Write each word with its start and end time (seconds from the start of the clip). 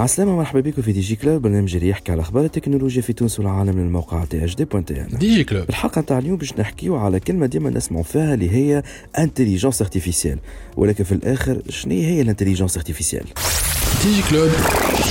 عسلامة 0.00 0.36
مرحبا 0.36 0.60
بكم 0.60 0.82
في 0.82 0.92
Digi 0.92 1.16
Club. 1.16 1.42
برنامج 1.42 1.74
اللي 1.74 1.88
يحكي 1.88 2.12
على 2.12 2.20
أخبار 2.20 2.44
التكنولوجيا 2.44 3.02
في 3.02 3.12
تونس 3.12 3.40
والعالم 3.40 3.76
من 3.76 3.86
الموقع 3.86 4.24
THD 4.24 4.44
point 4.44 5.00
TN. 5.00 5.18
Digi 5.18 5.44
Club. 5.44 5.68
الحلقة 5.68 6.00
نتاع 6.00 6.18
اليوم 6.18 6.36
باش 6.36 6.52
نحكيو 6.58 6.96
على 6.96 7.20
كلمة 7.20 7.46
ديما 7.46 7.70
نسمعوا 7.70 8.04
فيها 8.04 8.34
اللي 8.34 8.50
هي 8.50 8.82
intelligence 9.18 9.82
artificielle 9.82 10.38
ولكن 10.76 11.04
في 11.04 11.12
الآخر 11.12 11.62
شنو 11.68 11.94
هي 11.94 12.20
ال 12.20 12.24
intelligence 12.24 12.76
artificielle 12.76 13.26
Digi 14.04 14.22
Club 14.30 14.50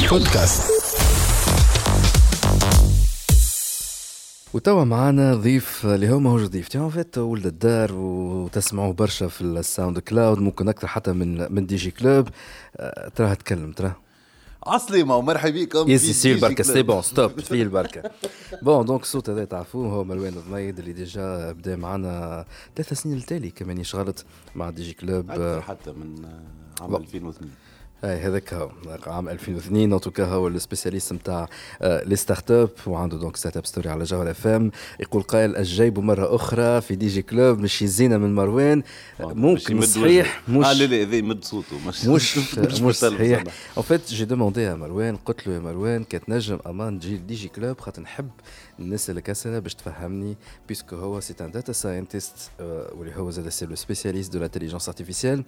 podcast. 0.09 0.61
وتوا 4.53 4.83
معنا 4.83 5.35
ضيف 5.35 5.85
اللي 5.85 6.09
هو 6.09 6.19
ماهوش 6.19 6.43
ضيف. 6.43 6.67
en 6.67 6.89
fait 6.89 7.17
ولد 7.17 7.45
الدار 7.45 7.93
وتسمعوه 7.93 8.93
برشا 8.93 9.27
في 9.27 9.41
ال 9.41 9.99
SoundCloud 9.99 10.39
ممكن 10.39 10.69
أكثر 10.69 10.87
حتى 10.87 11.11
من 11.11 11.53
من 11.53 11.65
Digi 11.65 11.91
Club. 11.91 12.27
أه، 12.77 13.11
تراه 13.15 13.33
تكلم 13.33 13.71
تراه. 13.71 13.95
عسلامة 14.63 15.15
ومرحبا 15.15 15.63
بكم 15.63 15.89
يسي 15.89 16.13
سي 16.13 16.31
البركه 16.31 16.63
c'est 16.63 16.81
bon 16.81 17.01
stop 17.01 17.39
في 17.39 17.61
البركه 17.61 18.11
bon 18.61 18.85
donc 18.85 19.01
الصوت 19.01 19.29
هذا 19.29 19.45
تعرفوه 19.45 19.87
هو 19.93 20.03
مروان 20.03 20.33
ضميد 20.49 20.79
اللي 20.79 20.93
déjà 20.93 21.51
بدا 21.51 21.75
معنا 21.75 22.45
ثلاث 22.75 22.93
سنين 22.93 23.17
التالي 23.17 23.49
كمان 23.49 23.77
يشغلت 23.77 24.25
مع 24.55 24.69
Digi 24.69 24.93
Club. 24.93 25.31
أكثر 25.31 25.61
حتى 25.61 25.91
من 25.91 26.25
عام 26.81 26.95
2002 26.95 27.51
اي 28.03 28.19
هذاك 28.19 28.53
هو 28.53 28.69
عام 29.07 29.29
2002 29.29 29.93
en 29.93 30.01
tout 30.01 30.15
cas 30.15 30.25
هو 30.25 30.47
ال 30.47 30.53
spécialiste 30.53 31.13
نتاع 31.13 31.49
les 31.81 32.15
start-up 32.15 32.69
وعنده 32.87 33.17
donc 33.17 33.35
Startup 33.37 33.65
Story 33.65 33.89
على 33.89 34.03
جوهرة 34.03 34.31
FM 34.31 34.71
يقول 34.99 35.21
قائل 35.23 35.55
الجيب 35.57 35.99
مرة 35.99 36.35
أخرى 36.35 36.81
في 36.81 36.95
Digi 36.95 37.21
Club 37.21 37.59
مش 37.59 37.81
يزينا 37.81 38.17
من 38.17 38.35
مروان. 38.35 38.83
ممكن 39.19 39.81
صحيح 39.81 40.41
مش 40.49 40.65
آه 40.65 40.71
مش 40.73 40.79
لا 40.79 40.85
لا 40.85 41.01
هذا 41.01 41.15
يمد 41.15 41.43
صوته. 41.43 41.75
مش 41.87 42.05
مش 42.57 42.81
مش 42.81 42.95
صحيح. 42.95 43.43
en 43.77 43.83
fait 43.83 44.09
j'ai 44.09 44.25
demandé 44.25 44.61
à 44.61 44.73
مروان 44.73 45.15
قلت 45.15 45.47
له 45.47 45.53
يا 45.53 45.59
مروان 45.59 46.03
كانت 46.03 46.29
نجم 46.29 46.59
أمان 46.67 46.99
تجي 46.99 47.17
Digi 47.17 47.47
Club 47.47 47.79
خاطر 47.79 48.01
نحب 48.01 48.29
نسالك 48.79 49.29
اسئله 49.29 49.59
باش 49.59 49.75
تفهمني 49.75 50.37
parce 50.67 50.85
que 50.85 50.95
هو 50.95 51.19
c'est 51.19 51.33
un 51.41 51.51
data 51.51 51.73
scientist 51.73 52.51
واللي 52.59 53.15
هو 53.15 53.31
زاد 53.31 53.49
c'est 53.49 53.65
le 53.65 53.75
spécialiste 53.75 54.33
de 54.33 54.39
l'intelligence 54.39 54.87
artificielle. 54.87 55.43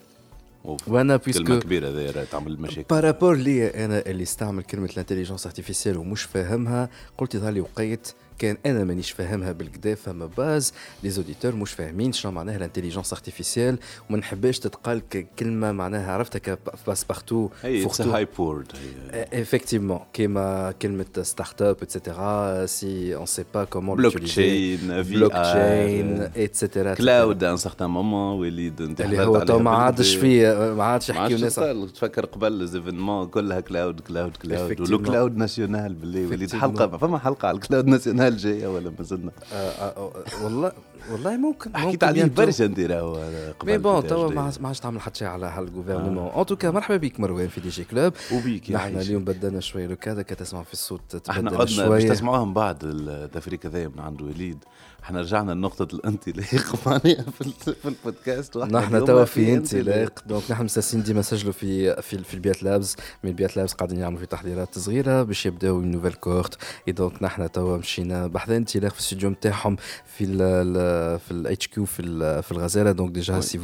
وأنا 0.65 1.15
parce 1.15 1.43
que 1.43 1.59
كبيرة 1.59 1.89
هذا 1.89 2.11
راه 2.11 2.23
تعمل 2.23 2.61
مشاكل. 2.61 2.83
par 2.89 3.03
rapport 3.03 3.35
ليا 3.35 3.85
أنا 3.85 4.05
اللي 4.05 4.23
استعمل 4.23 4.63
كلمة 4.63 4.89
ال 4.93 4.97
intelligence 4.97 5.45
artificielle 5.45 5.97
ومش 5.97 6.23
فاهمها 6.23 6.89
قلت 7.17 7.35
يظهر 7.35 7.51
لي 7.51 7.61
وقيت 7.61 8.11
كان 8.41 8.57
أنا 8.65 8.83
مانيش 8.83 9.11
فاهمها 9.11 9.51
بالكدا 9.51 9.95
فما 9.95 10.25
buzz. 10.25 10.73
les 11.03 11.09
auditeurs 11.09 11.55
مش 11.55 11.71
فاهمين 11.71 12.11
شنو 12.13 12.31
معناها 12.31 12.57
ال 12.57 12.62
intelligence 12.62 13.13
artificielle 13.13 13.77
وما 14.09 14.17
نحبش 14.17 14.59
تتقال 14.59 15.01
ككلمه 15.09 15.71
معناها 15.71 16.11
عرفتها 16.11 16.39
كباس 16.39 17.03
partout 17.03 17.49
it's 17.63 18.01
hype 18.01 18.27
word 18.37 18.67
Effectivement, 19.11 20.01
كيما 20.13 20.71
كلمة 20.81 21.05
startup 21.21 21.77
et 21.81 22.02
cetera 22.02 22.65
c'est 22.65 23.15
on 23.15 23.25
sait 23.25 23.43
pas 23.53 23.63
comment 23.63 23.97
blockchain 23.97 25.03
في 25.03 25.13
blockchain 25.13 25.31
et 25.31 26.21
cetera 26.37 26.93
cloud 26.93 27.43
un 27.43 27.57
certain 27.57 27.89
moment 27.89 28.39
وليد 28.39 28.81
اللي 28.81 29.21
هو 29.23 29.39
تو 29.39 29.59
ما 29.59 29.71
عادش. 29.71 30.15
فيه 30.15 30.73
ما 30.73 30.83
عادش 30.83 31.11
ما 31.11 31.15
يحكيو 31.17 31.31
عادش 31.37 31.43
ناس 31.43 31.53
صار 31.53 31.87
تفكر 31.87 32.25
قبل 32.25 32.51
les 32.51 32.69
événements 32.69 33.27
كلها 33.27 33.59
cloud 33.59 33.99
cloud 33.99 34.37
cloud. 34.37 34.81
ولو 34.81 35.01
cloud 35.01 35.37
national 35.37 35.93
بالله 35.93 36.27
وليد. 36.27 36.55
حلقه 36.55 36.97
فما 36.97 37.17
حلقه 37.17 37.47
على 37.47 37.55
ال 37.55 37.61
cloud 37.61 37.87
national 37.87 38.30
جاية 38.37 38.67
ولا 38.67 38.89
ما 38.99 39.03
زلنا 39.03 39.31
آه، 39.53 39.55
آه، 39.55 39.97
آه، 39.97 40.43
والله 40.43 40.71
والله 41.11 41.37
ممكن 41.37 41.77
حكيت 41.77 42.03
عليه. 42.03 42.23
برشا 42.25 42.65
انت 42.65 42.79
راهو 42.79 43.19
mais 43.63 43.77
bon 43.77 44.07
توا. 44.07 44.29
ما 44.31 44.41
عادش- 44.67 44.79
تعمل 44.79 45.01
حتى 45.01 45.19
شيء 45.19 45.27
على 45.27 45.45
هال 45.45 45.58
gouvernement 45.58 46.31
en 46.37 46.45
tout 46.45 46.60
cas 46.60 46.71
مرحبا 46.71 46.97
بك 46.97 47.19
مروان 47.19 47.47
في 47.47 47.61
DG 47.61 47.83
Club 47.83 48.13
وبيك 48.33 48.71
نحن 48.71 48.93
يعيشك. 48.93 49.09
اليوم 49.09 49.23
بدلنا 49.23 49.59
شوية 49.59 49.87
لو 49.87 49.95
كذا 49.95 50.21
كتسمع 50.21 50.63
في 50.63 50.73
الصوت 50.73 51.29
إحنا 51.29 51.49
تبدل 51.49 51.61
عدنا 51.61 51.63
باش 51.63 51.75
شوية 51.75 52.09
تسمعوها 52.09 52.45
من 52.45 52.53
بعد 52.53 52.77
التفريق 52.83 53.65
هذايا 53.65 53.87
من 53.87 53.99
عند 53.99 54.21
وليد 54.21 54.57
إحنا 55.03 55.21
رجعنا 55.21 55.51
لنقطة 55.51 55.95
الانطلاق. 55.95 56.45
معناها 56.85 57.25
في, 57.31 57.41
ال- 57.41 57.75
في 57.75 57.85
البودكاست 57.87 58.57
نحن 58.57 59.05
توا 59.05 59.25
في 59.25 59.53
انطلاق. 59.53 60.23
donc 60.27 60.43
نحن 60.51 60.63
مساسين 60.63 61.03
ديما 61.03 61.19
نسجلوا 61.19 61.51
في 61.53 62.01
في 62.01 62.23
في 62.23 62.33
البيات 62.33 62.63
Labs. 62.63 62.95
من 63.23 63.29
البيات 63.29 63.57
Labs 63.57 63.73
قاعدين 63.73 63.99
يعملوا 63.99 64.19
في 64.19 64.25
تحضيرات 64.25 64.77
صغيرة 64.79 65.23
باش 65.23 65.45
يبداو 65.45 65.81
nouvelle 65.81 66.13
cohorte 66.13 66.57
et 66.87 66.93
donc 66.93 67.23
نحن 67.23 67.51
توا 67.51 67.77
مشينا 67.77 68.27
بحذا 68.27 68.57
انطلاق 68.57 68.91
في 68.91 68.97
الاستوديو 68.99 69.29
نتاعهم 69.29 69.75
في 70.17 70.23
ال 70.23 71.19
في 71.19 71.31
ال 71.31 71.67
HQ 71.67 71.85
في 71.85 72.01
ال- 72.01 72.43
في 72.43 72.51
الغزالة. 72.51 72.91
donc 72.91 73.11
déjà 73.11 73.41
c'est 73.41 73.57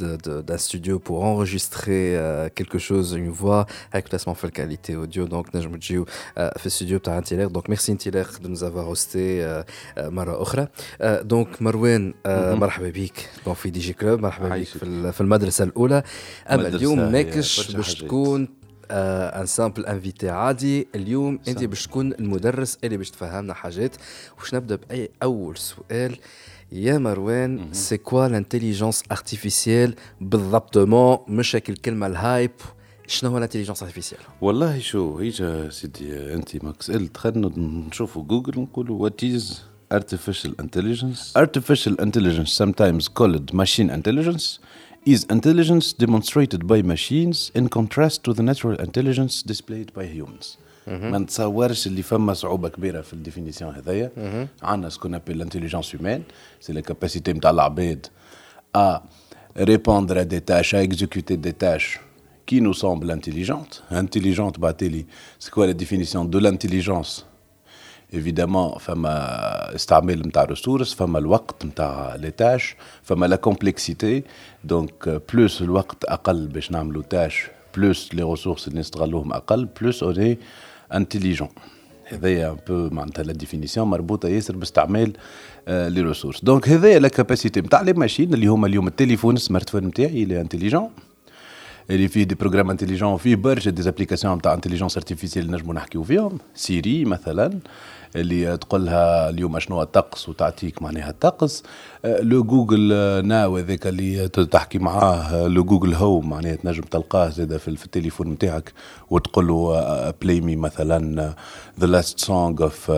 de- 0.00 0.16
de- 0.26 0.42
d'un 0.48 0.58
studio 0.58 0.98
pour 1.06 1.18
enregistrer 1.24 2.02
euh, 2.16 2.48
quelque 2.58 2.78
chose 2.78 3.12
une 3.14 3.30
voix 3.30 3.66
avec 3.94 4.08
placement 4.14 4.32
في 4.32 4.44
ال 4.44 4.50
qualité 4.50 4.96
audio 4.96 5.26
donc 5.26 5.56
نجموا 5.56 5.76
تجيو 5.76 6.04
في 6.34 6.60
الاستوديو 6.62 6.98
تاع 6.98 7.18
انطلاق. 7.18 7.48
donc 7.48 7.68
merci 7.70 7.92
انطلاق 7.92 8.30
avoir 8.54 8.96
hosté 8.96 9.16
آه، 9.16 9.60
آه، 9.60 9.66
مرة 9.98 10.42
أخرى. 10.42 10.68
آه، 11.00 11.22
donc 11.22 11.62
مروان 11.62 12.14
آه، 12.26 12.54
مرحبا 12.54 12.88
بك. 12.90 13.28
donc 13.46 13.56
في 13.56 13.70
DG 13.70 13.92
Club 13.92 14.20
مرحبا 14.20 14.48
بك. 14.48 14.64
في 14.64 14.82
ال- 14.82 15.12
في 15.12 15.20
المدرسة 15.20 15.64
الأولى. 15.64 16.02
أما 16.50 16.68
اليوم 16.68 17.12
ماكش 17.12 17.70
باش. 17.76 17.94
تكون 17.94 18.48
un 18.90 19.46
simple 19.46 19.86
invité 19.86 20.28
عادي. 20.30 20.88
اليوم 20.94 21.38
أنت. 21.48 21.64
باش 21.64 21.86
تكون 21.86 22.12
المدرس 22.12 22.78
اللي 22.84 22.96
باش 22.96 23.10
تفهمنا 23.10 23.54
حاجات. 23.54 23.96
وش 24.40 24.54
نبدأ 24.54 24.76
بأي 24.76 25.10
أول 25.22 25.56
سؤال؟ 25.56 26.16
يا 26.72 26.98
مروان 26.98 27.68
c'est 27.72 27.96
quoi 27.96 28.26
l'intelligence 28.26 29.02
artificielle 29.12 29.94
بالضبطمون 30.20 31.18
مش 31.28 31.56
الكلمة 31.56 32.06
ال 32.06 32.15
hype 32.15 32.50
شنو 33.06 33.30
هو 33.30 33.38
ال 33.38 33.41
intelligence 33.41 33.82
artificielle 33.82 34.20
والله 34.40 34.78
شو 34.78 35.18
هيجا 35.18 35.70
سيدي 35.70 36.34
انت 36.34 36.64
ماك 36.64 36.82
سالت 36.82 37.16
خلينا 37.16 37.50
نشوفوا 37.56 38.22
جوجل 38.22 38.60
نقولوا 38.60 39.08
what 39.08 39.22
is 39.22 39.42
artificial 39.94 40.52
intelligence 40.62 41.20
artificial 41.36 41.94
intelligence 42.06 42.52
sometimes 42.62 43.08
called 43.18 43.52
machine 43.52 43.90
intelligence 43.98 44.58
is 45.14 45.20
intelligence 45.36 45.86
demonstrated 46.04 46.60
by 46.72 46.78
machines 46.94 47.38
in 47.58 47.64
contrast 47.78 48.16
to 48.26 48.30
the 48.38 48.42
natural 48.50 48.76
intelligence 48.86 49.42
displayed 49.52 49.92
by 49.98 50.04
humans 50.18 50.58
ما 50.86 51.18
نتصورش 51.18 51.86
اللي 51.86 52.02
فما 52.02 52.34
صعوبه 52.34 52.68
كبيره 52.68 53.00
في 53.00 53.12
الديفينيسيون 53.12 53.74
هذايا 53.74 54.10
عندنا 54.62 54.88
سكون 54.88 55.14
ابل 55.14 55.32
الانتليجنس 55.32 55.94
هيومان 55.94 56.22
سي 56.60 56.72
لا 56.72 56.80
كاباسيتي 56.80 57.32
نتاع 57.32 57.50
العباد 57.50 58.06
à 58.76 59.02
répondre 59.56 60.16
à 60.16 60.24
des 60.24 60.40
tâches, 60.40 60.74
à 60.74 60.82
exécuter 60.82 61.36
des 61.36 61.52
tâches 61.52 62.00
qui 62.45 62.61
nous 62.61 62.73
semblent 62.73 63.11
intelligentes. 63.11 63.83
Intelligente, 63.91 64.59
bah, 64.59 64.73
télé, 64.73 65.05
c'est 65.37 65.51
quoi 65.51 65.67
la 65.67 65.73
définition 65.73 66.25
de 66.25 66.39
l'intelligence 66.39 67.25
Évidemment, 68.11 68.77
فما 68.79 69.75
استعمال 69.75 70.27
نتاع 70.27 70.45
ressources, 70.45 70.95
فما 70.95 71.19
الوقت 71.19 71.65
نتاع 71.65 72.17
les 72.17 72.31
tâches, 72.31 72.75
فما 73.03 73.27
la 73.27 73.37
complexité. 73.37 74.23
Donc, 74.65 75.07
euh, 75.07 75.19
plus 75.19 75.61
الوقت 75.61 76.05
أقل 76.05 76.47
باش 76.47 76.71
نعملوا 76.71 77.03
tâches, 77.03 77.49
plus 77.77 78.13
les 78.13 78.23
ressources 78.23 78.67
اللي 78.67 78.79
نستغلوهم 78.79 79.33
أقل, 79.33 79.67
plus 79.79 79.95
on 80.01 80.13
est 80.17 80.37
intelligent. 80.91 81.51
هذايا 82.05 82.49
ان 82.51 82.57
بو 82.67 82.89
معناتها 82.95 83.23
لا 83.23 83.33
ديفينيسيون 83.33 83.87
مربوطه 83.87 84.29
ياسر 84.29 84.55
باستعمال 84.55 85.13
آه 85.67 85.87
لي 85.87 86.01
ريسورس 86.01 86.43
دونك 86.43 86.69
هذايا 86.69 86.99
لا 86.99 87.07
كاباسيتي 87.07 87.61
نتاع 87.61 87.81
لي 87.81 87.93
ماشين 87.93 88.33
اللي 88.33 88.47
هما 88.47 88.67
اليوم 88.67 88.87
التليفون 88.87 89.35
السمارت 89.35 89.69
فون 89.69 89.83
نتاعي 89.85 90.23
اللي 90.23 90.41
انتليجون 90.41 90.89
اللي 91.90 92.08
فيه 92.08 92.24
des 92.24 92.34
programmes 92.34 92.70
intelligents 92.70 93.16
فيه 93.16 93.36
برشا 93.36 93.70
des 93.70 93.82
applications 93.82 94.36
نتاع 94.36 94.54
intelligence 94.54 94.96
artificielle 94.96 95.50
نجموا 95.50 95.74
نحكيو 95.74 96.02
فيهم. 96.02 96.38
سيري 96.54 97.04
مثلا 97.04 97.58
اللي 98.16 98.56
تقول 98.56 98.84
لها 98.84 99.28
اليوم 99.28 99.58
شنو 99.58 99.82
الطقس 99.82 100.28
وتعطيك 100.28 100.82
معناها 100.82 101.10
الطقس 101.10 101.62
آه، 102.04 102.20
le 102.20 102.44
Google 102.44 102.90
آه، 102.92 103.20
Now 103.20 103.56
هذاك 103.56 103.86
اللي 103.86 104.28
تحكي 104.28 104.78
معاه 104.78 105.14
آه، 105.14 105.48
le 105.48 105.64
Google 105.64 105.94
Home 105.94 106.30
معناها 106.30 106.54
تنجم 106.54 106.82
تلقاه 106.82 107.28
زاد 107.28 107.56
في, 107.56 107.68
التليفون 107.68 108.28
نتاعك 108.28 108.72
وتقول 109.10 109.46
له 109.46 110.10
play 110.10 110.40
me 110.40 110.56
مثلا 110.56 111.34
the 111.80 111.86
last 111.86 112.20
song 112.20 112.62
of 112.62 112.92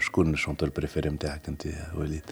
شكون 0.00 0.32
ال 0.32 0.36
chanteur 0.36 0.70
préféré 0.76 1.10
نتاعك 1.10 1.48
أنت 1.48 1.66
وليد؟ 1.98 2.22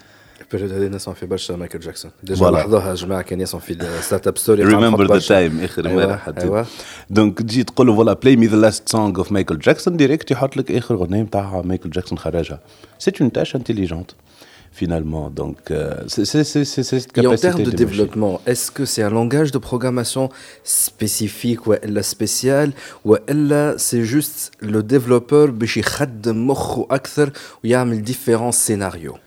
البيريود 0.51 0.71
هذه 0.74 0.95
نسمع 0.95 1.13
في 1.13 1.25
برشا 1.25 1.54
مايكل 1.54 1.80
جاكسون 1.80 2.12
ديجا 2.24 2.45
Voilà. 2.45 2.50
لاحظوها 2.50 2.89
يا 2.89 2.94
جماعه 2.94 3.21
كان 3.21 3.42
يسمع 3.42 3.59
في 3.59 3.74
الستارت 3.74 4.27
اب 4.27 4.38
ستوري 4.38 4.63
ريمبر 4.63 5.13
ذا 5.13 5.19
تايم 5.19 5.59
اخر 5.59 5.88
أيوة، 5.88 6.06
مره 6.06 6.15
حطيت 6.15 6.44
أيوة. 6.44 6.65
دونك 7.09 7.42
تجي 7.42 7.63
تقول 7.63 7.88
له 7.88 7.95
فوالا 7.95 8.13
بلاي 8.13 8.36
مي 8.36 8.48
ذا 8.48 8.57
لاست 8.57 8.89
سونغ 8.89 9.18
اوف 9.18 9.31
مايكل 9.31 9.59
جاكسون 9.59 9.98
ديريكت 9.98 10.31
يحط 10.31 10.57
لك 10.57 10.71
اخر 10.71 10.95
اغنيه 10.95 11.21
نتاع 11.21 11.62
مايكل 11.62 11.89
جاكسون 11.89 12.18
خرجها 12.18 12.59
سيت 13.00 13.21
اون 13.21 13.31
تاش 13.31 13.56
انتليجونت 13.56 14.12
finalement. 14.81 15.30
Donc, 15.42 15.59
euh, 15.71 16.04
c'est 16.07 16.44
cette 16.44 17.12
capacité. 17.12 17.21
Et 17.21 17.27
en 17.27 17.36
termes 17.36 17.63
de, 17.63 17.71
développement, 17.71 18.36
est-ce 18.50 18.69
que 18.77 18.86
c'est 18.92 19.04
un 19.09 19.09
langage 19.09 19.51
de 19.51 19.57
programmation 19.69 20.30
spécifique 20.63 21.62
ou 21.68 21.74
spécial 22.01 22.68
ou 23.06 23.15
c'est 23.77 24.04
juste 24.04 24.51
le 24.59 24.81
développeur 24.83 25.51
باش 25.51 25.77
يخدم 25.77 26.48
مخه 26.48 26.88
اكثر 26.92 27.31
ويعمل 27.63 28.06
différents 28.06 28.56
scénarios 28.65 29.18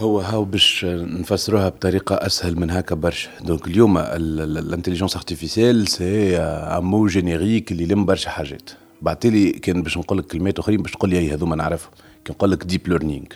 هو 0.00 0.20
هاو 0.20 0.44
باش 0.44 0.84
نفسروها 0.88 1.68
بطريقة 1.68 2.14
أسهل 2.14 2.60
من 2.60 2.70
هكا 2.70 2.94
برشا. 2.94 3.30
donc 3.40 3.66
اليوم 3.66 3.98
ال 3.98 4.07
intelligence 4.07 5.16
artificielle 5.16 5.88
c'est 5.88 6.36
un 6.38 6.84
mot 6.84 7.06
générique 7.06 7.72
اللي 7.72 7.82
يلم 7.82 8.04
برشا 8.04 8.30
حاجات. 8.30 8.70
بعتلي 9.02 9.52
كان 9.52 9.82
باش 9.82 9.98
نقول 9.98 10.18
لك 10.18 10.26
كلمات 10.26 10.58
أخرين 10.58 10.82
باش 10.82 10.92
تقول 10.92 11.10
لي 11.10 11.18
أي 11.18 11.34
هذوما 11.34 11.56
نعرفهم. 11.56 11.92
كي 12.24 12.32
نقول 12.32 12.50
لك 12.50 12.64
deep 12.64 12.88
learning 12.88 13.26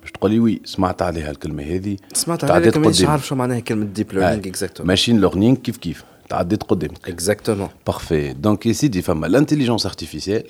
باش 0.00 0.12
تقول 0.12 0.30
لي 0.30 0.40
oui 0.40 0.60
سمعت 0.64 1.02
عليها 1.02 1.30
الكلمة 1.30 1.62
هذه. 1.62 1.96
سمعت 2.12 2.44
عليها 2.44 2.70
لكن 2.70 2.80
مانيش 2.80 3.04
عارف 3.04 3.26
شو 3.26 3.34
معناها 3.34 3.60
كلمة 3.60 3.84
deep 3.84 4.12
learning 4.12 4.48
exactement 4.48 4.88
machine 4.88 5.20
learning 5.20 5.56
كيف 5.56 5.76
كيف؟ 5.76 6.04
تعديت 6.28 6.62
قدامك. 6.62 7.08
exactement 7.08 7.68
parfait 7.86 8.32
donc 8.32 8.66
يا 8.66 8.72
سيدي 8.72 9.02
فما 9.02 9.26
ال 9.26 9.31
intelligence 9.31 9.86
artificielle 9.86 10.44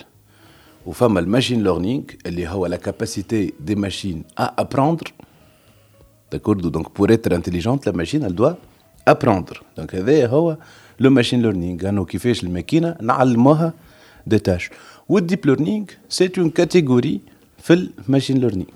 وفما 0.87 1.21
الماشين 1.21 1.63
ليرنينغ 1.63 2.03
اللي 2.27 2.49
هو 2.49 2.67
لا 2.67 2.77
كاباسيتي 2.77 3.53
دي 3.61 3.75
ماشين 3.75 4.23
ا 4.39 4.55
ابروندر 4.59 5.13
داكورد 6.32 6.62
دونك 6.62 6.98
بور 6.98 7.14
اتر 7.14 7.36
انتليجونت 7.36 7.88
لا 7.88 7.94
ماشين 7.96 8.30
elle 8.30 8.36
doit 8.36 8.56
apprendre 9.10 9.58
دونك 9.78 9.96
هذا 9.96 10.28
هو 10.28 10.58
لو 11.00 11.10
ماشين 11.10 11.42
ليرنينغ 11.42 11.90
انه 11.90 12.06
كيفاش 12.06 12.44
الماكينه 12.44 12.96
نعلموها 13.02 13.74
دي 14.28 14.40
تاش 14.40 14.70
والديب 15.10 15.46
ليرنينغ 15.46 15.86
سي 16.10 16.32
اون 16.38 16.50
كاتيجوري 16.50 17.22
في 17.58 17.74
الماشين 17.74 18.38
ليرنينغ 18.38 18.68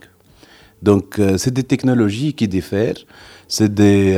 دونك 0.81 1.35
سي 1.35 1.49
دي 1.49 1.61
تكنولوجي 1.61 2.31
كي 2.31 2.45
ديفير 2.45 3.05
سي 3.47 3.67
دي 3.67 4.13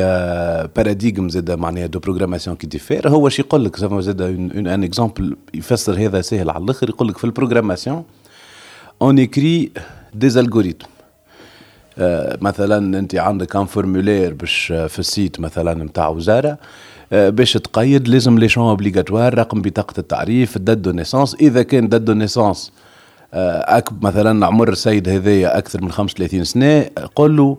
باراديغم 0.76 1.30
زاد 1.30 1.52
معناها 1.52 1.86
دو 1.86 2.00
بروغراماسيون 2.00 2.56
كي 2.56 2.68
ديفير 2.68 3.10
هو 3.10 3.30
شي 3.30 3.42
يقول 3.42 3.66
لك 3.66 3.80
زاد 3.80 4.22
ان 4.22 4.68
ان 4.68 4.84
اكزومبل 4.84 5.38
يفسر 5.54 6.06
هذا 6.06 6.22
سهل 6.22 6.50
على 6.50 6.64
الاخر 6.64 6.90
يقول 6.90 7.08
لك 7.08 7.18
في 7.18 7.24
البروغراماسيون 7.24 8.04
اون 9.02 9.20
اكري 9.20 9.72
دي 10.14 10.28
الغوريثم 10.28 10.93
مثلا 12.41 12.99
أنت 12.99 13.15
عندك 13.15 13.57
un 13.57 13.65
formulaire 13.67 14.35
باش 14.35 14.67
في 14.67 14.99
ال 14.99 15.07
site 15.07 15.41
مثلا 15.41 15.85
نتاع 15.85 16.09
وزارة 16.09 16.59
باش 17.13 17.53
تقيد 17.53 18.09
لازم 18.09 18.39
les 18.39 18.49
champs 18.49 18.69
obligatoires 18.69 19.39
رقم 19.39 19.63
بطاقة 19.63 19.95
التعريف 19.99 20.59
date 20.59 20.79
de 20.79 20.91
naissance 20.91 21.35
إذا 21.41 21.63
كان 21.63 21.89
date 21.89 22.01
de 22.01 22.13
naissance 22.13 22.73
اكب 23.35 24.05
مثلا 24.05 24.47
عمر 24.47 24.69
السيد 24.69 25.09
هذايا 25.09 25.59
أكثر 25.59 25.83
من 25.83 25.93
35 25.93 26.45
سنة 26.45 26.87
قول 27.15 27.37
له 27.37 27.59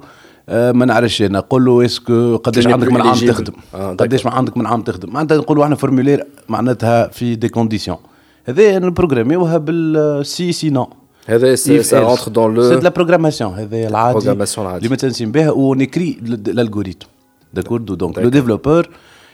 ما 0.49 0.85
نعرفش 0.85 1.21
أنا 1.21 1.39
قول 1.39 1.65
له 1.65 1.85
est-ce 1.85 2.19
que 2.19 2.35
قداش 2.35 2.67
عندك 2.67 2.91
من 2.91 3.01
عام 3.01 3.15
تخدم؟ 3.15 3.53
آه 3.75 3.93
قداش 3.93 4.27
عندك 4.27 4.57
من 4.57 4.65
عام 4.65 4.81
تخدم؟ 4.81 5.13
معناتها 5.13 5.37
نقولوا 5.37 5.63
إحنا 5.63 5.75
formulaire 5.75 6.25
معناتها 6.49 7.07
في 7.07 7.35
des 7.35 7.49
conditions 7.49 7.97
هذا 8.45 8.79
نبروغراميوها 8.79 9.57
بالسي 9.57 10.51
سي 10.51 10.69
نو 10.69 10.89
هذا 11.26 11.54
سا 11.54 12.00
رونتر 12.00 12.30
دون 12.30 12.54
لو 12.54 12.68
سي 12.68 12.74
لا 12.74 12.88
بروغراماسيون 12.88 13.54
هذا 13.54 13.88
العادي 13.88 14.18
بروغراماسيون 14.18 14.66
العادي 14.66 14.84
اللي 14.84 14.94
متنسين 14.94 15.32
بها 15.32 15.50
ونكري 15.50 16.18
الالغوريثم 16.22 17.06
داكورد 17.54 17.84
دونك 17.84 18.18
لو 18.18 18.28
ديفلوبور 18.28 18.88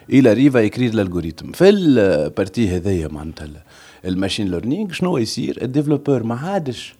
il 0.09 0.27
arrive 0.29 0.57
à 0.57 0.63
écrire 0.63 0.93
l'algorithme 0.95 1.53
في 1.55 1.69
البارتي 1.69 2.77
هذايا 2.77 3.09
معناتها 3.09 3.49
الماشين 4.05 4.51
ليرنينغ 4.51 4.93
شنو 4.93 5.19
يصير 5.19 5.59
الديفلوبور 5.63 6.23
ما 6.23 6.35
عادش 6.35 6.95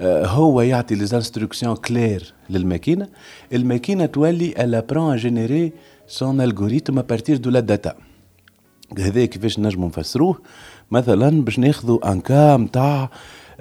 هو 0.00 0.60
يعطي 0.60 0.94
لي 0.94 1.02
انستركسيون 1.02 1.76
كلير 1.76 2.34
للماكينه 2.50 3.08
الماكينه 3.52 4.06
تولي 4.06 4.54
elle 4.56 4.74
apprend 4.74 5.10
à 5.10 5.16
générer 5.16 5.72
son 6.06 6.38
algorithme 6.38 6.98
à 6.98 7.02
partir 7.02 7.38
de 7.40 7.50
la 7.50 7.62
data 7.62 7.94
هذا 8.98 9.24
كيفاش 9.24 9.58
نجمو 9.58 9.86
نفسروه 9.86 10.38
مثلا 10.90 11.44
باش 11.44 11.58
ناخذوا 11.58 12.12
ان 12.12 12.20
كا 12.20 12.56
نتاع 12.56 13.10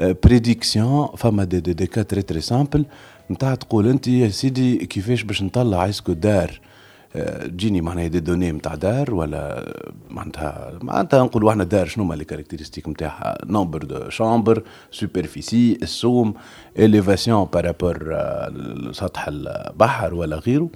بريديكسيون 0.00 1.08
فما 1.16 1.44
des 1.44 1.60
des, 1.60 1.72
des 1.72 1.86
cas 1.86 2.02
très 2.02 2.22
très 2.22 2.40
simples 2.40 2.86
نتاع 3.30 3.54
تقول 3.54 3.88
انت 3.88 4.08
يا 4.08 4.28
سيدي 4.28 4.76
كيفاش 4.86 5.22
باش 5.22 5.42
نطلع 5.42 5.88
est-ce 5.88 6.04
que 6.04 6.12
دار 6.12 6.60
تجيني 7.44 7.80
معناها 7.80 8.06
des 8.06 8.20
données 8.20 8.52
نتاع 8.52 8.74
دار 8.74 9.14
ولا 9.14 9.72
معناتها 10.10 10.78
معناتها 10.82 11.24
نقولوا 11.24 11.50
إحنا 11.50 11.64
دار 11.64 11.86
شنو 11.86 12.04
هما 12.04 12.14
les 12.14 12.24
caractéristiques 12.24 12.88
نتاعها 12.88 13.38
nombre 13.46 13.82
de 13.82 14.08
chambres 14.08 14.62
superficie 14.90 15.78
السوم 15.82 16.34
élévation 16.78 17.44
par 17.44 17.66
rapport 17.66 18.16
سطح 18.92 19.28
البحر 19.28 20.14
ولا 20.14 20.36
غيره 20.36 20.68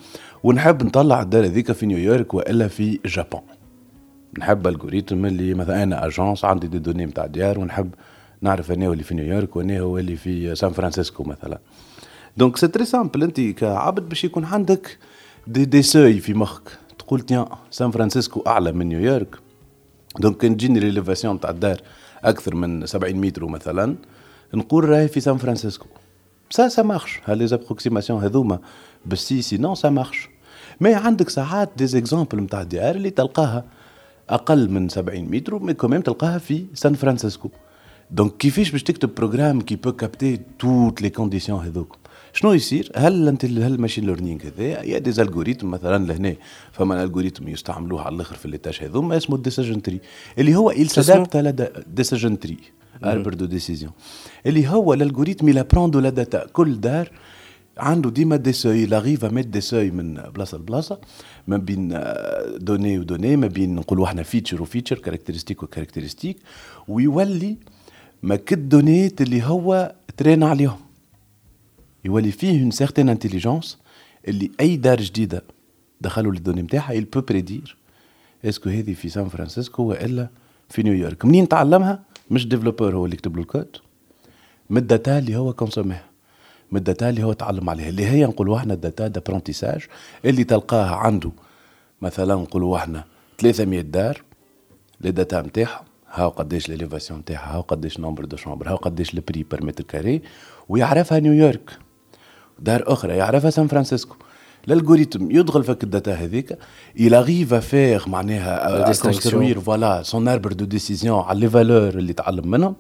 ونحب 0.43 0.83
نطلع 0.83 1.23
الدار 1.23 1.45
هذيك 1.47 1.73
في 1.73 1.87
نيويورك 1.87 2.35
والا 2.35 2.69
في 2.69 2.99
جابون 3.07 3.41
نحب 4.39 4.67
algorithme 4.67 5.27
اللي 5.27 5.55
مثلا 5.55 5.83
أنا 5.83 6.07
agence 6.07 6.45
عندي 6.45 6.67
des 6.67 6.79
données 6.79 7.07
نتاع 7.07 7.27
ديار 7.27 7.59
ونحب 7.59 7.91
نعرف 8.45 8.73
أنا 8.73 8.93
اللي 8.93 9.05
في 9.05 9.15
نيويورك 9.15 9.57
وأنا 9.57 9.81
هو 9.81 9.99
اللي 9.99 10.17
في 10.17 10.55
سان 10.55 10.73
فرانسيسكو 10.73 11.25
مثلا. 11.25 11.59
donc 12.37 12.57
c'est 12.57 12.69
très 12.69 12.85
simple 12.85 13.23
أنت 13.23 13.41
كعبد 13.41 14.09
باش 14.09 14.25
يكون 14.25 14.45
عندك 14.45 14.99
دي 15.47 15.65
دي 15.65 15.83
سوي 15.83 16.21
في 16.21 16.35
مخك. 16.35 16.79
تقول 16.99 17.21
تيان 17.21 17.47
سان 17.71 17.91
فرانسيسكو 17.91 18.43
أعلى 18.47 18.73
من 18.73 18.89
نيويورك. 18.89 19.37
donc 20.19 20.37
كان 20.37 20.57
تجيني 20.57 20.79
l'élévation 20.79 21.41
تاع 21.41 21.51
الدار 21.51 21.81
أكثر 22.25 22.55
من 22.55 22.87
70 22.87 23.15
متر 23.15 23.47
مثلا. 23.47 23.97
نقول 24.55 24.85
راهي 24.85 25.09
في 25.09 25.21
سان 25.21 25.37
فرانسيسكو. 25.37 25.87
ça 26.51 26.69
ça 26.69 26.83
marche 26.83 27.21
ها 27.25 27.47
les 27.47 27.60
approximations 27.60 28.23
هذوما. 28.23 28.59
sinon 29.15 29.75
ça 29.75 29.91
marche 29.91 30.29
mais 30.81 30.95
عندك 30.95 31.29
ساعات 31.29 31.71
des 31.77 31.87
exemples 31.87 32.41
نتاع 32.41 32.63
ديار 32.63 32.95
اللي 32.95 33.11
تلقاها 33.11 33.65
أقل 34.31 34.71
من 34.71 34.89
70 34.89 35.21
متر 35.21 35.59
mais 35.59 35.75
quand 35.75 35.89
même 35.89 36.01
تلقاها 36.01 36.39
في 36.39 36.67
سان 36.75 36.95
فرانسيسكو. 36.95 37.51
donc 38.11 38.37
كيفاش 38.37 38.71
باش 38.71 38.83
تكتب 38.83 39.15
programme 39.15 39.61
qui 39.61 39.77
peut 39.77 39.93
capter 39.93 40.41
toutes 40.59 41.03
les 41.03 41.11
conditions 41.11 41.65
هذوك 41.65 41.97
شنو 42.33 42.53
يصير 42.53 42.93
هل 42.97 43.29
انت 43.29 43.45
هل 43.45 43.63
ال 43.63 43.68
machine 43.68 44.07
learning 44.07 44.41
هذا؟ 44.43 44.83
يا 44.83 44.99
des 44.99 45.23
algorithmes 45.23 45.71
مثلا 45.71 46.07
لهنا. 46.07 46.35
فما 46.73 47.05
algorithme 47.05 47.49
يستعملوه 47.49 48.03
على 48.03 48.15
الآخر 48.15 48.37
في 48.37 48.47
ال 48.47 48.51
l'étage 48.51 48.79
هذوما 48.83 49.17
اسمه 49.17 49.39
decision 49.39 49.83
tree 49.83 50.01
اللي 50.39 50.57
هو 50.57 50.73
il 50.73 50.89
s'adapte 50.89 51.37
على 51.37 51.73
decision 51.87 52.39
tree 52.39 52.57
arbre 53.05 53.35
de 53.35 53.45
décision 53.45 53.93
اللي 54.47 54.69
هو 54.69 54.97
il 54.97 55.59
apprend 55.59 55.91
de 55.97 56.01
la 56.01 56.11
data. 56.11 56.47
كل 56.53 56.81
دار 56.81 57.11
عنده 57.79 58.11
ديما 58.11 58.37
des 58.37 58.87
seuils 58.87 59.03
il 59.03 59.08
arrive 59.08 59.25
mettre 59.25 59.47
des 59.47 59.61
seuils 59.61 59.91
من 59.91 60.15
بلاصة 60.15 60.59
لبلاصة 60.59 60.99
ما 61.49 61.57
بين 61.57 62.01
donnée 62.57 62.99
و 62.99 63.04
donnée 63.04 63.37
ما 63.37 63.47
بين 63.47 63.75
نقولوا 63.75 64.07
إحنا 64.07 64.23
feature 64.23 64.63
و 64.63 64.67
feature 64.67 64.99
caractéristique 64.99 65.63
و 65.63 65.67
caractéristique 65.67 66.37
ويولي 66.89 67.57
ما 68.25 68.37
كد 68.37 68.69
دونيت 68.69 69.21
اللي 69.21 69.43
هو 69.43 69.95
train 70.17 70.43
عليهم. 70.43 70.81
يولي 72.05 72.31
فيه 72.31 72.63
une 72.63 72.71
certaine 72.71 73.09
intelligence 73.09 73.79
اللي 74.29 74.51
أي 74.61 74.77
دار 74.77 75.01
جديدة 75.01 75.43
دخلوا 76.01 76.33
لل 76.33 76.39
données 76.39 76.63
نتاعها 76.63 76.93
il 76.93 77.05
peut 77.05 77.21
prédire 77.21 77.77
est-ce 78.45 78.62
que 78.62 78.71
هذه 78.71 78.95
في 78.95 79.09
سان 79.09 79.29
فرانسيسكو 79.29 79.83
والا 79.83 80.29
في 80.69 80.83
نيويورك 80.83 81.25
منين 81.25 81.49
تعلمها؟ 81.49 82.03
مش 82.31 82.49
développeur 82.49 82.97
هو 82.97 83.05
اللي 83.05 83.15
يكتب 83.15 83.37
له 83.37 83.43
الكود. 83.43 83.77
من 84.71 84.79
ال 84.79 84.87
data 84.87 85.19
اللي 85.19 85.37
هو 85.37 85.53
consommé 85.53 85.99
ها 85.99 86.05
من 86.73 86.79
ال 86.79 86.85
data 86.85 87.11
اللي 87.11 87.23
هو 87.23 87.33
تعلم 87.33 87.71
عليها. 87.71 87.89
اللي 87.89 88.07
هي 88.07 88.25
نقولوا 88.27 88.57
إحنا 88.57 88.75
ال 88.75 88.81
data 88.81 89.09
d'apprentissage 89.09 89.87
اللي 90.25 90.45
تلقاها 90.45 90.95
عنده. 90.95 91.31
مثلا 92.03 92.35
نقولوا 92.35 92.77
إحنا 92.77 93.05
300 93.39 93.81
دار 93.81 94.23
les 95.01 95.11
data 95.11 95.43
نتاعهم 95.43 95.85
هاو 96.15 96.29
قداش 96.29 96.69
l'élévation 96.69 97.21
نتاعها 97.21 97.55
هاو 97.55 97.61
قداش 97.61 98.01
nombre 98.01 98.25
de 98.25 98.37
chambres 98.37 98.69
هاو 98.69 98.77
قداش 98.77 99.15
ال 99.15 99.20
prix 99.20 99.43
par 99.43 99.65
mètre 99.65 99.85
carré 99.85 100.23
ويعرفها 100.69 101.19
نيويورك 101.19 101.71
دار 102.59 102.85
أخرى 102.87 103.17
يعرفها 103.17 103.51
سان 103.51 103.69
فرانسيسكو. 103.69 104.17
ال 104.69 104.74
algorithme 104.74 105.31
يدخل 105.31 105.65
فك 105.65 105.85
ال 105.85 105.91
data 105.91 106.15
هذيك 106.15 106.59
il 106.99 107.13
arrive 107.13 107.53
à 107.53 107.61
faire 107.61 108.09
معناها 108.09 108.93
construire 109.03 109.61
voilà 109.61 110.03
son 110.03 110.29
arbre 110.29 110.53
de 110.53 110.65
décision 110.65 111.21
على 111.21 111.41
les 111.41 111.51
valeurs 111.51 111.89
اللي 111.89 112.13
تعلم 112.13 112.51
منهم 112.51 112.75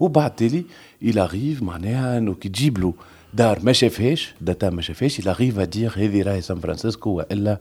وبعد 0.00 0.36
تالي 0.36 0.64
il 1.04 1.14
arrive 1.14 1.62
معناها 1.62 2.18
انه 2.18 2.34
كي 2.34 2.48
تجيب 2.48 2.78
له 2.78 2.94
دار 3.34 3.58
ما 3.62 3.72
شافهاش 3.72 4.34
data 4.40 4.70
ما 4.70 4.82
شافهاش 4.82 5.20
il 5.20 5.24
arrive 5.24 5.58
à 5.58 5.76
dire 5.76 5.98
هذه 5.98 6.22
راهي 6.22 6.40
سان 6.40 6.60
فرانسيسكو 6.60 7.10
وإلا 7.10 7.58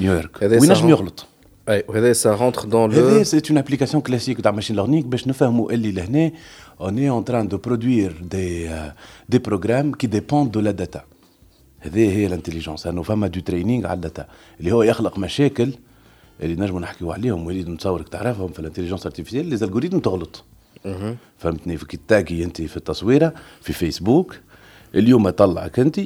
نيويورك 0.00 0.42
وينجم 0.42 0.88
يغلط. 0.88 1.26
اي 1.70 1.84
وهذا 1.88 2.12
ça 2.12 2.34
rentre 2.34 2.64
dans 2.64 2.92
le 2.92 3.08
هذا 3.08 3.22
c'est 3.22 3.42
une 3.50 3.58
application 3.58 4.02
classique 4.02 4.40
تاع 4.40 4.50
machine 4.50 4.76
learning 4.76 5.06
باش 5.06 5.28
نفهموا 5.28 5.72
اللي 5.72 5.92
لهنا 5.92 6.30
on 6.80 6.96
est 6.96 7.10
en 7.10 7.22
train 7.22 7.44
de 7.44 7.56
produire 7.56 8.12
des, 8.22 8.66
euh, 8.68 8.88
des 9.28 9.38
programmes 9.38 9.94
qui 9.96 10.08
dépendent 10.08 10.50
de 10.50 10.60
la 10.60 10.72
data. 10.72 11.04
هذه 11.80 12.16
هي 12.16 12.26
ال 12.26 12.31
intelligence 12.31 12.86
انه 12.86 13.02
فما 13.02 13.26
du 13.26 13.40
training 13.40 13.86
على 13.86 13.96
ال 13.96 14.02
data 14.02 14.26
اللي 14.60 14.72
هو 14.72 14.82
يخلق 14.82 15.18
مشاكل 15.18 15.72
اللي 16.42 16.54
نجموا 16.54 16.80
نحكيو 16.80 17.12
عليهم 17.12 17.46
وليد 17.46 17.68
نتصورك 17.68 18.08
تعرفهم 18.08 18.48
في 18.48 18.58
ال 18.58 18.62
intelligence 18.62 19.06
artificielle 19.06 19.46
les 19.46 19.54
algorithmes 19.54 19.98
تغلط 19.98 20.44
فهمتني 21.38 21.76
في 21.76 21.98
tagué 22.08 22.44
انت 22.44 22.62
في 22.62 22.76
التصويره 22.76 23.34
في 23.60 23.72
فيسبوك 23.72 24.36
اليوم 24.94 25.30
طلعك 25.30 25.78
انت 25.78 26.00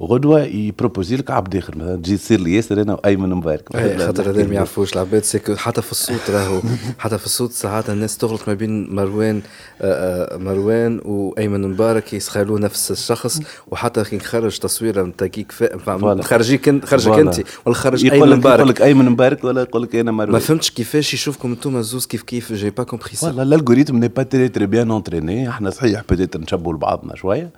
غدوة 0.00 0.42
ي 0.42 0.50
proposer 0.50 1.16
لك 1.16 1.30
عبد 1.30 1.56
آخر 1.56 1.76
مثلا 1.76 1.96
تجي 1.96 2.16
تصير 2.16 2.40
لي 2.40 2.54
ياسر 2.54 2.82
أنا 2.82 2.94
وايمن 2.94 3.28
مبارك 3.28 3.74
إيه، 3.74 3.98
خاطر 3.98 4.30
هذا 4.30 4.46
ما 4.46 4.54
يعرفوش 4.54 4.92
العباد 4.92 5.24
حتى 5.56 5.82
في 5.82 5.92
الصوت 5.92 6.30
راهو 6.30 6.60
حتى 6.98 7.18
في 7.18 7.26
الصوت 7.26 7.52
ساعات 7.52 7.90
الناس 7.90 8.18
تغلط 8.18 8.48
ما 8.48 8.54
بين 8.54 8.94
مروان 8.94 9.42
آه، 9.80 10.34
آه، 10.34 10.36
مروان 10.36 11.00
وأيمن 11.04 11.68
مبارك 11.68 12.12
يسخلوا 12.12 12.58
نفس 12.58 12.90
الشخص. 12.90 13.40
وحتى 13.70 14.04
كي 14.04 14.16
نخرج 14.16 14.58
تصويره 14.58 15.02
نتاع 15.02 15.26
كيك 15.26 15.52
خرجيك 16.20 16.68
انت 16.68 16.84
خرجك 16.84 17.18
انت 17.18 17.42
ولا 17.66 17.74
خرج 17.74 18.10
أيمن 18.10 18.36
مبارك 18.36 18.58
يقول 18.58 18.68
لك 18.68 18.82
أيمن 18.82 19.04
مبارك 19.04 19.44
ولا 19.44 19.62
يقول 19.62 19.82
لك 19.82 19.96
أنا 19.96 20.12
مروان. 20.12 20.32
ما 20.32 20.38
فهمتش 20.38 20.70
كيفاش 20.70 21.14
يشوفكم 21.14 21.50
أنتم 21.50 21.80
زوز 21.80 22.06
كيف 22.06 22.22
كيف 22.22 22.52
j'ai 22.52 22.70
pas 22.70 22.82
compris 22.82 23.30
ça 23.30 23.40
ال 23.40 23.46
algorithme 23.46 23.98
n'est 23.98 24.08
pas 24.08 24.22
très 24.22 24.48
très 24.48 24.66
bien 24.66 24.90
entraîné 24.90 25.48
إحنا 25.48 25.70
صحيح 25.70 26.02
بديت 26.10 26.36
نشبهوا 26.36 26.74
لبعضنا 26.74 27.16
شوية. 27.16 27.50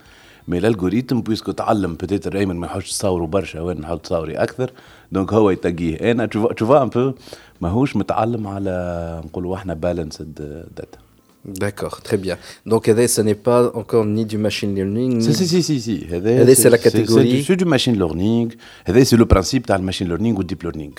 مي 0.48 0.58
الالغوريتم 0.58 1.20
بويسكو 1.20 1.52
تعلم 1.52 1.94
بتيتر 1.94 2.36
ايمن 2.36 2.56
ما 2.56 2.66
يحوش 2.66 2.90
تصوروا 2.90 3.26
برشا 3.26 3.60
وين 3.60 3.80
نحاول 3.80 3.98
تصوري 4.00 4.36
أكثر. 4.36 4.70
دونك 5.12 5.32
هو 5.32 5.50
يتقيه. 5.50 6.10
أنا 6.10 6.26
تشوفا 6.26 6.82
ان 6.82 6.88
بو 6.88 7.12
ماهوش 7.60 7.96
متعلم 7.96 8.46
على 8.46 9.22
نقولوا 9.24 9.56
إحنا 9.56 9.74
بالانسد 9.74 10.64
داتا 10.76 10.98
D'accord, 11.47 12.01
très 12.01 12.15
bien. 12.15 12.37
Donc, 12.65 12.85
ce 12.85 13.21
n'est 13.21 13.35
pas 13.35 13.69
encore 13.75 14.05
ni 14.05 14.23
du 14.25 14.37
machine 14.37 14.73
learning. 14.73 15.19
Si, 15.19 15.33
si, 15.33 15.45
si, 15.45 15.61
si. 15.61 15.81
si. 15.81 16.07
C'est 16.55 16.69
la 16.69 16.77
catégorie. 16.77 17.43
C'est 17.45 17.57
du 17.57 17.65
machine 17.65 17.97
learning. 17.97 18.53
C'est 18.87 19.17
le 19.17 19.25
principe 19.25 19.69
du 19.69 19.83
machine 19.83 20.07
learning 20.07 20.35
ou 20.37 20.43
deep 20.43 20.63
learning. 20.63 20.93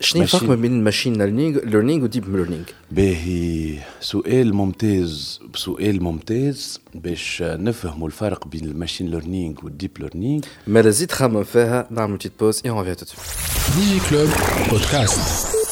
شنو 0.00 0.22
الفرق 0.22 0.42
ما 0.42 0.54
بين 0.54 0.72
الماشين 0.72 1.12
ليرنينغ 1.12 1.58
ليرنينغ 1.64 2.04
وديب 2.04 2.36
ليرنينغ؟ 2.36 2.64
باهي 2.90 3.78
سؤال 4.00 4.54
ممتاز 4.54 5.40
سؤال 5.54 6.02
ممتاز 6.02 6.80
باش 6.94 7.42
نفهموا 7.42 8.06
الفرق 8.06 8.46
بين 8.46 8.64
الماشين 8.64 9.10
ليرنينغ 9.10 9.54
والديب 9.62 9.90
ليرنينغ 9.98 10.42
ما 10.66 10.82
لازم 10.82 11.06
تخمم 11.06 11.44
فيها 11.44 11.88
نعمل 11.90 12.18
تيت 12.18 12.32
بوز 12.40 12.62
اي 12.64 12.70
اون 12.70 12.84
فيها 12.84 12.94
تو 12.94 13.04
ديجي 13.76 14.00
كلوب 14.10 14.28
بودكاست 14.70 15.63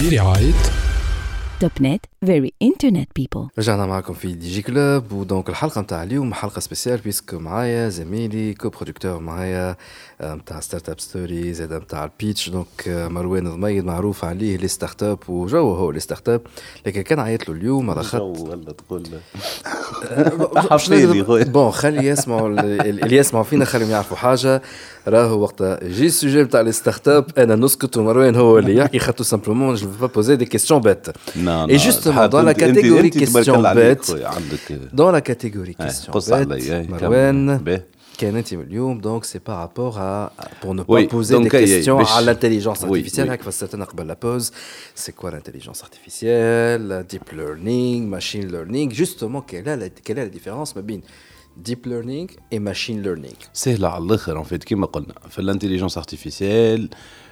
Billy 0.00 0.18
فيري 2.26 2.52
انترنت 2.62 3.08
بيبل 3.16 3.48
رجعنا 3.58 3.86
معكم 3.86 4.14
في 4.14 4.32
دي 4.32 4.48
جي 4.48 4.62
كلوب 4.62 5.12
ودونك 5.12 5.48
الحلقة 5.48 5.80
نتاع 5.80 6.02
اليوم 6.02 6.34
حلقة 6.34 6.60
سبيسيال 6.60 6.98
بيسكو 6.98 7.38
معايا 7.38 7.88
زميلي 7.88 8.54
كو 8.54 8.68
برودكتور 8.68 9.20
معايا 9.20 9.76
نتاع 10.22 10.60
Startup 10.60 11.00
Story 11.00 11.52
زاد 11.52 11.72
نتاع 11.72 12.04
ال 12.04 12.11
pitch 12.11 12.48
donc 12.48 12.66
مروان 12.86 13.50
ضميد 13.50 13.84
معروف 13.84 14.24
عليه 14.24 14.56
les 14.56 14.68
startups 14.68 15.18
وجو 15.28 15.72
هو 15.72 15.90
les 15.90 16.00
startups. 16.00 16.40
لكن 16.86 17.02
كان 17.02 17.18
عيط 17.18 17.48
له 17.48 17.54
اليوم 17.54 17.90
على 17.90 18.02
خاطر 18.02 18.24
ولا 18.24 18.72
تقول. 18.72 19.02
bon 21.52 21.70
خلي 21.70 22.06
يسمعوا 22.06 22.48
اللي 22.48 23.16
يسمعوا 23.16 23.44
فينا 23.44 23.64
خليهم 23.64 23.90
يعرفوا 23.90 24.16
حاجة. 24.16 24.62
راهو 25.08 25.40
وقت 25.40 25.62
جي 25.84 26.06
ال 26.06 26.12
sujet 26.12 26.42
نتاع 26.42 26.60
les 26.60 26.72
startups 26.72 27.26
أنا 27.38 27.56
نسكت 27.56 27.96
ومروان 27.96 28.36
هو 28.36 28.58
اللي 28.58 28.76
يحكي. 28.76 28.98
خاطر 28.98 29.24
simplement 29.24 29.74
je 29.74 29.88
vais 30.00 30.06
poser 30.06 30.36
des 30.36 30.44
questions 30.44 30.80
bêtes 30.80 31.06
et 31.36 31.78
Dans 32.30 32.42
la 32.42 32.54
catégorie 32.54 33.10
question 33.10 33.62
bête, 33.62 34.12
dans 34.92 35.10
la 35.10 35.20
catégorie 35.20 35.74
question 35.74 36.12
bête, 36.12 36.88
Marwan, 36.88 37.60
donc 39.00 39.24
c'est 39.24 39.40
par 39.40 39.58
rapport 39.58 39.98
à, 39.98 40.32
pour 40.60 40.74
ne 40.74 40.82
pas 40.82 41.04
poser 41.04 41.38
des 41.40 41.48
questions 41.48 41.98
à 41.98 42.20
l'intelligence 42.20 42.84
artificielle, 42.84 43.30
hein, 43.30 44.38
c'est 44.94 45.14
quoi 45.14 45.30
l'intelligence 45.30 45.82
artificielle, 45.82 47.04
deep 47.08 47.32
learning, 47.32 48.06
machine 48.06 48.50
learning, 48.50 48.92
justement, 48.92 49.40
quelle 49.40 49.68
est 49.68 49.76
la, 49.76 49.88
quelle 49.88 50.18
est 50.18 50.30
la 50.30 50.98
Deep 51.56 51.86
learning 51.86 52.30
et 52.52 52.60
machine 52.60 53.02
learning. 53.02 53.34
C'est 53.52 53.76
là, 53.76 54.00
en 54.00 54.44
fait, 54.44 54.64
qui 54.64 54.76
m'a 54.76 54.86
l'intelligence 55.38 55.96
artificielle, 55.96 56.88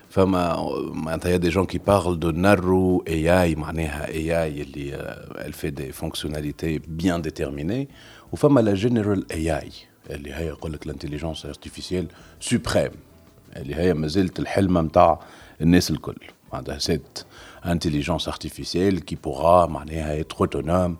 فما 0.09 0.69
معناتها 0.93 1.37
دي 1.37 1.49
جون 1.49 1.65
كي 1.65 1.77
بارل 1.77 2.19
دو 2.19 2.31
نارو 2.31 3.03
اي 3.07 3.41
اي 3.43 3.55
معناها 3.55 4.07
اي 4.07 4.43
اي 4.43 4.61
اللي 4.61 5.15
elle 5.37 5.53
fait 5.53 5.71
des 5.71 5.91
fonctionnalités 5.91 6.79
bien 7.01 7.19
déterminées 7.19 7.87
وفما 8.31 8.59
لا 8.61 8.73
جنرال 8.73 9.31
اي 9.31 9.59
اي 9.59 9.71
اللي 10.09 10.33
هي 10.33 10.47
يقول 10.47 10.73
لك 10.73 10.85
الانتيليجونس 10.85 11.45
ارتيفيسيال 11.45 12.07
سوبريم 12.39 12.91
اللي 13.55 13.75
هي 13.75 13.93
مازالت 13.93 14.39
الحلمة 14.39 14.81
نتاع 14.81 15.19
الناس 15.61 15.91
الكل 15.91 16.15
معناتها 16.53 16.79
سيت 16.79 17.23
انتيليجونس 17.65 18.27
ارتيفيسيال 18.27 19.05
كي 19.05 19.15
بوغا 19.23 19.65
معناها 19.65 20.23
être 20.23 20.45
autonome 20.45 20.93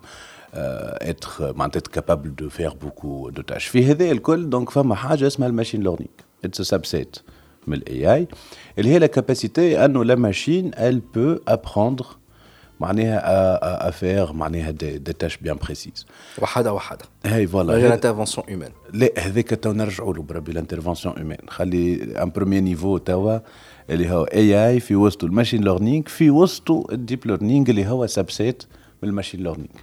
être 1.02 1.40
معناتها 1.40 2.02
capable 2.02 2.28
de 2.42 2.48
faire 2.48 2.74
beaucoup 2.74 3.30
de 3.30 3.42
tâches 3.52 3.70
في 3.70 3.86
هذا 3.86 4.10
الكل 4.10 4.50
دونك 4.50 4.70
فما 4.70 4.94
حاجه 4.94 5.26
اسمها 5.26 5.48
الماشين 5.48 5.80
ليرنينغ 5.80 6.10
اتس 6.44 6.62
سبسيت 6.62 7.16
من 7.68 7.76
الاي 7.76 8.14
اي 8.14 8.28
اللي 8.78 8.90
هي 8.90 8.98
لا 8.98 9.06
كاباسيتي 9.06 9.84
انه 9.84 10.04
لا 10.04 10.14
ماشين 10.14 10.70
ال 10.74 11.00
بو 11.00 11.36
ابروندر 11.48 12.06
معناها 12.80 13.88
افير 13.88 14.32
معناها 14.32 14.70
دي, 14.70 14.98
دي 14.98 15.12
تاش 15.12 15.36
بيان 15.36 15.56
بريسيز 15.56 16.06
وحده 16.42 16.72
وحده 16.72 17.04
هاي 17.26 17.46
فوالا 17.46 17.74
غير 17.74 17.94
انترفونسيون 17.94 18.46
هيومان 18.48 18.70
لا 18.92 19.08
هذاك 19.18 19.48
تو 19.48 19.72
نرجعوا 19.72 20.14
له 20.14 20.22
بربي 20.22 20.52
الانترفونسيون 20.52 21.14
هيومان 21.16 21.38
خلي 21.48 22.02
ان 22.22 22.30
بروميير 22.30 22.62
نيفو 22.62 22.98
توا 22.98 23.38
اللي 23.90 24.10
هو 24.10 24.24
اي 24.24 24.68
اي 24.68 24.80
في 24.80 24.96
وسط 24.96 25.24
الماشين 25.24 25.64
ليرنينغ 25.64 26.04
في 26.06 26.30
وسط 26.30 26.70
الديب 26.70 27.26
ليرنينغ 27.26 27.70
اللي 27.70 27.86
هو 27.86 28.06
سبسيت 28.06 28.62
من 29.02 29.08
الماشين 29.08 29.42
ليرنينغ 29.42 29.80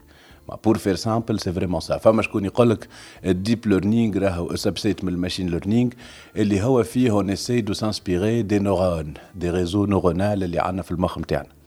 بور 0.63 0.77
فير 0.77 0.95
سامبل 0.95 1.39
سي 1.39 1.53
فريمون 1.53 1.79
سا 1.81 1.97
فما 1.97 2.21
شكون 2.21 2.45
يقول 2.45 2.69
لك 2.69 2.87
الديب 3.25 3.67
ليرنينغ 3.67 4.17
راهو 4.17 4.55
سبسيت 4.55 5.03
من 5.03 5.13
الماشين 5.13 5.49
ليرنينغ 5.49 5.91
اللي 6.35 6.61
هو 6.61 6.83
فيه 6.83 7.11
اون 7.11 7.29
اسي 7.29 7.61
دو 7.61 7.73
سانسبيري 7.73 8.41
دي 8.41 8.59
نورون 8.59 9.13
دي 9.35 9.49
ريزو 9.49 9.85
نورونال 9.85 10.43
اللي 10.43 10.59
عندنا 10.59 10.81
في 10.81 10.91
المخ 10.91 11.17
نتاعنا 11.17 11.61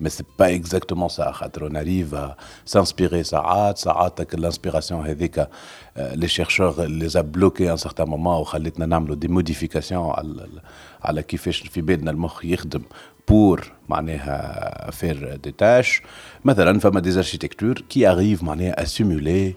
mais 0.00 0.10
c'est 0.10 0.26
pas 0.36 0.50
exactement 0.50 1.08
ça 1.08 1.30
خاطر 1.30 1.68
on 1.70 1.74
arrive 1.74 2.14
à 2.14 2.36
s'inspirer 2.66 3.22
ساعات 3.22 3.78
ساعات 3.78 4.34
الانسبيراسيون 4.34 5.06
هذيك 5.06 5.48
les 5.96 6.28
chercheurs 6.28 6.80
les 6.88 7.16
a 7.16 7.22
bloqués 7.22 7.68
à 7.68 7.72
un 7.72 7.76
certain 7.76 8.06
moment 8.06 8.40
وخلتنا 8.40 8.86
نعملوا 8.86 9.14
دي 9.16 9.28
موديفيكاسيون 9.28 10.10
على 10.10 10.48
على 11.02 11.22
كيفاش 11.22 11.58
في 11.58 11.80
بالنا 11.80 12.10
المخ 12.10 12.44
يخدم 12.44 12.82
بور 13.29 13.71
معناها 13.89 14.91
فير 14.91 15.35
دي 15.35 15.51
تاش 15.51 16.01
مثلا 16.45 16.79
فما 16.79 16.99
اركيتكتور 16.99 17.81
كي 17.89 18.11
اريف 18.11 18.43
معناها 18.43 18.83
اسيمولي 18.83 19.53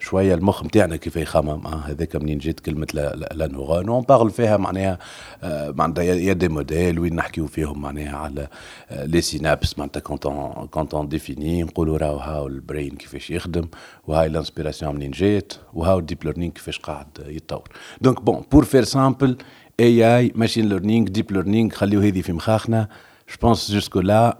شوية 0.00 0.34
المخ 0.34 0.64
نتاعنا 0.64 0.96
كيف 0.96 1.16
يخمم. 1.16 1.66
آه 1.66 1.82
هذاك 1.86 2.16
منين 2.16 2.38
جيت 2.38 2.60
كلمة 2.60 2.86
لا 3.32 3.46
نورون 3.46 3.88
اون 3.88 4.02
بارل 4.02 4.30
فيها 4.30 4.56
معناها 4.56 4.98
آه 5.42 5.70
معناتها 5.70 6.04
y 6.04 6.32
a 6.32 6.36
des 6.36 6.48
modèles 6.48 6.98
وين 6.98 7.14
نحكيو 7.16 7.46
فيهم 7.46 7.82
معناها 7.82 8.16
على 8.16 8.48
آه 8.90 9.04
les 9.04 9.20
synapses 9.20 9.78
معناتها 9.78 10.00
quand 10.00 10.47
on 10.47 10.66
quand 10.70 10.97
on 10.97 11.08
définit 11.08 11.62
نقولوا 11.62 11.98
راهو 11.98 12.16
هاو 12.16 12.46
ال 12.46 12.54
brain 12.54 12.96
كيفاش 12.96 13.30
يخدم 13.30 13.68
وهاي 14.06 14.26
ال 14.26 14.32
inspiration 14.32 14.94
منين 14.94 15.10
جات 15.10 15.52
وهاو 15.74 15.98
ال 15.98 16.03
deep 16.03 16.24
learning 16.24 16.52
كيفاش 16.52 16.78
قاعد 16.78 17.06
يتطور. 17.26 17.68
donc 18.00 18.22
bon 18.22 18.42
pour 18.52 18.64
faire 18.64 18.84
simple 18.84 19.36
AI 19.80 20.18
machine 20.18 20.68
learning 20.68 21.08
deep 21.08 21.32
learning 21.32 21.70
خليو 21.70 22.00
هذه 22.00 22.20
في 22.20 22.32
مخاخنا. 22.32 22.88
جو 23.31 23.35
بونس 23.41 23.71
جوسكو 23.71 23.99
لا 23.99 24.37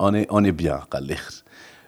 اون 0.00 0.16
اون 0.24 0.50
بيان 0.50 0.78
قال 0.78 1.04
الاخر 1.04 1.42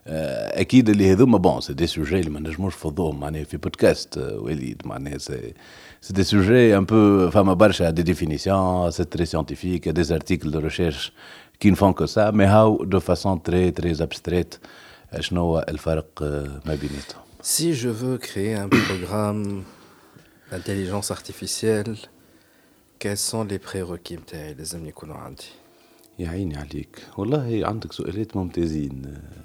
اكيد 0.07 0.89
اللي 0.89 1.13
هذوما 1.13 1.39
بون 1.39 1.61
سي 1.61 1.75
دي 1.75 1.87
سوجي 1.87 2.21
اللي 2.21 2.31
ما 2.31 2.41
نجموش 2.41 2.75
نفضوهم 2.75 3.21
معناها 3.21 3.45
في 3.45 3.57
بودكاست 3.57 4.19
وليد 4.19 4.83
معناها 4.85 5.19
سي 5.19 5.55
سي 6.01 6.13
دي 6.13 6.25
سوجي 6.25 6.77
ان 6.77 6.85
بو 6.85 7.31
فما 7.31 7.55
برشا 7.55 7.91
دي 7.91 8.03
ديفينيسيون 8.03 8.91
سي 8.91 9.05
تري 9.05 9.27
سيانتيفيك 9.27 9.89
دي 9.89 10.15
ارتيكل 10.15 10.51
دو 10.51 10.59
ريشيرش 10.59 11.13
كي 11.61 11.71
نفون 11.71 11.93
كو 11.93 12.07
سا 12.07 12.31
مي 12.31 12.45
هاو 12.45 12.85
دو 12.85 13.01
فاسون 13.01 13.43
تري 13.43 13.71
تري 13.71 13.91
ابستريت 13.91 14.55
شنو 15.21 15.41
هو 15.41 15.67
الفرق 15.69 16.23
ما 16.67 16.75
بيناتهم 16.75 17.25
Si 17.43 17.75
je 17.75 17.91
veux 17.91 18.17
créer 18.17 18.55
un 18.55 18.69
programme 18.69 19.65
d'intelligence 20.51 21.11
artificielle, 21.11 21.95
quels 22.99 23.19
sont 23.19 23.45
les 23.45 23.59
prérequis 23.59 24.15
نتاعي 24.15 24.55
لازم 24.55 24.87
يكونوا 24.87 25.17
عندي؟ 25.17 25.45
يا 26.20 26.30
عيني 26.30 26.58
عليك. 26.58 27.04
والله 27.18 27.62
عندك 27.64 27.94
سؤالات 27.94 28.38
ممتازين. 28.38 29.02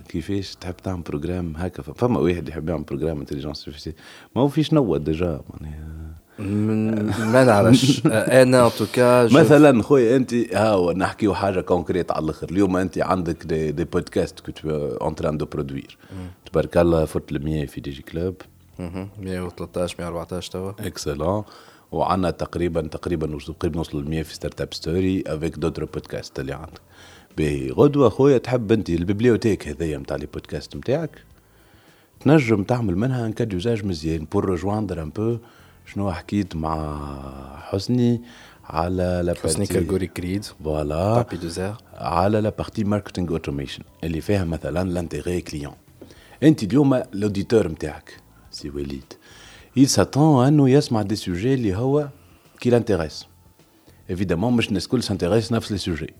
كيفاش 0.08 0.56
تحب 0.56 0.76
تعمل 0.76 1.02
بروجرام 1.02 1.56
هكا 1.56 1.82
فما 1.82 2.18
واحد 2.20 2.48
يحب 2.48 2.68
يعمل 2.68 2.82
بروجرام 2.82 3.20
انتليجنس 3.20 3.58
ارتيفيسيال 3.58 3.94
ما 4.36 4.42
هو 4.42 4.48
فيش 4.48 4.72
نوع 4.72 4.96
déjà 4.96 5.40
معناها. 5.50 5.94
ما 6.38 7.44
نعرفش. 7.44 8.06
أنا 8.06 8.66
en 8.66 8.70
tout 8.78 9.04
cas 9.04 9.24
مثلا 9.24 9.82
خويا 9.82 10.16
انت 10.16 10.34
هاو 10.34 10.92
نحكيو 10.92 11.34
حاجة 11.34 11.60
concrète 11.60 12.12
على 12.12 12.24
الآخر. 12.24 12.50
اليوم 12.50 12.76
أنت 12.76 12.98
عندك 12.98 13.46
des, 13.46 13.72
des 13.72 13.84
podcasts 13.84 14.40
que 14.40 14.50
t'es 14.50 14.64
en 14.64 15.14
train 15.14 15.38
de 15.38 15.46
produire 15.46 15.98
تبارك 16.46 16.76
الله 16.76 17.04
فوت 17.04 17.32
ال 17.32 17.44
100 17.44 17.66
في 17.66 17.80
DigiClub 17.80 18.34
113 18.78 19.96
114 19.98 20.52
توا. 20.52 20.72
excellent 20.80 21.44
وعندنا 21.94 22.30
تقريبا 22.30 22.80
تقريبا 22.80 23.38
تقريبا 23.38 23.76
نوصل 23.76 24.04
ل 24.04 24.08
100 24.10 24.22
في 24.22 24.34
Startup 24.34 24.74
Story 24.74 25.24
avec 25.26 25.54
d'autres 25.58 25.84
podcasts 25.84 26.40
اللي 26.40 26.52
عندك. 26.52 26.80
باهي. 27.36 27.70
غدوة 27.70 28.08
خويا 28.08 28.38
تحب 28.38 28.72
أنت 28.72 28.90
ال 28.90 28.96
bibliothèque 28.96 29.68
هذيا 29.68 29.98
نتاع 29.98 30.16
les 30.16 30.26
podcasts 30.26 30.76
نتاعك 30.76 31.22
تنجم 32.20 32.62
تعمل 32.62 32.96
منها 32.96 33.26
un 33.26 33.32
cas 33.32 33.52
d'usage 33.52 33.84
مزيان 33.84 34.24
pour 34.32 34.50
rejoindre 34.50 35.02
un 35.02 35.10
peu 35.10 35.36
شنو 35.86 36.12
حكيت 36.12 36.56
مع 36.56 37.00
حسني 37.60 38.22
على 38.64 39.22
لا 39.24 39.34
حسني 39.34 39.66
كالجوري 39.66 40.06
كريد. 40.06 40.44
voilà 40.44 41.26
على 41.94 42.40
la 42.40 42.48
partie 42.58 42.84
marketing 42.84 43.30
automation 43.30 43.82
اللي 44.04 44.20
فيها 44.20 44.44
مثلا 44.44 44.90
l'intérêt 44.90 45.40
client 45.40 45.74
أنت 46.42 46.62
اليوم 46.62 46.94
ال 46.94 47.02
auditeur 47.02 47.68
نتاعك 47.68 48.16
سي 48.50 48.70
وليد. 48.70 49.12
Il 49.76 49.88
s'attend 49.88 50.46
انه 50.48 50.70
يسمع 50.70 51.02
des 51.02 51.16
sujets 51.16 51.54
اللي 51.54 51.76
هو 51.76 52.08
qui 52.60 52.70
l'intéressent 52.70 53.26
évidemment 54.10 54.52
مش 54.52 54.68
الناس 54.68 54.84
الكل 54.84 55.02
s'intéressent 55.02 55.52
نفس 55.52 55.72
les 55.72 55.78
sujets 55.78 56.14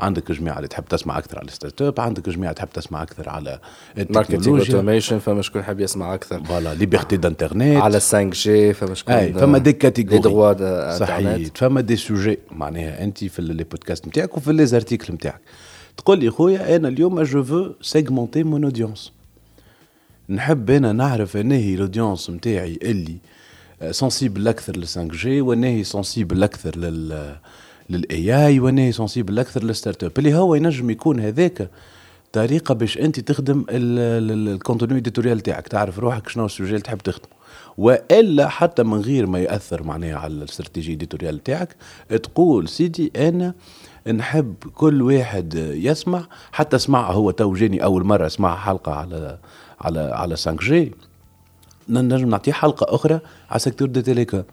عندك 0.00 0.32
جماعة 0.32 0.56
اللي 0.56 0.68
تحب 0.68 0.84
تسمع 0.84 1.18
أكثر 1.18 1.38
على 1.38 1.48
ال 1.48 1.82
startup 1.82 2.00
عندك 2.00 2.28
جماعة 2.28 2.52
تحب 2.52 2.68
تسمع 2.68 3.02
أكثر 3.02 3.28
على 3.28 3.58
التكنولوجيا. 3.98 4.74
automation 4.74 5.18
فما 5.18 5.42
شكون 5.42 5.62
حاب 5.62 5.80
يسمع 5.80 6.14
أكثر. 6.14 6.44
voilà 6.44 6.74
liberté 6.74 7.16
d'internet 7.16 7.76
على 7.76 8.00
5 8.00 8.22
G 8.22 8.74
فما 8.74 8.94
شكون 8.94 9.14
أي 9.14 9.32
فما 9.32 9.58
des 9.58 9.70
les 9.70 9.76
catégories 9.76 10.18
دروا 10.18 10.98
صحيح. 10.98 11.48
فما 11.54 11.80
des 11.80 11.96
sujets 11.96 12.38
معناها 12.50 13.04
أنت 13.04 13.24
في 13.24 13.42
les 13.42 13.64
podcasts 13.64 14.08
نتاعك 14.08 14.36
وفي 14.36 14.52
les 14.52 14.66
articles 14.66 15.14
نتاعك 15.14 15.40
تقول 15.96 16.18
لي 16.18 16.30
خويا 16.30 16.76
أنا 16.76 16.88
اليوم 16.88 17.22
je 17.22 17.44
veux 17.44 17.70
segmenter 17.82 18.42
mon 18.42 18.64
audience 18.64 19.12
نحب 20.30 20.70
أنا 20.70 20.92
نعرف 20.92 21.36
أنا 21.36 21.54
هي 21.54 21.74
ال 21.74 21.80
audience 21.80 22.30
نتاعي 22.30 22.78
اللي 22.82 23.16
sensible 23.90 24.48
أكثر 24.48 24.76
لل 24.76 24.86
5 24.86 25.04
G 25.04 25.40
وأنا 25.40 25.66
هي 25.66 25.84
sensible 25.84 26.42
أكثر 26.42 26.76
لل 26.76 27.36
لل 27.90 28.46
AI 28.46 28.60
وأنا 28.60 28.82
هي 28.82 28.92
sensible 28.92 29.38
أكثر 29.38 29.64
لل 29.64 30.04
startup 30.04 30.12
اللي 30.18 30.34
هو 30.34 30.54
ينجم 30.54 30.90
يكون 30.90 31.20
هذاك 31.20 31.70
طريقة 32.32 32.74
باش 32.74 32.98
أنت 32.98 33.20
تخدم 33.20 33.64
ال 33.70 33.86
contenu 33.86 34.96
éditorial 34.96 35.40
تاعك. 35.40 35.68
تعرف 35.68 35.98
روحك 35.98 36.28
شنو 36.28 36.46
ال 36.46 36.50
sujet 36.50 36.70
اللي 36.70 36.80
تحب 36.82 36.98
تخدمه. 36.98 37.40
وإلا 37.78 38.48
حتى 38.48 38.82
من 38.82 39.00
غير 39.00 39.26
ما 39.26 39.38
يأثر 39.38 39.82
معناها 39.82 40.16
على 40.16 40.34
ال 40.34 40.40
stratégie 40.40 40.94
éditoriale 40.94 41.42
تاعك 41.42 41.76
تقول 42.08 42.68
سيدي 42.68 43.12
أنا 43.16 43.54
نحب 44.12 44.54
كل 44.74 45.02
واحد 45.02 45.54
يسمع 45.74 46.26
حتى 46.52 46.78
سمع 46.78 47.10
هو 47.10 47.30
تو 47.30 47.54
جاني 47.54 47.84
أول 47.84 48.04
مرة 48.04 48.28
سمع 48.28 48.56
حلقة 48.56 48.92
على 48.92 49.38
على 49.81 49.99
على 49.99 50.35
5 50.35 50.51
جي 50.61 50.91
نجم 51.89 52.29
نعطيه 52.29 52.51
حلقه 52.51 52.95
اخرى 52.95 53.19
على 53.49 53.59
سيكتور 53.59 53.87
دي 53.87 54.01
تيليكوم 54.01 54.43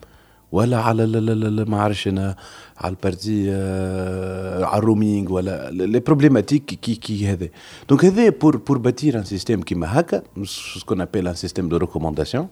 ولا 0.52 0.76
على 0.80 1.04
ال- 1.04 1.16
ال- 1.16 1.60
ال- 1.60 1.70
ما 1.70 1.82
عرفش 1.82 2.08
انا 2.08 2.36
على 2.78 2.90
البارتي 2.90 3.46
آه، 3.50 4.64
على 4.64 4.78
الرومينغ 4.78 5.32
ولا 5.32 5.70
لي 5.70 6.00
بروبليماتيك 6.00 6.64
كي 6.64 6.94
كي 6.94 7.26
هذا 7.26 7.48
دونك 7.88 8.04
هذا 8.04 8.28
بور 8.28 8.56
بور 8.56 8.78
باتير 8.78 9.18
ان 9.18 9.24
سيستيم 9.24 9.62
كيما 9.62 10.00
هكا 10.00 10.22
سكون 10.44 11.00
ابيل 11.00 11.28
ان 11.28 11.34
سيستيم 11.34 11.68
دو 11.68 11.76
ريكومونداسيون 11.76 12.48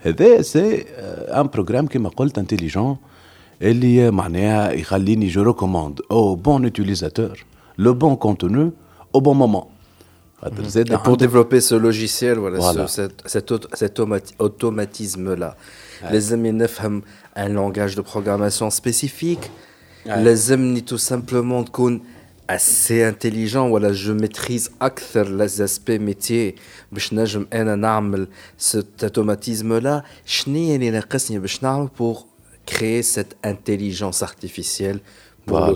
هذا 0.00 0.42
سي 0.42 0.80
ان 1.40 1.46
بروغرام 1.46 1.86
كيما 1.86 2.08
قلت 2.08 2.38
انتيليجون 2.38 2.96
اللي 3.62 4.10
معناها 4.10 4.72
يخليني 4.72 5.28
جو 5.28 5.42
ريكوموند 5.42 6.00
او 6.10 6.34
بون 6.34 6.64
اوتيليزاتور 6.64 7.44
لو 7.78 7.94
بون 7.94 8.16
كونتوني 8.16 8.70
او 9.14 9.20
بون 9.20 9.36
مومون 9.36 9.62
خاطر 9.62 9.64
زاد 9.64 9.77
Et 10.42 10.46
pour 10.46 11.14
عندك- 11.14 11.18
développer 11.18 11.60
ce 11.60 11.74
logiciel, 11.74 12.36
voilà, 12.38 12.58
Voilà. 12.58 12.86
ce- 12.86 12.94
cet, 12.96 13.12
cet 13.26 13.50
auto- 13.52 13.68
cet 13.74 13.98
automati- 13.98 14.34
automatisme-là, 14.38 15.56
لازم 16.10 16.46
نفهم 16.46 17.02
un 17.36 17.48
langage 17.48 17.94
de 17.96 18.00
programmation 18.02 18.70
spécifique, 18.70 19.50
لازمني 20.06 20.84
tout 20.90 20.98
simplement 20.98 21.62
تكون 21.64 22.00
assez 22.52 23.02
intelligent 23.02 23.70
ولا 23.70 23.92
je 23.92 24.12
maîtrise 24.12 24.68
أكثر 24.82 25.38
les 25.38 25.60
aspects 25.62 25.98
métiers 26.00 26.58
باش 26.92 27.12
نجم 27.14 27.46
أنا 27.52 27.74
نعمل 27.76 28.28
cet 28.60 29.04
automatisme-là 29.04 30.02
شنو 30.26 30.74
اللي 30.74 30.90
ناقصني 30.90 31.38
باش 31.38 31.62
نعمل 31.62 31.88
pour 31.98 32.18
créer 32.70 33.02
cette 33.02 33.46
intelligence 33.46 34.22
artificielle 34.22 34.98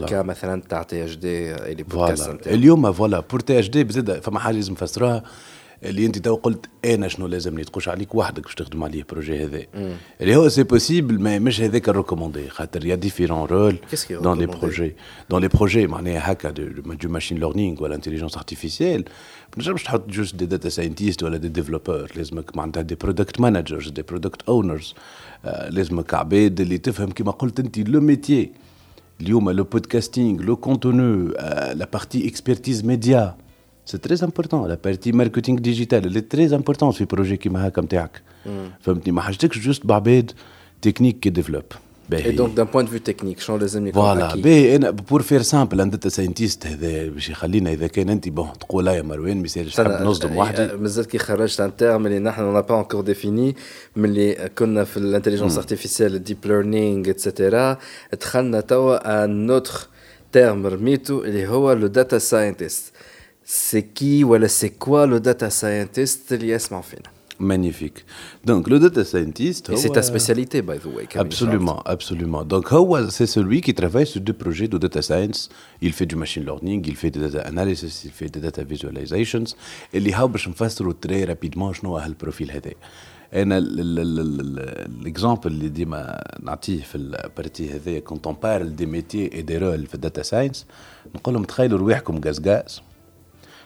cas 0.09 0.13
مثلا 0.13 0.61
تاع 0.69 0.83
THD 0.83 1.15
voilà. 1.15 2.13
نتاعو. 2.13 2.55
اليوم 2.55 2.93
voilà. 2.93 3.19
pour 3.19 3.39
THD 3.39 3.83
بزيد 3.83 4.11
فما 4.11 4.39
حاجة 4.39 4.55
لازم 4.55 4.73
نفسروها 4.73 5.23
اللي 5.83 6.05
أنت 6.05 6.17
تو 6.17 6.35
قلت 6.35 6.65
أنا 6.85 7.07
شنو 7.07 7.27
لازمني 7.27 7.63
تخش 7.63 7.89
عليك 7.89 8.15
وحدك 8.15 8.43
باش 8.43 8.55
تخدم 8.55 8.83
عليه 8.83 8.99
ال 8.99 9.05
projet 9.05 9.43
هذا. 9.43 9.63
اللي 10.21 10.35
هو 10.35 10.49
c'est 10.49 10.63
possible 10.63 11.19
mais 11.19 11.39
مش 11.39 11.61
هذاك 11.61 11.89
ال 11.89 11.95
recommandé 11.95 12.49
خاطر 12.49 12.85
il 12.85 12.95
y 12.95 12.99
a 12.99 13.03
différents 13.03 13.45
rôles 13.45 13.77
dans 14.09 14.39
les 14.39 14.45
projets 14.45 14.95
dans 15.29 15.41
les 15.41 15.47
projets 15.47 15.87
معناها 15.87 16.31
هكا 16.31 16.49
de 16.49 16.63
machine 17.09 17.37
learning 17.37 17.83
ولا 17.83 17.95
intelligence 17.95 18.37
artificielle 18.37 18.99
ما 18.99 19.55
تنجمش 19.63 19.83
تحط 19.83 20.09
juste 20.09 20.35
des 20.35 20.45
data 20.45 20.69
scientists 20.69 21.23
ولا 21.23 21.37
des 21.37 21.47
développeurs 21.47 22.11
لازمك 22.15 22.57
معناتها 22.57 22.81
des 22.81 22.95
product 22.95 23.39
managers 23.39 23.89
des 23.89 24.01
product 24.01 24.41
owners 24.49 24.93
لازمك 25.69 26.13
عباد 26.13 26.61
اللي 26.61 26.77
تفهم 26.77 27.11
كيما 27.11 27.31
قلت 27.31 27.59
أنت 27.59 27.77
le 27.77 28.01
métier 28.01 28.51
اليوم 29.22 29.50
لو 29.50 29.64
بودكاستينغ 29.64 30.42
لو 30.42 30.56
كونتوني 30.56 31.28
لا 31.74 31.88
بارتي 31.92 32.28
اكسبرتيز 32.28 32.84
ميديا 32.84 33.36
سي 33.84 33.98
تري 33.98 34.16
امبورتون 34.22 34.68
لا 34.68 34.78
بارتي 34.84 35.12
ماركتينغ 35.12 35.58
ديجيتال 35.58 36.06
اللي 36.06 36.20
تري 36.20 36.54
امبورتون 36.56 36.90
في 36.90 37.04
بروجي 37.04 37.36
كيما 37.36 37.68
هكا 37.68 37.82
نتاعك 37.82 38.22
فهمتني 38.80 39.12
ما 39.12 39.22
حاجتكش 39.22 39.58
جوست 39.58 39.86
بعباد 39.86 40.32
تكنيك 40.82 41.20
كي 41.20 41.30
ديفلوب 41.30 41.64
Et 42.12 42.32
donc 42.32 42.54
d'un 42.54 42.66
point 42.66 42.84
de 42.84 42.88
vue 42.88 43.00
technique, 43.00 43.40
شنو 43.40 43.56
لازم 43.56 43.86
يكون 43.86 44.02
فوالا 44.02 44.30
acquis 44.30 44.36
باهي 44.36 44.76
انا 44.76 44.90
بور 44.90 45.22
فير 45.22 45.42
سامبل 45.42 45.80
ان 45.80 45.90
داتا 45.90 46.08
ساينتيست 46.08 46.66
هذا 46.66 47.08
باش 47.08 47.28
يخلينا 47.30 47.72
اذا 47.72 47.86
كان 47.86 48.08
انت 48.08 48.28
بون 48.28 48.48
تقول 48.60 48.84
لا 48.84 48.92
يا 48.92 49.02
مروان 49.02 49.36
ما 49.36 49.44
يسالش 49.44 49.80
نحب 49.80 50.02
نصدم 50.02 50.36
وحدي 50.36 50.76
مازال 50.76 51.04
كي 51.04 51.18
خرجت 51.18 51.60
ان 51.60 51.76
تيرم 51.76 52.06
اللي 52.06 52.18
نحن 52.18 52.42
اون 52.42 52.60
با 52.60 52.78
انكور 52.78 53.00
ديفيني 53.00 53.56
ملي 53.96 54.50
كنا 54.58 54.84
في 54.84 54.96
الانتليجنس 54.96 55.56
ارتيفيسيال 55.56 56.14
الديب 56.14 56.38
ليرنينغ 56.44 57.10
اتسيتيرا 57.10 57.78
دخلنا 58.20 58.60
توا 58.60 59.24
ان 59.24 59.50
اوتر 59.50 59.88
تيرم 60.32 60.66
رميتو 60.66 61.24
اللي 61.24 61.46
هو 61.46 61.72
لو 61.72 61.86
داتا 61.86 62.18
ساينتست 62.18 62.92
سي 63.44 63.80
كي 63.80 64.24
ولا 64.24 64.46
سي 64.46 64.68
كوا 64.68 65.06
لو 65.06 65.16
داتا 65.18 65.48
ساينتست 65.48 66.32
اللي 66.32 66.48
يسمع 66.48 66.80
فينا 66.80 67.10
مانيفيك 67.40 68.04
دونك 68.44 68.68
لو 68.68 68.76
داتا 68.76 69.02
ساينتيست 69.02 69.70
Et 69.70 69.76
c'est 69.76 69.92
ta 69.92 70.02
spécialité, 70.02 70.62
by 70.62 70.78
the 70.78 70.86
way. 70.96 71.06
Camille 71.06 71.26
Absolument, 71.26 71.78
absolument. 71.94 72.42
Donc, 72.44 72.72
Hawa, 72.72 73.10
c'est 73.10 73.30
celui 73.36 73.60
qui 73.60 73.74
travaille 73.74 74.06
sur 74.12 74.20
deux 74.20 74.38
projets 74.44 74.68
de 74.74 74.78
data 74.78 75.02
science. 75.02 75.40
Il 75.86 75.92
fait 75.92 76.08
du 76.12 76.16
machine 76.16 76.44
learning, 76.44 76.80
il 76.92 76.96
fait 76.96 77.10
des 77.14 77.20
data 77.26 77.40
analysis, 77.52 77.94
il 78.08 78.12
fait 78.18 78.30
des 78.34 78.40
data 78.40 78.62
visualizations. 78.64 79.54
اللي 79.94 80.12
هاو 80.12 80.28
باش 80.28 80.48
نفسروا 80.48 80.92
تري 81.00 81.24
رابيدمون 81.24 81.74
شنو 81.74 81.90
هو 81.90 82.04
البروفيل 82.06 82.50
هذا. 82.50 82.72
انا 83.34 83.58
الاكزامبل 83.58 85.46
اللي 85.46 85.68
ديما 85.68 86.20
نعطيه 86.42 86.82
في 86.82 86.94
البارتي 86.94 87.70
هذايا 87.74 88.00
كونت 88.00 88.26
اون 88.26 88.36
بارل 88.42 88.76
دي 88.76 88.86
ميتي 88.86 89.34
اي 89.34 89.42
دي 89.42 89.58
رول 89.58 89.86
في 89.86 89.94
الداتا 89.94 90.22
ساينس 90.22 90.66
نقول 91.14 91.34
لهم 91.34 91.44
تخيلوا 91.44 91.78
رواحكم 91.78 92.20
غاز 92.24 92.48
غاز 92.48 92.82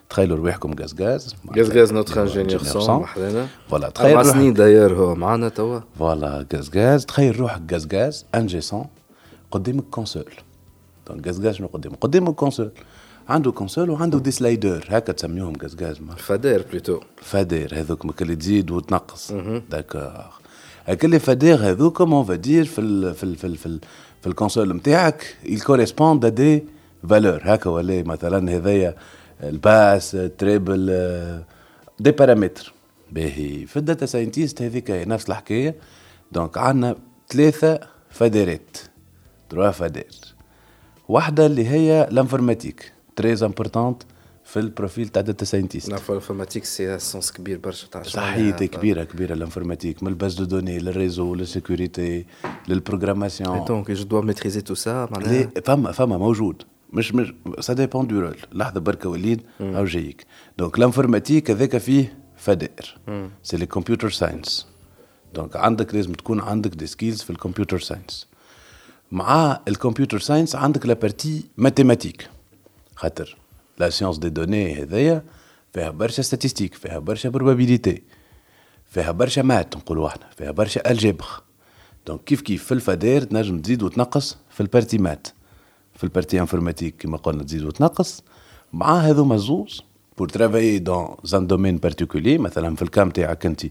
تخيلوا 0.10 0.38
رواحكم 0.38 0.76
غاز 0.80 1.02
غاز. 1.02 1.36
غاز 1.58 1.78
غاز 1.78 1.94
نوتر 1.94 2.22
انجينيور 2.22 2.64
سون 2.64 2.96
وحدنا 2.96 3.48
فوالا 3.70 3.90
تخيل 3.90 4.18
أربع 4.18 4.32
سنين 4.32 4.54
داير 4.54 4.94
هو 4.94 5.16
معنا 5.16 5.50
توا. 5.50 5.80
فوالا 6.00 6.46
غاز 6.54 6.78
غاز 6.78 7.06
تخيل 7.06 7.40
روحك 7.40 7.74
غاز 7.74 7.88
غاز 7.94 8.26
انجيسون 8.36 8.86
قدامك 9.52 9.84
كونسول. 9.92 10.32
دونك 11.08 11.28
غاز 11.28 11.46
غاز 11.46 11.56
شنو 11.56 11.68
قدامك 11.68 11.98
قدامك 12.02 12.36
كونسول. 12.36 12.72
عنده 13.30 13.52
كونسول 13.52 13.90
وعنده 13.90 14.20
دي 14.20 14.32
سلايدر 14.32 14.86
هكا 14.90 15.14
تسميهم 15.14 15.54
غاز 15.82 16.02
ما. 16.02 16.16
فداير 16.16 16.66
بلوتو 16.72 17.00
فادير 17.22 17.80
هذوك 17.80 18.22
اللي 18.22 18.36
تزيد 18.36 18.72
وتنقص. 18.72 19.32
داكور 19.70 20.12
هاك 20.86 21.06
اللي 21.06 21.20
فادير 21.20 21.70
هذوك 21.70 22.02
اون 22.02 22.24
فا 22.24 22.36
دير 22.36 22.66
في 22.66 22.82
ال 22.82 23.14
في 23.14 23.24
ال 23.24 23.36
في 23.36 23.48
ال 23.48 23.58
في, 23.58 23.66
ال 23.66 23.80
في 24.22 24.28
الكونسول 24.28 24.74
نتاعك 24.76 25.38
à 25.46 26.30
des 26.30 26.62
valeurs. 27.10 27.48
هكا 27.48 27.70
ولا 27.70 28.04
مثلا 28.04 28.56
هذايا 28.56 28.96
ال 29.44 29.54
basses 29.54 30.18
treble 30.38 30.86
des 32.00 32.12
paramètres. 32.12 32.74
باهي. 33.12 33.66
في 33.66 33.78
ال 33.78 33.83
data 33.83 34.06
scientist 34.06 34.62
هذيك 34.62 34.92
نفس 34.92 35.30
الحكاية. 35.30 35.76
Donc 36.32 36.58
عندنا 36.58 36.96
ثلاثة 37.30 37.80
fader 38.10 38.66
ات 38.66 38.78
trois 39.50 39.72
faders 39.72 40.36
واحدة 41.10 41.46
اللي 41.46 41.68
هي 41.68 42.08
ال 42.12 42.18
informatique 42.18 42.92
très 43.16 43.34
importante 43.34 44.04
في 44.44 44.60
ال 44.60 44.67
profil 44.67 45.08
تاع 45.08 45.22
data 45.22 45.46
scientist. 45.46 45.90
نعرف 45.90 46.12
ال 46.12 46.16
informatique 46.16 46.66
c'est 46.66 47.00
science 47.00 47.32
كبير 47.32 47.58
برشا 47.58 47.88
تاع 47.88 48.04
صحيتي. 48.04 48.68
كبيرة 48.68 49.04
كبيرة 49.04 49.34
الانفورماتيك 49.34 50.04
من 50.04 50.10
الباز 50.10 50.36
دو 50.36 50.44
دوني 50.44 50.80
للريزو 50.80 51.36
للسيكوريتي 51.36 52.26
لل 52.68 52.83
programmation. 52.83 53.86
Je 53.86 54.04
dois 54.04 54.22
maîtriser 54.22 54.62
tout 54.62 54.76
ça 54.76 54.88
لي 54.88 55.08
معناها؟ 55.12 55.50
فما 55.66 55.92
فما 55.92 56.18
موجود. 56.18 56.64
مش 56.94 57.14
مش 57.16 57.34
ça 57.60 57.74
dépend 57.74 58.08
du 58.08 58.20
rôle 58.20 58.38
لحظة 58.52 58.80
بركة 58.80 59.10
وليد 59.10 59.42
أو 59.62 59.86
جايك. 59.86 60.26
Donc 60.58 60.78
ال 60.78 60.84
informatique 60.84 61.52
هذاك 61.52 61.78
فيه 61.78 62.18
faders. 62.38 62.98
C'est 63.44 63.58
les 63.58 63.66
computer 63.66 64.10
science 64.10 64.68
donc 65.34 65.56
عندك 65.56 65.96
لازم 65.96 66.14
تكون 66.14 66.42
عندك 66.42 66.76
des 66.76 66.88
skills 66.88 67.22
في 67.22 67.30
ال 67.30 67.35
computer 67.35 67.80
science 67.80 68.28
مع 69.12 69.60
ال 69.68 69.74
computer 69.74 70.20
science 70.20 70.56
عندك 70.56 70.86
la 70.86 70.94
partie 70.94 71.44
mathématiques 71.58 72.30
خاطر 72.96 73.38
la 73.80 73.90
science 73.90 74.18
des 74.18 74.30
données 74.30 74.84
هذايا 74.84 75.24
فيها 75.74 75.90
برشا 75.90 76.22
statistiques 76.22 76.74
فيها 76.74 77.00
برشا 77.00 77.30
probabilités 77.30 78.02
فيها 78.86 79.12
برشا 79.12 79.42
maths 79.42 79.78
نقولوا 79.78 80.08
إحنا 80.08 80.30
فيها 80.38 80.52
برشا 80.52 80.92
الجبر 80.92 81.26
donc 82.08 82.24
كيف 82.24 82.42
كيف 82.42 82.64
في 82.64 82.72
ال 82.72 82.80
fader 82.80 83.24
تنجم 83.24 83.60
تزيد 83.60 83.84
وتنقص 83.84 84.38
في 84.50 84.62
ال 84.62 84.67
partie 84.67 84.98
maths 84.98 85.28
في 85.98 86.04
ال 86.04 86.09
partie 86.09 86.40
informatique 86.40 86.96
كما 87.00 87.18
قلنا 87.18 87.44
تزيد 87.44 87.64
وتنقص 87.64 88.24
مع 88.74 88.98
هذوما 88.98 89.36
الزوز 89.36 89.84
pour 90.18 90.30
travailler 90.30 90.80
dans 90.80 91.16
un 91.24 91.48
domaine 91.48 91.78
particulier 91.78 92.38
مثلا 92.38 92.76
في 92.76 92.82
ال 92.82 92.89
cas 92.89 93.10
متاعك 93.10 93.46
أنت 93.46 93.66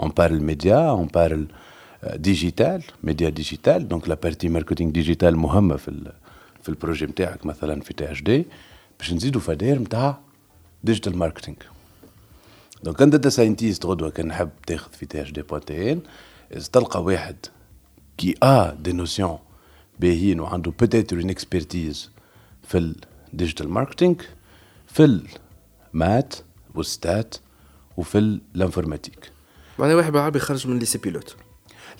on 0.00 0.08
parle 0.08 0.42
média 0.42 0.90
on 0.90 1.06
parle 1.06 1.46
digital 2.14 2.82
média 3.04 3.28
digital 3.28 3.88
donc 3.88 4.08
la 4.08 4.14
partie 4.14 4.48
marketing 4.48 4.90
digital 4.90 5.36
مهمة 5.36 5.76
في 5.76 6.12
في 6.62 6.68
ال 6.68 6.73
projet 6.73 7.06
نتاعك 7.06 7.46
مثلا 7.46 7.80
في 7.80 7.94
تي 7.94 8.12
اش 8.12 8.22
دي 8.22 8.46
باش 8.98 9.12
نزيدوا 9.12 9.40
fader 9.40 9.78
نتاع 9.78 10.18
ديجيتال 10.84 11.18
ماركتينغ 11.18 11.56
دونك 12.82 13.02
أنت 13.02 13.12
داتا 13.12 13.28
ساينتيست 13.28 13.86
غدوة 13.86 14.10
كان 14.10 14.26
نحب 14.26 14.50
تاخذ 14.66 14.92
في 14.92 15.06
تي 15.06 15.22
اش 15.22 15.30
دي 15.30 15.42
بوان 15.42 15.64
تي 15.64 15.92
ان 15.92 16.00
تلقى 16.72 17.02
واحد 17.02 17.36
كي 18.16 18.34
ا 18.42 18.74
دي 18.74 18.92
نوسيون 18.92 19.38
باهيين 20.00 20.40
وعنده 20.40 20.72
بوتيتر 20.80 21.16
اون 21.16 21.30
اكسبرتيز 21.30 22.10
في 22.62 22.94
الديجيتال 23.32 23.68
ماركتينغ 23.68 24.14
في 24.86 25.20
المات 25.94 26.34
والستات 26.74 27.36
وفي 27.96 28.18
الانفورماتيك 28.18 29.30
معناها 29.78 29.96
واحد 29.96 30.12
بالعربي 30.12 30.38
خرج 30.38 30.66
من 30.66 30.78
ليسي 30.78 30.98
بيلوت 30.98 31.36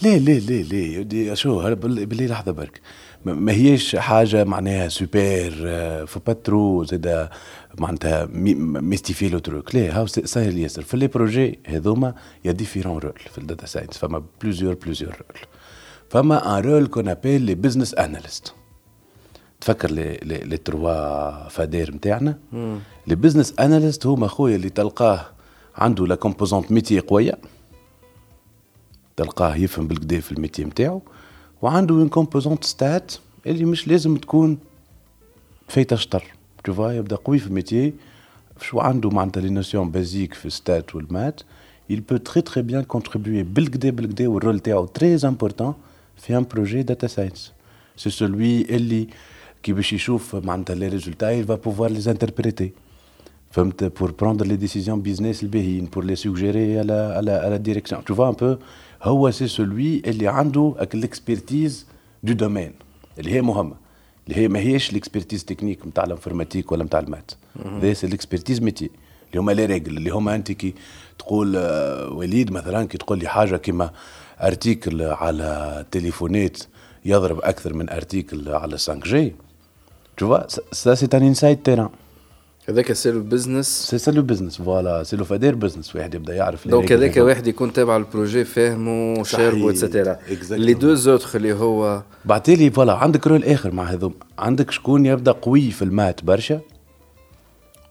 لا 0.03 0.19
لا 0.19 0.39
لا 0.39 1.03
لا 1.03 1.35
شو 1.35 1.75
باللي 1.75 2.27
لحظة 2.27 2.53
برك. 2.53 2.81
ما 3.25 3.53
هيش 3.53 3.97
حاجة 3.97 4.45
معناها 4.45 4.89
سوبر 4.89 5.51
faut 6.07 6.21
pas 6.27 6.33
trop 6.33 6.85
زاد 6.85 7.29
معناتها 7.79 8.29
mystifier 8.33 9.29
le 9.29 9.39
truc 9.39 9.75
لا 9.75 9.97
هاو 9.99 10.07
سهل 10.07 10.59
ياسر 10.59 10.83
في 10.83 10.97
les 10.97 11.07
projets 11.07 11.59
هذوما 11.67 12.15
il 12.45 12.53
y 12.53 12.56
a 12.56 12.60
différents 12.60 12.99
rôles 12.99 13.21
في 13.33 13.39
ال 13.39 13.44
data 13.44 13.67
science 13.67 13.99
فما 13.99 14.23
plusieurs 14.43 14.75
plusieurs 14.75 15.11
rôles 15.11 15.41
فما 16.11 16.59
un 16.59 16.65
rôle 16.65 16.87
qu'on 16.87 17.09
appelle 17.09 17.43
les 17.43 17.55
business 17.55 17.95
analysts 17.95 18.55
تفكر 19.61 19.91
لي 19.91 20.21
les, 20.23 20.39
les 20.39 20.57
trois 20.57 21.49
faders 21.49 21.95
نتاعنا 21.95 22.39
les 23.07 23.15
business 23.15 23.55
analysts 23.61 24.07
هما 24.07 24.29
خويا 24.29 24.57
اللي 24.57 24.69
تلقاه 24.69 25.27
عنده 25.77 26.07
la 26.07 26.15
composante 26.15 26.73
métier 26.73 27.01
قوية. 27.01 27.39
تلقاه 29.17 29.57
يفهم 29.57 29.87
بالكدا 29.87 30.21
في 30.21 30.33
ال 30.33 30.37
métier 30.37 30.65
نتاعو 30.65 31.03
وعنده 31.63 31.95
اون 31.95 32.09
كومبوزونت 32.09 32.65
ستات 32.65 33.13
اللي 33.47 33.65
مش 33.65 33.89
لازم 33.89 34.17
تكون 34.17 34.59
فايتة 35.69 35.97
شطر 35.97 36.25
تو 36.65 36.91
يبدأ 36.91 37.17
قوي 37.17 37.39
في 37.39 37.47
الميتي. 37.47 37.95
شو 38.61 38.81
عنده 38.81 39.11
معناتها 39.11 39.41
لي 39.41 39.51
نوسيون 39.51 39.91
بازيك 39.91 40.35
في 40.35 40.51
ستات 40.51 40.95
والمات 40.95 41.41
il 41.93 41.97
peut 41.97 42.19
très 42.19 42.43
très 42.43 42.63
bien 42.63 42.97
contribuer 42.97 43.45
بالكدا 43.45 43.91
بالكدا 43.91 44.29
والرول 44.29 44.61
تاعو 44.61 44.87
très 44.87 45.21
important 45.23 45.86
في 46.18 46.38
ان 46.38 46.44
بروجي 46.52 46.84
داتا 46.84 47.08
ساينس 47.08 47.52
سي 47.98 48.10
سولوي 48.10 48.62
اللي 48.62 49.08
كي 49.64 49.74
باش 49.74 49.94
يشوف 49.94 50.36
معناتها 50.36 50.76
لي 50.76 50.88
ريزولتا 50.88 51.42
il 51.42 51.46
va 51.46 51.58
pouvoir 51.58 51.90
les 51.90 52.08
interpréter 52.08 52.70
فهمت 53.52 53.84
pour 54.00 54.08
prendre 54.08 54.44
les 54.46 54.58
décisions 54.58 54.98
business 55.08 55.44
الباهيين 55.44 55.88
pour 55.88 56.02
les 56.04 56.16
suggérer 56.16 56.80
à 56.80 56.84
la, 56.84 57.18
à 57.18 57.22
la, 57.22 57.36
à 57.46 57.50
la 57.50 57.60
direction 57.60 58.02
tu 58.08 58.14
vois 58.14 58.28
un 58.28 58.34
peu 58.34 58.58
هو 59.04 59.32
سي 59.32 59.48
سولوي 59.48 60.02
اللي 60.06 60.28
عنده 60.28 60.76
الاكسبرتيز 60.94 61.86
دو 62.24 62.34
دومين 62.34 62.72
اللي 63.20 63.32
هي 63.32 63.42
مهمه 63.42 63.76
اللي 64.28 64.42
هي 64.42 64.48
ما 64.48 64.60
هيش 64.60 64.92
الاكسبرتيز 64.92 65.46
تكنيك 65.46 65.88
نتاع 65.88 66.04
الانفورماتيك 66.04 66.72
ولا 66.72 66.84
نتاع 66.84 67.00
المات 67.00 67.32
ذي 67.80 67.94
سي 67.94 68.08
الاكسبرتيز 68.08 68.62
ميتي 68.62 68.90
اللي 69.30 69.42
هما 69.42 69.52
لي 69.52 69.66
ريجل 69.66 69.98
اللي 69.98 70.10
هما 70.10 70.36
انت 70.36 70.52
كي 70.52 70.74
تقول 71.20 71.58
وليد 72.12 72.52
مثلا 72.52 72.88
كي 72.88 72.98
تقول 72.98 73.20
لي 73.20 73.28
حاجه 73.28 73.58
كيما 73.58 73.92
ارتيكل 74.43 75.03
على 75.03 75.85
تليفونات 75.91 76.59
يضرب 77.05 77.39
أكثر 77.39 77.75
من 77.75 77.91
ارتيكل 77.91 78.49
على 78.49 78.79
5 78.79 78.95
جي 78.95 79.35
tu 80.21 80.25
vois 80.25 80.47
ça 80.73 80.97
c'est 80.97 81.15
un 81.15 81.23
inside 81.23 81.63
terrain. 81.63 81.91
هذاك 82.69 82.93
سي 82.93 83.11
لو 83.11 83.23
بزنس 83.23 83.67
سي 83.91 83.99
سي 83.99 84.11
لو 84.11 84.23
بزنس 84.23 84.57
فوالا 84.57 85.03
سي 85.03 85.17
لو 85.17 85.25
فادير 85.25 85.55
بزنس 85.55 85.97
واحد 85.97 86.15
يبدأ 86.15 86.35
يعرف 86.35 86.69
دونك 86.69 86.93
هذاك 86.93 87.17
واحد 87.17 87.47
يكون 87.47 87.73
تابع 87.73 87.97
البروجي 87.97 88.45
فاهمه 88.45 89.25
شاربه 89.25 89.71
اتسيتيرا 89.71 90.19
لي 90.51 90.75
دو 90.75 90.95
زوتر 90.95 91.29
اللي 91.35 91.53
هو 91.53 92.03
بعتيلي 92.25 92.71
فوالا 92.71 92.93
عندك 92.93 93.27
رول 93.27 93.45
آخر 93.45 93.75
مع 93.75 93.85
هذوم. 93.85 94.15
عندك 94.39 94.71
شكون 94.71 95.07
يبدأ 95.07 95.33
قوي 95.33 95.71
في 95.71 95.83
المات 95.83 96.25
برشا 96.25 96.61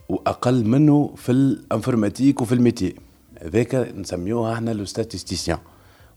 وأقل 0.10 0.66
منه 0.66 1.14
في 1.18 1.32
الانفورماتيك 1.32 2.42
وفي 2.42 2.56
الميتي 2.56 2.96
هذاك 3.42 3.76
نسميوها 3.76 4.54
إحنا 4.54 4.72
لو 4.72 4.86
ستاتيستيسيان 4.86 5.58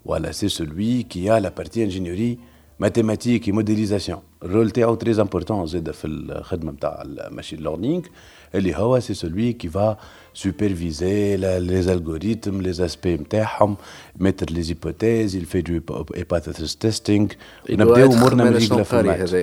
ولا 0.06 0.32
سي 0.32 0.50
سولوي 0.50 1.04
كي 1.04 1.38
ا 1.38 1.40
لا 1.40 1.50
بارتي 1.50 1.84
انجينيوري 1.84 2.38
ماتيماتيك 2.80 3.50
موديليزاسيون 3.50 4.20
الرول 4.44 4.72
تاعو 4.72 4.96
تري 4.96 5.22
امبورتون 5.22 5.66
زاد 5.66 5.92
في 5.92 6.08
الخدمه 6.08 6.72
نتاع 6.72 7.02
الماشين 7.02 7.60
ليرنينغ 7.60 8.02
اللي 8.56 8.76
هو 8.76 9.00
سي 9.00 9.14
سولوي 9.14 9.54
كي 9.54 9.70
فا 9.70 9.98
سوبرفيزي 10.34 11.38
لي 11.38 11.80
الغوريتم 11.94 12.62
لي 12.62 12.70
اسبي 12.70 13.14
نتاعهم 13.14 13.76
ميتر 14.20 14.50
لي 14.50 14.62
زيبوتيز 14.62 15.38
il 15.38 15.46
fait 15.46 15.64
du 15.70 15.82
hypothesis 16.18 16.76
testing 16.86 17.36
نبداو 17.70 18.14
امورنا 18.14 18.44
من 18.44 18.54
رجله 18.56 18.84
في 18.84 19.00
المات 19.00 19.34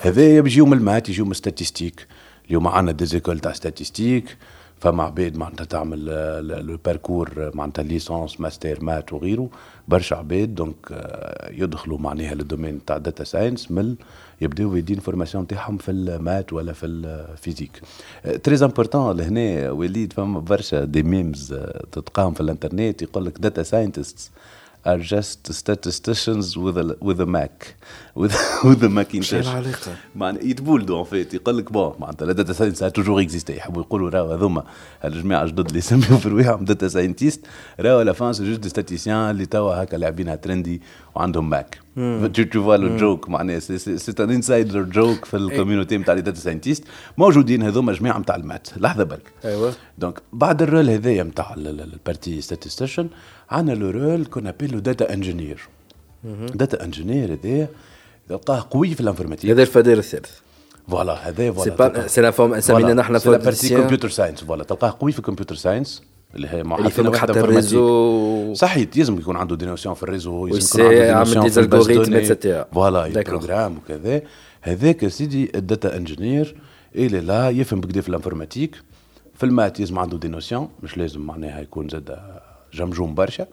هذايا 0.00 0.40
بيجيو 0.40 0.66
من 0.66 0.72
المات 0.78 1.08
يجيو 1.08 1.24
من 1.24 1.34
ستاتيستيك 1.34 2.06
اليوم 2.48 2.68
عندنا 2.68 2.92
ديزيكول 2.92 3.38
تاع 3.38 3.52
ستاتيستيك 3.52 4.36
فما 4.79 5.03
عباد 5.03 5.37
معناتها 5.37 5.65
تعمل 5.65 6.05
le 6.67 6.77
parcours 6.85 7.51
معناتها 7.53 7.83
licence 7.83 8.39
master 8.41 8.83
maths 8.83 9.13
وغيره 9.13 9.49
برشا 9.87 10.15
عباد 10.15 10.55
donc 10.55 10.75
يدخلوا 11.51 11.97
معناها 11.97 12.33
لل 12.35 12.46
domaine 12.46 12.85
تاع 12.85 12.97
data 12.97 13.23
science 13.23 13.71
من 13.71 13.95
يبداو 14.41 14.75
يدين 14.75 14.99
فورماسيون 14.99 15.47
تاعهم 15.47 15.77
في 15.77 15.91
المات 15.91 16.53
ولا 16.53 16.73
في 16.73 16.85
الفيزيك 16.85 17.81
تري 18.43 18.65
امبورتون 18.65 19.17
لهنا 19.17 19.71
وليد 19.71 20.13
فما 20.13 20.39
برشا 20.39 20.83
دي 20.85 21.03
ميمز 21.03 21.53
تتقام 21.91 22.33
في 22.33 22.41
الانترنت 22.41 23.01
يقول 23.01 23.25
لك 23.25 23.37
داتا 23.39 23.63
ساينتست 23.63 24.31
are 24.85 24.99
just 24.99 25.53
statisticians 25.53 26.57
with 26.57 26.77
a 26.77 26.97
with 27.01 27.19
a 27.21 27.25
Mac. 27.25 27.75
With 28.15 28.35
with 28.67 28.83
a 28.83 28.89
Macintosh. 28.89 29.43
شو 29.43 29.51
العلاقة؟ 29.51 29.95
معنى 30.15 30.49
يتبولدوا 30.49 30.99
ان 30.99 31.03
فيت 31.05 31.33
يقول 31.33 31.57
لك 31.57 31.71
بون 31.71 31.93
معناتها 31.99 32.33
داتا 32.33 32.53
ساينس 32.53 32.79
توجور 32.79 33.21
اكزيستي 33.21 33.57
يحبوا 33.57 33.81
يقولوا 33.81 34.09
راهو 34.09 34.31
هذوما 34.31 34.63
الجماعه 35.05 35.45
جدد 35.45 35.65
اللي 35.65 35.79
يسميو 35.85 36.17
في 36.17 36.29
رواحهم 36.29 36.65
داتا 36.65 36.87
ساينتيست 36.87 37.45
راهو 37.79 38.01
لا 38.01 38.13
فان 38.13 38.33
سي 38.33 38.45
جوست 38.45 38.59
دي 38.59 38.69
ستاتيسيان 38.69 39.29
اللي 39.29 39.45
توا 39.45 39.83
هكا 39.83 39.97
لاعبينها 39.97 40.35
ترندي 40.35 40.81
وعندهم 41.15 41.49
Mac 41.49 41.84
tu 41.95 42.61
vois 42.63 42.77
le 42.77 42.97
joke 42.97 43.29
معناها 43.29 43.59
c'est 43.59 44.13
un 44.19 44.29
insider 44.29 44.81
joke 44.81 45.25
في 45.25 45.37
ال 45.37 45.43
community 45.43 45.97
نتاع 45.97 46.13
les 46.13 46.21
data 46.21 46.39
scientists 46.39 46.83
موجودين 47.17 47.63
هذوما 47.63 47.93
جماعة 47.93 48.19
نتاع 48.19 48.35
ال 48.35 48.40
maths. 48.40 48.67
لحظة 48.77 49.03
برك 49.03 49.31
أيوه. 49.45 49.73
Donc 49.97 50.21
بعد 50.33 50.61
ال 50.61 50.67
rôle 50.67 50.89
هذايا 50.89 51.23
نتاع 51.23 51.53
ال 51.57 51.69
partie 51.69 52.41
statisticien 52.41 53.07
عندنا 53.49 53.75
le 53.75 53.89
rôle 53.89 54.25
qu'on 54.25 54.47
appelle 54.47 54.79
data 54.79 55.13
engineer 55.13 55.59
data 56.53 56.83
engineer 56.83 57.33
هذايا 57.33 57.67
تلقاه 58.29 58.67
قوي 58.71 58.95
في 58.95 59.01
ال 59.01 59.05
informatique. 59.05 59.51
هذا 59.51 59.61
ال 59.61 59.67
fader 59.67 59.97
الثالث. 59.97 60.31
Voilà 60.89 61.29
هذا 61.29 61.53
c'est 61.53 61.71
voilà 61.71 61.75
bah 61.75 62.07
c'est 62.07 62.21
la 62.21 62.31
forme 62.31 62.59
سمينا 62.59 62.93
نحن 62.93 63.19
c'est 63.19 63.29
la 63.29 63.37
partie 63.37 63.69
computer 63.69 64.09
science 64.09 64.43
voilà 64.43 64.63
تلقاه 64.63 64.97
قوي 64.99 65.11
في 65.11 65.19
ال 65.19 65.23
computer 65.23 65.55
science 65.55 66.03
اللي 66.35 66.47
هي 66.47 66.61
اللي 66.61 66.87
يفهمك 66.87 67.15
حتى 67.15 67.39
ال 67.39 67.53
réseau. 67.53 68.53
صحيح 68.53 68.87
يلزم 68.95 69.19
يكون 69.19 69.37
عنده 69.37 69.55
des 69.55 69.65
notions 69.65 69.95
في 69.95 70.03
ال 70.03 70.09
réseau 70.09 70.47
يلزم 70.47 70.79
يكون 70.79 70.95
عنده 70.95 71.05
يعمل 71.05 71.49
des 71.49 71.59
algorithmes 71.59 72.13
et 72.13 72.26
cetera 72.26 72.65
voilà 72.73 73.05
ال 73.05 73.12
programme 73.12 73.77
وكذا 73.77 74.21
هذاك 74.61 75.07
سيدي 75.07 75.51
ال 75.55 75.63
data 75.63 75.97
engineer 75.97 76.55
اللي 76.95 77.19
لا 77.19 77.49
يفهم 77.49 77.81
بكدا 77.81 78.01
في 78.01 78.09
ال 78.09 78.14
informatique 78.14 78.75
في 79.35 79.43
ال 79.43 79.49
maths 79.49 79.79
يلزم 79.79 79.99
عنده 79.99 80.17
des 80.17 80.27
notions 80.27 80.69
مش 80.83 80.97
لازم 80.97 81.21
معناها 81.21 81.61
يكون 81.61 81.89
زاد 81.89 82.19
جمجوم 82.73 83.15
برشا 83.15 83.47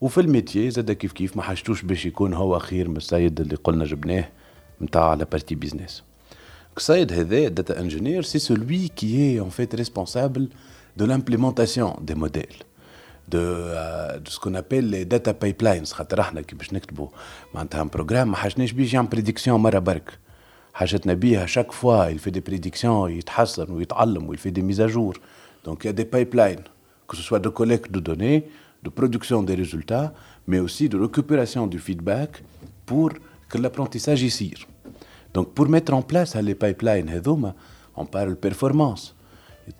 وفي 0.00 0.20
ال 0.20 0.27
métier 0.27 0.70
زاد 0.70 0.92
كيف 0.92 1.12
كيف 1.12 1.36
ما 1.36 1.42
حاجتوش 1.42 1.82
باش 1.82 2.06
يكون 2.06 2.34
هو 2.34 2.58
خير 2.58 2.88
من 2.88 2.96
السيد 2.96 3.40
اللي 3.40 3.56
قلنا 3.56 3.84
جبناه 3.84 4.28
نتاع 4.82 5.14
la 5.14 5.24
partie 5.24 5.54
business 5.54 6.02
السيد 6.76 7.12
هذا 7.12 7.48
data 7.48 7.80
engineer 7.80 8.22
c'est 8.22 8.38
celui 8.38 8.88
qui 8.88 9.16
est 9.16 9.40
en 9.40 9.48
fait 9.48 9.74
responsable 9.74 10.48
de 10.97 11.05
l'implémentation 11.05 11.97
des 12.01 12.15
modèles 12.15 12.59
de, 13.29 13.37
euh, 13.37 14.17
de 14.19 14.29
ce 14.29 14.39
qu'on 14.39 14.55
appelle 14.55 14.89
les 14.89 15.05
data 15.05 15.33
pipelines 15.33 15.85
خاطر 15.85 16.19
احنا 16.21 16.41
كي 16.41 16.55
باش 16.55 16.73
نكتبوا 16.73 17.07
معناتها 17.53 17.81
ان 17.81 17.87
بروجرام 17.87 18.31
ما 18.31 18.35
حاجناش 18.35 18.71
بيجي 18.71 18.95
يعمل 18.95 19.07
بريديكسيون 19.07 19.59
مره 19.59 19.79
برك 19.79 20.17
حاجتنا 20.73 21.13
بيها 21.13 21.45
شاك 21.45 21.71
فوا 21.71 22.09
il 22.11 22.19
fait 22.19 22.31
des 22.31 22.41
prédictions 22.51 23.07
يتحسن 23.07 23.71
ويتعلم 23.71 24.29
ويل 24.29 24.37
في 24.37 24.49
دي 24.49 24.61
ميزاجور 24.61 25.19
دونك 25.65 25.83
il 25.83 25.87
y 25.87 25.93
a 25.93 25.95
des 26.01 26.05
pipelines 26.05 26.63
que 27.07 27.17
ce 27.17 27.23
soit 27.23 27.39
de 27.39 27.49
collecte 27.49 27.91
de 27.91 27.99
données 27.99 28.43
de 28.83 28.89
production 28.89 29.43
des 29.43 29.55
résultats 29.55 30.13
mais 30.47 30.59
aussi 30.59 30.89
de 30.89 30.97
récupération 30.97 31.67
du 31.67 31.79
feedback 31.79 32.43
pour 32.85 33.09
que 33.49 33.57
l'apprentissage 33.57 34.23
يصير 34.23 34.67
donc 35.37 35.47
pour 35.53 35.67
mettre 35.69 35.93
en 35.93 36.01
place 36.01 36.35
les 36.35 36.55
pipelines 36.55 37.09
هذوما 37.09 37.53
on 37.97 38.05
parle 38.05 38.35
performance 38.35 39.13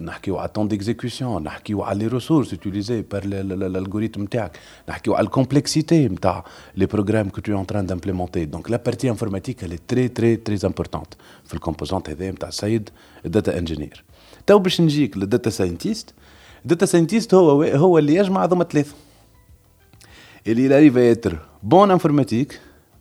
نحكيو 0.01 0.37
على 0.37 0.47
التون 0.47 0.67
ديكزيكسيون 0.67 1.43
نحكيو 1.43 1.83
على 1.83 1.99
لي 1.99 2.07
ريسورس 2.07 2.55
utilisées 2.55 3.03
بار 3.11 3.23
l'algorithme 3.23 4.19
نتاعك 4.19 4.59
نحكيو 4.89 5.15
على 5.15 5.25
الكومبلكسيتي 5.25 6.07
نتاع 6.07 6.45
لي 6.75 6.85
بروغرام 6.85 7.29
كو 7.29 7.41
تو 7.41 7.59
ان 7.59 7.65
تران 7.65 7.85
دامبليمونتي 7.85 8.45
دونك 8.45 8.71
لا 8.71 8.77
بارتي 8.77 9.09
انفورماتيك 9.09 9.65
elle 9.65 9.73
est 9.73 9.93
très 9.93 10.09
très 10.19 10.49
très 10.49 10.69
importante 10.69 11.17
في 11.45 11.53
الكومبوزونت 11.53 12.09
هذا 12.09 12.31
نتاع 12.31 12.49
السيد 12.49 12.89
الداتا 13.25 13.57
انجينير 13.57 14.03
تو 14.47 14.59
باش 14.59 14.81
نجيك 14.81 15.17
للداتا 15.17 15.49
ساينتيست 15.49 16.13
الداتا 16.61 16.85
ساينتيست 16.85 17.33
هو 17.33 17.63
هو 17.63 17.97
اللي 17.97 18.15
يجمع 18.15 18.43
هذوما 18.43 18.63
ثلاثه 18.63 18.93
اللي 20.47 20.69
arrive 20.69 20.95
à 20.95 21.17
être 21.17 21.35
bon 21.63 21.81
en 21.85 21.89
informatique 21.89 22.53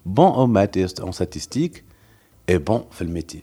bon 0.07 0.28
en 0.42 0.46
maths 0.46 1.00
en 1.02 1.12
statistique 1.12 1.85
et 2.50 2.59
bon 2.59 2.81
في 2.90 3.02
الميتي 3.02 3.42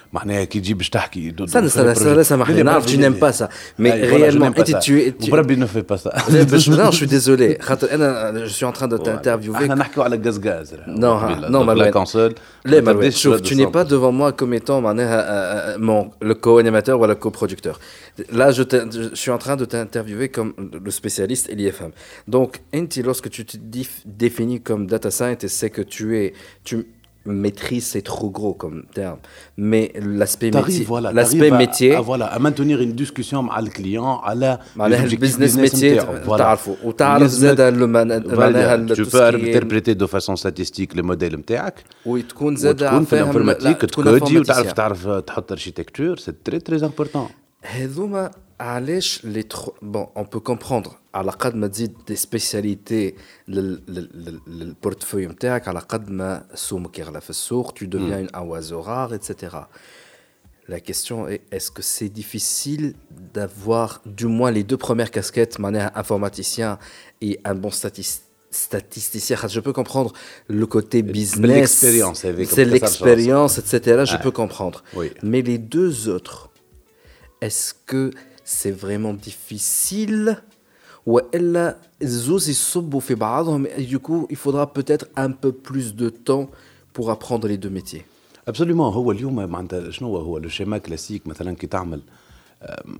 معناها 0.12 0.44
كي 0.44 0.60
تجي 0.60 0.74
باش 0.74 0.90
تحكي 0.90 1.34
استنى 1.40 1.66
استنى 1.66 1.92
استنى 1.92 2.24
سامحني 2.24 2.62
نعرف 2.62 2.86
tu 2.86 2.98
n'aimes 2.98 3.18
pas 3.20 3.32
ça 3.32 3.48
mais 3.78 3.90
réellement 3.90 4.44
انت 4.44 4.76
tu 4.84 5.30
بربي 5.30 5.56
نو 5.56 5.66
في 5.66 5.80
با 5.80 5.96
سا 5.96 6.10
non 6.10 6.90
je 6.90 6.96
suis 6.96 7.06
désolé 7.06 7.62
خاطر 7.62 7.94
انا 7.94 8.46
je 8.46 8.52
suis 8.52 8.64
en 8.64 8.72
train 8.72 8.88
de 8.88 8.96
t'interviewer 8.96 9.54
احنا 9.54 9.74
نحكيو 9.74 10.02
على 10.02 10.20
غاز 10.24 10.46
غاز 10.46 10.74
non 10.74 11.50
non 11.50 11.56
ما 11.56 11.72
لا 11.72 11.90
كونسول 11.90 12.34
لا 12.64 12.80
ما 12.80 13.10
شوف 13.10 13.40
tu 13.40 13.54
n'es 13.54 13.66
pas 13.66 13.84
devant 13.84 14.12
moi 14.12 14.32
comme 14.32 14.54
étant 14.54 14.70
معناها 14.70 15.76
mon 15.78 16.10
le 16.28 16.34
co-animateur 16.34 17.00
ou 17.00 17.06
le 17.06 17.14
co-producteur 17.14 17.80
là 18.32 18.50
je 18.50 18.62
je 18.90 19.14
suis 19.14 19.30
en 19.30 19.38
train 19.44 19.56
de 19.56 19.64
t'interviewer 19.64 20.28
comme 20.36 20.52
le 20.86 20.90
spécialiste 20.90 21.46
et 21.50 21.54
l'IFM 21.54 21.92
donc 22.34 22.50
انت 22.74 22.98
lorsque 22.98 23.30
tu 23.36 23.44
te 23.44 23.56
définis 24.22 24.60
comme 24.68 24.86
data 24.86 25.10
scientist 25.10 25.54
c'est 25.60 25.72
que 25.76 25.82
tu 25.82 26.04
es 26.20 26.32
tu 26.68 26.76
maîtrise 27.26 27.86
c'est 27.86 28.02
trop 28.02 28.30
gros 28.30 28.54
comme 28.54 28.84
terme 28.94 29.18
mais 29.56 29.92
l'aspect 30.00 30.50
métier 30.50 30.84
voilà, 30.84 31.12
l'aspect 31.12 31.50
métier 31.50 31.94
à, 31.94 32.00
voilà 32.00 32.26
à 32.26 32.38
maintenir 32.38 32.80
une 32.80 32.92
discussion 32.92 33.50
avec 33.50 33.64
le 33.66 33.82
client 33.82 34.20
على 34.22 34.58
معناها 34.76 35.04
البيزنس 35.04 35.56
métier 35.56 36.02
تعرفوا 36.38 36.76
وتعرف 36.84 37.30
زاد 37.30 37.60
معناها 37.60 38.94
tu 38.94 39.04
peux 39.04 39.22
interpréter 39.22 39.94
de 39.94 40.06
façon 40.06 40.36
statistique 40.36 40.94
le 40.94 41.02
modèle 41.02 41.34
نتاعك 41.36 41.84
وتكون 42.06 42.56
زاد 42.56 42.76
تكون 42.76 43.04
في 43.04 43.12
الانفورماتيك 43.12 43.80
تكودي 43.80 44.38
وتعرف 44.38 44.72
تعرف 44.72 45.08
تحط 45.08 45.52
اركيتكتور 45.52 46.16
سي 46.16 46.32
تري 46.44 46.58
تري 46.58 46.86
امبورتون 46.86 47.28
هذوما 47.62 48.30
علاش 48.60 49.24
لي 49.24 49.42
ترو 49.42 49.74
بون 49.82 50.06
اون 50.16 50.24
بو 50.24 50.40
كومبروندر 50.40 50.90
على 51.14 51.30
قد 51.30 51.54
ما 51.54 51.66
تزيد 51.66 51.94
دي 52.08 52.16
سبيسياليتي 52.16 53.14
للبورتفوي 54.46 55.26
نتاعك 55.26 55.68
على 55.68 55.78
قد 55.78 56.10
ما 56.10 56.46
سومك 56.54 56.98
يغلى 56.98 57.20
في 57.20 57.30
السوق 57.30 57.78
tu 57.78 57.86
deviens 57.86 58.20
une 58.20 58.30
oiseau 58.36 58.80
rare 58.80 59.14
etc 59.14 59.56
La 60.68 60.80
question 60.80 61.28
est 61.28 61.42
est-ce 61.52 61.70
que 61.70 61.82
c'est 61.82 62.08
difficile 62.08 62.94
d'avoir 63.34 63.88
du 64.04 64.26
moins 64.26 64.50
les 64.50 64.64
deux 64.64 64.76
premières 64.76 65.12
casquettes, 65.12 65.60
manière 65.60 65.90
informaticien 65.96 66.70
et 67.20 67.38
un 67.44 67.54
bon 67.54 67.70
statisticien 67.70 68.24
statisticien. 68.50 69.36
Je 69.48 69.60
peux 69.60 69.72
comprendre 69.72 70.12
le 70.48 70.66
côté 70.66 71.02
business, 71.02 71.72
c'est 71.72 72.64
l'expérience, 72.64 73.58
etc. 73.58 74.04
Je 74.12 74.16
peux 74.16 74.30
comprendre. 74.30 74.82
Oui. 74.94 75.10
Mais 75.22 75.42
les 75.42 75.58
deux 75.58 76.08
autres, 76.08 76.50
est-ce 77.40 77.74
que 77.90 78.10
c'est 78.50 78.72
vraiment 78.84 79.14
difficile 79.28 80.36
والا 81.06 81.76
الزوز 82.02 82.48
يصبوا 82.48 83.00
في 83.00 83.14
بعضهم 83.14 83.66
du 83.66 83.98
coup 83.98 84.26
il 84.30 84.36
faudra 84.36 84.66
peut-être 84.66 85.06
un 85.16 85.30
peu 85.30 85.52
plus 85.52 85.94
de 85.94 86.08
temps 86.08 86.48
pour 86.92 87.10
apprendre 87.10 87.48
les 87.48 87.56
deux 87.56 87.70
métiers 87.70 88.04
ابسوليومون 88.48 88.92
هو 88.92 89.12
اليوم 89.12 89.34
معناتها 89.34 89.90
شنو 89.90 90.16
هو 90.16 90.38
لو 90.38 90.48
شيما 90.48 90.78
كلاسيك 90.78 91.26
مثلا 91.26 91.56
كي 91.56 91.66
تعمل 91.66 92.02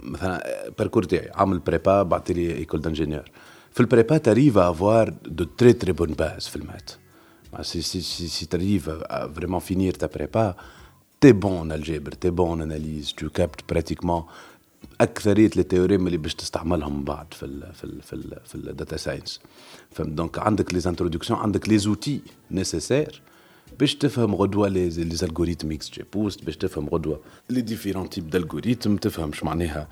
مثلا 0.03 0.43
باركور 0.79 1.03
تاعي 1.03 1.31
عامل 1.35 1.59
بريبا 1.59 2.03
بعث 2.03 2.31
لي 2.31 2.57
ايكول 2.57 2.81
دانجينيور 2.81 3.31
في 3.73 3.81
البريبا 3.81 4.19
تاريف 4.19 4.59
افوار 4.59 5.15
دو 5.27 5.45
تري 5.45 5.73
تري 5.73 5.93
بون 5.93 6.13
باز 6.13 6.47
في 6.47 6.57
المات 6.57 6.91
سي 7.63 7.83
سي 7.83 8.01
سي, 8.01 8.29
سي 8.29 8.47
تاريف 8.47 8.91
فريمون 9.37 9.61
فينير 9.61 9.95
تا 9.95 10.07
بريبا 10.07 10.55
تي 11.21 11.33
بون 11.33 11.73
الجبر 11.73 12.13
تي 12.13 12.31
بون 12.31 12.63
اناليز 12.63 13.13
تو 13.13 13.29
كابت 13.29 13.61
براتيكمون 13.69 14.25
أكثرية 15.02 15.50
les 15.58 15.70
théorèmes 15.70 16.08
اللي 16.08 16.18
باش 16.18 16.36
تستعملهم 16.36 17.04
بعد 17.04 17.34
في 17.34 17.44
ال 17.46 17.74
في 17.74 17.84
ال 17.84 18.02
في 18.02 18.14
ال 18.14 18.38
في 18.46 18.56
الـ 18.56 18.64
data 18.64 18.98
science 18.98 19.40
فهمت؟ 19.92 20.10
donc 20.10 20.40
عندك 20.40 20.74
les 20.74 20.82
introductions 20.86 21.40
عندك 21.40 21.70
les 21.70 21.78
outils 21.78 22.22
nécessaires 22.52 23.22
باش 23.80 23.96
تفهم 23.96 24.36
غدوة 24.36 24.68
les 24.68 24.88
algorithmes 24.88 25.92
XGBoost 25.92 26.46
باش 26.46 26.58
تفهم 26.58 26.90
غدوة 26.90 27.20
les 27.50 27.62
différents 27.62 28.10
types 28.10 28.30
d'algorithmes 28.30 28.98
تفهم 28.98 29.34
شو 29.34 29.46
معناها 29.46 29.88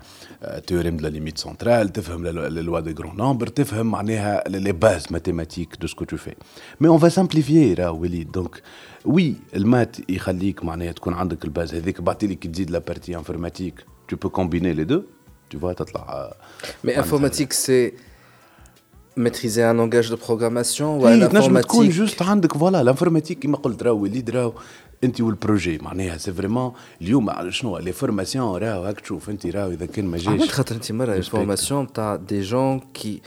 théorème 0.66 0.96
de 0.96 1.08
limite 1.08 1.38
centrale 1.38 1.88
تفهم 1.88 2.26
loi 2.26 2.80
des 2.80 2.92
grands 2.92 3.16
nombres 3.16 3.46
تفهم 3.46 3.86
معناها 3.86 4.48
les 4.48 4.72
bases 4.72 5.06
mathématiques 5.10 5.76
de 5.80 5.86
ce 5.86 5.93
que 5.93 6.04
tu 6.04 6.16
fais 6.16 6.34
mais 6.80 6.88
on 6.88 6.98
va 6.98 7.08
simplifier 7.08 7.74
راه 7.74 7.90
وليد 7.90 8.32
donc 8.32 8.62
oui 9.04 9.34
الـ 9.54 9.63
maths 9.63 10.10
يخليك 10.10 10.64
معناها 10.64 10.92
تكون 10.92 11.14
عندك 11.14 11.44
الـ 11.44 11.50
base 11.50 11.74
هذيك 11.74 12.00
بعد 12.00 12.24
ليك 12.24 12.48
تزيد 12.48 12.70
لا 12.70 12.78
بارتي 12.78 13.16
انفورماتيك 13.16 13.84
tu 14.09 14.17
peux 14.17 14.29
combiner 14.29 14.73
les 14.73 14.85
deux, 14.85 15.07
tu 15.49 15.57
vois, 15.57 15.73
تطلع 15.73 16.33
Mais 16.83 16.95
informatique, 16.95 17.53
c'est 17.53 17.93
maîtriser 19.17 19.63
un 19.63 19.73
langage 19.73 20.09
de 20.09 20.15
programmation 20.15 20.99
ou 20.99 21.05
un 21.05 21.21
informatique 21.21 21.67
تكون 21.67 21.89
جوست 21.89 22.21
عندك 22.21 22.57
فوالا 22.57 22.81
الانفورماتيك 22.81 23.39
كيما 23.39 23.57
قلت 23.57 23.83
راهو 23.83 23.97
وليد 23.97 24.29
راهو 24.29 24.53
انت 25.03 25.21
والبروجي 25.21 25.77
معناها 25.77 26.17
سي 26.17 26.33
فريمون 26.33 26.71
اليوم 27.01 27.49
شنو 27.49 27.77
لي 27.77 27.91
فورماسيون 27.91 28.57
راهو 28.57 28.83
هاك 28.83 28.99
تشوف 28.99 29.29
انت 29.29 29.47
راهو 29.47 29.71
اذا 29.71 29.85
كان 29.85 30.05
ما 30.05 30.17
جاش 30.17 30.27
عملت 30.27 30.51
خاطر 30.51 30.75
انت 30.75 30.91
مره 30.91 31.21
فورماسيون 31.21 31.93
تاع 31.93 32.15
دي 32.15 32.41
جون 32.41 32.79
كي 32.93 33.21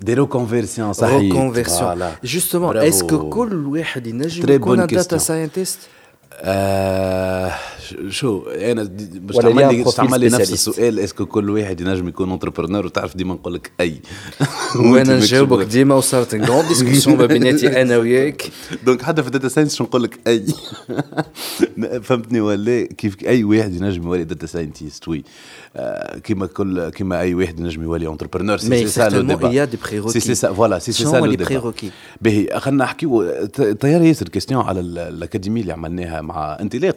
دي 0.00 0.14
ريكونفيرسيون 0.14 0.92
صحيح 0.92 1.14
ريكونفيرسيون 1.14 2.12
جوستومون 2.24 2.76
اسكو 2.76 3.28
كل 3.30 3.66
واحد 3.66 4.06
ينجم 4.06 4.52
يكون 4.52 4.86
داتا 4.86 5.18
ساينتست 5.18 5.78
آه 6.33 7.51
شو 8.09 8.43
أنا 8.49 8.89
باش 9.13 9.35
تعمل 9.35 9.75
لي 9.75 9.83
تعمل 9.83 10.19
لي 10.19 10.25
نفس 10.25 10.53
السؤال 10.53 10.99
est-ce 10.99 11.16
que 11.16 11.25
كل 11.25 11.49
واحد 11.49 11.81
ينجم 11.81 12.07
يكون 12.07 12.31
entrepreneur 12.31 12.85
وتعرف 12.85 13.17
ديما 13.17 13.33
نقول 13.33 13.53
لك 13.53 13.71
أي. 13.79 14.01
وأنا 14.75 15.17
نجاوبك 15.19 15.65
ديما 15.65 15.95
وصارت 15.95 16.35
grande 16.35 16.67
discussion 16.67 17.17
ما 17.17 17.25
بيناتي 17.25 17.67
أنا 17.81 17.97
وياك. 17.97 18.43
donc 18.85 19.01
حتى 19.01 19.21
في 19.21 19.27
الـ 19.27 19.31
data 19.31 19.47
science 19.47 19.75
شو 19.75 19.83
نقول 19.83 20.03
لك 20.03 20.19
أي. 20.27 20.43
فهمتني 22.01 22.41
ولا؟ 22.41 22.85
كيف 22.97 23.25
أي 23.25 23.43
واحد 23.43 23.73
ينجم 23.73 24.03
يولي 24.03 24.23
data 24.23 24.47
scientist 24.47 25.07
oui. 25.07 25.23
كيما 26.23 26.45
كل 26.45 26.89
كيما 26.89 27.19
أي 27.19 27.33
واحد 27.33 27.59
ينجم 27.59 27.83
يولي 27.83 28.07
entrepreneur 28.07 28.57
c'est 28.57 28.87
ça 28.87 29.09
le 29.09 29.21
débat 29.21 30.09
c'est 30.09 30.35
ça 30.35 30.53
voilà 30.53 30.79
c'est 30.79 30.91
ça 30.91 31.17
le 31.17 31.25
débat 31.25 31.73
باهي 32.21 32.59
خلينا 32.59 32.83
نحكيو 32.83 33.45
طيار 33.79 34.01
ياسر 34.01 34.29
questions 34.29 34.61
على 34.61 34.79
l'académie 34.79 35.61
اللي 35.61 35.73
عملناها. 35.73 36.18
مع 36.18 36.58
انطلاق 36.60 36.96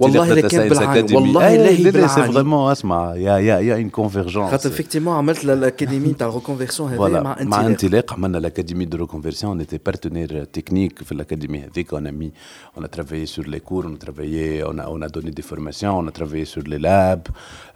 والله 0.00 0.34
لا 0.34 0.48
كان 0.48 0.68
بالعاني 0.68 1.14
والله 1.14 1.56
لا 1.56 1.70
هي 1.70 1.90
بالعاني 1.90 2.26
سي 2.26 2.32
فريمون 2.32 2.72
اسمع 2.72 3.14
يا 3.16 3.38
يا 3.38 3.58
يا 3.58 3.74
اون 3.74 3.90
كونفيرجونس 3.90 4.50
خاطر 4.50 4.68
افكتيمون 4.68 5.14
عملت 5.16 5.44
الاكاديمي 5.44 6.12
تاع 6.12 6.28
الريكونفيرسيون 6.28 6.92
هذه 6.92 7.20
مع 7.20 7.32
انطلاق 7.40 7.60
مع 7.60 7.66
انطلاق 7.66 8.12
عملنا 8.12 8.38
الاكاديمي 8.38 8.84
دو 8.84 8.98
ريكونفيرسيون 8.98 9.58
نيتي 9.58 9.78
بارتنير 9.86 10.44
تكنيك 10.44 11.02
في 11.02 11.12
الاكاديمي 11.12 11.58
هذيك 11.58 11.92
اون 11.94 12.12
مي 12.12 12.32
اون 12.76 12.84
a 12.84 12.88
travaillé 12.88 13.26
sur 13.26 13.44
les 13.54 13.60
cours 13.60 13.84
on 13.88 13.94
a 13.94 14.00
travaillé 14.06 14.62
on 14.70 14.78
a 14.78 14.84
on 14.94 15.00
a 15.02 15.08
donné 15.16 15.30
des 15.38 15.46
formations 15.52 15.94
on 16.02 16.06
a 16.08 16.14
travaillé 16.20 16.44
sur 16.54 16.62
les 16.72 16.80
labs 16.88 17.28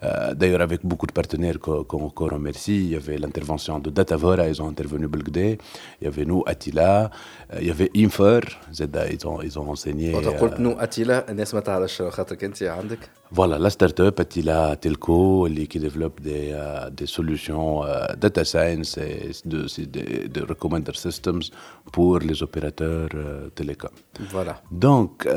euh, 0.03 0.33
d'ailleurs 0.33 0.61
avec 0.69 0.79
beaucoup 0.89 1.07
de 1.11 1.15
partenaires 1.21 1.59
qu'on 1.59 2.09
qu 2.17 2.23
remercie 2.37 2.79
il 2.85 2.91
y 2.95 2.97
avait 3.01 3.17
l'intervention 3.23 3.75
de 3.85 3.89
Datavora 3.97 4.47
ils 4.51 4.61
ont 4.63 4.69
intervenu 4.75 5.05
Belgdé 5.07 5.49
il 5.99 6.05
y 6.05 6.07
avait 6.07 6.25
nous 6.31 6.41
Attila 6.53 7.09
il 7.61 7.67
y 7.67 7.71
avait 7.75 7.91
Infer 8.05 8.41
Zeda 8.77 9.03
ils 9.15 9.23
ont 9.29 9.39
ils 9.47 9.55
ont 9.59 9.67
enseigné 9.75 10.07
قلت 10.28 10.60
نو 10.60 10.72
أتيلا 10.72 11.30
الناس 11.30 11.54
ما 11.54 11.60
تعرفش 11.60 12.02
خاطرك 12.02 12.44
أنت 12.44 12.62
عندك؟ 12.62 12.98
Voilà, 13.31 13.59
la 13.59 13.69
start-up 13.69 14.21
Attila 14.21 14.77
Telco 14.77 15.47
qui 15.69 15.79
développe 15.79 16.21
des, 16.21 16.51
euh, 16.53 16.89
des 16.89 17.07
solutions 17.07 17.83
euh, 17.83 18.05
data 18.17 18.45
science 18.45 18.97
et 18.97 19.31
de, 19.43 19.65
de, 19.85 20.27
de 20.27 20.41
recommender 20.47 20.93
systems 20.95 21.41
pour 21.91 22.19
les 22.19 22.41
opérateurs 22.41 23.09
euh, 23.15 23.49
télécoms. 23.49 23.91
Voilà. 24.31 24.61
Donc, 24.71 25.27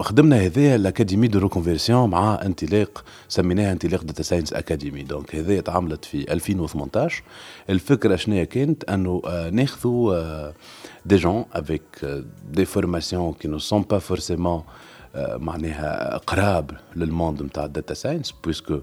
خدمنا 0.00 0.36
هذايا 0.36 0.76
الأكاديمي 0.76 1.28
دو 1.28 1.38
ريكونفيرسيون 1.38 2.10
مع 2.10 2.40
انطلاق 2.46 3.04
سميناها 3.28 3.72
انطلاق 3.72 4.04
داتا 4.04 4.22
ساينس 4.22 4.52
أكاديمي 4.52 5.02
دونك 5.02 5.34
هذايا 5.34 5.60
تعملت 5.60 6.04
في 6.04 6.32
2018 6.32 7.22
الفكرة 7.70 8.16
شنو 8.16 8.46
كانت 8.46 8.84
أنه 8.84 9.22
ناخذوا 9.52 10.52
des 11.08 11.18
gens 11.18 11.46
avec 11.52 11.82
des 12.56 12.66
formations 12.66 13.32
qui 13.32 13.48
ne 13.48 13.58
sont 13.58 13.82
pas 13.82 14.00
forcément 14.00 14.64
معناها 15.15 16.17
قراب 16.17 16.71
للـ 16.95 17.09
monde 17.09 17.43
نتاع 17.43 17.65
الـ 17.65 17.71
data 17.71 17.93
science 17.93 18.31
puisque 18.43 18.79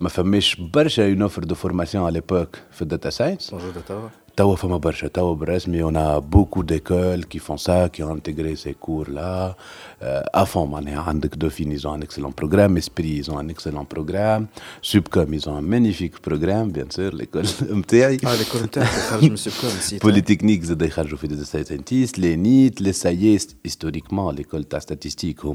ما 0.00 0.08
فماش 0.08 0.56
برشا 0.60 1.02
ينوفر 1.02 1.44
دو 1.44 1.54
فورماسيون 1.54 2.04
على 2.04 2.12
ليبوك 2.14 2.56
في 2.70 2.82
الداتا 2.82 3.10
ساينس 3.10 3.52
موجوده 3.52 3.80
توا 3.80 4.08
Mais 4.38 5.82
on 5.82 5.94
a 5.94 6.20
beaucoup 6.20 6.62
d'écoles 6.62 7.26
qui 7.26 7.38
font 7.38 7.56
ça, 7.58 7.88
qui 7.90 8.02
ont 8.02 8.12
intégré 8.12 8.56
ces 8.56 8.74
cours-là. 8.74 9.56
Euh, 10.02 10.22
à 10.32 10.46
fond, 10.46 10.70
hein, 10.74 11.14
Dauphine, 11.36 11.72
ils 11.72 11.86
ont 11.86 11.92
un 11.92 12.00
excellent 12.00 12.32
programme. 12.32 12.76
Esprit, 12.78 13.16
ils 13.18 13.30
ont 13.30 13.38
un 13.38 13.48
excellent 13.48 13.84
programme. 13.84 14.46
Subcom, 14.80 15.32
ils 15.32 15.48
ont 15.48 15.56
un 15.56 15.60
magnifique 15.60 16.18
programme, 16.20 16.72
bien 16.72 16.86
sûr, 16.88 17.12
l'école 17.14 17.44
MTI. 17.70 18.18
Ah, 18.24 18.36
l'école 18.36 18.62
MTI, 18.62 19.36
Subcom 19.36 19.68
aussi. 19.68 19.98
Polytechnique, 19.98 20.62
ils 20.64 20.72
ont 20.72 21.16
fait 21.16 21.28
des 21.28 21.44
scientists, 21.44 22.16
les 22.16 22.36
NIT, 22.36 22.80
les 22.80 22.92
SAIES, 22.92 23.56
historiquement, 23.64 24.30
l'école 24.30 24.64
TA 24.64 24.80
statistique, 24.80 25.44
oh, 25.44 25.54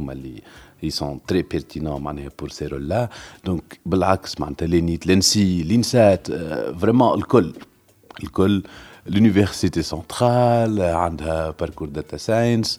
ils 0.82 0.92
sont 0.92 1.20
très 1.26 1.44
pertinents 1.44 2.02
hein, 2.06 2.16
pour 2.36 2.52
ces 2.52 2.68
rôles-là. 2.68 3.10
Donc, 3.44 3.80
Blax, 3.86 4.36
les 4.62 4.82
NIT, 4.82 5.00
l'ENSI, 5.06 5.64
l'INSAT, 5.64 6.30
euh, 6.30 6.72
vraiment, 6.72 7.16
l'école. 7.16 7.54
الكل 8.23 8.63
الكل 8.63 8.63
l'université 9.07 9.83
centrale 9.83 10.81
عندها 10.81 11.55
parcours 11.63 11.89
data 11.89 12.19
science 12.19 12.79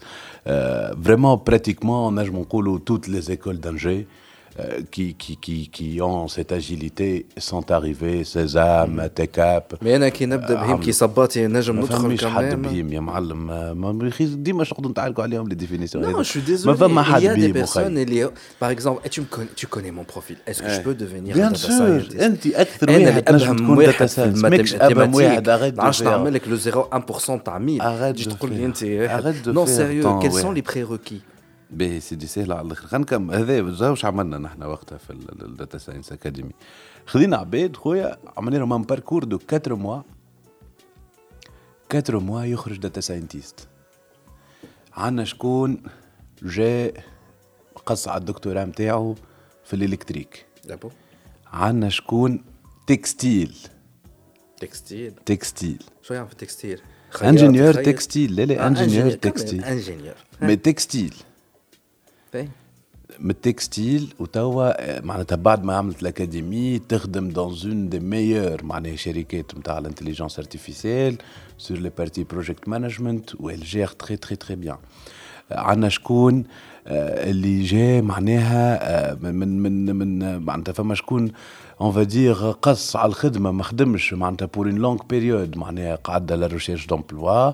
vraiment 0.96 1.38
pratiquement 1.38 2.12
نجم 2.12 2.40
نقولوا 2.40 2.80
toutes 2.80 3.08
les 3.08 3.32
écoles 3.32 3.60
d'ingé 3.60 4.08
Euh, 4.60 4.82
qui, 4.96 5.08
qui, 5.22 5.34
qui, 5.46 5.58
qui 5.76 5.90
ont 6.10 6.28
cette 6.28 6.52
agilité 6.60 7.26
sont 7.50 7.66
arrivés 7.72 8.24
Sésame, 8.24 9.10
TechUp 9.20 9.78
مي 9.84 9.96
انا 9.96 10.10
كي 10.10 10.26
نبدا 10.26 10.54
بهم 10.54 10.80
كي 10.80 10.92
صباتي 10.92 11.48
نجم 11.48 11.76
ما 11.76 11.82
ندخل 11.82 12.02
فماش 12.02 12.26
حد 12.26 12.44
كمان 12.44 12.62
بهم 12.62 12.94
يا 12.94 13.00
معلم 13.00 13.48
ما- 13.48 13.74
ما 13.74 14.08
يخي 14.08 14.26
ديما 14.26 14.64
شغل 14.64 14.88
نتعاركوا 14.88 15.24
عليهم 15.24 15.48
لي 15.48 15.56
ديفينيسيون 15.56 16.14
Non, 16.14 16.18
je 16.18 16.24
suis 16.24 16.42
désolé. 16.42 16.66
ما 16.68 16.74
فما 16.74 17.02
حد 17.04 17.22
Il 17.22 17.26
y 17.26 17.28
a 17.28 17.36
des 17.36 17.54
بهم 17.54 17.66
personnes, 17.66 17.78
مخي 17.78 18.06
il 18.06 18.14
y 18.14 18.24
a- 18.24 18.32
par 18.64 18.70
exemple, 18.70 19.02
et 19.06 19.10
tu, 19.10 19.22
me 19.22 19.26
connais, 19.26 19.50
tu 19.56 19.68
connais 19.68 19.92
mon 19.92 20.04
profil. 20.14 20.38
Est-ce 20.48 20.62
que 20.64 20.70
je 20.70 20.82
peux 20.82 21.04
devenir 21.04 21.34
بيان 21.34 21.50
un 21.50 21.58
data 21.58 21.58
سور 21.58 22.02
scientist 22.10 22.22
انت 22.22 22.48
اكثر 22.48 22.90
انا 22.90 22.98
اللي 22.98 23.08
واحد 23.10 23.34
نجم 23.34 23.46
ابهم 23.52 23.58
تكون 23.58 23.76
داتا 23.78 23.88
واحد 23.88 24.08
في 24.08 24.14
ساينس 24.14 24.44
ماكش 24.44 24.76
ابهم 24.76 25.16
واحد 25.16 25.50
اريت 25.50 25.78
ما 25.78 25.84
عرفتش 25.84 26.04
نعمل 26.04 26.34
لك 26.34 26.48
لو 26.48 26.56
0 26.56 26.90
1% 27.40 27.44
تاع 27.46 27.58
1000 27.58 27.82
Arrête 27.82 28.16
تجي 28.16 28.30
de 28.30 28.34
تقول 28.34 28.52
لي 28.52 28.58
faire. 28.58 28.64
انت 28.66 28.78
Arrête 29.12 29.46
de 29.46 29.50
نو 29.50 29.66
faire 29.66 29.70
سيريو 29.70 30.04
ton 30.04 30.24
quels 30.24 30.32
sont 30.32 30.46
واحد. 30.46 30.58
les 30.58 30.62
prérequis 30.72 31.22
باهي 31.71 32.01
سيدي 32.01 32.27
سهل 32.27 32.53
على 32.53 32.67
الآخر. 32.67 32.87
خلينا 32.87 33.05
نكمل. 33.05 33.35
هذا 33.35 33.91
واش 33.91 34.05
عملنا 34.05 34.39
نحن 34.39 34.63
وقتها 34.63 34.99
في 34.99 35.11
الداتا 35.13 35.79
ساينس 35.79 36.13
اكاديمي 36.13 36.53
خذينا 37.07 37.37
عباد 37.37 37.77
خويا 37.77 38.19
عملنا 38.37 38.59
لهم 38.59 38.73
ان 38.73 38.83
باركور 38.83 39.25
دو 39.25 39.39
4 39.53 39.77
موا 39.77 40.03
4 41.95 42.21
mois 42.21 42.45
يخرج 42.45 42.79
data 42.79 43.01
scientist 43.01 43.69
عندنا 44.93 45.25
شكون 45.25 45.83
جاء 46.43 46.95
قص 47.87 48.09
على 48.09 48.21
الدكتوراه 48.21 48.65
نتاعو 48.65 49.15
في 49.65 49.77
الـ 49.77 49.83
électrique. 49.83 50.47
عندنا 51.47 51.89
شكون 51.89 52.45
تكستيل. 52.87 53.57
تكستيل 54.61 55.13
تكستيل. 55.27 55.83
شو 56.03 56.15
يعرف 56.15 56.33
الـ 56.33 56.39
textile 56.39 56.81
ingénieur 57.23 57.75
textile 57.75 58.37
لا 58.37 58.43
لا 58.43 58.67
ingénieur 58.67 59.11
textile 59.11 59.65
ingénieur 59.65 60.15
mais 60.43 60.57
textile 60.57 61.15
من 63.21 63.31
الـ 63.31 63.41
textile 63.41 64.15
وتوا 64.19 64.97
آه، 64.97 65.01
معناتها 65.01 65.37
بعد 65.37 65.65
ما 65.65 65.77
عملت 65.77 66.03
l'académie 66.03 66.79
تخدم 66.79 67.29
dans 67.29 67.57
une 67.65 67.89
des 67.89 68.01
meilleures 68.01 68.65
معناها 68.65 68.97
شركات 68.97 69.55
نتاع 69.59 69.79
الإنتليجنس 69.79 70.39
ارتيفيسيال 70.39 71.17
sur 71.59 71.79
les 71.79 71.91
parties 71.99 72.25
project 72.25 72.69
management 72.69 73.35
و 73.41 73.51
elle 73.51 73.61
gère 73.61 73.87
très 73.87 74.17
très 74.17 74.37
très 74.37 74.57
bien 74.57 74.77
عندنا 75.51 75.89
شكون 75.89 76.45
آه، 76.87 77.31
اللي 77.31 77.63
جا 77.63 78.01
معناها 78.01 78.79
آه، 79.11 79.15
من 79.15 79.63
من 79.63 79.97
من, 79.97 80.39
معناتها 80.39 80.73
فما 80.73 80.95
شكون 80.95 81.33
on 81.81 81.93
va 81.93 82.03
dire 82.03 82.35
قص 82.51 82.97
على 82.97 83.09
الخدمة 83.09 83.51
ما 83.51 83.63
خدمش 83.63 84.15
معناتها 84.15 84.47
pour 84.47 84.67
une 84.67 84.75
longue 84.75 85.03
période 85.03 85.57
معناها 85.57 85.95
قعد 85.95 86.33
la 86.33 86.47
recherche 86.47 86.87
d'emploi 86.87 87.53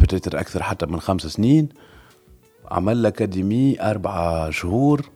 peut-être 0.00 0.40
أكثر 0.40 0.62
حتى 0.62 0.86
من 0.86 1.00
خمس 1.00 1.22
سنين. 1.22 1.68
عمل 2.71 2.97
الاكاديمي 2.97 3.81
اربع 3.81 4.49
شهور 4.49 5.09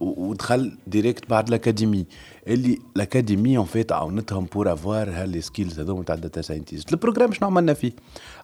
و- 0.00 0.26
ودخل 0.28 0.72
ديريكت 0.86 1.30
بعد 1.30 1.48
الاكاديمي 1.48 2.06
اللي 2.46 2.78
الاكاديمي 2.96 3.56
اون 3.56 3.64
فيت 3.66 3.92
عاونتهم 3.92 4.44
بور 4.44 4.72
افوار 4.72 5.10
هالي 5.10 5.40
سكيلز 5.40 5.80
هذوما 5.80 6.02
تاع 6.04 6.14
الداتا 6.14 6.42
ساينتيست 6.42 6.92
البروجرام 6.92 7.32
شنو 7.32 7.48
عملنا 7.48 7.74
فيه 7.74 7.92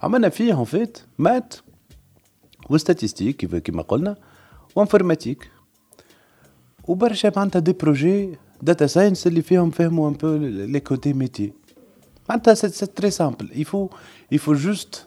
عملنا 0.03 0.29
فيه 0.29 0.53
اون 0.55 0.65
فيت 0.65 0.99
مات 1.19 1.55
وستاتيستيك 2.71 3.37
كيف 3.37 3.55
كيما 3.55 3.83
قلنا 3.83 4.17
وانفورماتيك 4.77 5.51
وبرشا 6.89 7.33
معناتها 7.37 7.59
دي 7.61 7.73
بروجي 7.73 8.37
داتا 8.63 8.87
ساينس 8.87 9.27
اللي 9.27 9.43
فيهم 9.43 9.71
فهموا 9.71 10.09
ان 10.09 10.13
بو 10.15 10.35
لي 10.37 10.81
كوتي 10.81 11.13
ميتي 11.13 11.53
معناتها 12.29 12.55
سي 12.55 12.69
سي 12.69 12.87
تري 12.87 13.11
سامبل 13.11 13.49
يفو 13.55 13.89
يفو 14.33 14.55
جوست 14.55 15.07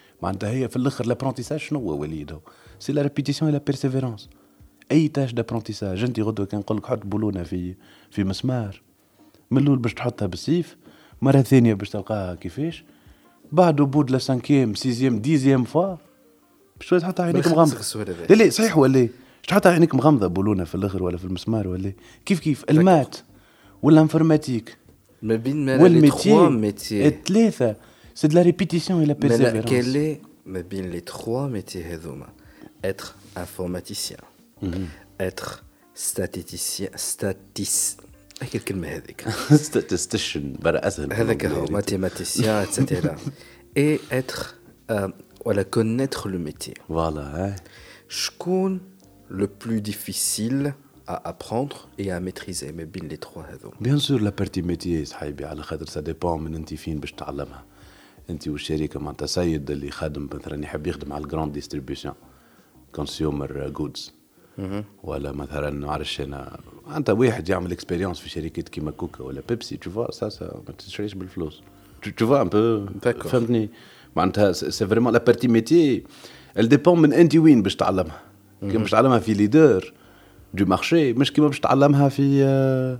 معناتها 0.21 0.49
هي 0.49 0.69
في 0.69 0.75
الآخر 0.75 1.05
l'apprentissage 1.05 1.59
شنو 1.59 1.79
هو 1.79 1.97
وليد 1.97 2.37
c'est 2.79 2.93
la 2.93 3.01
répétition 3.01 3.51
et 3.51 3.57
la 3.57 3.63
persévérance 3.65 4.29
أي 4.91 5.07
tâche 5.07 5.33
d'apprentissage 5.33 6.03
أنت 6.03 6.19
غدوه 6.19 6.45
كان 6.45 6.59
نقول 6.59 6.77
لك 6.77 6.85
حط 6.85 7.05
بولونة 7.05 7.43
في 7.43 7.75
في 8.11 8.23
مسمار. 8.23 8.81
من 9.51 9.61
الأول 9.61 9.77
باش 9.77 9.93
تحطها 9.93 10.25
بالسيف 10.25 10.77
مرة 11.21 11.41
ثانية 11.41 11.73
باش 11.73 11.89
تلقاها 11.89 12.35
كيفاش؟ 12.35 12.83
بعد 13.51 13.75
au 13.75 13.84
bout 13.84 14.02
de 14.02 14.11
la 14.11 14.17
cinquième 14.17 14.73
sixième 14.73 15.19
dixième 15.19 15.63
fois 15.63 15.95
باش 16.77 16.89
تحطها 16.89 17.25
عينيك 17.25 17.47
مغمضه. 17.47 18.03
لا 18.29 18.35
لا 18.35 18.49
صحيح 18.49 18.77
ولا 18.77 19.07
تحطها 19.47 19.71
عينيك 19.71 19.95
مغمضه 19.95 20.27
بولونة 20.27 20.63
في 20.63 20.75
الآخر 20.75 21.03
ولا 21.03 21.17
في 21.17 21.25
المسمار 21.25 21.67
ولا؟ 21.67 21.93
كيف 22.25 22.39
كيف؟ 22.39 22.65
الـ 22.69 22.77
maths 22.77 23.15
والـ 23.83 23.96
informatique 23.96 24.77
ما 25.21 25.35
بين 25.35 25.65
ما 25.65 25.83
والـ 25.83 26.14
métier 26.14 27.07
الثلاثة. 27.07 27.75
سي 28.14 28.28
دو 28.28 28.34
لا 28.34 28.42
ريبيتيسيون 28.42 29.00
اي 29.00 29.06
لا 29.06 29.14
Mais 29.14 29.16
là, 29.16 29.20
بيرسيفيرونس 29.20 29.66
quel 29.66 29.96
est 29.96 30.26
ما 30.46 30.60
بين 30.60 30.92
les 30.92 31.02
trois 31.02 31.48
métiers 31.48 31.76
هذوما 31.76 32.26
être 32.86 33.14
informaticien 33.36 34.20
être 35.20 35.64
statisticien 35.94 36.90
statis 36.96 38.00
هيك 38.42 38.56
الكلمة 38.56 38.88
هذيك 38.88 39.28
ستاتستيشن 39.54 40.52
برا 40.52 40.86
اسهل 40.86 41.12
هذاك 41.12 41.46
هو 41.46 41.66
mathématicien 41.66 42.64
etc 42.66 43.08
et 43.78 44.00
être 44.12 44.56
euh, 44.90 45.10
ولا 45.44 45.62
connaître 45.62 46.28
le 46.28 46.38
métier 46.38 46.74
فوالا 46.88 47.56
شكون 48.08 48.80
le 49.30 49.46
plus 49.46 49.80
difficile 49.80 50.74
à 51.08 51.28
apprendre 51.28 51.88
et 51.98 52.10
à 52.10 52.20
maîtriser 52.20 52.72
ما 52.72 52.84
بين 52.84 53.08
les 53.08 53.26
trois 53.26 53.38
هذوما 53.38 53.76
بيان 53.80 53.98
سور 53.98 54.20
لا 54.20 54.30
بارتي 54.30 54.62
ميتي 54.62 55.04
صاحبي 55.04 55.44
على 55.44 55.62
خاطر 55.62 55.86
سا 55.86 56.00
ديبون 56.00 56.42
من 56.42 56.54
انت 56.54 56.74
فين 56.74 57.00
باش 57.00 57.12
تعلمها 57.12 57.64
أنت 58.29 58.47
والشركة 58.47 58.99
معناتها 58.99 59.25
سيد 59.25 59.71
اللي 59.71 59.91
خادم 59.91 60.29
مثلا 60.33 60.63
يحب 60.63 60.87
يخدم 60.87 61.13
على 61.13 61.23
الـ 61.23 61.27
grande 61.27 61.53
distribution 61.53 62.13
consumer 62.91 63.69
goods 63.69 64.13
ولا 65.03 65.31
مثلا 65.31 65.69
ما 65.69 65.91
عرفش 65.91 66.21
أنا 66.21 66.59
أنت 66.95 67.09
واحد 67.09 67.49
يعمل 67.49 67.71
expérience 67.71 68.19
في 68.19 68.29
شركات 68.29 68.69
كيما 68.69 68.91
كوكا 68.91 69.23
ولا 69.23 69.41
بيبسي 69.49 69.77
tu 69.77 69.89
vois 69.89 70.11
ça 70.11 70.29
ça 70.29 70.61
ما 70.67 70.73
تشريش 70.77 71.13
بالفلوس. 71.13 71.61
tu 72.17 72.27
vois 72.27 72.41
un 72.41 72.49
peu. 72.49 72.85
فهمتني؟ 73.11 73.69
معناتها 74.15 74.51
c'est 74.51 74.87
vraiment 74.87 75.13
la 75.13 75.19
partie 75.19 75.47
métier 75.47 76.03
elle 76.57 76.69
dépend 76.69 76.99
من 77.01 77.13
أنت 77.13 77.35
وين 77.35 77.61
باش 77.63 77.75
تعلمها. 77.75 78.21
كيما 78.61 78.77
باش 78.77 78.91
تعلمها 78.91 79.19
في 79.19 79.33
leader 79.33 79.93
du 80.53 80.65
marché 80.65 81.13
مش 81.13 81.33
كيما 81.33 81.47
باش 81.47 81.59
تعلمها 81.59 82.09
في 82.09 82.43
آه، 82.43 82.99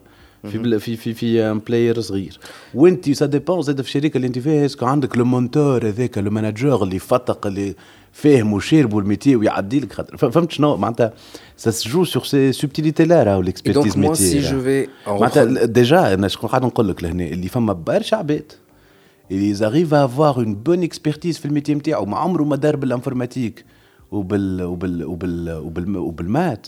في 0.52 0.58
بل- 0.58 0.80
في 0.80 0.96
في 0.96 1.14
في 1.14 1.44
un 1.52 1.60
player 1.60 2.00
صغير. 2.02 2.40
وانت 2.74 3.10
ça 3.12 3.26
dépend 3.26 3.62
زاد 3.62 3.82
في 3.82 3.88
الشركة 3.88 4.16
اللي 4.18 4.28
انت 4.28 4.40
فيها 4.40 4.66
est-ce 4.66 4.79
que 4.79 4.86
عندك 4.86 5.18
le 5.18 5.26
mentor 5.26 5.88
هذاك 5.88 6.18
le 6.18 6.32
manager 6.32 6.84
اللي 6.84 7.00
فتق 7.00 7.48
اللي 7.48 7.76
فاهم 8.12 8.54
وشارب 8.54 8.98
الـ 8.98 9.03
métier 9.03 9.36
ويعدي 9.36 9.80
لك 9.80 9.94
خاطر. 9.94 10.18
فهمت 10.18 10.52
شنو؟ 10.52 10.78
معناتها 10.78 11.14
ça 11.58 11.72
se 11.72 12.04
joue 12.04 12.15
sur 12.15 12.24
ces 12.24 12.52
subtilités 12.52 13.04
لا 13.06 13.24
راهو 13.24 13.42
l'expertise 13.42 13.98
métier 13.98 14.40
معناتها 15.08 15.66
déjà 15.66 16.14
أنا 16.14 16.28
شكون 16.28 16.50
قاعد 16.50 16.66
نقول 16.66 16.88
لك 16.90 17.04
لهنا؟ 17.04 17.24
اللي 17.24 17.48
فما 17.48 17.74
برشا 17.74 18.18
عباد 18.18 18.52
اللي 19.32 19.54
arrivent 19.54 19.94
à 19.94 20.01
avoir 20.01 20.36
une 20.38 20.56
bonne 20.56 20.84
expertise 20.84 21.38
في 21.38 21.46
الـ 21.46 21.50
métier 21.50 21.74
نتاعو 21.74 22.06
ما 22.06 22.18
عمره 22.18 22.44
ما 22.44 22.56
دار 22.56 22.76
بالـ 22.76 22.89
informatique 22.89 23.66
وبال 24.12 24.64
وبال 24.64 25.04
وبال 25.06 25.58
وبال 25.58 25.98
وبالمات 25.98 26.68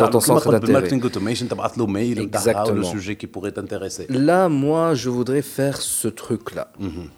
dans 0.00 0.08
ton 0.10 0.20
centre 0.20 0.50
d'intérêt. 0.50 0.72
marketing 0.72 1.02
automation, 1.02 1.46
tu 1.46 1.54
as 1.60 1.72
le 1.76 1.86
mail, 1.86 2.18
Exactement. 2.18 2.72
le 2.72 2.84
sujet 2.84 3.16
qui 3.16 3.26
pourrait 3.26 3.52
t'intéresser. 3.52 4.06
Là, 4.08 4.48
moi, 4.48 4.94
je 4.94 5.08
voudrais 5.10 5.42
faire 5.42 5.80
ce 5.80 6.08
truc-là. 6.08 6.72
Mm 6.78 6.86
-hmm. 6.88 7.08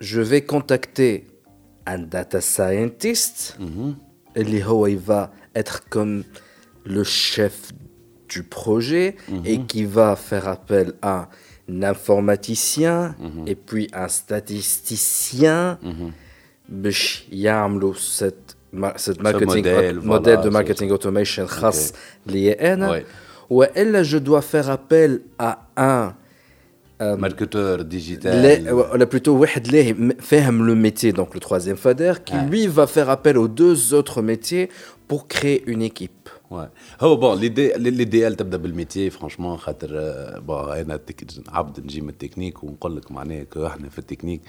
Je 0.00 0.20
vais 0.30 0.42
contacter 0.54 1.12
un 1.86 1.98
data 1.98 2.40
scientist. 2.40 3.56
Mm 3.58 3.66
-hmm. 4.36 4.88
il 4.94 4.98
va 4.98 5.22
être 5.60 5.76
comme 5.94 6.16
le 6.96 7.04
chef 7.04 7.56
du 8.32 8.42
projet 8.58 9.08
mm 9.10 9.34
-hmm. 9.36 9.50
et 9.50 9.56
qui 9.70 9.84
va 9.96 10.08
faire 10.28 10.46
appel 10.56 10.86
à 11.02 11.16
un 11.68 11.82
informaticien 11.82 13.14
et 13.50 13.56
puis 13.66 13.84
un 13.92 14.08
statisticien. 14.08 15.78
باش 16.70 17.26
cette 17.96 18.43
cette 18.96 19.22
marketing 19.22 19.64
modèle 20.04 20.40
de 20.40 20.48
marketing 20.48 20.90
automation 20.90 21.44
خاص 21.44 21.92
لي 22.26 22.52
انا 22.52 23.02
والا 23.50 24.02
je 24.02 24.16
dois 24.16 24.42
faire 24.42 24.70
appel 24.70 25.20
à 25.42 25.56
un 25.76 26.14
marketeur 27.00 27.84
digital 27.84 28.68
ولا 28.72 29.08
plutôt 29.14 29.28
واحد 29.28 29.68
لاهي 29.68 29.94
فاهم 30.20 30.66
le 30.66 30.74
métier 30.74 31.12
donc 31.12 31.34
le 31.34 31.40
troisième 31.40 31.76
fader 31.76 32.12
qui 32.24 32.36
lui 32.50 32.66
va 32.66 32.86
faire 32.86 33.10
appel 33.10 33.38
aux 33.38 33.48
deux 33.48 33.94
autres 33.94 34.22
métiers 34.22 34.68
pour 35.08 35.26
créer 35.28 35.62
une 35.66 35.82
équipe 35.82 36.20
Ouais. 36.50 36.68
هو 37.00 37.16
بون 37.16 37.38
ليديال 37.38 38.36
تبدا 38.36 38.56
بالميتي 38.56 39.10
فرانشمون 39.10 39.56
خاطر 39.56 39.88
بون 40.40 40.72
انا 40.72 41.00
عبد 41.48 41.80
نجي 41.80 42.00
من 42.00 42.08
التكنيك 42.08 42.64
ونقول 42.64 42.96
لك 42.96 43.12
معناها 43.12 43.46
احنا 43.56 43.88
في 43.88 43.98
التكنيك 43.98 44.40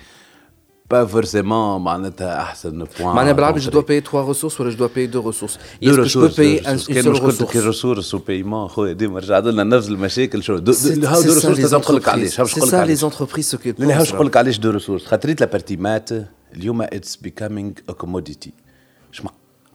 pas 0.94 1.08
forcément 1.08 1.80
معناتها 1.80 2.42
احسن 2.42 2.84
بوان 3.00 3.16
معناها 3.16 3.34
بالعربي 3.34 3.60
جو 3.60 3.72
دوا 3.72 3.82
باي 3.82 4.02
3 4.02 4.28
ريسورس 4.28 4.62
ولا 4.62 4.70
جو 4.70 4.78
دوا 4.78 4.88
باي 4.96 5.06
2 5.06 5.26
ريسورس 5.26 5.60
دو 5.82 5.96
ريسورس 5.96 6.38
باي 6.38 6.60
ان 6.60 6.78
سول 6.78 6.96
ريسورس 6.96 7.44
كي 7.44 7.60
ريسورس 7.60 8.14
وبايمون 8.14 8.68
خويا 8.68 8.94
ديما 8.94 9.20
رجع 9.20 9.40
لنا 9.40 9.64
نفس 9.64 9.88
المشاكل 9.88 10.44
شو 10.44 10.58
دو 10.58 10.72
هاو 11.08 11.22
دو 11.22 11.34
ريسورس 11.34 11.60
لازم 11.60 11.78
نقول 11.78 11.98
لك 11.98 12.10
علاش 12.10 12.40
هاوش 12.40 12.58
نقول 12.58 12.68
لك 12.68 12.74
علاش 12.74 12.88
لي 12.88 12.96
زونتربريز 12.96 13.46
سو 13.50 13.58
كي 13.58 13.74
لا 13.78 13.98
هاوش 13.98 14.14
نقول 14.14 14.28
لك 14.28 14.38
علاش 14.38 14.58
دو 14.60 14.70
ريسورس 14.70 15.06
خاطريت 15.06 15.42
لا 15.42 15.48
بارتي 15.48 15.76
مات 15.76 16.10
اليوم 16.56 16.82
اتس 16.82 17.16
بيكامينغ 17.16 17.72
ا 17.90 17.92
كوموديتي 17.92 18.54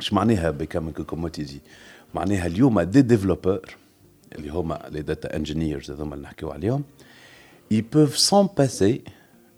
اش 0.00 0.12
معناها 0.12 0.50
بيكامينغ 0.50 1.00
ا 1.00 1.02
كوموديتي 1.02 1.60
معناها 2.14 2.46
اليوم 2.46 2.80
دي 2.80 3.02
ديفلوبور 3.02 3.60
اللي 4.34 4.48
هما 4.48 4.88
لي 4.90 5.02
داتا 5.02 5.36
انجينيرز 5.36 5.90
هذوما 5.90 6.14
اللي 6.14 6.24
نحكيو 6.24 6.50
عليهم 6.50 6.82
ils 7.74 7.84
peuvent 7.94 8.16
s'en 8.16 8.46
passer 8.60 9.02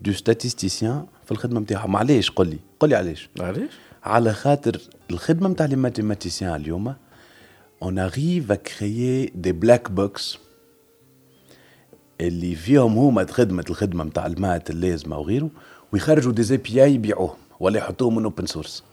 du 0.06 0.12
statisticien 0.14 0.96
في 1.25 1.31
الخدمة 1.31 1.59
نتاعهم 1.59 1.95
علاش 1.95 2.31
قل 2.31 2.47
لي 2.47 2.59
قل 2.79 2.89
لي 2.89 2.95
علاش. 2.95 3.29
علاش 3.39 3.69
على 4.03 4.33
خاطر 4.33 4.81
الخدمة 5.11 5.49
نتاع 5.49 5.65
les 5.65 5.75
mathématiciens 5.75 6.55
اليوم 6.55 6.95
on 7.83 7.99
arrive 7.99 8.51
à 8.51 8.55
créer 8.55 9.31
des 9.35 9.51
black 9.51 9.91
box 9.91 10.37
اللي 12.21 12.55
فيهم 12.55 12.97
هما 12.97 13.25
خدمة 13.25 13.65
الخدمة 13.69 14.03
نتاع 14.03 14.25
الـ 14.25 14.32
maths 14.32 14.69
اللازمه 14.69 15.17
وغيره 15.17 15.49
ويخرجوا 15.93 16.31
des 16.31 16.57
API 16.57 16.93
يبيعوهم 16.93 17.35
ولا 17.59 17.77
يحطوهم 17.77 18.15
من 18.15 18.23
open 18.23 18.45
source 18.45 18.83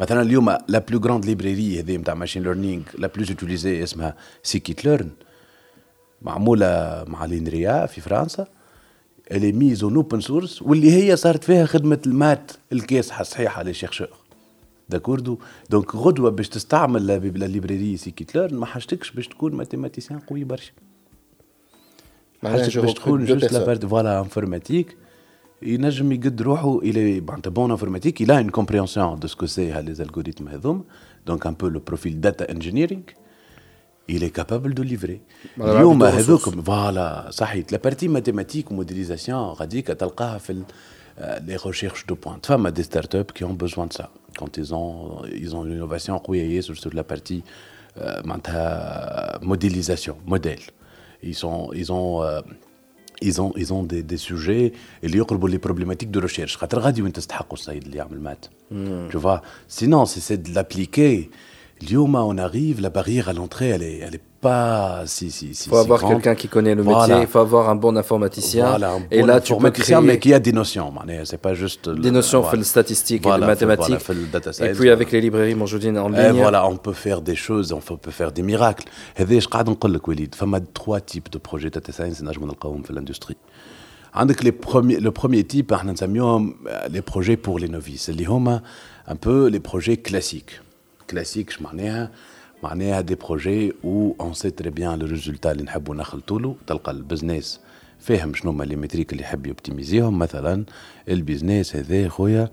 مثلا 0.00 0.22
اليوم 0.22 0.56
la 0.68 0.78
plus 0.78 1.00
grande 1.00 1.24
librairie 1.24 1.80
هذه 1.80 1.96
نتاع 1.96 2.14
machine 2.14 2.42
learning 2.42 2.82
la 2.98 3.06
plus 3.06 3.30
utilisée 3.30 3.82
اسمها 3.82 4.16
scikit-learn 4.42 5.10
معمولة 6.22 7.04
مع 7.08 7.24
l'INRIA 7.24 7.86
في 7.86 8.00
فرنسا. 8.00 8.46
اللي 9.32 9.52
mise 9.52 9.84
open 9.84 10.20
source 10.20 10.62
واللي 10.62 10.92
هي 10.92 11.16
صارت 11.16 11.44
فيها 11.44 11.66
خدمة 11.66 11.98
الـ 12.06 12.14
maths 12.14 12.52
الكاسحه 12.72 13.20
الصحيحه 13.20 13.62
لشيخ 13.62 14.02
d'accord 14.88 15.38
donc 15.70 15.94
غدوة 15.94 16.30
باش 16.30 16.48
تستعمل 16.48 17.06
la 17.06 17.18
librairie 17.18 17.96
scikit-learn 17.96 18.54
ما 18.54 18.66
حاجتكش 18.66 19.10
باش 19.10 19.28
تكون 19.28 19.54
mathématicien 19.54 20.18
قوي 20.20 20.44
برشا. 20.44 20.72
حاجتك 22.42 22.78
باش 22.78 22.94
تكون 22.94 23.24
juste 23.24 23.52
la 23.52 23.64
part 23.64 23.86
voilà 23.86 24.20
informatique 24.20 24.96
ينجم 25.62 26.12
يقد 26.12 26.42
روحه 26.42 26.78
إلى 26.78 27.20
معناتها 27.20 27.50
bonne 27.50 27.70
informatique 27.70 28.20
إلى 28.22 28.40
une 28.40 28.50
compréhension 28.50 29.18
de 29.18 29.28
ce 29.28 29.35
que 29.35 29.46
c'est 29.46 29.82
les 29.82 30.02
algorithmes 30.02 30.48
هذوم 30.48 30.84
دونك 31.26 31.46
ان 31.46 31.54
بو 31.54 31.68
لو 31.68 31.80
بروفيل 31.80 32.20
داتا 32.20 32.50
انجينيرينغ 32.50 33.02
il 34.09 34.23
est 34.23 34.35
capable 34.39 34.73
de 34.73 34.83
livrer 34.83 35.19
اليوم 35.59 36.03
هذوك 36.03 36.49
فوالا 36.49 37.27
صحيت 37.29 37.71
لا 37.71 37.77
بارتي 37.77 38.07
ماتيماتيك 38.07 38.71
وموديليزاسيون 38.71 39.39
غاديك 39.39 39.87
تلقاها 39.87 40.37
في 40.37 40.63
les 41.47 41.55
recherches 41.55 42.05
de 42.05 42.13
pointe. 42.13 42.45
Femmes 42.45 42.71
des 42.71 42.83
startups 42.83 43.31
qui 43.33 43.43
ont 43.43 43.53
besoin 43.53 43.87
de 43.87 43.93
ça. 43.93 44.09
Quand 44.37 44.57
ils 44.57 44.73
ont, 44.73 45.21
ils 45.43 45.55
ont 45.55 45.65
une 45.65 45.73
innovation 45.73 46.21
sur, 46.61 46.75
sur 46.77 46.93
la 46.93 47.03
partie 47.03 47.43
euh, 48.01 48.21
modélisation, 49.41 50.17
modèle. 50.25 50.59
Ils, 51.23 51.35
sont, 51.35 51.71
ils 51.73 51.91
ont, 51.91 52.21
euh, 52.21 52.41
ils 53.21 53.41
ont, 53.41 53.53
ils 53.55 53.73
ont 53.73 53.83
des, 53.83 54.03
des 54.03 54.17
sujets 54.17 54.73
اللي 55.03 55.17
يقربوا 55.17 55.49
les 55.49 55.59
problématiques 55.59 56.11
de 56.11 56.19
recherche. 56.19 56.57
خاطر 56.57 56.79
غادي 56.79 57.01
وين 57.01 57.13
تستحقوا 57.13 57.57
السيد 57.57 57.83
اللي 57.83 57.97
يعمل 57.97 58.21
مات. 58.21 58.45
Tu 59.09 59.17
vois, 59.17 59.41
sinon 59.67 60.05
c'est 60.05 60.41
de 60.41 60.53
l'appliquer. 60.53 61.29
Lyoma, 61.89 62.23
on 62.23 62.37
arrive, 62.37 62.79
la 62.79 62.89
barrière 62.89 63.27
à 63.27 63.33
l'entrée, 63.33 63.69
elle 63.69 63.83
est, 63.83 63.97
elle 63.97 64.15
est 64.15 64.27
pas 64.39 65.03
si 65.05 65.29
si 65.29 65.53
si. 65.53 65.65
Il 65.65 65.69
faut 65.69 65.77
avoir 65.77 66.07
quelqu'un 66.07 66.33
qui 66.33 66.47
connaît 66.47 66.73
le 66.73 66.83
métier, 66.83 67.15
il 67.19 67.27
faut 67.27 67.39
avoir 67.39 67.69
un 67.69 67.75
bon 67.75 67.97
informaticien. 67.97 68.69
Voilà, 68.69 68.91
un 68.93 68.99
bon 69.01 69.07
et 69.11 69.21
là, 69.21 69.41
tu 69.41 69.53
peux 69.57 69.71
créer... 69.71 69.99
mais 70.01 70.17
qui 70.17 70.33
a 70.33 70.39
des 70.39 70.53
notions. 70.53 70.93
C'est 71.25 71.41
pas 71.47 71.53
juste. 71.53 71.89
Des 71.89 72.11
notions, 72.11 72.39
voilà. 72.39 72.51
fait 72.51 72.57
le 72.57 72.63
statistique, 72.63 73.23
voilà, 73.23 73.37
et 73.37 73.41
le 73.41 73.47
mathématique. 73.47 73.99
Fait, 73.99 74.13
voilà, 74.13 74.21
fait 74.21 74.25
le 74.25 74.25
data 74.27 74.53
science, 74.53 74.69
et 74.69 74.73
puis 74.79 74.89
avec 74.89 75.11
les 75.11 75.19
librairies 75.19 75.55
Monjoudine 75.55 75.97
en 75.97 76.09
ligne. 76.09 76.19
Et 76.19 76.31
voilà, 76.31 76.65
on 76.65 76.77
peut 76.77 76.93
faire 76.93 77.21
des 77.21 77.35
choses, 77.35 77.73
on 77.73 77.81
peut 77.81 78.11
faire 78.11 78.31
des 78.31 78.43
miracles. 78.43 78.87
هذا 79.15 79.33
ايش 79.33 79.47
قاعد 79.47 79.69
نقول 79.69 79.93
لك 79.93 80.07
وليد 80.07 80.35
فما 80.35 80.61
trois 80.79 80.99
types 81.13 81.29
de 81.35 81.39
projets 81.39 81.69
data 81.69 81.91
science 81.91 82.23
نجم 82.23 82.45
نلقاهم 82.45 82.81
في 82.81 82.93
l'industrie. 82.93 83.35
عندك 84.13 84.43
les 84.43 84.51
premiers, 84.51 84.99
le 84.99 85.11
premier 85.11 85.43
type 85.53 85.73
احنا 85.73 85.91
نسميهم 85.91 86.55
les 86.87 87.01
projets 87.11 87.37
pour 87.47 87.59
les 87.59 87.67
novices 87.67 88.09
اللي 88.09 88.25
هما 88.25 88.61
un 89.09 89.15
peu 89.15 89.49
les 89.49 89.59
projets 89.59 89.97
classiques. 89.97 90.61
classiques 91.10 91.48
اش 91.48 91.62
معناها 91.62 92.10
معناها 92.62 93.00
des 93.00 93.14
projets 93.14 93.72
où 93.84 94.12
on 94.20 94.34
sait 94.34 94.50
très 94.50 94.70
bien 94.70 94.98
le 94.98 95.06
résultat 95.06 95.52
اللي 95.52 95.62
نحبوا 95.62 95.94
نخلطوا 95.94 96.40
له. 96.40 96.56
تلقى 96.66 96.92
ال 96.92 97.00
business 97.00 97.60
فاهم 98.00 98.34
شنو 98.34 98.50
هما 98.50 98.64
les 98.64 98.76
métriques 98.76 99.12
اللي 99.12 99.22
يحب 99.22 99.46
يوبتيميزيهم 99.46 100.18
مثلا 100.18 100.64
ال 101.08 101.16
business 101.16 101.76
هذا 101.76 102.08
خويا 102.08 102.50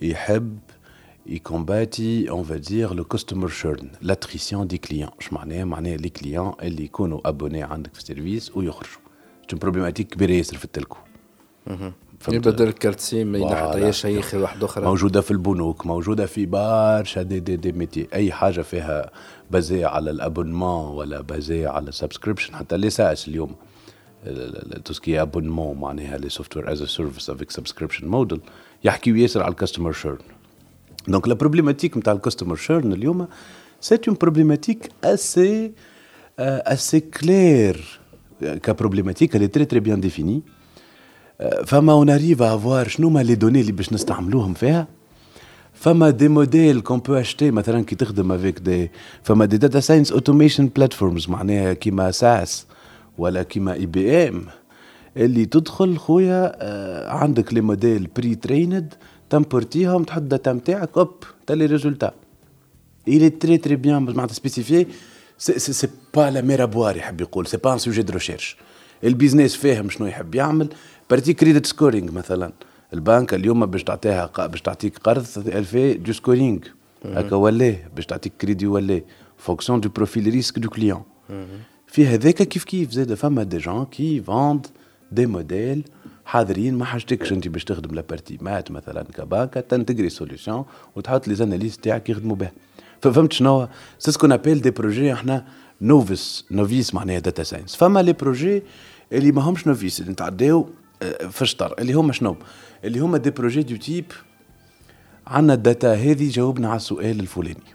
يحب 0.00 0.58
يكومباتي 1.26 2.30
on 2.30 2.44
va 2.44 2.56
dire 2.56 2.94
le 2.94 3.04
customer 3.04 3.48
churn 3.48 3.88
l'attrition 4.02 4.66
des 4.66 4.78
clients 4.78 5.10
اش 5.20 5.32
معناها 5.32 5.64
معناها 5.64 5.96
les 5.96 6.08
clients 6.08 6.52
اللي 6.62 6.84
يكونوا 6.84 7.28
abonnés 7.28 7.62
عندك 7.62 7.94
في 7.94 8.00
ال 8.00 8.07
service 8.07 8.56
ويخرجوا. 8.56 9.00
problématique 9.52 10.08
كبيرة 10.08 10.32
ياسر 10.32 10.56
في 10.56 10.64
ال 10.64 10.69
telco. 10.69 10.98
يبدل 12.28 12.68
ال 12.68 12.73
carte 12.73 13.00
SIM 13.00 13.26
ما 13.26 13.38
ينحطيش 13.38 14.06
أي 14.06 14.22
خي 14.22 14.36
واحد 14.36 14.64
أخرى 14.64 14.84
موجودة 14.84 15.20
في 15.20 15.30
البنوك 15.30 15.86
موجودة 15.86 16.26
في 16.26 16.46
برشا 16.46 17.22
دي 17.22 17.40
دي, 17.40 17.56
دي 17.56 17.72
ميتي. 17.72 18.08
أي 18.14 18.32
حاجة 18.32 18.60
فيها 18.60 19.10
basée 19.50 19.84
على 19.84 20.10
ال 20.10 20.18
abonnement 20.18 20.96
ولا 20.96 21.20
basée 21.20 21.66
على 21.66 21.92
subscription 21.92 22.56
حتى 22.56 22.76
les 22.76 22.90
SaaS 22.90 23.28
اليوم. 23.28 23.54
tout 24.84 25.01
ce 25.01 25.09
qui 25.09 25.22
est 25.22 25.35
abonnement 25.35 25.78
معناها 25.78 26.18
les 26.18 26.28
software 26.28 26.56
as 26.56 26.72
a 26.72 26.82
service 26.82 27.30
avec 27.30 27.50
subscription 27.50 28.08
model 28.08 28.40
يحكيو 28.84 29.16
ياسر 29.16 29.42
على 29.42 29.50
ال 29.50 29.55
customer 29.55 29.92
churn 29.92 30.18
donc 31.08 31.28
la 31.28 31.34
problématique 31.34 31.96
نتاع 31.96 32.12
ال 32.12 32.17
customer 32.17 32.56
churn 32.56 32.92
اليوم 32.92 33.28
c'est 33.80 33.98
une 34.08 34.16
problématique 34.20 34.90
assez 35.04 35.72
assez 36.38 37.00
claire 37.00 38.00
ك 38.42 38.49
problématique 38.49 39.36
est 39.36 39.56
très 39.56 39.66
très 39.66 39.80
bien 39.80 39.98
définie. 39.98 40.57
فما 41.66 41.92
on 41.92 42.10
arrive 42.10 42.42
à 42.42 42.51
voir 42.51 42.88
شنو 42.88 43.10
ما 43.10 43.22
les 43.22 43.34
données 43.34 43.60
اللي 43.60 43.72
باش 43.72 43.92
نستعملوهم 43.92 44.54
فيها؟ 44.54 44.86
فما 45.74 46.10
des 46.10 46.28
modèles 46.28 46.80
qu'on 46.80 46.98
peut 46.98 47.14
acheter 47.14 47.50
مثلا 47.50 47.84
كي 47.84 47.94
تخدم 47.94 48.32
avec 48.32 48.58
des 48.58 48.90
فما 49.22 49.44
des 49.44 49.56
data 49.56 49.80
science 49.80 50.12
automation 50.12 50.66
platforms 50.66 51.28
معناها 51.28 51.72
كيما 51.72 52.10
SAS 52.10 52.66
ولا 53.18 53.42
كيما 53.42 53.72
IBM 53.72 54.46
اللي 55.16 55.46
تدخل 55.46 55.98
خويا 55.98 56.52
آه 56.56 57.10
عندك 57.12 57.54
les 57.54 57.60
modèles 57.60 58.08
pre-trained 58.16 58.94
تمبورتيهم 59.30 60.04
تحط 60.04 60.18
ال 60.18 60.25
data 60.25 60.52
نتاعك 60.52 60.98
hop 60.98 61.24
t'as 61.46 61.57
les 61.57 61.66
résultats. 61.66 62.12
Est 63.08 63.44
très 63.44 63.58
très 63.66 63.76
bien 63.76 63.86
معناتها 63.86 64.34
spécifié 64.34 64.86
c'est 65.38 65.88
pas 66.14 66.30
la 66.30 66.40
mer 66.40 66.62
à 66.62 66.68
boire 66.68 66.96
يحب 66.96 67.20
يقول. 67.20 67.46
c'est 67.46 67.56
pas 67.56 67.72
un 67.72 67.78
sujet 67.78 68.02
de 68.02 68.12
recherche 68.12 68.56
ال 69.04 69.10
business 69.10 69.56
فاهم 69.56 69.90
شنو 69.90 70.06
يحب 70.06 70.34
يعمل. 70.34 70.68
partie 71.10 71.32
credit 71.32 71.66
scoring 71.66 72.12
مثلا. 72.12 72.52
البنك 72.94 73.34
اليوم 73.34 73.66
باش 73.66 73.84
تعطيها 73.84 74.46
باش 74.46 74.62
تعطيك 74.62 74.98
قرض 74.98 75.26
elle 75.36 75.65
fait 75.65 75.94
du 75.94 76.12
scoring 76.12 76.58
هكا 77.04 77.36
ولا 77.36 77.74
باش 77.96 78.06
تعطيك 78.06 78.32
كريدي 78.40 78.66
ولا 78.66 79.00
fonction 79.36 79.80
du 79.80 79.88
profil 79.88 80.24
risque 80.24 80.58
du 80.58 80.68
client 80.68 81.02
في 81.86 82.06
هذاك 82.06 82.34
كيف 82.34 82.64
كيف؟ 82.64 82.90
زاد 82.90 83.14
فما 83.14 83.42
des 83.42 83.58
gens 83.58 83.84
qui 83.84 84.22
vendent 84.22 84.66
des 85.12 85.26
modèles 85.26 85.84
حاضرين 86.24 86.74
ما 86.74 86.84
حاجتكش 86.84 87.32
أنت 87.32 87.48
باش 87.48 87.64
تخدم 87.64 87.94
la 87.94 88.05
partie 88.05 88.38
maths 88.40 88.70
مثلا 88.70 89.02
كبنك 89.02 89.54
تنتجري 89.54 90.08
solution 90.08 90.64
وتحط 90.96 91.28
les 91.28 91.34
analystes 91.34 91.84
تاعك 91.84 92.10
يخدموا 92.10 92.36
بها 92.36 92.52
فهمت 93.02 93.32
شنو؟ 93.32 93.68
c'est 93.98 94.12
ce 94.12 94.18
qu'on 94.18 94.32
appelle 94.32 94.60
des 94.60 94.70
projets 94.70 95.12
إحنا 95.12 95.44
novices 95.80 96.44
novices 96.50 96.94
معناها 96.94 97.18
data 97.18 97.42
science 97.42 97.76
فما 97.76 98.02
les 98.02 98.12
projets 98.12 98.62
اللي 99.12 99.32
ما 99.32 99.42
همش 99.42 99.66
novices 99.66 100.00
اللي 100.00 100.12
نتعداو 100.12 100.68
في 101.29 101.41
الشطر 101.41 101.75
اللي 101.79 101.93
هما 101.93 102.13
شنو 102.13 102.35
اللي 102.83 102.99
هما 102.99 103.17
دي 103.17 103.29
بروجي 103.29 103.63
دو 103.63 103.75
تيب 103.75 104.11
عندنا 105.27 105.53
الداتا 105.53 105.93
هذه 105.93 106.29
جاوبنا 106.29 106.67
على 106.67 106.75
السؤال 106.75 107.19
الفلاني 107.19 107.73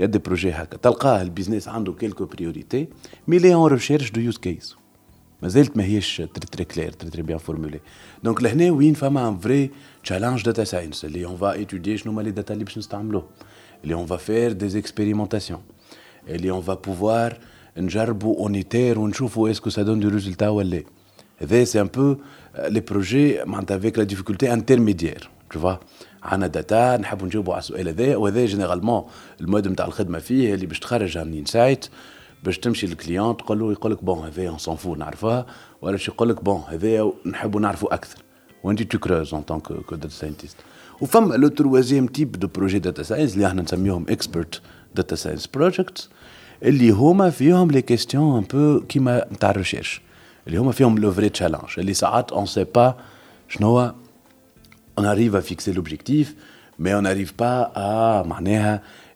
يا 0.00 0.06
دي 0.06 0.18
بروجي 0.18 0.50
هكا 0.50 0.76
تلقاه 0.76 1.22
البيزنس 1.22 1.68
عنده 1.68 1.92
كيلكو 1.92 2.24
بريوريتي 2.24 2.88
مي 3.28 3.38
لي 3.38 3.54
اون 3.54 3.72
ريشيرش 3.72 4.10
دو 4.10 4.20
يوز 4.20 4.38
كيس 4.38 4.76
مازالت 5.42 5.76
ماهيش 5.76 6.16
تري 6.16 6.46
تري 6.52 6.64
كلير 6.64 6.92
تري 6.92 7.10
تري 7.10 7.22
بيان 7.22 7.38
فورمولي 7.38 7.80
دونك 8.24 8.42
لهنا 8.42 8.70
وين 8.70 8.94
فما 8.94 9.28
ان 9.28 9.38
فري 9.38 9.70
تشالنج 10.04 10.42
داتا 10.42 10.64
ساينس 10.64 11.04
اللي 11.04 11.24
اون 11.24 11.36
فا 11.36 11.52
ايتودي 11.52 11.98
شنو 11.98 12.12
هما 12.12 12.22
لي 12.22 12.30
داتا 12.30 12.54
اللي 12.54 12.64
باش 12.64 12.78
نستعملوه 12.78 13.28
اللي 13.84 13.94
اون 13.94 14.06
فا 14.06 14.16
فير 14.16 14.52
دي 14.52 14.78
اكسبيريمونتاسيون 14.78 15.60
اللي 16.28 16.50
اون 16.50 16.62
فا 16.62 16.74
بوفوار 16.74 17.38
نجربوا 17.76 18.36
اونيتير 18.38 18.98
ونشوفوا 18.98 19.50
اسكو 19.50 19.70
سا 19.70 19.82
دون 19.82 20.00
دو 20.00 20.08
ريزولتا 20.08 20.48
ولا 20.48 20.76
هذا 20.76 20.84
سي 21.64 21.80
ان 21.80 21.86
بو 21.86 22.16
لي 22.58 22.80
بروجي 22.80 23.44
معناتها 23.44 23.76
افيك 23.76 23.98
لا 23.98 24.04
ديفيكولتي 24.04 24.52
انترميديير 24.52 25.30
تو 25.50 25.60
فوا 25.60 25.74
عندنا 26.22 26.46
داتا 26.46 26.96
نحبوا 26.96 27.26
نجاوبوا 27.26 27.52
على 27.54 27.60
السؤال 27.60 27.88
هذا 27.88 28.16
وهذا 28.16 28.46
جينيرالمون 28.46 29.04
المود 29.40 29.68
نتاع 29.68 29.86
الخدمه 29.86 30.18
فيه 30.18 30.54
اللي 30.54 30.66
باش 30.66 30.80
تخرج 30.80 31.18
عن 31.18 31.34
انسايت 31.34 31.86
باش 32.44 32.58
تمشي 32.58 32.86
للكليون 32.86 33.36
تقول 33.36 33.58
له 33.58 33.72
يقول 33.72 33.92
لك 33.92 34.04
بون 34.04 34.18
هذا 34.18 34.48
اون 34.48 34.58
سون 34.58 34.76
فو 34.76 34.94
نعرفها 34.94 35.46
ولا 35.82 35.96
شي 35.96 36.10
يقول 36.10 36.28
لك 36.28 36.44
بون 36.44 36.62
هذا 36.68 37.12
نحبوا 37.26 37.60
نعرفوا 37.60 37.94
اكثر 37.94 38.18
وانت 38.64 38.82
تو 38.82 38.98
كروز 38.98 39.34
اون 39.34 39.46
تونك 39.46 39.62
كو 39.62 39.94
داتا 39.94 40.08
ساينتيست 40.08 40.56
وفما 41.00 41.34
لو 41.34 41.48
تروازيام 41.48 42.06
تيب 42.06 42.32
دو 42.32 42.46
بروجي 42.46 42.78
داتا 42.78 43.02
ساينس 43.02 43.34
اللي 43.34 43.46
احنا 43.46 43.62
نسميهم 43.62 44.06
اكسبرت 44.08 44.60
داتا 44.94 45.16
ساينس 45.16 45.46
بروجيكتس 45.46 46.10
اللي 46.62 46.90
هما 46.90 47.30
فيهم 47.30 47.70
لي 47.70 47.82
كيستيون 47.82 48.38
ان 48.38 48.44
بو 48.52 48.80
كيما 48.80 49.26
نتاع 49.32 49.50
الريشيرش 49.50 50.00
اللي 50.46 50.58
هما 50.58 50.72
فيهم 50.72 50.98
لو 50.98 51.12
فري 51.12 51.28
تشالنج 51.28 51.60
اللي 51.78 51.94
ساعات 51.94 52.32
اون 52.32 52.46
سي 52.46 52.64
با 52.64 52.94
شنو 53.48 53.66
هو 53.66 53.94
on 55.00 55.04
arrive 55.04 55.34
à 55.36 55.40
fixer 55.40 55.72
l'objectif, 55.72 56.34
mais 56.78 56.94
on 56.94 57.02
n'arrive 57.02 57.34
pas 57.34 57.72
à 57.74 58.24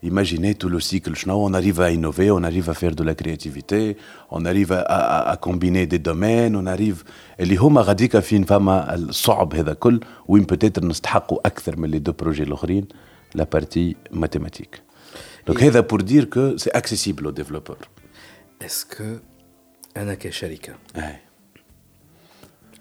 imaginer 0.02 0.54
tout 0.54 0.68
le 0.68 0.80
cycle. 0.80 1.12
On 1.28 1.52
arrive 1.54 1.80
à 1.80 1.90
innover, 1.90 2.30
on 2.30 2.42
arrive 2.42 2.70
à 2.70 2.74
faire 2.74 2.94
de 2.94 3.02
la 3.02 3.14
créativité, 3.14 3.96
on 4.30 4.44
arrive 4.44 4.72
à, 4.72 4.80
à, 4.80 5.30
à 5.32 5.36
combiner 5.36 5.86
des 5.86 5.98
domaines, 5.98 6.56
on 6.56 6.66
arrive 6.66 7.04
اللي 7.40 7.56
هما 7.56 7.80
غاديكا 7.80 8.20
فين 8.20 8.44
فما 8.44 8.94
الصعب 8.94 9.54
هذا 9.54 9.72
كل 9.72 10.00
وين 10.28 10.42
بتاتر 10.42 10.84
نستحقوا 10.84 11.46
اكثر 11.46 11.76
من 11.76 11.90
لي 11.90 11.98
دو 11.98 12.12
بروجي 12.12 12.42
الاخرين 12.42 12.88
لا 13.34 13.44
بارتي 13.44 13.96
ماتيماتيك 14.10 14.82
دونك 15.46 15.62
هذا 15.62 15.80
بور 15.80 16.00
دير 16.00 16.24
كو 16.24 16.56
سي 16.56 16.70
اكسيسيبل 16.70 17.24
او 17.24 17.30
ديفلوبور 17.30 17.76
اسكو 18.62 19.16
انا 19.96 20.14
كشركه 20.14 20.74
اي 20.96 21.16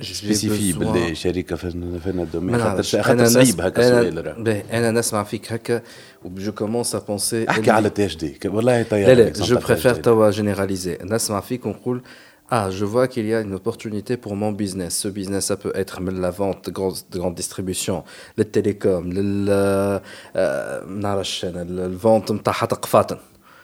سبيسيفي 0.01 0.73
باللي 0.73 1.15
شركه 1.15 1.55
فينا 1.55 2.23
الدومين 2.23 2.57
خاطر 2.57 3.01
خاطر 3.01 3.25
صعيب 3.25 3.61
هكا 3.61 3.89
سؤال 3.89 4.47
انا 4.47 4.91
نسمع 4.91 5.23
فيك 5.23 5.53
هكا 5.53 5.81
وجو 6.25 6.51
كومونس 6.51 6.95
ا 6.95 6.99
بونسي 6.99 7.49
احكي 7.49 7.71
على 7.71 7.89
تي 7.89 8.05
اش 8.05 8.15
دي 8.15 8.39
والله 8.45 8.83
طيب 8.83 9.07
لا 9.07 9.13
لا 9.13 9.29
جو 9.29 9.59
بريفير 9.59 9.93
توا 9.93 10.29
جينيراليزي 10.29 10.97
نسمع 11.01 11.39
فيك 11.39 11.65
ونقول 11.65 12.01
Ah, 12.47 12.69
je 12.69 12.85
vois 12.85 13.07
qu'il 13.07 13.25
y 13.25 13.33
a 13.33 13.41
une 13.41 13.55
opportunité 13.55 14.17
pour 14.17 14.35
mon 14.35 14.51
business. 14.51 14.95
Ce 14.97 15.07
business, 15.07 15.45
ça 15.45 15.57
peut 15.57 15.71
être 15.73 15.99
la 15.99 16.29
vente 16.29 16.65
de 16.65 16.71
grande, 16.71 16.95
de 17.11 17.17
grande 17.17 17.33
distribution, 17.33 18.03
le 18.37 18.45
télécom, 18.45 19.11
le, 19.11 19.21
le, 19.21 19.99
le, 20.35 21.87
le 21.89 21.95
vente 21.95 22.31
de 22.31 22.37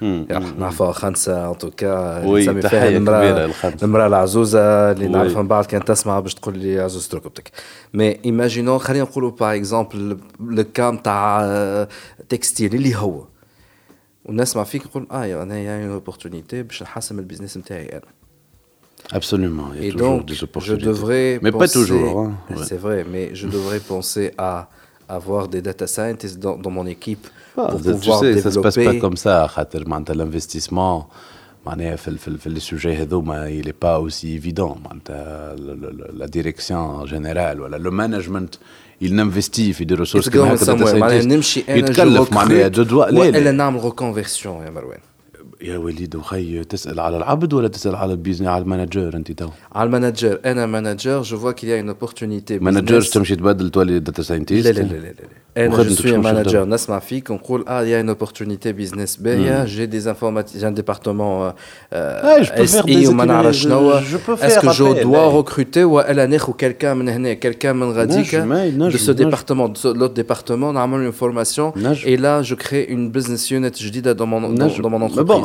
نعرفها 0.01 0.91
خمسة 0.91 1.51
ان 1.51 1.57
توكا 1.57 2.23
نسمي 2.25 2.61
فيها 2.61 2.89
المرأة 2.89 3.51
المرأة 3.83 4.07
العزوزة 4.07 4.91
اللي 4.91 5.07
نعرفها 5.07 5.41
من 5.41 5.47
بعد 5.47 5.65
كان 5.65 5.85
تسمع 5.85 6.19
باش 6.19 6.33
تقول 6.33 6.57
لي 6.57 6.79
عزوز 6.79 7.09
ركبتك 7.13 7.51
مي 7.93 8.19
ايماجينون 8.25 8.79
خلينا 8.79 9.03
نقولوا 9.03 9.31
باغ 9.31 9.55
اكزومبل 9.55 10.17
لو 10.39 10.63
كام 10.73 10.97
تاع 10.97 11.87
تكستيل 12.29 12.75
اللي 12.75 12.95
هو 12.95 13.23
ونسمع 14.25 14.63
فيك 14.63 14.85
نقول 14.85 15.07
اه 15.11 15.43
انا 15.43 15.59
يا 15.59 15.83
اون 15.83 15.91
اوبورتونيتي 15.91 16.63
باش 16.63 16.83
نحسن 16.83 17.19
البيزنس 17.19 17.57
نتاعي 17.57 17.85
انا 17.85 18.21
Absolument. 19.13 19.73
Il 19.75 19.81
y 19.81 19.85
a 19.85 19.87
Et 19.87 19.91
toujours 19.91 20.17
donc, 20.19 20.25
des 20.25 20.43
opportunités. 20.43 20.81
Je 20.81 20.85
devrais 20.85 21.39
mais 21.41 21.51
penser, 21.51 21.65
pas 21.65 21.73
toujours. 21.73 22.19
Hein. 22.19 22.33
C'est 22.55 22.73
ouais. 22.73 22.77
vrai, 22.77 23.05
mais 23.11 23.33
je 23.33 23.47
devrais 23.47 23.79
penser 23.79 24.31
à 24.37 24.69
avoir 25.09 25.47
des 25.47 25.61
data 25.61 25.87
scientists 25.87 26.39
dans, 26.39 26.55
dans 26.55 26.69
mon 26.69 26.85
équipe 26.85 27.27
ah, 27.57 27.67
pour 27.67 27.79
pouvoir 27.79 28.19
tu 28.21 28.25
sais, 28.25 28.35
développer. 28.35 28.41
Ça 28.41 28.51
se 28.51 28.59
passe 28.59 28.75
pas 28.75 28.99
comme 28.99 29.17
ça. 29.17 29.49
L'investissement, 30.15 31.09
في 31.65 32.49
les 32.49 32.59
sujets 32.59 32.95
هذوما 33.01 33.49
il 33.49 33.67
est 33.67 33.73
pas 33.73 33.99
aussi 33.99 34.33
évident 34.35 34.77
la 36.17 36.27
direction 36.27 37.05
générale 37.05 37.61
ولا 37.61 37.77
le 37.77 37.91
management 37.91 38.59
il 39.01 39.15
n'investit 39.15 39.73
في 39.73 39.85
des 39.85 39.95
ressources 39.95 40.29
كما 40.29 40.53
هكا 40.53 41.77
يتكلف 41.77 42.33
معناها 42.33 42.67
دو 42.67 42.83
دوا 42.83 43.05
لا 43.05 43.39
لا 43.39 43.51
نعمل 43.51 43.83
ريكونفيرسيون 43.83 44.63
يا 44.63 44.69
مروان 44.69 44.99
يا 45.61 45.77
وليد 45.77 46.15
وخي 46.15 46.63
تسال 46.63 46.99
على 46.99 47.17
العبد 47.17 47.53
ولا 47.53 47.67
تسال 47.67 47.95
على 47.95 48.11
البيزنس 48.11 48.47
على 48.47 48.61
المانجر 48.61 49.15
انت 49.15 49.31
تو 49.31 49.49
على 49.71 49.87
المانجر 49.87 50.39
انا 50.45 50.65
مانجر 50.65 51.21
جو 51.21 51.37
فوا 51.37 51.51
كيل 51.51 51.71
اون 51.71 51.89
اوبورتونيتي 51.89 52.59
مانجر 52.59 53.01
تمشي 53.01 53.35
تبدل 53.35 53.69
تولي 53.69 53.99
داتا 53.99 54.23
ساينتيست 54.23 54.67
لا 54.67 54.71
لا 54.71 54.87
لا 54.87 54.97
لا, 54.97 55.07
لا. 55.07 55.41
انا 55.57 55.83
جو 55.83 55.95
سوي 55.95 56.17
مانجر 56.17 56.65
نسمع 56.65 56.99
فيك 56.99 57.29
ونقول 57.29 57.65
اه 57.67 57.83
يا 57.83 57.97
اون 57.97 58.09
اوبورتونيتي 58.09 58.71
بيزنس 58.71 59.15
باهيه 59.15 59.65
جي 59.65 59.85
دي 59.85 60.09
انفورماتيك 60.09 60.57
جي 60.57 60.67
ان 60.67 60.73
ديبارتمون 60.73 61.53
اس 61.93 62.75
اي 62.75 63.07
وما 63.07 63.25
نعرف 63.25 63.55
شنو 63.55 63.91
اسكو 64.29 64.71
جو 64.71 64.93
دوا 64.93 65.37
ريكروتي 65.37 65.83
والا 65.83 66.25
ناخذ 66.25 66.53
كالكان 66.53 66.97
من 66.97 67.09
هنا 67.09 67.33
كالكان 67.33 67.75
من 67.75 67.91
غاديكا 67.91 68.69
دو 68.69 68.97
سو 68.97 69.11
ديبارتمون 69.11 69.73
دو 69.73 69.91
لوت 69.93 70.11
ديبارتمون 70.11 70.73
نعمل 70.73 70.99
اون 70.99 71.11
فورماسيون 71.11 71.71
اي 72.05 72.15
لا 72.15 72.41
جو 72.41 72.55
كري 72.55 72.91
اون 72.91 73.11
بزنس 73.11 73.51
يونت 73.51 73.83
جديده 73.83 74.11
دو 74.11 74.25
مون 74.25 74.55
دو 74.55 74.89
مون 74.89 75.01
انتربريز 75.01 75.44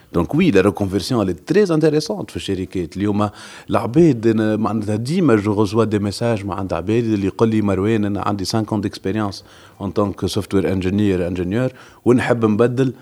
دونك 0.12 0.34
وي 0.34 0.50
لا 0.50 0.60
ريكونفيرسيون 0.60 1.20
اللي 1.20 1.32
تري 1.32 1.74
انتيريسونت 1.74 2.30
في 2.30 2.36
الشركات 2.36 2.96
اليوم 2.96 3.28
العباد 3.70 4.28
معناتها 4.36 4.96
ديما 4.96 5.36
جو 5.36 5.52
غوزوا 5.52 5.84
دي 5.84 5.98
ميساج 5.98 6.44
مع 6.44 6.54
عند 6.54 6.72
عباد 6.72 7.04
اللي 7.04 7.26
يقول 7.26 7.48
لي 7.48 7.62
مروان 7.62 8.04
انا 8.04 8.20
عندي 8.20 8.44
5 8.44 8.80
ديكسبيريونس 8.80 9.44
اون 9.80 9.94
تونك 9.94 10.26
سوفت 10.26 10.54
وير 10.54 10.72
انجينير 10.72 11.26
انجينيور 11.26 11.72
ونحب 12.04 12.44
نبدل 12.44 12.92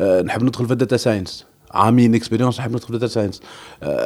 نحب 0.00 0.42
ندخل 0.42 0.66
في 0.66 0.72
الداتا 0.72 0.96
ساينس 0.96 1.44
عامين 1.73 2.15
expérience 2.15 2.59
نحب 2.59 2.71
ندخل 2.71 2.87
في 2.87 2.93
ال 2.93 2.97
data 2.97 3.13
science 3.13 3.41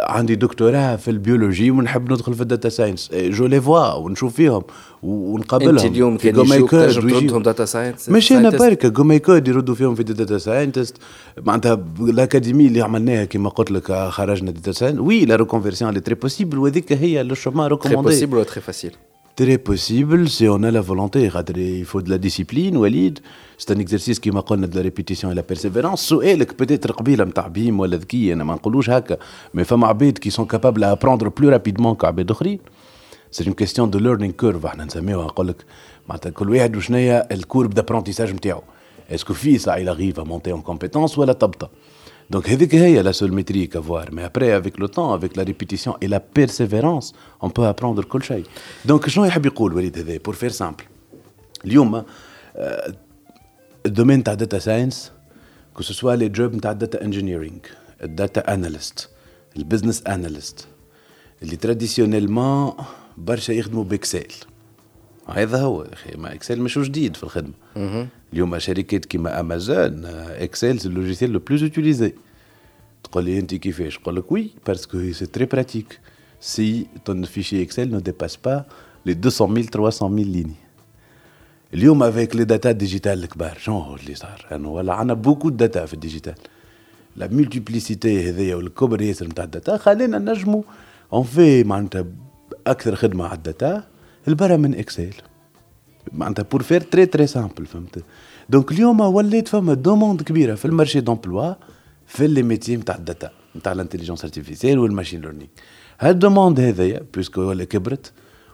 عندي 0.04 0.36
دكتوراه 0.36 0.96
في 0.96 1.12
ال 1.12 1.19
biologie 1.19 1.72
ونحب 1.72 2.12
ندخل 2.14 2.34
في 2.34 2.42
ال 2.42 2.47
data 2.47 2.70
science 2.70 3.10
je 3.14 3.46
les 3.46 3.62
vois 3.62 3.94
ونشوف 3.94 4.36
فيهم 4.36 4.64
ونقابلهم. 5.04 5.78
أنت 5.78 5.86
اليوم 5.86 6.18
كان 6.18 6.40
يجوك 6.40 6.72
تنجم 6.72 7.42
data 7.42 7.66
science 7.66 8.10
ماشي 8.10 8.38
أنا 8.38 8.50
برك 8.50 8.86
je 8.86 9.20
code 9.20 9.48
يردوا 9.48 9.76
فيهم 9.76 9.96
في 9.96 10.04
data 10.04 10.38
scientist 10.38 10.98
معناتها 11.38 11.86
ال 12.00 12.08
academy 12.08 12.68
اللي 12.68 12.82
عملناها 12.82 13.26
كما 13.26 13.50
قلت 13.50 13.72
لك 13.72 13.92
خرجنا 13.92 14.52
data 14.52 14.72
science 14.72 15.00
oui 15.00 15.26
la 15.26 15.36
reconversion 15.36 15.90
elle 15.90 16.02
est 16.02 16.08
très 16.08 16.16
possible 16.16 16.58
وهذيك 16.58 16.94
هي 16.94 17.24
le 17.24 17.36
chemin 17.36 17.68
recommandé 17.68 18.04
très 18.04 18.14
possible 18.14 18.36
ولا 18.38 18.44
très 18.44 18.62
facile 18.62 18.92
Très 19.37 19.57
possible 19.57 20.29
si 20.29 20.47
on 20.47 20.63
a 20.63 20.71
la 20.71 20.83
volonté. 20.83 21.31
Il 21.57 21.87
faut 21.87 22.03
de 22.03 22.11
la 22.11 22.19
discipline, 22.19 22.77
Walid. 22.77 23.21
C'est 23.57 23.71
un 23.71 23.79
exercice 23.79 24.19
qui 24.21 24.31
m'a 24.31 24.43
connu 24.43 24.67
de 24.69 24.77
la 24.77 24.83
répétition 24.83 25.31
et 25.33 25.35
la 25.35 25.43
persévérance. 25.43 26.03
سؤالك 26.03 26.53
peut-être 26.53 26.93
قبيله 26.93 27.25
نتاع 27.25 27.49
بيم 27.49 27.81
ولا 27.81 27.97
ذكيه 27.97 28.33
انا 28.33 28.45
ما 28.45 28.55
نقولوش 28.55 28.91
هكا 28.91 29.17
مي 29.55 29.65
فما 29.65 29.87
عباد 29.87 30.19
qui 30.19 30.31
sont 30.31 30.45
capables 30.45 30.83
à 30.83 30.91
apprendre 30.91 31.31
plus 31.31 31.49
rapidement 31.49 31.95
كعباد 31.95 32.31
اخرين. 32.31 32.59
C'est 33.31 33.47
une 33.47 33.55
question 33.55 33.87
de 33.87 33.99
learning 33.99 34.33
curve 34.43 34.67
احنا 34.67 34.85
نسميوها 34.85 35.27
نقول 35.27 35.49
لك 35.49 35.65
معناتها 36.09 36.31
كل 36.31 36.51
واحد 36.51 36.77
وشنيا 36.77 37.35
الكورب 37.35 37.81
d'apprentissage 37.81 38.33
نتاعو. 38.33 38.63
Est-ce 39.11 39.25
que 39.25 39.33
في 39.33 39.59
ça 39.59 39.81
il 39.81 39.89
arrive 39.89 40.21
à 40.21 40.25
monter 40.25 40.53
en 40.53 40.61
compétence 40.61 41.19
ولا 41.19 41.33
تبطأ. 41.33 41.71
Donc 42.31 42.49
هذيك 42.49 42.75
هي 42.75 43.03
la 43.03 43.13
seule 43.13 43.33
métrique 43.33 43.77
à 43.77 43.81
voir. 43.81 44.07
Mais 44.13 44.23
après 44.23 44.53
avec 44.53 44.79
le 44.79 44.89
temps, 44.89 45.13
avec 45.13 45.37
la 45.37 45.45
répétition 45.45 45.97
et 46.01 46.09
la 46.09 46.21
persévérance, 46.21 47.13
on 47.41 47.51
peut 47.51 47.67
apprendre 47.67 48.05
كل 48.05 48.23
شيء. 48.23 48.45
Donc 48.85 49.09
شنو 49.09 49.25
يحب 49.25 49.47
يقول 49.47 49.75
وليد 49.75 49.99
هذا 49.99 50.19
pour 50.19 50.35
faire 50.35 50.55
simple. 50.55 50.85
اليوم 51.65 52.05
الدومين 53.87 54.23
تاع 54.25 54.35
داتا 54.35 54.59
ساينس 54.59 55.13
كو 55.75 55.83
سوسوا 55.83 56.15
لي 56.15 56.29
جوب 56.29 56.55
نتاع 56.55 56.71
الداتا 56.71 57.05
انجينيرينغ 57.05 57.59
الداتا 58.03 58.55
اناليست 58.55 59.09
البزنس 59.57 60.03
اناليست 60.03 60.67
اللي 61.43 61.57
تراديسيونيلمون 61.57 62.73
برشا 63.17 63.53
يخدموا 63.53 63.85
باكسل 63.85 64.27
هذا 65.28 65.62
هو 65.62 65.82
أخي 65.82 66.18
ما 66.18 66.34
Excel 66.34 66.62
مش 66.62 66.78
جديد 66.78 67.16
في 67.16 67.24
الخدمة. 67.24 67.54
اليوم 68.34 68.60
شركات 68.60 69.06
كيما 69.06 69.40
Amazon 69.40 70.06
Excel 70.06 70.80
c'est 70.80 70.88
le 70.88 70.97
logiciel 70.97 71.32
le 71.32 71.40
plus 71.40 71.64
utilisé 71.64 72.14
تقول 73.04 73.24
لي 73.24 73.40
أنت 73.40 73.56
كيفاش؟ 73.56 74.00
نقول 74.00 74.16
لك 74.16 74.32
oui 74.32 74.50
parce 74.68 74.95
que 74.95 75.12
c'est 75.12 75.26
très 75.26 75.46
pratique 75.46 76.00
si 76.42 76.86
ton 77.10 77.26
fichier 77.26 77.62
Excel 77.68 77.90
ne 77.90 78.00
dépasse 78.00 78.38
pas 78.38 78.66
les 79.06 79.16
200 79.16 79.54
000 79.54 79.68
300 79.72 80.24
000 80.24 80.30
lignes. 80.32 80.56
اليوم 81.74 82.04
avec 82.04 82.36
les 82.36 82.44
data 82.44 82.72
digital 82.72 83.24
الكبار 83.24 83.58
شنو 83.58 83.80
هو 83.80 83.96
اللي 83.96 84.16
صار؟ 84.16 84.46
انه 84.52 84.70
ولا 84.70 84.94
عندنا 84.94 85.14
beaucoup 85.14 85.50
data 85.50 85.86
في 85.86 85.94
ال 85.94 85.99
digital 85.99 86.36
la 87.16 87.28
multiplicité 87.28 88.30
هذيا 88.30 88.56
والكبر 88.56 89.02
ياسر 89.02 89.26
نتاع 89.26 89.44
ال 89.44 89.51
data 89.51 89.78
خلينا 89.78 90.18
نجمو. 90.18 90.66
اون 91.14 91.24
في 91.24 91.64
معناتها 91.64 92.06
أكثر 92.68 92.96
خدمة 92.96 93.26
على 93.26 93.38
الداتا 93.38 93.84
البرا 94.29 94.57
من 94.57 94.75
اكسل 94.75 95.15
معناتها 96.13 96.43
بور 96.43 96.63
فير 96.63 96.81
تري 96.81 97.07
تري 97.07 97.27
سامبل 97.27 97.67
فهمت 97.67 98.05
دونك 98.49 98.73
اليوم 98.73 99.01
وليت 99.01 99.49
فما 99.49 99.75
دوموند 99.75 100.23
كبيره 100.23 100.55
في 100.55 100.65
المارشي 100.65 101.01
دومبلوا 101.01 101.55
في 102.07 102.27
لي 102.27 102.43
ميتي 102.43 102.77
نتاع 102.77 102.95
الداتا 102.95 103.31
نتاع 103.57 103.73
الانتليجنس 103.73 104.25
ارتيفيسيال 104.25 104.79
والماشين 104.79 105.21
ليرنينغ 105.21 105.49
هاد 106.01 106.15
الدوموند 106.15 106.61
هذايا 106.61 107.03
بيسكو 107.15 107.41
ولا 107.41 107.65
كبرت 107.65 108.13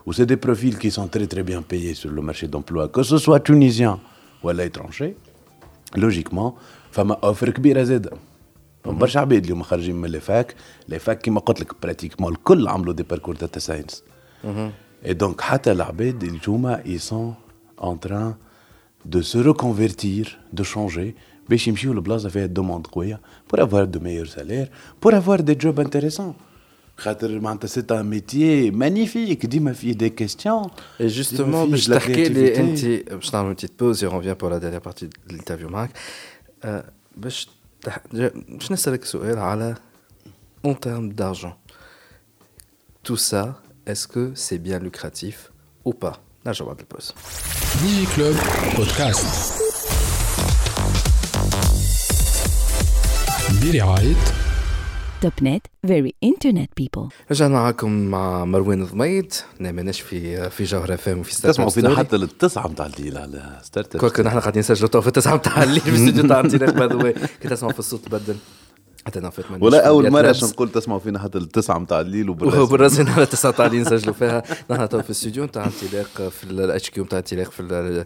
ou 0.09 0.13
c'est 0.15 0.25
des 0.25 0.41
profils 0.47 0.79
qui 0.83 0.91
sont 0.91 1.07
très 1.15 1.27
très 1.27 1.45
bien 1.51 1.61
payés 1.61 1.93
sur 1.93 2.11
le 2.11 2.23
marché 2.23 2.47
d'emploi, 2.49 2.89
que 2.89 3.03
ce 3.03 3.19
soit 3.19 3.41
tunisien 3.41 4.01
ou 4.43 4.49
à 4.49 4.55
l'étranger, 4.55 5.17
logiquement, 5.97 6.57
فما 6.91 7.15
اوفر 7.25 7.51
كبيره 7.51 7.83
زاده 7.83 8.11
برشا 8.87 9.21
عباد 9.21 9.45
اليوم 9.45 9.63
خارجين 9.63 9.97
من 9.97 10.09
لي 10.09 10.21
فاك 10.21 10.55
لي 10.89 10.99
فاك 10.99 11.19
كيما 11.19 11.41
قلت 11.41 11.61
لك 11.61 11.83
براتيكمون 11.83 12.33
الكل 12.33 12.69
عملوا 12.69 12.93
دي 12.93 13.03
باركور 13.03 13.37
داتا 13.37 13.61
ساينس 13.61 14.05
اي 15.07 15.15
دونك 15.15 15.41
حتى 15.41 15.73
العباد 15.73 16.23
اليوم 16.23 16.77
ils 16.77 17.01
sont 17.01 17.35
en 17.81 17.97
train 18.07 18.37
de 19.05 19.23
se 19.23 19.39
reconvertir 19.39 20.27
de 20.53 20.63
changer 20.63 21.15
باش 21.49 21.69
يمشيو 21.69 21.93
لبلاصه 21.93 22.29
فيها 22.29 22.47
دوموند 22.47 22.87
قويه 22.87 23.21
pour 23.53 23.61
avoir 23.61 23.87
de 23.87 23.99
meilleurs 23.99 24.31
salaires 24.39 24.69
pour 25.01 25.15
avoir 25.15 25.43
des 25.43 25.59
jobs 25.61 25.81
intéressants 25.81 26.35
خاطر 26.99 27.41
معناتها 27.41 27.69
سي 27.69 27.85
ان 27.91 28.07
ميتيي 28.07 28.71
مانيفيك 28.71 29.47
ديما 29.47 29.73
فيه 29.73 29.93
دي 29.93 30.09
كيستيون 30.09 30.67
Et 31.01 31.03
justement, 31.03 31.41
باش 31.41 31.87
تحكي 31.87 32.29
لي 32.29 32.61
انت 32.61 33.13
باش 33.13 33.35
نعمل 33.35 33.53
بتيت 33.53 33.73
بوز 33.79 34.05
et 34.05 34.09
on 34.09 34.11
revient 34.11 34.37
pour 34.43 34.51
la 34.51 34.61
dernière 34.61 34.89
partie 34.89 35.07
de 35.07 35.37
l'interview 35.37 35.71
معك 35.71 35.91
آه، 36.65 36.85
باش 37.17 37.49
تح... 37.83 37.99
باش 38.49 38.73
نسألك 38.73 39.05
سؤال 39.05 39.39
على 39.39 39.75
en 40.67 40.75
termes 40.75 41.13
d'argent 41.13 41.57
tout 43.05 43.17
ça 43.17 43.45
est-ce 43.86 44.08
que 44.08 44.32
c'est 44.36 44.60
bien 44.60 44.80
lucratif 44.80 45.52
ou 45.86 45.94
pas? 45.94 46.18
نرجع 46.46 46.66
بعد 46.66 46.80
البوز 46.80 47.14
ديجي 47.82 48.08
كلوب 48.16 48.36
بودكاست 48.78 49.54
برعاية 53.64 54.16
توب 55.22 55.32
نت 55.42 55.68
very 55.88 56.12
internet 56.26 56.84
people. 56.84 57.10
رجعنا 57.32 57.54
معاكم 57.54 57.92
مع 57.92 58.46
مروان 58.46 58.86
ضميد 58.86 59.34
نامناش 59.60 60.02
في 60.02 60.50
في 60.50 60.64
جوهرة 60.64 60.96
فام 60.96 61.20
وفي 61.20 61.34
ستارت 61.36 61.54
تسمعوا 61.54 61.70
اب 61.70 61.76
فينا 61.76 61.96
حتى 61.96 62.18
للتسعه 62.18 62.68
نتاع 62.68 62.86
الليل 62.86 63.18
على 63.18 63.60
ستارت 63.64 63.96
اب 63.96 64.12
كون 64.12 64.26
نحن 64.26 64.40
قاعدين 64.40 64.60
نسجلوا 64.60 64.90
تو 64.90 65.02
في 65.02 65.08
التسعة 65.08 65.36
نتاع 65.36 65.64
الليل 65.64 65.82
في 65.82 65.90
الاستوديو 65.90 66.28
تاع 66.28 66.40
انتي 66.40 66.58
باي 66.58 66.88
ذا 66.88 66.96
واي 66.96 67.14
كي 67.42 67.48
تسمع 67.48 67.72
في 67.72 67.80
الصوت 67.80 68.06
تبدل 68.06 68.36
حتى 69.08 69.20
أنا 69.20 69.30
فات 69.30 69.46
ولا 69.60 69.82
في 69.82 69.88
أول 69.88 70.10
مرة. 70.12 70.28
عشان 70.28 70.48
نقول 70.48 70.70
تسمعوا 70.70 71.00
فينا 71.00 71.20
حتى 71.20 71.40
للتسعه 71.40 71.80
نتاع 71.80 72.02
الليل 72.02 72.30
وهو 72.30 72.36
وبالرسم 72.38 72.72
بالرسم 72.72 73.10
على 73.10 73.26
تسعة 73.26 73.52
تاع 73.52 73.66
اللي 73.66 73.80
نسجلوا 73.80 74.14
فيها. 74.14 74.44
نحن 74.72 74.90
تو 74.90 75.02
في 75.02 75.06
الاستوديو 75.06 75.44
نتاع 75.44 75.66
انطلاق 75.66 76.30
في 76.30 76.44
الاتش 76.44 76.90
كيو 76.90 77.04
نتاع 77.04 77.18
انطلاق 77.20 77.52
في 77.52 77.60
ال 77.62 78.06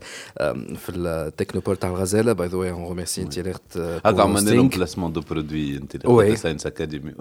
في 0.78 0.89
التكنوبول 0.89 1.78
تاع 1.78 1.89
الغزالة. 1.89 2.34
باي 2.34 2.48
ذا 2.48 2.58
واي 2.58 2.72
اون 2.72 2.88
ريميرسي 2.88 3.22
انطلاق 3.22 3.62
هكا 3.78 4.22
عملنا 4.22 4.50
لهم 4.50 4.68
بلاسمون 4.68 5.14
دو 5.14 5.22
برودوي 5.30 5.78
انت 5.78 6.06
وي. 6.06 6.36
ساينس 6.36 6.66
اكاديمي 6.66 7.12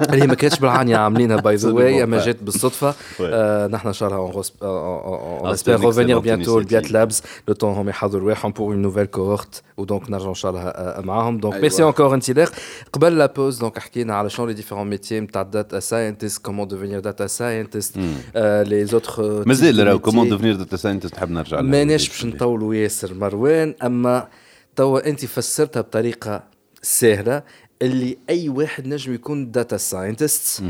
اللي 0.00 0.26
ما 0.26 0.34
كانتش 0.34 0.58
بالعانية 0.58 0.96
عاملينها 0.96 1.36
باي 1.36 1.54
ذا 1.54 1.72
واي 1.72 2.02
أما 2.02 2.24
جات 2.24 2.42
بالصدفة. 2.42 2.94
آه، 3.20 3.66
نحن 3.66 3.88
إن 3.88 3.94
شاء 3.94 4.08
الله 4.08 4.42
اون 4.62 5.50
اسبير 5.52 5.78
excellente 5.78 6.22
بيانتو 6.22 6.58
البيات. 6.58 6.90
لابس 6.90 7.22
لو 7.48 7.54
طون 7.54 7.74
هم 7.74 7.88
يحضروا 7.88 8.22
رواحهم 8.22 8.52
بور 8.52 8.72
اون 8.72 8.82
نوفيل 8.82 9.04
كوهورت 9.04 9.62
ودونك 9.76 10.10
نرجعوا 10.10 10.30
ان 10.30 10.34
شاء 10.34 10.50
الله 10.50 10.72
معاهم 11.06 11.38
دونك. 11.38 11.54
ميرسي 11.54 11.84
انكور 11.84 12.14
انطلاق 12.14 12.52
قبل 12.92 13.11
لا 13.11 13.25
بوز 13.25 13.59
دونك 13.59 13.79
حكينا 13.79 14.15
على 14.15 14.29
شنو 14.29 14.45
لي 14.45 14.53
ديفيرون 14.53 14.89
ميتيي 14.89 15.19
نتاع 15.19 15.41
داتا 15.41 15.79
ساينتست 15.79 16.41
كومون 16.41 16.67
ديفينير 16.67 16.99
داتا 16.99 17.27
ساينتست 17.27 17.97
لي 18.35 18.85
زوتر 18.85 19.47
مازال 19.47 19.87
راهو 19.87 19.99
كومون 19.99 20.29
ديفنير 20.29 20.55
داتا 20.55 20.77
ساينتست 20.77 21.15
نحب 21.15 21.31
نرجع 21.31 21.59
لها. 21.59 21.69
ماناش 21.71 22.09
باش 22.09 22.25
نطولوا 22.25 22.75
ياسر 22.75 23.13
مروان 23.13 23.75
اما 23.83 24.27
توا 24.75 25.09
انت 25.09 25.25
فسرتها 25.25 25.81
بطريقه 25.81 26.43
سهله 26.81 27.43
اللي 27.81 28.17
اي 28.29 28.49
واحد 28.49 28.87
نجم 28.87 29.13
يكون 29.13 29.51
داتا 29.51 29.77
ساينتست 29.77 30.63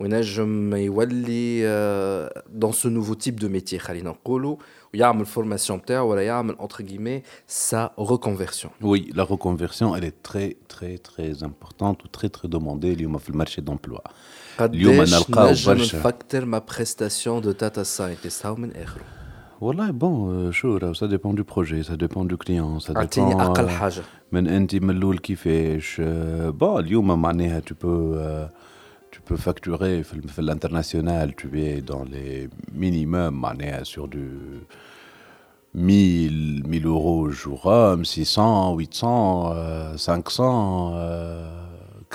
وينجم 0.00 0.74
يولي 0.74 1.62
دون 2.52 2.72
سو 2.72 2.88
نوفو 2.88 3.14
تيب 3.14 3.36
دو 3.36 3.48
ميتي 3.48 3.78
خلينا 3.78 4.10
نقولوا 4.10 4.56
ويعمل 4.94 5.26
فورماسيون 5.26 5.78
نتاعو 5.78 6.10
ولا 6.10 6.22
يعمل 6.22 6.54
اونتر 6.54 6.84
غيمي 6.84 7.22
سا 7.46 7.90
ريكونفيرسيون 7.98 8.72
Oui, 8.82 9.10
la 9.14 9.24
reconversion, 9.24 9.96
elle 9.96 10.04
est 10.04 10.22
très, 10.22 10.56
très, 10.68 10.98
très 10.98 11.42
importante 11.42 12.04
ou 12.04 12.08
très, 12.08 12.28
très 12.28 12.48
demandée 12.48 12.84
اليوم 12.84 13.18
في 13.18 13.30
المارشي 13.30 13.62
d'emploi. 13.62 14.10
اليوم 14.60 14.96
قداش 14.96 15.14
نلقاو 15.14 15.50
نجم 15.50 15.74
برشا. 15.74 15.98
نفكر 15.98 16.44
ما 16.44 16.58
بريستاسيون 16.58 17.40
دو 17.40 17.50
داتا 17.50 17.82
ساينتست 17.82 18.46
هاو 18.46 18.56
من 18.56 18.76
اخره 18.76 19.02
والله 19.60 19.90
بون 19.90 20.52
شو 20.52 20.76
راهو 20.76 20.94
ça 20.94 21.06
dépend 21.06 21.34
du 21.34 21.44
projet, 21.44 21.82
ça 21.82 21.96
dépend 21.96 22.24
du 22.24 22.36
client, 22.36 22.80
ça 22.80 22.96
اعطيني 22.96 23.34
dépend 23.34 23.40
اقل 23.40 23.66
euh, 23.66 23.70
حاجه 23.70 24.02
من 24.32 24.48
انت 24.48 24.74
من 24.74 24.90
الاول 24.90 25.18
كيفاش 25.18 25.96
آه، 26.00 26.50
بون 26.50 26.84
اليوم 26.84 27.22
معناها 27.22 27.60
tu 27.60 27.74
peux 27.74 28.14
euh, 28.14 28.48
tu 28.48 28.63
peux 29.25 29.37
facturer 29.37 30.03
l'international, 30.37 31.35
tu 31.35 31.61
es 31.61 31.81
dans 31.81 32.03
les 32.03 32.49
minimums, 32.73 33.43
on 33.43 33.59
est 33.59 33.83
sur 33.83 34.07
du 34.07 34.29
1000, 35.73 36.63
1000 36.65 36.85
euros 36.85 37.29
jour 37.29 37.71
600, 38.03 38.75
800, 38.75 39.97
500. 39.97 41.64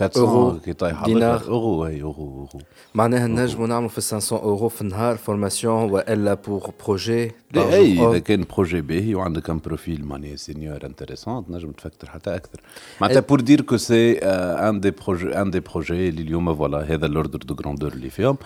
400 0.01 0.29
أورو، 0.29 0.59
كي 0.59 0.73
طايح 0.73 1.05
دينار. 1.05 1.41
اورو 1.47 1.85
اي 1.85 2.01
اورو 2.01 2.23
اورو 2.23 2.61
معناها 2.95 3.27
نجموا 3.27 3.67
نعملوا 3.67 3.89
في 3.89 4.01
500 4.01 4.43
اورو 4.43 4.69
في 4.69 4.81
النهار 4.81 5.15
فورماسيون 5.17 5.91
والا 5.91 6.33
بور 6.33 6.69
بروجي 6.85 7.31
لا 7.51 7.73
اي 7.73 8.07
اذا 8.09 8.19
كان 8.19 8.45
بروجي 8.55 8.81
باهي 8.81 9.15
وعندك 9.15 9.49
ان 9.49 9.59
بروفيل 9.65 10.05
معناها 10.05 10.35
سينيور 10.35 10.85
انتريسون 10.85 11.45
تنجم 11.45 11.71
تفكر 11.71 12.09
حتى 12.09 12.35
اكثر 12.35 12.59
معناتها 13.01 13.19
بور 13.19 13.41
دير 13.41 13.61
كو 13.61 13.77
سي 13.77 14.17
ان 14.19 14.79
دي 14.79 14.91
بروجي 14.91 15.41
ان 15.41 15.51
دي 15.51 15.59
بروجي 15.59 16.09
اللي 16.09 16.21
اليوم 16.21 16.55
فوالا 16.55 16.93
هذا 16.93 17.05
الاوردر 17.05 17.39
دو 17.39 17.55
جراندور 17.55 17.93
اللي 17.93 18.09
فيهم 18.09 18.37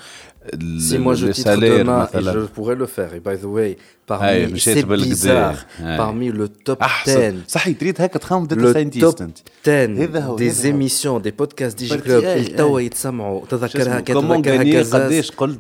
Si 0.89 0.99
moi 0.99 1.15
je 1.15 1.27
titre 1.29 1.57
demain, 1.57 2.09
et 2.15 2.21
je 2.21 2.41
pourrais 2.57 2.75
le 2.83 2.87
faire, 2.97 3.11
et 3.15 3.21
by 3.27 3.37
the 3.43 3.45
way, 3.57 3.77
parmi, 4.07 4.53
مشيت 4.53 4.79
c'est 4.79 4.87
bizarre, 4.87 5.65
Aïe. 5.81 5.97
parmi 5.97 6.29
le 6.31 6.49
top 6.49 6.79
10, 6.79 6.83
احسن 6.85 7.41
صحيح 7.49 7.79
تريد 7.79 8.01
هكا 8.01 8.19
تخمم 8.19 8.47
داتا 8.47 8.85
le 8.85 8.87
top 9.13 9.21
انت 9.23 9.39
10 9.65 10.03
هذا 10.05 10.21
هو، 10.21 10.39
des 10.39 10.53
émissions, 10.67 11.21
des 11.27 11.33
podcasts 11.43 11.77
ديجي 11.77 11.95
برتي- 11.97 12.05
كلوب 12.05 12.23
أي- 12.23 12.27
اللي 12.27 12.49
توا 12.49 12.79
أي. 12.79 12.87
يتسمعوا 12.87 13.41
تذكرها 13.51 14.01
اسمه؟ 14.01 14.15
Comment 14.15 14.45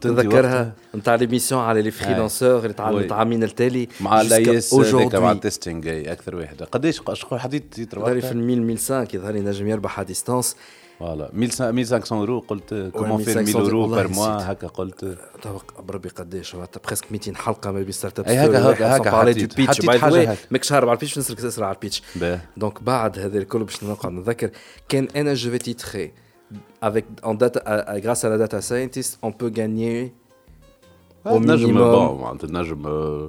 تذكرها؟ 0.01 0.72
نتاع 0.95 1.14
ليميسيون 1.14 1.61
على 1.61 1.82
لي 1.82 1.91
فريلانسور 1.91 2.59
اللي 2.59 2.72
من 3.24 3.43
التالي 3.45 3.89
مع 4.01 4.20
الاي 4.20 4.59
اس 4.59 4.74
هذاك 4.74 5.14
مع 5.14 5.32
التستينغ 5.32 5.82
أكثر 5.87 6.37
واحد 6.37 6.62
قداش 6.62 7.01
شكون 7.12 7.39
حديت 7.39 7.64
تيتر 7.74 7.99
يظهر 7.99 8.12
لي 8.14 8.20
في 8.20 8.26
وقتها؟ 8.26 8.39
ال 8.41 8.51
1000 8.51 8.70
1005 8.80 9.14
يظهر 9.14 9.32
لي 9.32 9.41
نجم 9.41 9.68
يربح 9.68 9.99
على 9.99 10.07
ديستانس 10.07 10.57
فوالا. 11.01 11.31
1500 11.35 12.21
اورو 12.21 12.39
قلت 12.41 12.75
كومون 12.95 13.23
فير 13.25 13.39
1000 13.41 13.49
1500 13.49 13.65
اورو 13.67 13.87
بار 13.89 14.09
موا. 14.09 14.53
هكا 14.53 14.67
قلت. 14.67 15.19
بربي 15.89 16.09
قداش 16.09 16.57
بريسك 16.87 17.13
200 17.13 17.35
حلقة 17.37 17.71
ما 17.71 17.83
بين 17.83 17.93
ستارت 17.93 18.19
اب 18.19 18.27
هكا- 18.27 18.31
هكا- 18.59 18.97
هكا 18.97 19.11
حطيت- 19.11 19.61
حطيت 19.61 19.91
حاجة 19.91 20.31
هكا. 20.31 20.37
ماكش 20.51 20.73
هارب 20.73 20.89
على 20.89 20.97
البيتش 20.97 21.19
نسرك 21.19 21.41
تسرع 21.41 21.67
على 21.67 21.75
البيتش. 21.75 22.03
دونك 22.57 22.83
بعد 22.83 23.19
هذا 23.19 23.39
الكل 23.39 23.65
باش 23.65 23.85
نقعد 23.85 24.13
نذكر 24.13 24.51
كان 24.89 25.09
أنا 25.17 25.35
جو 25.35 25.51
في 25.79 26.11
avec 26.85 27.05
en 27.25 27.35
data 27.43 27.61
à- 27.61 27.85
à- 27.93 28.01
grâce 28.05 28.23
à 28.25 28.29
la 28.29 28.39
data 28.45 28.61
scientist 28.61 29.19
on 29.27 29.31
peut 29.33 29.51
gagner 29.59 30.13
au 31.27 31.39
نجم 31.39 31.75
minimum. 31.79 32.45
نجم 32.45 33.29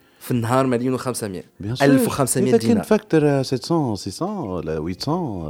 في 0.21 0.31
النهار 0.31 0.67
مليون 0.67 0.99
و500 0.99 1.43
بيان 1.59 1.75
سور 1.75 1.87
1500 1.87 2.49
اذا 2.49 2.57
كان 2.57 2.67
دينار. 2.67 2.83
فاكتور 2.83 3.43
700 3.43 3.95
600 3.95 4.39
ولا 4.39 4.75
800 4.75 4.97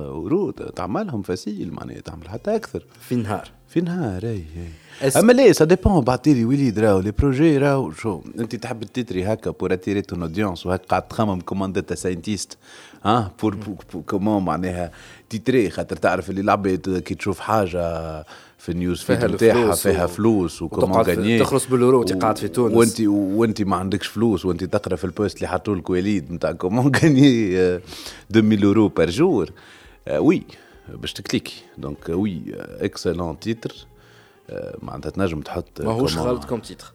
اورو 0.08 0.52
تعملهم 0.52 1.22
فاسيل 1.22 1.74
معناها 1.74 2.00
تعمل 2.00 2.30
حتى 2.30 2.56
أكثر 2.56 2.86
في 3.02 3.12
النهار 3.16 3.52
في 3.68 3.82
نهار 3.82 4.24
اي 4.24 4.44
اي 5.04 5.10
اما 5.18 5.32
لا 5.32 5.52
سا 5.52 5.66
ديبون 5.66 6.02
بعتيلي 6.02 6.46
وليد 6.46 6.80
راهو 6.80 7.00
لي 7.00 7.12
بروجي 7.12 7.58
راهو 7.58 7.92
شو 7.92 8.22
انت 8.40 8.56
تحب 8.56 8.84
تتري 8.84 9.26
هكا 9.26 9.52
بور 9.52 9.74
اتيري 9.74 10.02
تون 10.02 10.22
اودينس 10.22 10.66
وهكا 10.66 10.84
قاعد 10.84 11.08
تخمم 11.08 11.42
كومان 11.42 11.74
داتا 11.74 11.96
ساينتيست 11.96 12.58
ها 13.04 13.32
بور 13.42 13.58
كومون 14.08 14.46
معناها 14.46 14.92
تيتري 15.30 15.70
خاطر 15.70 15.96
تعرف 15.96 16.30
اللي 16.30 16.42
العباد 16.42 17.04
كي 17.06 17.16
تشوف 17.16 17.40
حاجة 17.40 18.26
في 18.62 18.70
النيوز 18.70 19.02
فيها 19.02 19.20
فيد 19.20 19.32
نتاعها 19.32 19.76
فيها 19.76 20.08
فلوس 20.08 20.62
وكومون 20.62 21.02
غاني 21.02 21.40
تخلص 21.40 21.66
باليورو 21.68 22.00
وانت 22.00 22.14
قاعد 22.14 22.38
في 22.38 22.48
تونس. 22.48 22.76
وانت 22.76 23.02
وانت 23.10 23.62
ما 23.62 23.76
عندكش 23.76 24.08
فلوس 24.08 24.46
وانت 24.46 24.64
تقرأ 24.64 24.96
في 24.96 25.04
البوست 25.04 25.38
اللي 25.38 25.48
حطوا 25.48 25.76
لك 25.76 25.90
وليد 25.90 26.32
نتاع 26.32 26.52
كومون 26.52 26.92
غاني 26.96 27.58
2000 28.36 28.66
اورو 28.66 28.88
بار 28.88 29.10
جور 29.10 29.50
وي 30.12 30.44
باش 30.90 31.14
تكليكي 31.14 31.54
دونك 31.78 32.10
وي 32.10 32.42
اكسلون 32.58 33.40
تيتر 33.40 33.76
معناتها 34.82 35.10
تنجم 35.10 35.42
تحط 35.42 35.82
ماهوش 35.82 36.18
غلط 36.18 36.46
كوم 36.46 36.60
تيتر 36.60 36.94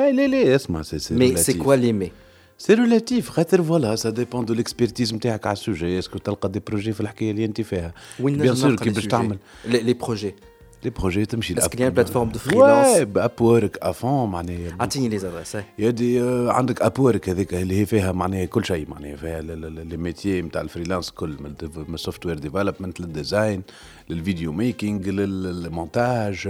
اي 0.00 0.12
لا 0.12 0.26
لا 0.26 0.54
اسمع 0.54 0.82
سي 0.82 0.98
سي 0.98 1.14
مي 1.14 1.36
سي 1.36 1.52
كوا 1.54 1.74
لي 1.74 1.92
مي 1.92 2.12
سي 2.58 2.74
ريلاتيف 2.74 3.30
خاطر 3.30 3.62
فوالا 3.62 3.96
سا 3.96 4.10
ديبون 4.10 4.44
دو 4.44 4.54
ليكسبيرتيز 4.54 5.14
نتاعك 5.14 5.46
على 5.46 5.52
السوجي 5.52 5.98
اسكو 5.98 6.18
تلقى 6.18 6.48
دي 6.48 6.60
بروجي 6.66 6.92
في 6.92 7.00
الحكاية 7.00 7.30
اللي 7.30 7.44
انت 7.44 7.60
فيها 7.60 7.94
وين 8.20 8.38
بيان 8.38 8.54
سور 8.54 8.76
كي 8.76 8.90
باش؟ 8.90 9.06
تعمل 9.06 9.38
لي 9.64 9.92
بروجي 9.94 10.34
لي 10.86 10.90
بروجي 10.90 11.26
تمشي 11.26 11.54
Est-ce 11.54 11.58
لأب- 11.58 11.68
qu'il 11.68 11.80
y 11.80 11.82
a 11.82 11.86
une 11.86 11.94
plateforme 11.94 12.30
de 12.32 12.38
freelance. 12.38 12.96
Ouais, 12.98 13.16
اب 13.18 13.30
وورك 13.40 13.78
افون 13.82 14.30
معناها 14.30 14.76
اعطيني 14.80 15.08
لي 15.08 15.18
زادريس 15.18 15.56
يا 15.78 15.90
دي 15.90 16.22
آه، 16.22 16.52
عندك 16.52 16.82
اب 16.82 16.98
وورك 16.98 17.28
هذيك 17.28 17.54
اللي 17.54 17.80
هي 17.80 17.86
فيها 17.86 18.12
معناها 18.12 18.44
كل 18.44 18.64
شيء 18.64 18.88
معناها 18.90 19.16
فيها 19.16 19.40
لي 19.40 19.96
ميتيي 19.96 20.42
نتاع 20.42 20.60
الفريلانس 20.60 21.10
كل 21.10 21.36
من 21.88 21.94
ال 21.94 21.98
software 21.98 22.26
development 22.26 23.00
لل 23.00 23.16
design 23.16 23.62
لل 24.10 24.22
video 24.22 24.52
making 24.52 25.08
للمونتاج 25.08 26.48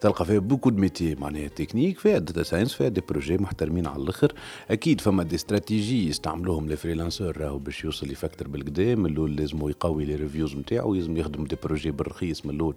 تلقى 0.00 0.24
فيها 0.24 0.38
beaucoup 0.38 0.70
de 0.70 0.80
métiers 0.80 1.14
معناها 1.14 1.48
techniques 1.48 1.98
فيها 1.98 2.18
data 2.18 2.42
science 2.42 2.74
فيها 2.74 2.88
des 2.88 3.02
projets 3.08 3.38
محترمين 3.38 3.86
على 3.86 4.02
الأخر. 4.02 4.32
أكيد 4.70 5.00
فما 5.00 5.22
des 5.22 5.34
stratégies 5.36 6.08
يستعملوهم 6.08 6.68
les 6.68 6.76
freelancers 6.76 7.36
راهو 7.40 7.58
باش 7.58 7.84
يوصل 7.84 8.10
يفكتر 8.10 8.48
بالقدا 8.48 8.94
من 8.94 9.06
الأول 9.06 9.36
لازم 9.36 9.68
يقوي 9.68 10.04
les 10.04 10.14
reviews 10.14 10.56
نتاعو 10.56 10.94
لازم 10.94 11.16
يخدم 11.16 11.44
des 11.44 11.56
projets 11.64 11.90
بالرخيص 11.90 12.46
من 12.46 12.54
الأول 12.54 12.74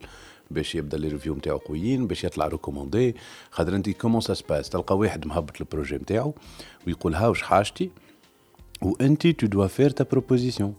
باش 0.51 0.75
يبدا 0.75 0.97
les 0.97 1.07
reviews 1.07 1.35
نتاعو 1.35 1.57
قويين 1.57 2.07
باش 2.07 2.23
يطلع 2.23 2.47
recommandé 2.47 3.15
خاطر 3.51 3.75
انت 3.75 3.89
comment 3.89 4.21
ça 4.21 4.33
se 4.33 4.42
passe؟ 4.42 4.69
تلقى 4.69 4.97
واحد 4.97 5.27
مهبط 5.27 5.61
ال 5.61 5.66
projet 5.66 5.95
نتاعو 5.95 6.33
ويقول 6.87 7.15
ها 7.15 7.27
واش 7.27 7.41
حاجتي 7.41 7.89
وانت 8.81 9.27
tu 9.27 9.47
dois 9.47 9.67
faire 9.67 9.89
ta 9.89 10.05
proposition 10.11 10.73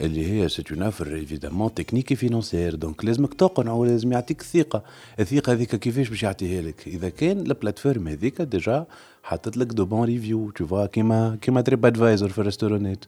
اللي 0.00 0.26
هي 0.32 0.48
c'est 0.48 0.62
une 0.72 0.82
offre 0.82 1.14
évidemment 1.14 1.74
technique 1.74 2.14
financière 2.14 2.74
donc 2.74 3.04
لازمك 3.04 3.34
تقنع 3.34 3.72
ولازم 3.72 4.12
يعطيك 4.12 4.40
الثقه 4.40 4.82
الثقة 5.20 5.52
هذيك 5.52 5.76
كيفاش 5.76 6.08
باش 6.08 6.22
يعطيها 6.22 6.62
لك؟ 6.62 6.88
إذا 6.88 7.08
كان 7.08 7.38
ال 7.40 7.46
plateforme 7.46 8.08
هذيك 8.08 8.42
déjà 8.42 8.86
حطت 9.22 9.56
لك 9.56 9.66
de 9.66 9.84
bonnes 9.84 10.04
reviews 10.04 10.50
tu 10.50 10.66
vois 10.66 10.86
كيما 10.86 11.38
كيما 11.42 11.60
TripAdvisor 11.60 12.28
في 12.28 12.38
الريستورانات 12.38 13.04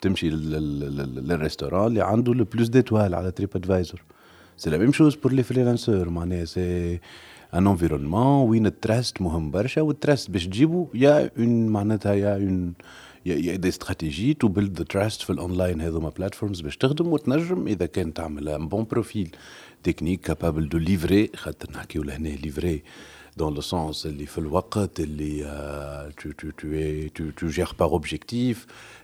تمشي 0.00 0.30
لل- 0.30 0.50
لل- 0.50 0.96
لل- 0.96 1.28
للريستوران 1.28 1.86
اللي 1.86 2.02
عنده 2.04 2.34
le 2.34 2.44
plus 2.44 2.68
d'étoiles 2.68 3.14
على 3.14 3.30
TripAdvisor 3.30 4.02
سي 4.57 4.69
لا 4.69 4.77
ميم 4.77 4.91
شوز 4.91 5.15
بور 5.15 5.33
لي 5.33 5.43
فريلانسور 5.43 6.09
معناها 6.09 6.45
سي 6.45 6.99
ان 7.53 7.67
انفيرونمون 7.67 8.49
وين 8.49 8.65
التراست 8.65 9.21
مهم 9.21 9.51
برشا 9.51 9.81
والتراست 9.81 10.31
باش 10.31 10.45
تجيبو 10.45 10.87
يا 10.93 11.31
اون 11.37 11.67
معناتها 11.67 12.13
يا 12.13 12.35
اون 12.35 12.73
يا 13.25 13.35
يا 13.35 13.55
دي 13.55 13.67
استراتيجي 13.67 14.33
تو 14.33 14.47
بيلد 14.47 14.77
ذا 14.77 14.83
تراست 14.83 15.21
في 15.21 15.29
الاونلاين 15.29 15.81
هذوما 15.81 16.09
بلاتفورمز 16.09 16.61
باش 16.61 16.77
تخدم 16.77 17.07
وتنجم 17.07 17.67
اذا 17.67 17.85
كان 17.85 18.13
تعمل 18.13 18.49
ان 18.49 18.67
بون 18.67 18.83
بروفيل 18.91 19.35
تكنيك 19.83 20.21
كابابل 20.21 20.69
دو 20.69 20.77
ليفري 20.77 21.29
خاطر 21.35 21.71
نحكيو 21.71 22.03
لهنا 22.03 22.27
ليفري 22.27 22.83
دون 23.37 23.53
لو 23.53 23.61
سونس 23.61 24.05
اللي 24.05 24.25
في 24.25 24.37
الوقت 24.37 24.99
اللي 24.99 25.45
آه، 25.45 26.09
tu 26.09 26.29
tu 26.41 26.47
tu 26.59 26.67
es 26.75 27.09
tu 27.17 27.23
tu 27.39 27.49
gères 27.49 27.75
par 27.81 27.93
objectif 27.93 28.57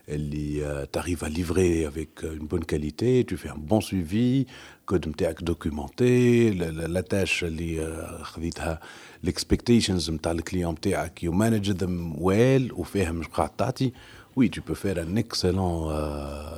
اللي 0.09 0.65
آه، 0.65 0.87
t'arrives 0.97 1.23
à 1.23 1.29
livrer 1.29 1.85
avec 1.85 2.23
une 2.23 2.47
bonne 2.47 2.65
qualité 2.65 3.23
tu 3.29 3.37
fais 3.37 3.49
un 3.49 3.61
bon 3.71 3.81
suivi 3.81 4.45
كود 4.90 5.08
نتاعك 5.08 5.42
documenté 5.42 6.50
la 6.50 7.00
tâche 7.00 7.44
اللي 7.44 7.86
آه، 7.86 8.22
خذيتها 8.22 8.80
ال 9.24 9.31
expectations 9.31 10.10
نتاع 10.10 10.32
ال 10.32 10.38
client 10.38 10.72
نتاعك 10.72 11.22
you 11.22 11.32
manage 11.32 11.70
them 11.70 12.14
well 12.18 12.72
وفاهم 12.72 13.14
مش 13.14 13.26
قاعد 13.26 13.50
تعطي. 13.50 13.92
oui 14.36 14.48
tu 14.48 14.60
peux 14.68 14.74
faire 14.74 15.02
un 15.02 15.18
excellent 15.18 15.94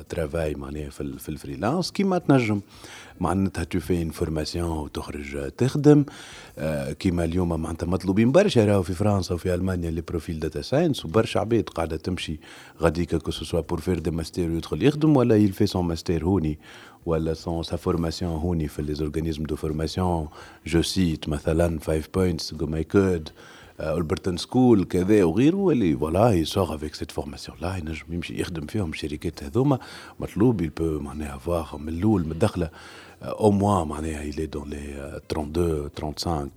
travail 0.09 0.55
معناها 0.55 0.89
في, 0.89 1.17
في 1.19 1.29
ال 1.29 1.35
freelance 1.35 1.91
كيما 1.91 2.17
تنجم. 2.17 2.61
معناتها 3.19 3.63
tu 3.63 3.79
fais 3.79 4.09
formation 4.09 4.77
وتخرج 4.77 5.51
تخدم. 5.57 6.05
آه، 6.57 6.91
كيما 6.91 7.23
اليوم 7.23 7.61
معناتها 7.61 7.87
مطلوبين 7.87 8.31
برشا 8.31 8.65
راهو 8.65 8.83
في 8.83 8.93
فرنسا 8.93 9.35
وفي 9.35 9.53
ألمانيا 9.53 9.91
les 9.91 10.01
profils 10.01 10.39
data 10.39 10.61
science 10.61 11.05
وبرشا 11.05 11.39
عباد 11.39 11.69
قاعدة 11.69 11.97
تمشي. 11.97 12.39
غاديكا 12.81 13.17
que 13.17 13.31
ce 13.31 13.41
soit 13.41 13.61
pour 13.61 13.79
faire 13.79 13.99
des 13.99 14.11
masters 14.11 14.49
ويدخل 14.49 14.83
يخدم 14.83 15.17
ولا 15.17 15.35
يلفي 15.35 15.65
son 15.65 15.85
master 15.85 16.25
هوني. 16.25 16.59
ولا 17.06 17.34
سون 17.34 17.62
سا 17.62 17.76
فورماسيون 17.76 18.32
هوني 18.32 18.68
في 18.68 18.82
لي 18.82 18.94
زورغانيزم 18.94 19.42
دو 19.42 19.56
فورماسيون 19.56 20.28
جو 20.66 20.82
سيت 20.82 21.28
مثلا 21.28 21.78
5 21.80 22.02
بوينتس 22.14 22.54
جو 22.54 22.66
ماي 22.66 22.84
كود 22.84 23.28
البرتون 23.80 24.36
سكول 24.36 24.84
كذا 24.84 25.24
وغيره 25.24 25.70
اللي 25.70 25.96
فوالا 25.96 26.32
يسوغ 26.32 26.74
افيك 26.74 26.94
سيت 26.94 27.10
فورماسيون 27.10 27.58
لا 27.60 27.76
ينجم 27.76 28.04
يمشي 28.10 28.40
يخدم 28.40 28.66
فيهم 28.66 28.90
الشركات 28.90 29.44
هذوما 29.44 29.78
مطلوب 30.20 30.60
يلبو 30.60 30.98
معناها 31.00 31.38
فواغ 31.38 31.76
من 31.76 31.88
الاول 31.88 32.24
من 32.24 32.32
الدخله 32.32 32.70
او 33.22 33.50
موا 33.50 33.84
معناها 33.84 34.22
يلي 34.22 34.46
دون 34.46 34.70
لي 34.70 35.20
32 35.30 35.90
35 35.98 36.50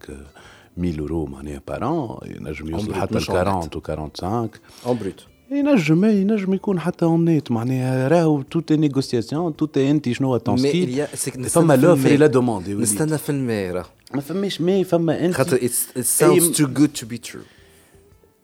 1000 0.78 1.00
اورو 1.00 1.26
معناها 1.26 1.62
بار 1.68 1.84
ان 2.26 2.32
ينجم 2.32 2.70
يوصل 2.70 2.94
brut 2.94 2.98
حتى 2.98 3.14
ل 3.14 3.18
مش 3.18 3.30
en 3.30 3.34
40 3.34 3.62
net. 3.64 3.76
و 3.76 3.80
45 3.82 4.50
اون 4.86 4.98
بروت 4.98 5.28
ينجم 5.51 6.05
إيه، 6.05 6.21
ينجم 6.21 6.55
يكون 6.55 6.81
حتى 6.81 7.05
اون 7.05 7.25
نيت 7.25 7.51
معناها 7.51 8.09
راهو 8.09 8.43
توت 8.43 8.73
نيغوسياسيون 8.73 9.57
توت 9.57 9.79
انت 9.79 10.13
شنو 10.13 10.37
تون 10.37 10.57
ستيل 10.57 11.07
فما 11.49 11.77
لوفر. 11.77 12.17
لا 12.17 12.27
دوموند 12.27 12.69
نستنى 12.69 13.19
في 13.19 13.31
الماء 13.31 13.73
راه 13.73 13.87
ما 14.15 14.21
فماش 14.21 14.61
مي 14.61 14.85
فما 14.85 15.25
انت. 15.25 15.35
خاطر 15.35 15.59
it 15.59 16.03
sounds 16.03 16.57
too 16.59 16.67
good 16.79 17.01
to 17.01 17.05
be 17.05 17.31
true. 17.31 17.47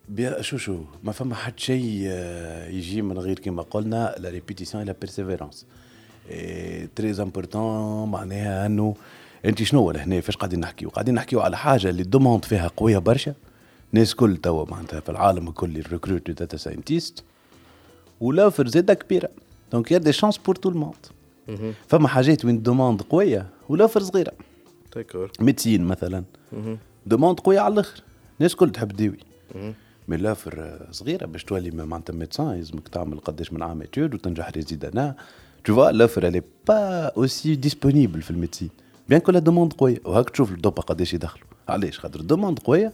بيا 0.09 0.41
شو 0.41 0.57
شو 0.57 0.77
ما 1.03 1.11
فما 1.11 1.35
حد 1.35 1.59
شيء 1.59 2.03
آه، 2.07 2.69
يجي 2.69 3.01
من 3.01 3.17
غير 3.17 3.39
كما 3.39 3.61
قلنا 3.61 4.15
لا 4.19 4.29
ريبيتيسيون 4.29 4.83
لا 4.83 4.95
بيرسيفيرونس 5.01 5.65
تري 6.95 7.21
امبورتون 7.21 8.11
معناها 8.11 8.65
إنه 8.65 8.95
انت 9.45 9.63
شنو 9.63 9.91
لهنا؟ 9.91 10.21
فاش 10.21 10.37
قاعدين 10.37 10.59
نحكيو؟ 10.59 10.89
قاعدين 10.89 11.13
نحكيو 11.13 11.41
على 11.41 11.57
حاجة 11.57 11.89
اللي 11.89 12.01
الدوموند 12.01 12.45
فيها 12.45 12.71
قوية 12.77 12.97
برشا. 12.97 13.33
ناس 13.93 14.15
كل 14.15 14.37
توا 14.37 14.65
معناتها 14.71 14.99
في 14.99 15.09
العالم 15.09 15.47
الكل 15.47 15.77
الريكروت 15.77 16.31
داتا 16.31 16.57
ساينتيست 16.57 17.23
و 18.21 18.27
l'offre 18.27 18.67
زادة 18.67 18.93
كبيرة. 18.93 19.29
donc 19.71 19.91
y 19.91 19.97
a 19.97 20.01
des 20.01 20.13
chances 20.13 20.37
pour 20.37 20.55
tout 20.55 20.69
le 20.69 20.79
monde 20.79 21.05
فما 21.87 22.07
حاجات 22.07 22.45
وين 22.45 22.55
ال 22.55 22.61
demande 22.61 23.01
قوية 23.01 23.47
و 23.69 23.73
l'offre 23.73 23.99
صغيرة. 23.99 24.31
d'accord 24.95 25.31
médecine 25.39 25.83
مثلا. 25.83 26.23
demande 27.05 27.39
قوية 27.39 27.59
على 27.59 27.73
الآخر. 27.73 28.03
الناس 28.39 28.55
كل 28.55 28.71
تحب 28.71 28.91
تداوي 28.91 29.19
mais 30.07 30.17
l'offre 30.17 30.53
آه، 30.59 30.91
صغيرة 30.91 31.25
باش 31.25 31.43
تولي 31.43 31.71
معناتها 31.71 32.13
médecin 32.13 32.57
يلزمك 32.57 32.87
تعمل 32.87 33.19
قداش 33.19 33.53
من 33.53 33.63
عام 33.63 33.81
études 33.81 34.13
وتنجح 34.13 34.49
résidanat 34.49 35.15
tu 35.65 35.75
vois 35.75 35.91
l'offre 35.91 36.27
elle 36.27 36.41
est 36.67 37.05
pas 37.17 37.31
aussi 37.31 37.55
disponible 37.55 38.21
في 38.21 38.31
ال 38.31 38.35
médecine 38.35 38.69
bien 39.09 39.19
que 39.21 39.31
la 39.31 39.39
demande 39.39 39.73
قوية. 39.73 39.99
وهاك 40.05 40.29
تشوف 40.29 40.51
ال 40.51 40.56
débat 40.56 40.81
قداش 40.81 41.13
يدخلوا. 41.13 41.47
علاش؟ 41.69 41.99
خاطر 41.99 42.19
ال 42.19 42.24
demande 42.24 42.59
قوية 42.59 42.93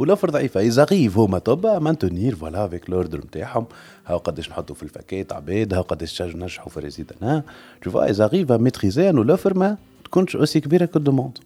والاوفر 0.00 0.30
ضعيفة. 0.30 0.60
إذا 0.60 0.84
غيف 0.84 1.18
هما 1.18 1.38
توبا 1.38 1.78
مانتونير 1.78 2.34
فوالا 2.34 2.64
افيك 2.64 2.90
لوردر 2.90 3.18
نتاعهم. 3.18 3.66
هاو 4.06 4.18
قداش 4.18 4.50
نحطوا 4.50 4.74
في 4.74 4.82
الفاكيت 4.82 5.32
عباد 5.32 5.74
هاو 5.74 5.82
قداش 5.82 6.22
نجحوا 6.22 6.68
في 6.68 6.80
ريزيدنا 6.80 7.42
شوف 7.84 7.96
إذا 7.96 8.26
غيف 8.26 8.52
ميتريزي 8.52 9.10
انه 9.10 9.22
الاوفر 9.22 9.58
ما 9.58 9.76
تكونش 10.04 10.36
اوسي 10.36 10.60
كبيرة 10.60 10.84
كالدوموند 10.84 11.38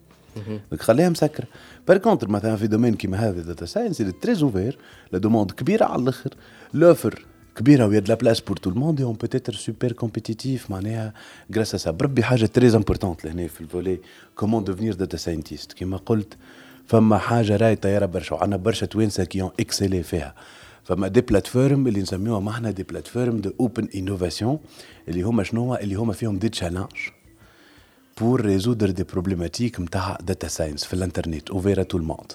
دونك 0.70 0.82
خليها 0.82 1.08
مسكرة. 1.08 1.46
بار 1.88 1.98
كونتر 1.98 2.28
مثلا 2.28 2.56
في 2.56 2.66
دومين 2.66 2.94
كيما 2.94 3.16
هذا 3.16 3.42
داتا 3.42 3.66
ساينس 3.66 4.00
اللي 4.00 4.12
تري 4.12 4.42
اوفير 4.42 4.78
لا 5.12 5.18
دوموند 5.18 5.50
كبيرة 5.50 5.84
على 5.84 6.02
الأخر. 6.02 6.30
لوفر 6.74 7.24
كبيرة 7.56 7.86
ويا 7.86 8.00
لا 8.00 8.14
بلاس 8.14 8.40
بور 8.40 8.56
تو 8.56 8.70
الموند 8.70 9.00
اون 9.00 9.12
بوتيتر 9.12 9.52
سوبر 9.52 9.92
كومبيتيتيف 9.92 10.70
معناها 10.70 11.12
غراس 11.56 11.76
سا 11.76 11.90
بربي 11.90 12.22
حاجة 12.22 12.46
تري 12.46 12.76
امبورتونت 12.76 13.24
لهنا 13.24 13.46
في 13.46 13.60
الفولي 13.60 13.98
comment 14.36 14.64
devenir 14.64 14.94
data 14.94 15.16
scientist 15.16 15.72
كيما 15.72 15.96
قلت 15.96 16.34
فما 16.86 17.18
حاجة 17.18 17.56
راهي 17.56 17.76
طيارة 17.76 18.06
برشا 18.06 18.34
وعندنا 18.34 18.56
برشا 18.56 18.86
توانسه 18.86 19.24
كي 19.24 19.50
اكسيلي 19.60 20.02
فيها. 20.02 20.34
فما 20.84 21.08
des 21.08 21.20
plateformes 21.20 21.86
اللي 21.86 22.00
نسميوها 22.00 22.50
إحنا 22.50 22.70
des 22.70 22.82
plateformes 22.82 23.36
d'open 23.36 23.88
innovation 23.94 24.58
اللي 25.08 25.22
هما 25.22 25.42
شنو 25.42 25.74
اللي 25.74 25.94
هما 25.94 26.12
فيهم 26.12 26.38
des 26.38 26.48
challenges 26.48 26.86
pour 28.20 28.40
résoudre 28.40 28.90
des 28.90 29.04
problématiques 29.04 29.80
نتاع 29.80 30.18
data 30.20 30.48
science 30.48 30.84
في 30.84 30.94
الانترنت 30.94 31.50
ouverts 31.50 31.82
à 31.82 31.86
tout 31.86 31.98
le 31.98 32.08
monde 32.08 32.32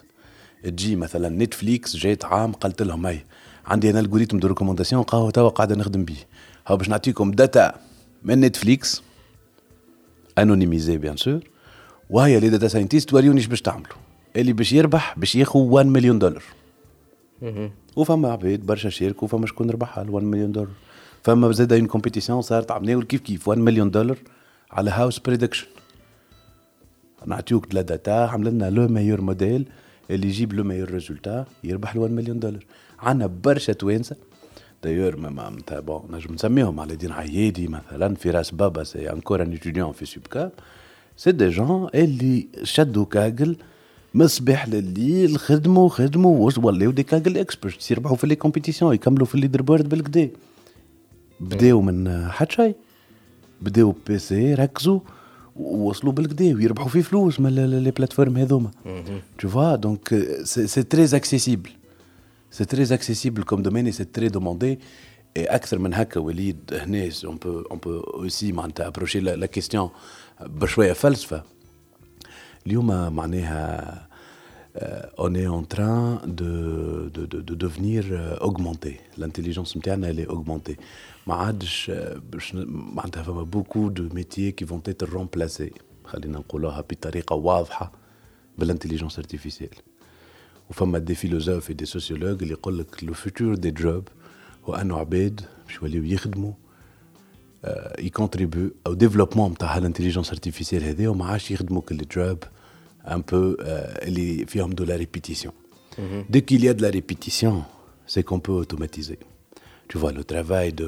تجي 0.63 0.95
مثلا 0.95 1.29
Netflix 1.29 1.95
جات 1.95 2.25
عام 2.25 2.51
قالت 2.51 2.81
لهم 2.81 3.05
هاي 3.05 3.25
عندي 3.65 3.89
أنا 3.89 3.99
algorithme 3.99 4.39
de 4.39 4.47
recommandation 4.47 5.03
هو 5.03 5.31
توا 5.31 5.49
قاعدة 5.49 5.75
نخدم 5.75 6.05
به 6.05 6.17
هاو 6.67 6.77
باش 6.77 6.89
نعطيكم 6.89 7.31
data 7.31 7.73
من 8.23 8.39
Netflix 8.39 9.01
anonymisée 10.37 10.97
bien 10.97 11.17
sûr 11.17 11.39
وهي 12.09 12.39
les 12.39 12.49
data 12.49 12.67
scientists 12.67 13.09
توريوني 13.09 13.47
باش 13.47 13.61
تعملوا. 13.61 14.08
اللي 14.35 14.53
باش 14.53 14.73
يربح 14.73 15.19
باش 15.19 15.35
ياخذ 15.35 15.59
1 15.59 15.85
مليون 15.85 16.19
دولار 16.19 16.43
وفما 17.95 18.31
عباد 18.31 18.65
برشا 18.65 18.89
شاركوا 18.89 19.27
وفما 19.27 19.47
شكون 19.47 19.69
ربحها 19.69 20.05
1 20.09 20.25
مليون 20.25 20.51
دولار 20.51 20.71
فما 21.23 21.51
زاد 21.51 21.73
une 21.73 21.87
compétition 21.87 22.41
صارت 22.41 22.71
عملناو 22.71 23.01
كيف 23.01 23.21
كيف 23.21 23.47
1 23.47 23.59
مليون 23.59 23.91
دولار 23.91 24.17
على 24.71 24.91
house 24.91 25.19
prediction 25.19 25.67
نعطيوك 27.25 27.75
la 27.75 27.81
data 27.81 28.11
عمل 28.11 28.49
لنا 28.49 28.69
le 28.69 28.87
meilleur 28.87 29.21
modèle 29.21 29.65
اللي 30.11 30.27
يجيب 30.27 30.53
le 30.53 30.63
meilleur 30.63 30.91
résultat 30.91 31.45
يربح 31.63 31.95
1 31.95 32.11
مليون 32.13 32.39
دولار 32.39 32.65
عندنا 32.99 33.27
برشا 33.27 33.73
توانسة. 33.73 34.15
دايور 34.83 35.15
ما 35.17 35.49
نتاع 35.49 35.79
بون 35.79 36.01
نجم 36.11 36.33
نسميهم 36.33 36.79
على 36.79 36.95
دين 36.95 37.11
عيادي 37.11 37.67
مثلا 37.67 38.15
فراس 38.15 38.51
بابا 38.51 38.83
سي 38.83 39.11
انكور 39.11 39.41
ان 39.41 39.53
اتيديون 39.53 39.91
في 39.91 40.05
سوبكا 40.05 40.51
سي 41.17 41.31
دي 41.31 41.49
جون 41.49 41.89
اللي 41.95 42.47
شدوا 42.63 43.05
كاجل 44.14 44.24
مصباح 44.24 44.68
لليل 44.68 45.38
خدموا 45.38 45.88
خدموا 45.88 46.50
ولاو 46.62 46.90
دي 46.90 47.02
كاجل 47.02 47.38
اكسبرت 47.38 47.90
يربحوا 47.90 48.16
في 48.16 48.26
لي 48.26 48.36
كومبيتيسيون 48.36 48.94
يكملوا 48.94 49.26
في 49.26 49.34
الليدر 49.34 49.62
بورد 49.62 49.88
بالكدا 49.88 50.30
بداو 51.40 51.80
من 51.80 52.28
حد 52.30 52.52
شيء 52.52 52.74
بداو 53.60 53.94
بي 54.06 54.18
سي 54.18 54.54
ركزوا 54.54 55.00
ووصلوا 55.56 56.12
بالكدا 56.12 56.54
ويربحوا 56.54 56.88
فيه 56.88 57.02
فلوس 57.02 57.40
من 57.40 57.54
لي 57.54 57.90
بلاتفورم 57.90 58.36
هذوما 58.36 58.70
تو 59.38 59.48
فوا 59.48 59.76
دونك 59.76 60.14
سي 60.44 60.82
تري 60.82 61.04
اكسيسيبل 61.04 61.70
سي 62.50 62.64
تري 62.64 62.82
اكسيسيبل 62.82 63.42
كوم 63.42 63.62
دومين 63.62 63.86
اي 63.86 63.92
سي 63.92 64.04
تري 64.04 64.28
دوموندي 64.28 64.78
اكثر 65.36 65.78
من 65.78 65.94
هكا 65.94 66.20
وليد 66.20 66.58
هنا 66.72 67.10
اون 67.24 67.36
بو 67.36 67.60
اون 67.60 67.78
بو 67.78 68.00
اوسي 68.00 68.52
معناتها 68.52 68.86
ابروشي 68.86 69.20
لا 69.20 69.46
كيستيون 69.46 69.90
بشويه 70.40 70.92
فلسفه 70.92 71.42
اليوم 72.66 73.12
معناها 73.16 74.08
on 75.18 75.34
est 75.34 75.46
en 75.46 75.62
train 75.74 76.20
de, 76.26 76.52
de, 77.16 77.22
de, 77.32 77.38
de 77.50 77.54
devenir 77.64 78.02
augmenté 78.40 78.92
l'intelligence 79.18 79.76
نتاعنا 79.76 80.12
elle 80.12 80.20
est 80.20 80.30
augmentée 80.30 80.76
ما 81.26 81.34
عادش 81.34 81.90
باش 82.32 82.54
معناتها 82.54 83.22
فما 83.22 83.46
beaucoup 83.54 83.90
de 83.90 84.14
métiers 84.14 84.52
qui 84.52 84.64
vont 84.64 84.82
être 84.90 85.06
remplacés 85.16 85.72
خلينا 86.04 86.38
نقولوها 86.38 86.80
بطريقه 86.80 87.34
واضحه 87.36 87.92
بالانتليجنس 88.58 89.18
ارتيفيسيال 89.18 89.70
وفما 90.70 90.98
دي 90.98 91.14
فيلوزوف 91.14 91.72
دي 91.72 91.84
سوسيولوج 91.86 92.42
اللي 92.42 92.52
يقول 92.54 92.78
لك 92.78 93.04
لو 93.04 93.12
فوتور 93.12 93.54
دي 93.54 93.70
جوب 93.70 94.08
هو 94.64 94.74
انه 94.74 94.98
عباد 94.98 95.40
باش 95.66 95.76
يوليو 95.82 96.04
يخدموا 96.04 96.52
يكونتريبيو 97.98 98.70
او 98.86 98.94
ديفلوبمون 98.94 99.50
نتاع 99.50 99.78
الانتليجنس 99.78 100.30
ارتيفيسيال 100.30 100.84
هذا 100.84 101.08
وما 101.08 101.26
عادش 101.26 101.50
يخدموا 101.50 101.82
كل 101.82 102.02
جوب 102.16 102.38
un 103.06 103.20
peu 103.20 103.56
euh, 103.60 103.82
les 104.06 104.46
firmes 104.46 104.74
de 104.74 104.84
la 104.90 104.96
répétition. 104.96 105.52
Mm 105.98 106.02
-hmm. 106.02 106.22
Dès 106.32 106.42
qu'il 106.46 106.64
y 106.64 106.68
a 106.68 106.74
de 106.78 106.82
la 106.86 106.90
répétition, 106.98 107.54
c'est 108.10 108.22
qu'on 108.28 108.40
peut 108.46 108.56
automatiser. 108.62 109.18
Tu 109.88 109.98
vois, 110.00 110.12
le 110.20 110.24
travail 110.32 110.68
de 110.80 110.86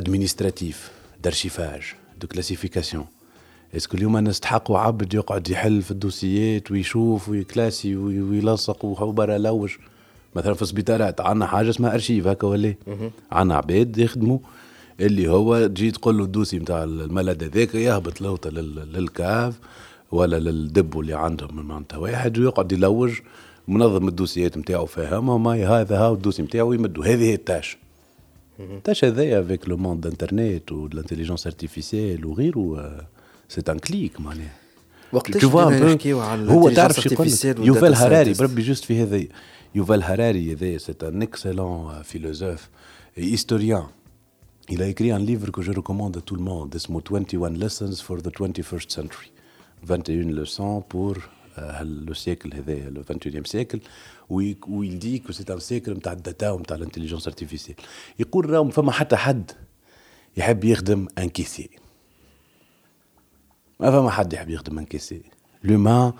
administratif, 0.00 0.90
d'archivage, 1.22 1.96
de 2.20 2.26
classification. 2.26 3.06
Est-ce 3.74 3.86
que 3.88 3.94
اليوم 3.94 4.18
نستحقوا 4.18 4.78
عبد 4.78 5.14
يقعد 5.14 5.48
يحل 5.48 5.82
في 5.82 5.90
الدوسيات 5.90 6.70
ويشوف 6.70 7.28
ويكلاسي 7.28 7.96
ويلصق 7.96 8.84
وبرا 8.84 9.38
لوج 9.38 9.76
مثلا 10.36 10.54
في 10.54 10.62
السبيطارات 10.62 11.20
عندنا 11.20 11.46
حاجه 11.46 11.70
اسمها 11.70 11.94
ارشيف 11.94 12.26
هكا 12.26 12.46
ولا 12.46 12.74
عندنا 13.32 13.54
عباد 13.56 13.98
يخدموا 13.98 14.38
اللي 14.99 15.27
هو 15.27 15.67
تجي 15.67 15.91
تقول 15.91 16.17
له 16.17 16.23
الدوسي 16.23 16.59
نتاع 16.59 16.83
الملد 16.83 17.43
هذاك 17.43 17.75
يهبط 17.75 18.21
لوطة 18.21 18.49
للكاف 18.49 19.59
ولا 20.11 20.39
للدب 20.39 20.99
اللي 20.99 21.13
عندهم 21.13 21.67
معناتها 21.67 21.97
واحد 21.97 22.37
ويقعد 22.39 22.71
يلوج 22.71 23.19
منظم 23.67 24.07
الدوسيات 24.07 24.57
نتاعو 24.57 24.85
فاهمها 24.85 25.37
ما 25.37 25.81
هذا 25.81 25.97
ها 25.97 26.13
الدوسي 26.13 26.41
نتاعو 26.41 26.73
يمدوا 26.73 27.05
هذه 27.05 27.23
هي 27.23 27.33
التاش. 27.33 27.77
التاش 28.59 29.05
هذايا 29.05 29.41
avec 29.41 29.69
le 29.69 29.77
monde 29.77 30.07
internet 30.07 30.71
وال 30.71 30.82
intelligence 30.82 31.47
artificielle 31.47 32.25
وغيره 32.25 33.01
c'est 33.49 33.61
un 33.69 33.79
clic 33.79 34.21
معناها. 34.21 34.53
وقتاش 35.13 35.45
نحكيو 35.45 36.19
على 36.19 36.51
هو 36.51 36.69
تعرف 36.69 36.99
شو 36.99 37.09
يقول 37.11 37.27
يوفال 37.67 37.95
هراري 37.95 38.33
بربي 38.33 38.61
juste 38.61 38.85
في 38.85 39.03
هذا 39.03 39.23
يوفال 39.75 40.03
هراري 40.03 40.53
هذا 40.53 40.77
c'est 40.77 40.93
un 41.03 41.21
excellent 41.21 42.01
philosophe 42.01 42.69
historien 43.15 43.83
Il 44.70 44.82
a 44.82 44.86
écrit 44.86 45.10
un 45.10 45.18
livre 45.18 45.50
que 45.50 45.62
je 45.62 45.72
recommande 45.72 46.16
à 46.16 46.20
tout 46.20 46.36
le 46.36 46.42
monde, 46.42 46.74
اسمه 46.74 47.00
21 47.00 47.56
Lessons 47.58 48.02
for 48.02 48.22
the 48.22 48.30
21st 48.30 48.90
Century. 48.90 49.30
21 49.82 50.30
leçons 50.32 50.82
pour 50.82 51.16
euh, 51.58 51.84
le 51.84 52.14
siècle 52.14 52.54
هذايا 52.54 52.90
le 52.90 53.02
21e 53.02 53.46
siècle 53.46 53.80
où 54.28 54.84
il 54.84 54.98
dit 54.98 55.20
que 55.20 55.32
c'est 55.32 55.50
un 55.50 55.58
siècle 55.58 55.90
نتاع 55.90 56.12
الداتا 56.12 56.50
ونتاع 56.50 56.76
الانتليجنس 56.76 57.26
ارتيفيسيال 57.26 57.76
يقول 58.18 58.50
راهم 58.50 58.70
فما 58.70 58.92
حتى 58.92 59.16
حد 59.16 59.52
يحب 60.36 60.64
يخدم 60.64 61.08
ان 61.18 61.28
كيسي 61.28 61.70
ما 63.80 63.90
فما 63.90 64.10
حد 64.10 64.32
يحب 64.32 64.50
يخدم 64.50 64.78
ان 64.78 64.84
كيسي 64.84 65.22
لومان 65.64 66.12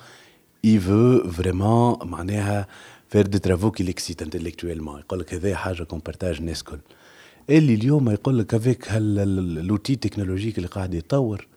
il 0.67 0.79
veut 0.79 1.27
vraiment 1.27 2.05
معناها 2.05 2.67
faire 3.15 3.29
des 3.29 3.41
travaux 3.41 3.71
qui 3.71 3.83
l'excitent 3.83 4.23
intellectuellement 4.23 4.99
يقول 4.99 5.21
لك 5.21 5.35
هذايا 5.35 5.57
حاجه 5.57 5.83
كون 5.83 5.99
بارتاج 5.99 6.37
الناس 6.37 6.61
الكل 6.61 6.81
اللي 7.50 7.74
اليوم 7.74 8.10
يقول 8.10 8.40
لك 8.40 8.54
avec 8.54 8.92
هال 8.92 9.22
outil 9.22 9.96
technologique 9.96 10.58
اللي 10.58 10.68
قاعد 10.68 10.94
يتطور. 10.94 11.48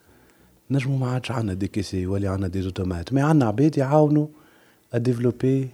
نجمو 0.71 0.97
ما 0.97 1.11
عادش 1.11 1.31
عندنا 1.31 1.55
des 1.55 1.69
caissiers 1.69 2.07
ولا 2.07 2.31
عندنا 2.31 2.49
des 2.49 2.65
automates 2.65 3.13
mais 3.13 3.21
عندنا 3.21 3.47
عباد 3.47 3.79
يعاونوا 3.79 4.27
à 4.95 5.01
développer 5.01 5.69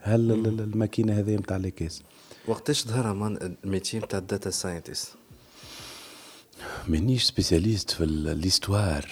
هل 0.00 0.32
الماكينة 0.60 1.18
هذه 1.18 1.36
نتاع 1.36 1.56
les 1.56 1.70
caisses. 1.70 2.02
وقتاش 2.48 2.88
ظهر 2.88 3.14
مان 3.14 3.56
ال 3.64 3.69
métier 3.69 3.98
نتاع 3.98 4.18
ال 4.18 4.24
data 4.24 4.50
scientist؟ 4.50 5.08
مانيش 6.88 7.24
spécialiste 7.24 7.90
في 7.90 8.06
l'histoire 8.42 9.06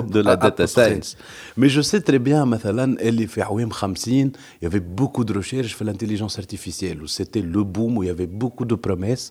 de 0.00 0.20
la 0.28 0.36
data 0.36 0.66
science. 0.66 1.16
Mais 1.56 1.68
je 1.68 1.80
sais 1.80 2.00
très 2.00 2.18
bien 2.18 2.44
مثلا 2.44 3.00
اللي 3.08 3.26
في 3.26 3.42
عوام 3.42 3.70
50 3.70 3.96
il 4.06 4.30
y 4.62 4.66
avait 4.66 4.80
beaucoup 5.00 5.24
de 5.24 5.32
recherches 5.32 5.74
في 5.74 6.96
où 7.02 7.06
c'était 7.06 7.42
le 7.42 7.64
boom 7.64 7.98
où 7.98 8.02
il 8.02 8.06
y 8.06 8.10
avait 8.10 8.26
beaucoup 8.26 8.64
de 8.64 8.74
promesses. 8.74 9.30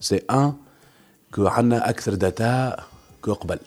سي 0.00 0.16
ان 0.30 0.52
كو 1.34 1.46
عندنا 1.46 1.88
اكثر 1.90 2.14
داتا 2.14 2.76
كو 3.22 3.32
قبل 3.32 3.58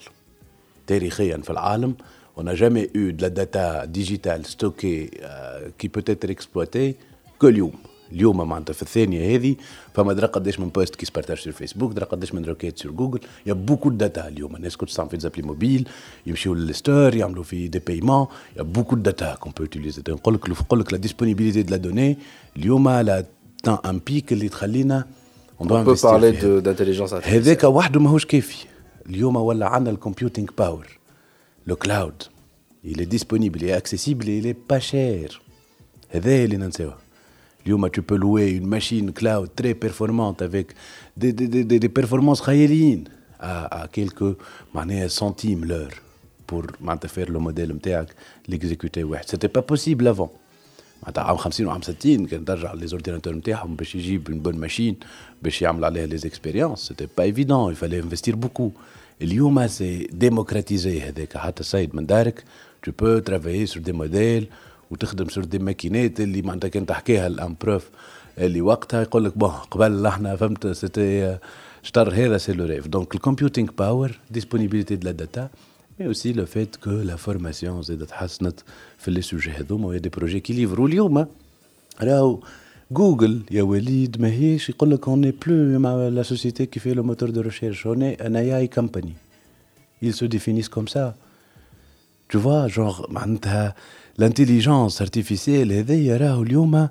تاريخيا 0.86 1.36
في 1.36 1.50
العالم 1.50 1.94
on 2.38 2.42
n'a 2.44 2.54
jamais 2.54 2.90
eu 2.92 3.12
de 3.14 3.22
la 3.22 3.30
data 3.30 3.86
digitale 3.86 4.44
stockée 4.46 5.10
euh, 5.22 5.70
qui 5.78 5.88
peut 5.88 6.04
être 6.06 6.28
exploitée 6.30 6.96
que 7.38 7.46
اليوم 7.46 7.72
اليوم 8.12 8.48
معناتها 8.48 8.72
في 8.72 8.82
الثانيه 8.82 9.36
هذه 9.36 9.56
فما 9.94 10.12
درا 10.12 10.26
قداش 10.26 10.60
من 10.60 10.68
بوست 10.68 10.96
كي 10.96 11.06
سبارتاج 11.06 11.38
sur 11.38 11.50
فيسبوك 11.50 11.92
درا 11.92 12.04
قداش 12.04 12.34
من 12.34 12.44
روكيت 12.44 12.80
sur 12.80 12.86
جوجل 12.86 13.20
يا 13.46 13.52
بوكو 13.52 13.90
داتا 13.90 14.28
اليوم 14.28 14.56
الناس 14.56 14.76
كنت 14.76 14.88
تستعمل 14.88 15.10
في 15.10 15.18
زابلي 15.18 15.42
موبيل 15.42 15.88
يمشيو 16.26 16.54
للستور 16.54 17.14
يعملوا 17.14 17.42
في 17.42 17.68
دي 17.68 17.78
بايمون 17.78 18.26
يا 18.56 18.62
بوكو 18.62 18.96
داتا 18.96 19.34
كون 19.34 19.52
بو 19.58 19.66
utiliser 19.66 20.08
نقول 20.08 20.34
لك 20.34 20.50
نقول 20.50 20.80
لك 20.80 20.92
لا 20.92 20.98
ديسپونيبيليتي 20.98 21.62
دو 21.62 21.70
لا 21.70 21.76
دوني 21.76 22.18
اليوم 22.56 22.88
لا 22.88 23.24
تان 23.62 23.78
ان 23.86 24.00
بيك 24.06 24.32
اللي 24.32 24.48
تخلينا 24.48 25.06
on 25.60 25.66
peut 25.66 25.96
parler 26.02 26.32
d'intelligence 26.32 27.12
artificielle 27.12 27.42
هذاك 27.42 27.64
وحده 27.64 28.00
ماهوش 28.00 28.26
كافي 28.26 28.66
اليوم 29.08 29.36
ولا 29.36 29.66
عندنا 29.66 29.90
الكمبيوتينغ 29.90 30.48
باور 30.58 30.86
لو 31.66 31.76
كلاود 31.76 32.22
il 32.84 33.00
est 33.00 33.06
disponible, 33.06 33.58
il 33.62 33.68
est 33.68 33.72
accessible 33.72 34.28
et 34.28 34.38
il 34.38 34.46
est 34.46 34.54
pas 34.72 34.80
cher. 34.80 35.40
هذا 36.10 36.44
اللي 36.44 36.56
ننساوه 36.56 36.94
اليوم 37.66 37.86
tu 37.88 38.00
peux 38.02 38.16
louer 38.16 38.50
une 38.50 38.66
machine 38.66 39.12
cloud 39.12 39.48
très 39.56 39.74
performante 39.74 40.42
avec 40.42 40.66
des, 41.16 41.32
des, 41.32 41.64
des, 41.64 41.78
des 41.78 41.88
performances 41.88 42.40
خياليين 42.40 43.04
à, 43.40 43.82
à 43.82 43.88
quelques 43.88 44.36
معناها 44.74 45.08
centimes 45.08 45.64
l'heure 45.64 45.94
pour 46.52 46.62
معناتها 46.80 47.08
faire 47.08 47.28
le 47.30 47.38
modèle 47.38 47.72
نتاعك 47.72 48.08
l'exécuter 48.50 48.98
واحد 49.02 49.24
c'était 49.26 49.58
pas 49.58 49.62
possible 49.62 50.06
avant 50.06 50.30
معناتها 51.03 51.23
عام 51.23 51.37
50 51.37 51.67
وعام 51.67 51.81
60 51.81 52.25
كان 52.25 52.45
ترجع 52.45 52.73
les 52.73 52.87
ordinateurs 52.87 53.35
نتاعهم 53.35 53.75
باش 53.75 53.95
يجيب 53.95 54.29
une 54.29 54.47
bonne 54.47 54.69
machine 54.69 55.05
باش 55.41 55.61
يعمل 55.61 55.85
عليها 55.85 56.07
expériences. 56.17 56.79
C'était 56.87 57.07
pas 57.07 57.27
évident 57.27 57.69
il 57.69 57.75
fallait 57.75 58.01
investir 58.01 58.35
beaucoup. 58.35 58.71
اليوم 59.21 59.67
c'est 59.67 60.07
démocratisé 60.11 61.01
هذاك. 61.01 61.37
حتى 61.37 61.63
سيد 61.63 61.95
من 61.95 62.05
دارك 62.05 62.43
tu 62.87 62.91
peux 62.91 63.21
travailler 63.21 63.67
sur 63.67 63.81
des 63.81 63.93
modèles 63.93 64.45
وتخدم 64.91 65.27
sur 65.29 65.45
des 65.45 65.61
ماكينات 65.61 66.19
اللي 66.19 66.41
معناتها 66.41 66.67
كان 66.67 66.85
تحكيها 66.85 67.27
الآن 67.27 67.55
prof 67.61 67.89
اللي 68.37 68.61
وقتها 68.61 69.01
يقول 69.01 69.25
لك 69.25 69.37
bon 69.37 69.49
قبل 69.49 70.05
إحنا 70.05 70.35
فهمت 70.35 70.67
c'était 70.67 71.37
شطر 71.83 72.13
هذا 72.13 72.37
c'est 72.37 72.53
le 72.53 72.65
rêve 72.65 72.87
donc 72.87 73.15
ال 73.15 73.20
computing 73.20 73.69
power 73.77 74.19
disponibilité 74.31 74.95
de 74.95 75.05
la 75.05 75.11
data 75.11 75.49
مي 76.00 76.06
اوسي 76.06 76.32
لو 76.32 76.46
فيت 76.46 76.76
كو 76.76 76.90
لا 76.90 77.16
فورماسيون 77.16 77.82
زادت 77.82 78.02
تحسنت 78.02 78.60
في 78.98 79.10
لي 79.10 79.22
سوجي 79.22 79.50
هذوما 79.50 79.86
ويا 79.86 79.98
دي 79.98 80.08
بروجي 80.08 80.40
كي 80.40 80.52
ليفرو 80.52 80.86
اليوم 80.86 81.26
راهو 82.02 82.40
جوجل 82.90 83.42
يا 83.50 83.62
وليد 83.62 84.20
ماهيش 84.20 84.68
يقول 84.70 84.90
لك 84.90 85.08
اون 85.08 85.30
بلو 85.30 85.78
مع 85.78 86.08
لا 86.08 86.22
سوسيتي 86.22 86.66
كي 86.66 86.80
في 86.80 86.94
لو 86.94 87.02
موتور 87.02 87.30
دو 87.30 87.40
ريشيرش 87.40 87.86
اون 87.86 88.02
ان 88.02 88.36
اي 88.36 88.56
اي 88.58 88.66
كومباني 88.66 89.12
ils 90.02 90.14
se 90.14 90.24
définissent 90.24 90.68
comme 90.68 90.88
ça 90.88 91.14
tu 92.28 92.36
vois 92.36 92.68
genre 92.68 93.06
معناتها 93.10 93.74
l'intelligence 94.18 95.00
artificielle 95.00 95.72
هذايا 95.72 96.16
راهو 96.16 96.42
اليوم 96.42 96.88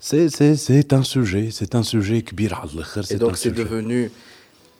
c'est 0.00 0.28
c'est 0.28 0.56
c'est 0.56 0.92
un 0.92 1.02
sujet 1.02 1.50
c'est 1.50 1.74
un 1.74 1.82
sujet 1.82 2.18
كبير 2.18 2.54
على 2.54 2.70
الاخر 2.74 3.02
et 3.02 3.18
donc 3.18 3.36
c'est 3.36 3.50
devenu 3.50 4.10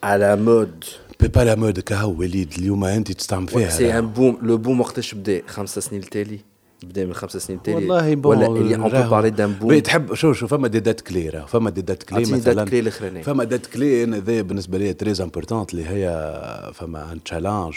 à 0.02 0.18
la 0.18 0.36
mode 0.36 0.84
Pas 1.29 1.45
la 1.45 1.55
mode 1.55 1.79
كهو 1.79 2.11
وليد 2.19 2.53
اليوم 2.57 2.83
انت 2.83 3.11
تستعمل 3.11 3.47
فيها 3.47 3.69
سي 3.69 3.99
ان 3.99 4.07
بوم 4.07 4.37
لو 4.41 4.57
بوم 4.57 4.81
وقتاش 4.81 5.15
بدا 5.15 5.41
خمسة 5.47 5.81
سنين 5.81 6.01
التالي 6.01 6.39
بدا 6.83 7.05
من 7.05 7.13
خمسة 7.13 7.39
سنين 7.39 7.57
التالي 7.57 7.75
والله 7.75 8.15
bon 8.15 8.37
ولا 8.37 8.47
اللي 8.47 8.75
on 8.75 8.83
peut 8.83 9.09
parler 9.09 9.29
d'un 9.29 9.53
boom 9.53 9.79
تحب 9.79 10.13
شوف 10.13 10.37
شوف 10.37 10.53
فما 10.53 10.67
des 10.67 10.79
dates 10.79 11.01
clés 11.01 11.29
راه 11.29 11.45
فما 11.45 11.69
des 11.69 11.81
dates 11.81 12.03
clés 12.03 12.19
مثلا 12.19 12.53
date 12.53 12.69
clé 12.69 12.79
الاخرانيه 12.79 13.21
فما 13.21 13.43
date 13.43 13.65
clé 13.65 14.03
أنا 14.03 14.17
ذا 14.17 14.41
بالنسبة 14.41 14.77
لي 14.77 14.93
très 14.93 15.21
importante 15.21 15.73
اللي 15.73 15.85
هي 15.85 16.71
فما 16.73 17.11
un 17.11 17.23
challenge 17.23 17.73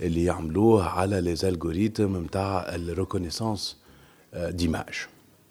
اللي 0.00 0.24
يعملوه 0.24 0.88
على 0.88 1.20
les 1.20 1.36
algorithmes 1.36 2.24
نتاع 2.24 2.74
ال 2.74 2.81
reconnaissance 2.81 3.76
d'images 4.36 4.94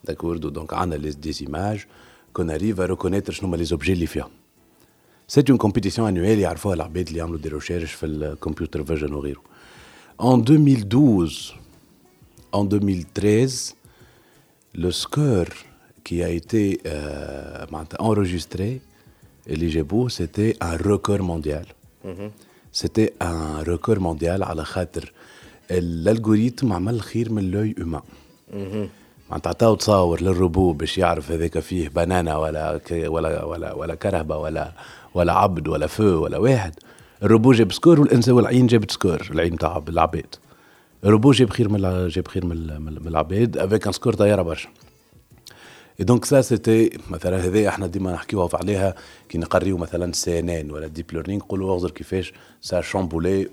d'accord 0.03 0.37
donc 0.37 0.73
عندنا 0.73 0.99
les 0.99 1.09
des 1.09 1.35
images 1.41 1.85
كون 2.33 2.49
اريف 2.49 2.79
ا 2.79 2.85
ريكونيتر 2.85 3.33
شنو 3.33 3.49
هما 3.49 3.57
لي 3.57 3.63
زوبجي 3.63 3.93
اللي 3.93 4.07
فيها 5.30 5.30
سيت 5.30 5.50
اون 5.50 5.58
كومبيتيسيون 5.58 6.08
انويل 6.08 6.38
يعرفوها 6.38 6.74
العباد 6.74 7.06
اللي 7.06 7.18
يعملوا 7.18 7.38
دي 7.38 7.48
ريشيرش 7.48 7.92
في 7.92 8.06
الكمبيوتر 8.06 8.84
فيجن 8.84 9.14
وغيره 9.14 9.40
En 10.18 10.38
2012, 10.38 11.60
en 12.52 12.64
2013, 12.64 13.74
le 14.74 14.90
score 14.90 15.52
qui 16.04 16.22
a 16.22 16.30
été 16.30 16.80
euh, 16.86 17.66
enregistré, 17.98 18.80
Eligebo, 19.46 20.08
c'était 20.08 20.56
un 20.60 20.76
record 20.76 21.22
mondial. 21.32 21.66
Mm 22.04 22.10
-hmm. 22.12 22.30
C'était 22.72 23.10
un 23.20 23.62
record 23.72 24.00
mondial 24.00 24.42
على 24.42 24.64
خاطر 24.64 25.12
الالغوريتم 25.70 26.72
عمل 26.72 27.00
خير 27.00 27.32
من 27.32 27.50
لوي 27.50 27.74
هيومان 27.78 28.02
معناتها 29.30 29.52
تعطاو 29.52 29.74
تصاور 29.74 30.20
للروبو 30.22 30.72
باش 30.72 30.98
يعرف 30.98 31.30
هذاك 31.30 31.58
فيه 31.58 31.88
بنانا 31.88 32.36
ولا 32.36 32.80
ولا 32.92 33.44
ولا 33.44 33.72
ولا 33.72 33.94
كرهبه 33.94 34.36
ولا 34.36 34.72
ولا 35.13 35.33
عبد 35.33 35.67
ولا 35.67 35.87
faux 35.87 36.03
ولا 36.03 36.37
واحد. 36.37 36.75
الروبو 37.23 37.51
جاب 37.51 37.71
score 37.71 37.99
والانسان 38.01 38.33
والعين 38.35 38.67
جابت 38.67 38.91
score 38.91 39.27
العين 39.31 39.57
تاع 39.57 39.83
العباد 39.89 40.35
الروبو 41.05 41.31
جاب 41.31 41.49
خير 41.49 41.69
من 41.69 42.07
جاب 42.07 42.27
خير 42.27 42.45
من 42.45 43.07
العباد 43.07 43.57
avec 43.57 43.87
un 43.87 43.93
score 43.93 44.13
طياره 44.13 44.41
برشا. 44.41 44.69
et 45.99 46.05
donc 46.05 46.25
ça 46.25 46.41
c'était 46.41 46.97
مثلا 47.09 47.45
هذا 47.45 47.67
إحنا 47.67 47.87
ديما 47.87 48.13
نحكيو 48.13 48.49
عليها 48.53 48.95
كي 49.29 49.37
نقريو 49.37 49.77
مثلا 49.77 50.13
CNN 50.13 50.71
ولا 50.71 50.87
deep 50.87 51.05
learning 51.13 51.39
نقولوا 51.39 51.73
اغزر 51.73 51.91
كيفاش 51.91 52.33
ça 52.61 52.81
chamboulait 52.81 53.47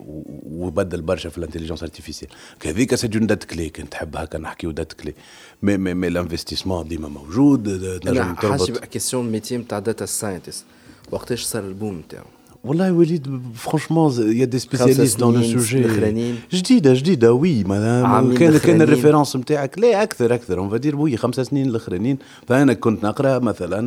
وبدل 0.46 1.02
برشا 1.02 1.28
في 1.28 1.38
ال 1.38 1.42
intelligence 1.42 1.82
artificielle 1.82 2.30
هذيك 2.66 2.94
سي 2.94 3.08
دون 3.08 3.26
دات 3.26 3.44
كلي 3.44 3.68
كنت 3.68 3.92
تحب 3.92 4.16
هكا 4.16 4.38
نحكيو 4.38 4.70
دات 4.70 4.92
كلي 4.92 5.14
مي 5.62 5.76
مي 5.76 5.94
مي 5.94 6.08
الانفستيسمون 6.08 6.88
ديما 6.88 7.08
موجود 7.08 8.00
تربط 8.00 8.46
حاسب 8.46 8.76
كيسيون 8.76 9.32
ميتي 9.32 9.56
نتاع 9.56 9.78
داتا 9.78 10.06
ساينتست 10.06 10.64
وقتاش 11.10 11.42
صار 11.42 11.64
البوم 11.64 11.98
نتاعو؟ 11.98 12.24
والله 12.64 12.92
وليد 12.92 13.40
فرانشمون 13.54 14.12
يا 14.36 14.44
دي 14.44 14.58
سبيسياليست 14.58 15.20
دون 15.20 15.34
لو 15.34 15.42
سوجي 15.42 16.34
جديدة 16.52 16.94
جديدة 16.94 17.32
وي 17.32 17.62
كان 17.62 18.58
كان 18.58 18.82
الريفيرونس 18.82 19.36
نتاعك. 19.36 19.78
لا 19.78 20.02
أكثر 20.02 20.34
أكثر. 20.34 20.58
اون 20.58 20.68
فادير 20.70 20.96
وي 20.96 21.16
خمسة 21.16 21.42
سنين 21.42 21.66
الاخرانيين 21.66 22.18
فأنا 22.48 22.74
كنت 22.74 23.04
نقرأ 23.04 23.38
مثلا 23.38 23.80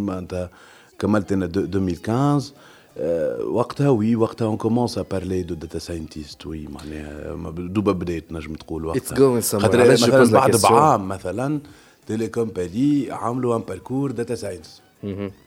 معناتها 0.00 0.50
كملت 0.98 1.32
أنا 1.32 1.44
2015 1.44 2.52
وقتها 3.46 3.88
oui 3.88 4.16
وقتها 4.16 4.46
on 4.46 4.56
commence 4.56 4.98
à 4.98 5.04
parler 5.10 5.42
de 5.42 5.54
data 5.54 5.78
scientist 5.78 6.46
oui 6.46 6.66
معناها 6.66 7.50
دوبا 7.50 7.92
بدأت 7.92 8.24
نجم 8.32 8.54
تقول 8.54 8.84
وقتها. 8.84 9.40
خاطر 9.40 9.92
مثلا 9.92 10.32
بعد 10.32 10.56
بعام 10.56 11.08
مثلا 11.08 11.60
telle 12.06 12.28
compagnie 12.28 13.10
عملوا 13.10 13.56
un 13.56 13.62
parcours 13.68 14.10
data 14.10 14.34
science 14.34 14.83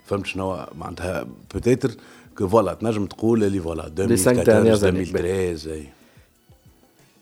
فهمت 0.06 0.26
شنو 0.26 0.66
معناتها؟ 0.76 1.28
peut-être 1.54 1.92
que 2.38 2.48
voilà 2.48 2.74
تنجم 2.74 3.06
تقول 3.06 3.44
اللي 3.44 3.60
voilà 3.60 3.88
2014 3.88 4.90
2013 4.90 5.84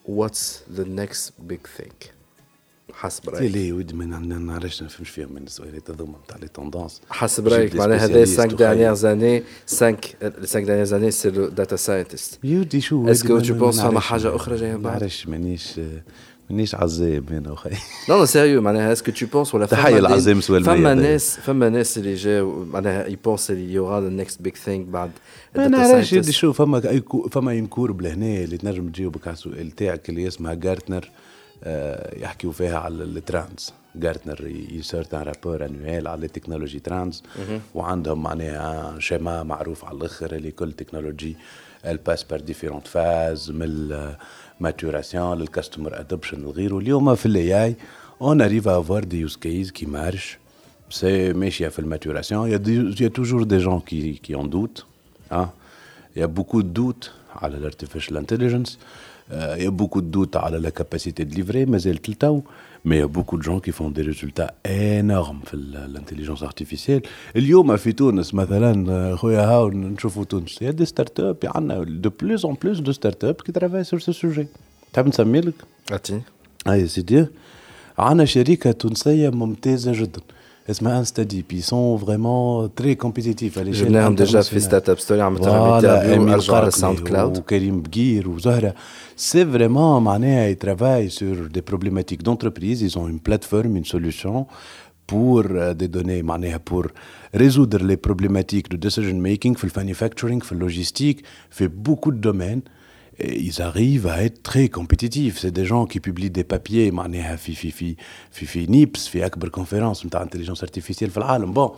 what's 0.05 0.61
the 0.71 0.83
next 0.83 1.33
big 1.39 1.59
thing 1.77 2.15
حسب 2.93 3.29
رأيك. 3.29 3.51
ليه 3.51 3.73
ودي 3.73 3.93
ما 3.93 4.05
نعرفش 4.19 4.83
نفهمش 4.83 5.09
فيهم 5.09 5.33
من 5.33 5.43
السؤالات 5.43 5.91
هذوما 5.91 6.17
تاع 6.27 6.37
les 6.37 6.47
tendances 6.47 7.01
حسب 7.09 7.47
رأيك 7.47 7.75
معناها 7.75 7.97
هذا 7.97 8.25
5 8.25 8.45
دانيير 8.45 8.93
زاني 8.93 9.43
5 9.67 9.97
5 10.41 10.59
دانيير 10.59 10.85
زاني 10.85 11.11
سي 11.11 11.29
لو 11.29 11.47
داتا 11.47 11.75
ساينتست 11.75 12.39
يودي 12.43 12.81
شو 12.81 13.11
اسكو 13.11 13.39
تو 13.39 13.53
بونس 13.53 13.81
فما 13.81 13.99
حاجة 13.99 14.35
أخرى 14.35 14.55
جاية 14.55 14.75
بعد؟ 14.75 14.83
ما 14.83 14.89
نعرفش 14.91 15.27
مانيش 15.27 15.79
مانيش 16.49 16.75
عزام 16.75 17.25
أنا 17.31 17.51
وخي 17.51 17.69
نو 18.09 18.17
نو 18.17 18.25
سيريو 18.25 18.61
معناها 18.61 18.91
اسكو 18.91 19.11
تو 19.11 19.25
بونس 19.25 19.55
ولا 19.55 19.65
تحيه 19.65 19.97
العزام 19.97 20.41
سؤال 20.41 20.63
فما 20.63 20.93
ناس 20.93 21.39
فما 21.39 21.69
ناس 21.69 21.97
اللي 21.97 22.15
جاو 22.15 22.65
معناها 22.65 23.07
يبونس 23.07 23.51
اللي 23.51 23.73
يورا 23.73 24.01
ذا 24.01 24.09
نيكست 24.09 24.41
بيج 24.41 24.55
ثينك 24.55 24.87
بعد 24.87 25.11
ما 25.55 25.67
نعرفش 25.67 26.13
يدي 26.13 26.31
شوف 26.31 26.61
فما 26.61 27.01
فما 27.31 27.53
ينكور 27.53 28.01
لهنا 28.01 28.43
اللي 28.43 28.57
تنجم 28.57 28.89
تجاوبك 28.89 29.27
على 29.27 29.33
السؤال 29.33 29.71
تاعك 29.71 30.09
اللي 30.09 30.27
اسمها 30.27 30.53
جارتنر 30.53 31.09
يحكيو 32.17 32.51
فيها 32.51 32.79
على 32.79 33.03
الترانس 33.03 33.73
جارتنر 33.95 34.47
يسورت 34.71 35.13
ان 35.13 35.21
رابور 35.21 35.65
انويل 35.65 36.07
على 36.07 36.25
التكنولوجي 36.25 36.79
ترانس 36.79 37.23
وعندهم 37.75 38.23
معناها 38.23 38.99
شيما 38.99 39.43
معروف 39.43 39.85
على 39.85 39.97
الآخر 39.97 40.35
اللي 40.35 40.51
كل 40.51 40.71
تكنولوجي 40.71 41.35
الباس 41.85 42.23
بار 42.23 42.39
ديفيرونت 42.39 42.87
فاز 42.87 43.51
من 43.51 44.15
ماتوراسيون 44.60 45.38
للكاستمر 45.38 46.00
ادوبشن 46.00 46.44
وغيره 46.44 46.78
اليوم 46.78 47.14
في 47.14 47.26
الاي 47.26 47.64
اي 47.64 47.76
اون 48.22 48.42
اريف 48.42 48.68
افوار 48.68 49.04
دي 49.04 49.20
يوز 49.20 49.36
كيز 49.36 49.70
كي 49.70 49.86
مارش 49.86 50.38
سي 50.90 51.32
ماشيه 51.32 51.68
في 51.68 51.78
الماتوراسيون 51.78 52.50
يا 52.50 53.08
توجور 53.08 53.42
دي 53.42 53.58
جون 53.58 53.80
كي 53.80 54.12
كي 54.12 54.34
اون 54.34 54.50
دوت 54.50 54.84
اه 55.32 55.50
يا 56.16 56.26
بوكو 56.26 56.60
دوت 56.60 57.10
على 57.36 57.56
الارتفيشال 57.56 58.16
انتليجنس 58.16 58.78
il 59.56 59.62
y 59.62 59.66
a 59.66 59.70
beaucoup 59.70 60.00
de 60.00 60.08
doutes 60.08 60.36
à 60.36 60.50
la 60.50 60.70
capacité 60.70 61.24
de 61.24 61.34
livrer, 61.34 61.66
mais 61.66 61.82
elle 61.82 62.00
tout 62.00 62.42
mais 62.84 62.96
il 62.96 63.00
y 63.00 63.02
a 63.02 63.08
beaucoup 63.08 63.36
de 63.36 63.42
gens 63.42 63.60
qui 63.60 63.72
font 63.72 63.90
des 63.90 64.02
résultats 64.02 64.54
énormes 64.64 65.42
في 65.44 65.56
l'intelligence 65.94 66.42
artificielle. 66.42 67.02
اليوم 67.36 67.76
في 67.76 67.92
تونس 67.92 68.34
مثلا 68.34 69.16
خويا 69.16 69.40
هاو 69.44 69.68
نشوفوا 69.70 70.24
تونس 70.24 70.58
il 70.62 70.66
y 70.66 70.68
a 70.68 70.72
des 70.72 70.86
startups 70.86 71.44
عندنا 71.44 71.84
de 71.84 72.08
plus 72.08 72.44
en 72.44 72.54
plus 72.54 72.82
de 72.82 72.92
startups 72.92 73.42
qui 73.44 73.52
travaillent 73.52 73.84
sur 73.84 74.00
ce 74.00 74.12
sujet. 74.12 74.46
تحب 74.92 75.08
نسمي 75.08 75.40
لك؟ 75.40 75.54
اعطيني 75.92 76.22
اي 76.68 76.88
سيدي 76.88 77.26
عندنا 77.98 78.24
شركه 78.24 78.72
تونسيه 78.72 79.28
ممتازه 79.28 79.92
جدا 79.92 80.20
Puis 80.67 81.57
ils 81.57 81.63
sont 81.63 81.95
vraiment 81.95 82.67
très 82.69 82.95
compétitifs 82.95 83.55
à 83.57 83.63
l'échelle 83.63 83.95
internationale. 83.95 84.15
déjà 84.15 84.41
fait 84.41 84.59
Startup 84.59 84.99
Story, 84.99 85.21
on 85.21 85.31
m'a 85.31 86.71
SoundCloud. 86.71 87.37
Ou 87.37 87.41
Karim 87.41 87.81
Bgir, 87.81 88.27
ou 88.27 88.39
Zahra. 88.39 88.69
C'est 89.15 89.43
vraiment, 89.43 90.03
ils 90.23 90.57
travaillent 90.57 91.11
sur 91.11 91.49
des 91.49 91.61
problématiques 91.61 92.23
d'entreprise, 92.23 92.81
ils 92.81 92.97
ont 92.97 93.07
une 93.07 93.19
plateforme, 93.19 93.75
une 93.75 93.85
solution 93.85 94.47
pour 95.05 95.43
euh, 95.51 95.75
des 95.75 95.87
données, 95.87 96.23
pour 96.63 96.87
résoudre 97.31 97.83
les 97.83 97.97
problématiques 97.97 98.69
de 98.69 98.77
decision 98.77 99.15
making, 99.15 99.55
le 99.61 99.69
manufacturing, 99.75 100.41
la 100.49 100.57
logistique, 100.57 101.23
fait 101.51 101.67
beaucoup 101.67 102.11
de 102.11 102.17
domaines 102.17 102.61
et 103.18 103.38
ils 103.40 103.60
arrivent 103.60 104.06
à 104.06 104.22
être 104.22 104.42
très 104.42 104.68
compétitifs. 104.68 105.38
C'est 105.40 105.50
des 105.50 105.66
gens 105.66 105.84
qui 105.86 106.00
publient 106.00 106.30
des 106.30 106.44
papiers 106.44 106.90
معناها 106.92 107.36
في 107.36 107.54
في 107.54 107.70
في 107.70 107.96
في 108.30 108.46
في 108.46 108.66
نيبس 108.66 109.08
في 109.08 109.26
اكبر 109.26 109.48
كونفرنس 109.48 110.06
نتاع 110.06 110.22
انتليجنس 110.22 110.62
ارتيفيسيال 110.62 111.10
في 111.10 111.16
العالم 111.16 111.52
بون 111.52 111.70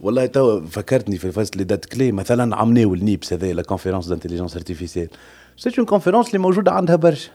والله 0.00 0.26
تو 0.26 0.66
فكرتني 0.66 1.18
في 1.18 1.32
فاست 1.32 1.56
لي 1.56 1.64
دات 1.64 1.84
كلي 1.84 2.12
مثلا 2.12 2.56
عملناو 2.56 2.94
النيبس 2.94 3.32
هذا 3.32 3.52
لا 3.52 3.62
كونفرنس 3.62 4.06
دانتليجنس 4.06 4.56
ارتيفيسيال 4.56 5.08
سيت 5.56 5.78
اون 5.78 5.86
كونفرنس 5.86 6.26
اللي 6.26 6.38
موجوده 6.38 6.72
عندها 6.72 6.96
برشا 6.96 7.30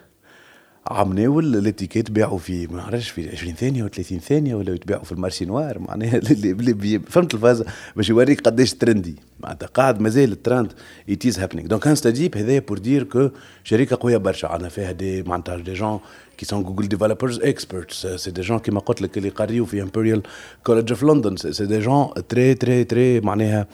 عملناو 0.88 1.40
الاتيكيت 1.40 2.12
باعوا 2.12 2.38
في 2.38 2.68
ما 2.68 2.78
نعرفش 2.78 3.10
في 3.10 3.30
20 3.30 3.54
ثانيه 3.54 3.84
و 3.84 3.88
30 3.88 4.20
ثانيه 4.20 4.56
ولا 4.56 4.74
يتباعوا 4.74 5.04
في 5.04 5.12
المارشي 5.12 5.46
نوار 5.46 5.80
معناها 5.80 6.18
اللي 6.18 7.00
فهمت 7.10 7.34
الفاز 7.34 7.64
باش 7.96 8.10
يوريك 8.10 8.42
قداش 8.42 8.74
ترندي 8.74 9.16
معناتها 9.40 9.68
قاعد 9.68 10.02
مازال 10.02 10.32
الترند 10.32 10.74
ات 11.10 11.26
از 11.26 11.40
هابينينغ 11.40 11.70
دونك 11.70 11.88
انستا 11.88 12.10
ديب 12.10 12.38
هذايا 12.38 12.60
بور 12.60 12.78
دير 12.78 13.04
كو 13.04 13.30
شركه 13.64 13.98
قويه 14.02 14.18
برشا 14.18 14.48
عندنا 14.48 14.70
فيها 14.70 14.92
دي 14.92 15.24
معناتها 15.24 15.58
دي 15.58 15.74
جون 15.74 16.00
كي 16.38 16.46
سون 16.46 16.64
جوجل 16.64 16.88
ديفلوبرز 16.88 17.40
اكسبرتس 17.40 18.08
سي 18.08 18.32
دي 18.32 18.42
جون 18.42 18.60
كيما 18.60 18.80
قلت 18.80 19.02
لك 19.02 19.18
اللي 19.18 19.30
قاريو 19.30 19.66
في 19.66 19.82
امبريال 19.82 20.22
كولج 20.64 20.92
اوف 20.92 21.04
لندن 21.04 21.38
سي 21.38 21.66
دي 21.66 21.80
جون 21.80 22.08
تري 22.30 22.54
تري 22.54 22.84
تري 22.84 23.20
معناها 23.20 23.68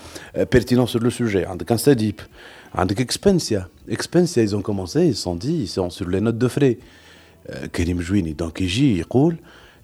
بيرتينون 0.51 0.85
سور 0.85 1.03
لو 1.03 1.09
سوجي 1.09 1.45
عندك 1.45 1.71
انستا 1.71 1.93
ديب 1.93 2.19
عندك 2.75 3.01
اكسبنسيا 3.01 3.67
اكسبنسيا 3.89 4.47
ils 4.47 4.55
ont 4.55 4.61
commencé 4.61 4.99
ils 5.07 5.15
sont 5.15 5.35
dit 5.35 5.57
ils 5.63 5.73
sont 5.79 5.89
sur 5.89 6.09
les 6.09 6.21
notes 6.21 6.37
de 6.37 6.47
frais 6.47 6.77
كريم 7.74 8.00
جويني 8.00 8.32
donc 8.32 8.60
يجي 8.60 8.98
يقول 8.98 9.36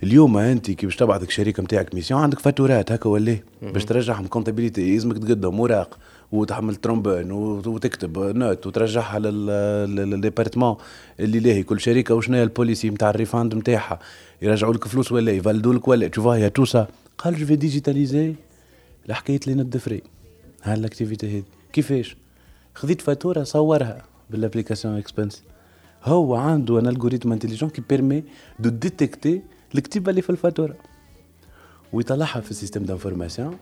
اليوم 0.02 0.36
انت 0.36 0.70
كي 0.70 0.86
باش 0.86 0.96
تبعثك 0.96 1.30
شركه 1.30 1.62
نتاعك 1.62 1.94
mission 1.94 2.20
عندك 2.20 2.38
فاتورات 2.38 2.92
هكا 2.92 3.08
ولا 3.08 3.36
باش 3.62 3.84
ترجعهم 3.84 4.26
comptabilité 4.26 4.94
يلزمك 4.94 5.18
تقدم 5.18 5.58
اوراق 5.58 5.98
وتحمل 6.32 6.76
trombone 6.76 7.30
وتكتب 7.66 8.18
note 8.18 8.66
وترجعها 8.66 9.18
لل 9.18 9.43
département 9.43 10.76
اللي 11.20 11.40
لاهي. 11.40 11.62
كل 11.62 11.80
شركه 11.80 12.14
وشنو 12.14 12.42
ال 12.42 12.49
policy 12.49 12.90
نتاع 12.90 13.10
ال 13.10 13.17
refund 13.17 13.54
نتاعها 13.54 13.98
يرجعوا 14.42 14.74
لك 14.74 14.88
فلوس 14.88 15.12
ولا 15.12 15.32
يفالدوا 15.32 15.74
لك 15.74 15.88
ولا 15.88 16.08
تشوفها 16.08 16.36
y 16.36 16.48
a 16.48 16.51
tout 16.51 16.64
ça. 16.64 16.88
قال 17.18 17.36
جو 17.36 17.46
في 17.46 17.56
ديجيتاليزي 17.56 18.34
الحكاية 19.08 19.40
لي 19.46 19.54
نوت 19.54 19.76
فري 19.76 20.02
ها 20.62 20.74
الاكتيفيتي 20.74 21.38
هذه. 21.38 21.44
كيفاش؟ 21.72 22.16
خذيت 22.74 23.00
فاتورة 23.00 23.42
صورها 23.42 24.02
بالابليكاسيون 24.30 24.96
اكسبنسي 24.96 25.42
هو 26.05 26.35
عنده 26.35 26.79
ان 26.79 26.87
الجوريثم 26.87 27.31
انتليجون 27.31 27.69
كي 27.69 27.81
بيرمي 27.89 28.23
دو 28.59 28.69
ديتكتي 28.69 29.41
الكتيبه 29.75 30.09
اللي 30.09 30.21
في 30.21 30.29
الفاتوره 30.29 30.75
ويطلعها 31.93 32.41
في 32.41 32.51
السيستم 32.51 32.83
دانفورماسيون 32.83 33.57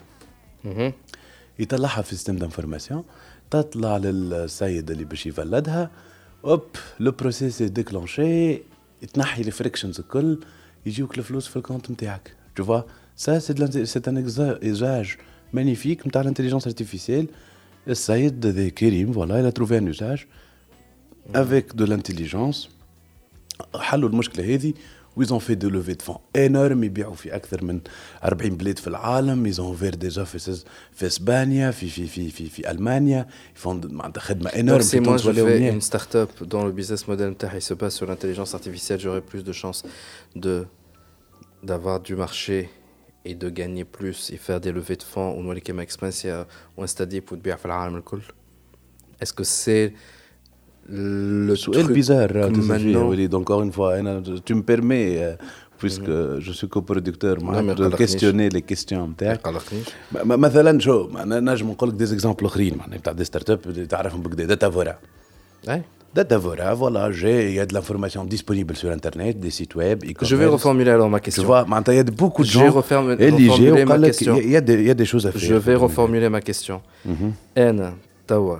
يطلعها 1.59 2.01
في 2.01 2.11
السيستم 2.11 2.35
دانفورماسيون 2.35 3.03
تطلع 3.51 3.97
للسيد 3.97 4.91
اللي 4.91 5.03
باش 5.03 5.25
يفلدها 5.25 5.91
اوب 6.45 6.63
لو 6.99 7.11
بروسيس 7.11 7.61
ديكلونشي 7.61 8.61
تنحي 9.13 9.41
الفريكشنز 9.41 9.99
الكل 9.99 10.39
يجيوك 10.85 11.17
الفلوس 11.17 11.47
في 11.47 11.55
الكونت 11.55 11.91
نتاعك 11.91 12.35
تو 12.55 12.63
فوا 12.63 12.81
سا 13.15 13.39
سي 13.39 13.53
ان 14.07 14.17
ايزاج 14.63 15.15
مانيفيك 15.53 16.07
نتاع 16.07 16.21
الانتليجنس 16.21 16.67
ارتيفيسيال 16.67 17.27
السيد 17.87 18.69
كريم 18.69 19.13
فوالا 19.13 19.51
il 19.51 19.53
a 19.53 19.55
trouvé 19.55 19.77
un 19.77 19.93
usage 19.95 20.27
avec 21.33 21.75
de 21.75 21.85
l'intelligence 21.85 22.69
حلوا 23.75 24.09
المشكله 24.09 24.55
هذه 24.55 24.73
ويزون 25.15 25.39
في 25.39 25.55
دو 25.55 25.69
لوفي 25.69 25.93
دو 25.93 26.05
فون 26.05 26.15
انورم 26.35 26.83
يبيعوا 26.83 27.15
في 27.15 27.35
اكثر 27.35 27.63
من 27.63 27.79
40 28.23 28.57
بلاد 28.57 28.79
في 28.79 28.87
العالم 28.87 29.45
يزون 29.45 29.75
فير 29.75 29.95
دي 29.95 30.19
اوفيسز 30.19 30.65
في 30.91 31.07
اسبانيا 31.07 31.71
في 31.71 31.89
في 31.89 32.07
في 32.07 32.29
في, 32.29 32.49
في 32.49 32.71
المانيا 32.71 33.27
يفون 33.55 33.81
معناتها 33.83 34.21
خدمه 34.21 34.49
انورم 34.49 34.81
في 34.81 34.99
تونس 34.99 35.25
ولا 35.25 35.79
une 35.79 35.83
start-up 35.83 36.43
dont 36.43 36.63
le 36.63 36.81
business 36.81 37.07
model 37.07 37.21
نتاعها 37.21 37.59
se 37.59 37.73
base 37.73 37.93
sur 37.93 38.05
l'intelligence 38.05 38.53
artificielle 38.53 38.99
j'aurais 38.99 39.25
plus 39.31 39.43
de 39.43 39.51
chances 39.51 39.83
de 40.35 40.65
d'avoir 41.63 41.99
du 41.99 42.15
marché 42.15 42.69
et 43.25 43.35
de 43.35 43.49
gagner 43.49 43.85
plus 43.97 44.31
et 44.33 44.37
faire 44.37 44.59
des 44.61 44.71
levées 44.71 44.95
de 44.95 45.03
fonds 45.13 45.35
ونولي 45.37 45.59
كيما 45.59 45.81
اكسبانسيا 45.81 46.47
وانستاديب 46.77 47.23
وتبيع 47.31 47.55
في 47.55 47.65
العالم 47.65 47.95
الكل 47.95 48.21
est-ce 49.23 49.33
que 49.33 49.43
c'est 49.43 49.93
le 50.89 51.53
سؤال 51.53 51.93
بيزار 51.93 52.51
وليد 52.95 53.35
encore 53.35 53.61
une 53.61 53.71
fois 53.71 53.99
انا 53.99 54.23
tu 54.49 54.53
me 54.55 54.61
permets 54.61 55.37
puisque 55.79 56.11
je 56.39 56.51
suis 56.51 56.67
coproducteur 56.67 57.43
معك 57.43 57.77
de 57.77 57.95
questionner 57.95 58.49
les 58.49 58.61
questions 58.61 58.93
نتاعك 58.93 59.39
مثلا 60.25 60.79
شو 60.79 61.09
انا 61.23 61.39
نجم 61.39 61.69
نقول 61.69 61.89
لك 61.89 61.95
دي 61.95 62.05
زيكزامبل 62.05 62.45
اخرين 62.45 62.77
معناها 62.77 62.97
نتاع 62.97 63.13
دي 63.13 63.23
ستارت 63.23 63.49
اب 63.49 63.87
تعرفهم 63.89 64.21
بكدا 64.21 64.45
داتا 64.45 64.69
فورا 64.69 64.95
Data 66.15 66.37
Vora, 66.39 66.73
voilà, 66.73 67.11
j'ai, 67.11 67.49
il 67.49 67.55
y 67.55 67.59
a 67.59 67.67
de 67.67 67.73
l'information 67.73 68.25
disponible 68.25 68.75
sur 68.75 68.89
Internet, 68.89 69.39
des 69.39 69.51
sites 69.51 69.75
web. 69.75 70.03
Je 70.21 70.35
vais 70.35 70.47
reformuler 70.47 70.89
alors 70.89 71.09
ma 71.09 71.19
question. 71.19 71.43
Tu 71.43 71.47
vois, 71.47 71.65
maintenant, 71.65 71.93
il 71.93 71.97
y 71.97 71.99
a 71.99 72.03
beaucoup 72.03 72.41
de 72.41 72.47
gens. 72.47 72.61
Je 72.61 72.65
vais 72.65 72.69
reformuler 72.69 73.85
ma 73.85 73.99
question. 73.99 74.35
Il 74.37 74.49
y, 74.49 74.55
a 74.55 74.61
des, 74.61 74.73
il 74.73 74.87
y 74.87 74.89
a 74.89 74.95
des 74.95 75.05
choses 75.05 75.27
à 75.27 75.31
faire. 75.31 75.41
Je 75.41 75.53
vais 75.53 75.75
reformuler 75.75 76.29
ma 76.29 76.41
question. 76.41 76.81
N, 77.55 77.93
Tawa, 78.25 78.59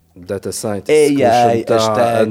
data 0.16 0.50
scientist, 0.52 0.90
AI, 0.90 1.64
hashtag, 1.68 2.28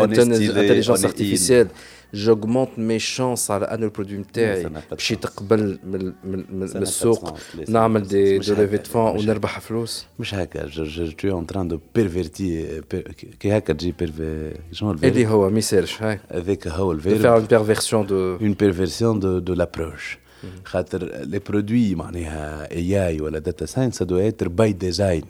intelligence 0.00 1.04
artificielle, 1.04 1.68
j'augmente 2.12 2.78
mes 2.78 2.98
chances 2.98 3.50
على 3.50 3.64
ان 3.64 3.82
البرودوي 3.82 4.18
نتاعي 4.18 4.70
باش 4.90 5.10
يتقبل 5.10 5.78
من 5.84 6.12
من 6.24 6.62
السوق 6.62 7.38
نعمل 7.68 8.02
دي 8.02 8.38
دو 8.38 8.54
ليفي 8.54 8.76
دو 8.76 8.82
فون 8.84 9.18
ونربح 9.18 9.60
فلوس 9.60 10.06
مش 10.18 10.34
هكا 10.34 10.66
جو 10.66 11.30
اون 11.30 11.46
تران 11.46 11.68
دو 11.68 11.78
بيرفيرتي 11.94 12.80
كي 13.40 13.58
هكا 13.58 13.72
تجي 13.72 13.94
شنو 14.72 14.90
اللي 14.90 15.26
هو 15.26 15.50
ما 15.50 15.58
يسالش 15.58 16.02
هاي 16.02 16.20
هذاك 16.30 16.68
هو 16.68 16.92
الفيرب 16.92 17.16
فير 17.16 17.34
اون 17.34 17.44
بيرفيرسيون 17.44 18.06
دو 18.06 18.36
اون 18.36 18.52
بيرفيرسيون 18.52 19.20
دو 19.20 19.38
دو 19.38 19.54
لابروش 19.54 20.18
خاطر 20.64 21.04
لي 21.04 21.38
برودوي 21.38 21.94
معناها 21.94 22.70
اي 22.70 23.08
اي 23.08 23.20
ولا 23.20 23.38
داتا 23.38 23.66
ساينس 23.66 24.02
دو 24.02 24.18
اتر 24.18 24.48
باي 24.48 24.72
ديزاين 24.72 25.24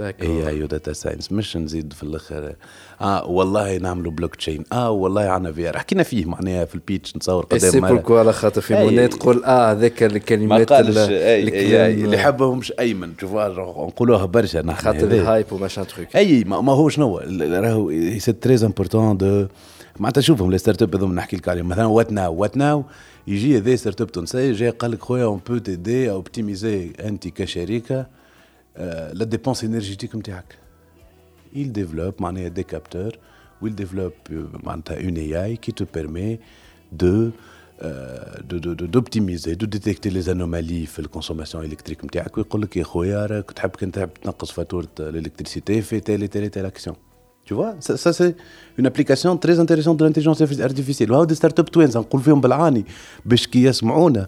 AI 0.00 0.48
data 0.48 0.92
science 0.92 1.32
مش 1.32 1.56
نزيد 1.56 1.92
في 1.92 2.02
الآخر. 2.02 2.54
آه 3.00 3.26
والله 3.26 3.76
نعملوا 3.76 4.12
بلوك 4.12 4.34
تشين 4.34 4.64
آه 4.72 4.90
والله 4.90 5.22
عنا 5.22 5.52
VR 5.52 5.78
حكينا 5.78 6.02
فيه 6.02 6.24
معناها 6.24 6.64
في 6.64 6.74
ال 6.74 6.81
pitch 6.81 7.16
نتصور 7.16 7.44
قدام 7.44 7.70
c'est 7.70 7.80
pourquoi 7.80 8.18
على 8.18 8.32
خاطر 8.32 8.60
في 8.60 8.74
موني 8.74 9.08
تقول 9.08 9.44
آه 9.44 9.72
هذاك 9.72 10.02
الكلمات 10.02 10.72
ما 10.72 10.80
اللي 10.80 12.18
حبهمش 12.18 12.72
أيمن. 12.78 13.12
شوف 13.20 13.34
نقولوها 13.34 14.24
برشا 14.26 14.62
نحن 14.62 14.84
خاطر 14.84 15.06
ال 15.06 15.14
hype 15.14 15.46
وماشان 15.52 15.86
truc 15.86 16.16
أي 16.16 16.44
ما 16.44 16.72
هو 16.72 16.88
شنو 16.88 17.18
راهو 17.40 17.92
c'est 18.18 18.32
très 18.32 18.66
important 18.66 19.16
de 19.16 19.46
معناتها 19.98 20.20
شوفهم 20.20 20.50
les 20.50 20.58
startups 20.58 20.96
هذوما 20.96 21.14
نحكي 21.14 21.36
لك 21.36 21.48
عليهم. 21.48 21.68
مثلا 21.68 21.86
what 21.86 22.12
now 22.12 22.34
what 22.34 22.56
now 22.56 22.84
يجي 23.26 23.58
هذا 23.58 23.76
start-up 23.76 24.12
تونسي 24.12 24.52
جاي 24.52 24.70
قال 24.70 24.90
لك 24.90 25.02
خويا 25.02 25.24
on 25.24 25.40
peut 25.48 25.58
t'aider 25.58 26.10
à 26.10 26.18
optimiser 26.18 26.92
انت 27.00 27.28
كشركه 27.28 28.19
la 29.13 29.25
dépense 29.25 29.63
énergétique 29.63 30.15
نتاعك 30.15 30.57
il 31.55 31.71
développe 31.71 32.21
معناها 32.21 32.49
des 32.49 32.63
capteurs 32.63 33.13
ou 33.61 33.67
il 33.67 33.75
développe 33.75 34.31
معناتها 34.63 34.97
une 34.99 35.17
AI 35.17 35.57
qui 35.57 35.73
te 35.73 35.83
permet 35.83 36.39
de 36.91 37.31
d'optimiser 38.93 39.55
de 39.55 39.65
détecter 39.65 40.09
les 40.09 40.29
anomalies 40.29 40.85
في 40.85 40.99
الكونسوماسيون 40.99 41.65
الكتريك 41.65 42.05
نتاعك 42.05 42.37
ويقول 42.37 42.61
لك 42.61 42.77
يا 42.77 42.83
خويا 42.83 43.25
راك 43.25 43.51
تحب 43.51 43.69
كنت 43.69 43.95
تحب 43.95 44.09
تنقص 44.13 44.51
فاتوره 44.51 44.87
الالكتريسيتي 44.99 45.81
في 45.81 45.99
تالي 45.99 46.27
تالي 46.27 46.49
تالي 46.49 46.67
اكسيون 46.67 46.95
Tu 47.49 47.53
vois, 47.53 47.75
ça, 47.79 47.93
ça 48.03 48.11
c'est 48.17 48.35
une 48.79 48.87
application 48.91 49.37
très 49.37 49.59
intéressante 49.59 49.97
de 49.99 50.05
l'intelligence 50.05 50.41
artificielle. 50.41 51.11
وهو 51.11 51.27
des 51.27 51.35
startups 51.35 51.71
توانسه 51.71 51.99
نقول 51.99 52.21
فيهم 52.21 52.41
بالعاني 52.41 52.85
باش 53.25 53.47
كي 53.47 53.63
يسمعونا 53.63 54.27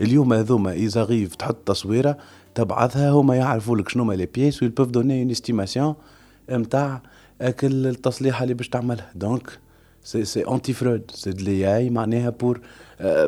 اليوم 0.00 0.32
هذوما 0.32 0.72
ايزاغيف 0.72 1.34
تحط 1.34 1.56
تصويرة 1.66 2.18
تبعثها 2.54 3.10
هما 3.10 3.36
يعرفوا 3.36 3.76
لك 3.76 3.88
شنو 3.88 4.12
les 4.12 4.26
pièces 4.26 4.62
و 4.62 4.65
ils 4.65 4.72
peuvent 4.72 4.88
donner 4.88 5.22
une 5.22 5.30
estimation 5.30 5.94
نتاع 6.50 7.02
كل 7.60 7.86
التصليحه 7.86 8.42
اللي 8.42 8.54
باش 8.54 8.68
تعملها. 8.68 9.10
donc 9.14 9.58
c'est 10.04 10.24
c'est 10.24 10.40
anti-fraude 10.48 11.10
c'est 11.14 11.30
de 11.30 11.44
l'IA 11.44 11.90
معناها 11.90 12.30
pour 12.30 12.60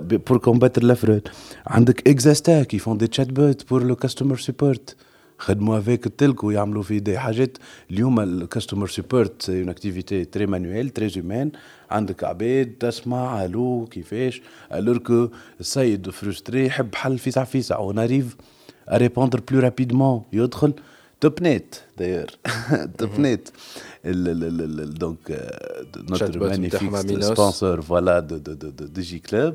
pour 0.03 0.39
combattre 0.39 0.83
la 0.83 0.95
fraude 0.95 1.29
عندك 1.67 2.09
اكزاستا 2.09 2.63
qui 2.63 2.79
font 2.79 2.99
des 2.99 3.07
chatbots 3.07 3.69
pour 3.71 3.83
le 3.83 3.97
customer 3.97 4.37
support 4.37 4.97
خدموا 5.41 5.79
avec 5.79 6.07
التلك 6.07 6.45
ويعملوا 6.45 6.83
في 6.83 7.01
دي. 7.01 7.19
حاجات 7.19 7.59
اليوم 7.91 8.21
ال 8.21 8.28
customer 8.28 8.89
support 8.89 9.43
c'est 9.43 9.61
une 9.61 9.69
activité 9.69 10.25
très 10.25 10.47
manuelle 10.47 10.91
très 10.91 11.13
human 11.17 11.51
عندك 11.91 12.25
عباد 12.25 12.75
تسمع 12.81 13.45
ألو 13.45 13.89
كيفاش؟ 13.91 14.43
alors 14.75 14.99
que 14.99 15.29
السيد 15.61 16.11
frustré 16.11 16.67
يحب 16.67 16.95
حل 16.95 17.19
فيسع 17.19 17.45
فيسع. 17.45 17.77
on 17.77 17.99
arrive 17.99 18.37
à 18.89 18.97
répondre 18.97 19.41
plus 19.51 19.61
rapidement 19.61 20.23
يدخل 20.33 20.73
توب 21.21 21.43
نت 21.43 21.75
داير 21.99 22.39
توب 22.99 23.11
نت 23.21 23.49
donc 24.05 25.51
notre 26.11 26.39
magnifique 26.39 27.23
sponsor 27.35 27.81
voilà 27.91 28.21
de, 28.31 28.37
de, 28.47 28.55
de, 28.63 28.69
de 28.81 28.87
DigiClub 28.99 29.55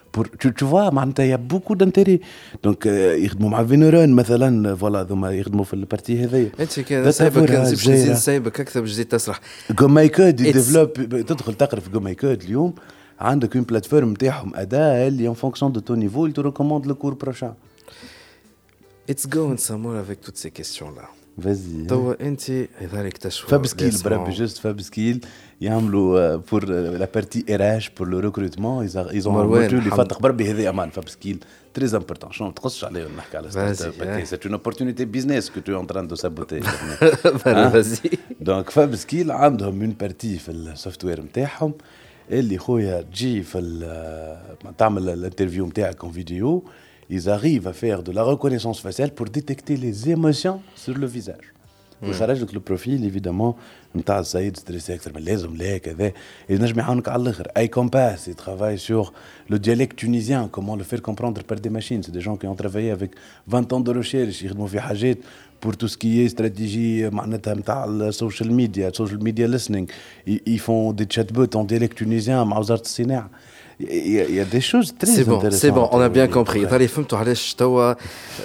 بور 0.15 0.27
تو 0.27 0.49
تو 0.49 0.67
فوا 0.67 0.89
معناتها 0.89 1.25
y 1.25 1.35
a 1.35 1.39
beaucoup 1.39 1.73
d'intérêt 1.73 2.21
donc 2.63 2.85
يخدموا 2.85 3.49
مع 3.49 3.63
فينورون 3.63 4.09
مثلا 4.09 4.75
voilà 4.75 5.03
ذوما 5.03 5.31
يخدموا 5.31 5.63
في 5.63 5.73
ال 5.73 5.80
partie 5.80 6.23
هذيا 6.23 6.51
انت 6.59 6.79
كان 6.79 7.11
سايبك 7.11 7.51
نزيد 7.51 8.13
سايبك 8.13 8.59
أكثر 8.59 8.81
باش 8.81 8.91
تزيد 8.91 9.05
تسرح 9.05 9.39
GoMyCode 9.71 10.35
développe 10.35 10.93
تدخل 10.93 11.53
تقرأ 11.53 11.79
في 11.79 11.89
GoMyCode 11.89 12.43
اليوم. 12.43 12.73
عندك 13.19 13.55
une 13.55 13.65
plateforme 13.65 14.11
نتاعهم 14.11 14.55
أداة 14.55 15.07
اللي 15.07 15.27
en 15.27 15.33
fonction 15.33 15.71
de 15.71 15.79
ton 15.79 15.95
niveau 15.95 16.29
te 16.29 16.41
recommande 16.41 16.85
le 16.85 16.93
cours 16.93 17.17
prochain. 17.25 17.53
It's 19.11 19.27
going 19.27 19.57
somewhere 19.57 19.99
avec 19.99 20.21
toutes 20.21 20.37
ces 20.37 20.51
questions 20.51 20.91
là. 20.97 21.07
vas-y 21.43 21.85
توا 21.85 22.27
انت 22.27 22.51
لذلك 22.81 23.17
تشوف 23.17 23.51
FabSkill 23.51 23.91
بربي 24.05 24.31
juste 24.31 24.57
FabSkill 24.57 25.25
يعملوا 25.60 26.36
بور 26.36 26.64
لا 26.68 27.08
بارتي 27.14 27.54
اراج 27.54 27.88
بور 27.98 28.08
لو 28.08 28.18
ريكروتمون 28.18 28.88
ايزون 28.96 29.34
مروان 29.34 29.64
اللي 29.64 29.90
فاتق 29.90 30.20
بربي 30.20 30.50
هذا 30.50 30.68
امان 30.68 30.90
فاب 30.90 31.08
سكيل 31.08 31.44
تري 31.74 31.96
امبورتون 31.96 32.32
شنو 32.32 32.46
ما 32.46 32.52
تقصش 32.52 32.84
عليه 32.84 33.06
نحكي 33.18 33.36
على 33.36 33.50
ستارت 33.50 34.00
اب 34.00 34.24
سي 34.24 34.38
اون 34.44 34.52
اوبورتونيتي 34.52 35.04
بيزنس 35.04 35.50
كو 35.50 35.60
تو 35.60 35.80
ان 35.80 35.86
تران 35.86 36.06
دو 36.06 36.14
سابوتي 36.14 36.60
فازي 37.44 38.10
دونك 38.40 38.70
فاب 38.70 38.94
سكيل 38.94 39.30
عندهم 39.30 39.80
اون 39.80 39.90
بارتي 40.00 40.38
في 40.38 40.48
السوفت 40.48 41.04
وير 41.04 41.20
نتاعهم 41.22 41.74
اللي 42.30 42.58
خويا 42.58 43.02
تجي 43.02 43.42
في 43.42 43.58
تعمل 44.78 45.08
الانترفيو 45.08 45.66
نتاعك 45.66 46.04
اون 46.04 46.12
فيديو 46.12 46.64
ils 47.10 47.28
arrivent 47.28 47.68
à 47.68 47.72
faire 47.72 48.02
de 48.02 48.12
la 48.12 48.22
reconnaissance 48.22 48.80
faciale 48.80 49.12
pour 49.12 49.26
détecter 49.26 49.76
les 49.76 50.10
émotions 50.10 50.60
sur 50.74 50.96
le 50.98 51.06
visage. 51.06 51.46
ويخرج 52.02 52.42
لك 52.42 52.54
البروفيل 52.54 53.02
ايفيدامون 53.02 53.54
نتاع 53.96 54.18
السيد 54.18 54.56
ستريسي 54.56 54.94
اكثر 54.94 55.10
من 55.10 55.18
اللازم 55.18 55.56
لا 55.56 55.78
كذا 55.78 56.12
ينجم 56.50 56.78
يعاونك 56.78 57.08
على 57.08 57.22
الاخر 57.22 57.48
اي 57.56 57.68
كومباس 57.68 58.30
il 58.30 58.34
travaille 58.34 58.78
sur 58.78 59.12
le 59.50 59.58
dialecte 59.58 59.96
tunisien 59.96 60.48
comment 60.56 60.76
le 60.76 60.84
faire 60.84 61.02
comprendre 61.02 61.42
par 61.42 61.58
des 61.60 61.70
machines 61.70 62.02
c'est 62.02 62.12
des 62.12 62.20
gens 62.20 62.36
qui 62.36 62.46
ont 62.46 62.54
travaillé 62.54 62.90
avec 62.90 63.10
20 63.48 63.72
ans 63.72 63.80
de 63.80 63.92
recherche 63.98 64.42
يخدموا 64.44 64.66
في 64.66 64.80
حاجات 64.80 65.18
pour 65.66 65.76
tout 65.76 65.88
ce 65.88 65.96
qui 65.96 66.20
est 66.20 66.28
stratégie 66.28 67.14
معناتها 67.14 67.54
نتاع 67.54 67.84
السوشيال 67.84 68.52
ميديا 68.52 68.88
السوشيال 68.88 69.24
ميديا 69.24 69.58
listening 69.58 69.86
ils 70.26 70.60
font 70.60 70.92
des 70.92 71.06
chatbots 71.16 71.56
en 71.56 71.64
dialecte 71.64 71.96
tunisien 72.02 72.28
مع 72.44 72.58
وزاره 72.58 72.80
الصناعه 72.80 73.30
il 73.80 74.34
y 74.34 74.40
a 74.40 74.44
des 74.44 74.60
choses 74.60 74.94
très 74.98 75.06
C'est 75.06 75.24
bon, 75.24 75.40
c'est 75.50 75.70
bon, 75.70 75.86
on 75.92 76.00
a 76.00 76.08
bien 76.08 76.28
compris. 76.28 76.66
طالي 76.66 76.88
فهمتوا 76.88 77.18
علاش 77.18 77.54
توا 77.54 77.94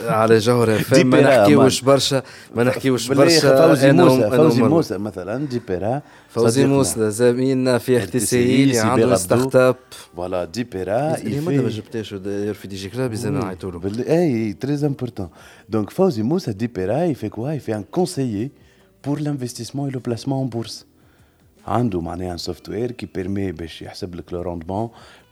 على 0.07 0.37
جوهر 0.37 0.79
فهم 0.79 1.07
ما 1.07 1.21
نحكيوش 1.21 1.81
برشا 1.81 2.23
ما 2.55 2.63
نحكيوش 2.63 3.07
برشا 3.07 3.67
فوزي 3.67 3.91
موسى 3.91 4.29
فوزي 4.29 4.61
موسى 4.61 4.97
مثلا 4.97 5.45
ديبيرا 5.45 6.01
فوزي 6.29 6.65
موسى 6.65 7.11
زميلنا 7.11 7.77
في 7.77 7.97
احتسائي 7.97 8.63
اللي 8.63 8.79
عنده 8.79 9.15
ستارت 9.15 9.55
اب 9.55 9.75
فوالا 10.15 10.45
ديبيرا 10.45 11.17
اللي 11.17 11.39
ما 11.61 11.69
جبتهاش 11.69 12.13
داير 12.13 12.53
في 12.53 12.67
دي 12.67 12.75
جي 12.75 12.89
كلاب 12.89 13.13
انا 13.13 13.45
عيطوا 13.45 13.71
له 13.71 14.03
اي 14.09 14.53
تري 14.53 14.85
امبورتون 14.85 15.29
دونك 15.69 15.89
فوزي 15.89 16.23
موسى 16.23 16.53
ديبيرا 16.53 17.13
il 17.13 17.15
fait 17.15 17.29
quoi 17.29 17.55
il 17.55 17.59
fait 17.59 17.73
un 17.73 17.85
conseiller 17.97 18.51
pour 19.03 19.17
l'investissement 19.17 19.87
et 19.87 19.91
le 19.91 19.99
placement 19.99 20.41
en 20.41 20.45
bourse 20.45 20.85
عنده 21.67 22.01
معناها 22.01 22.37
سوفت 22.37 22.69
وير 22.69 22.91
كي 22.91 23.07
بيرمي 23.15 23.51
باش 23.51 23.81
يحسب 23.81 24.15
لك 24.15 24.33
لو 24.33 24.41
روندمون 24.41 24.89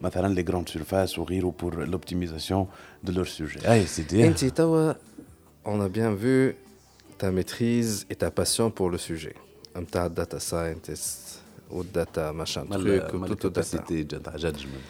مثلا 0.00 0.34
les 0.34 0.44
grandes 0.44 0.68
surfaces 0.68 1.18
وغيره 1.18 1.54
pour 1.58 1.70
l'optimisation 1.70 2.68
de 3.04 3.12
leur 3.12 3.26
sujet. 3.26 3.60
Ah, 3.64 3.86
c'est 3.86 4.14
انت 4.14 4.44
توا 4.44 4.94
on 5.64 5.80
a 5.80 5.88
bien 5.88 6.14
vu 6.14 6.56
ta 7.18 7.30
maîtrise 7.30 8.06
et 8.10 8.14
ta 8.14 8.30
passion 8.30 8.70
pour 8.70 8.90
le 8.90 8.98
sujet. 8.98 9.34
نتاع 9.76 10.06
data 10.08 10.38
scientist 10.40 11.42
ou 11.70 11.84
data 11.84 12.32
machin 12.32 12.64
truc 12.64 13.02
ou 13.14 13.34
tout 13.34 13.50
data. 13.50 14.36
judgment. 14.38 14.84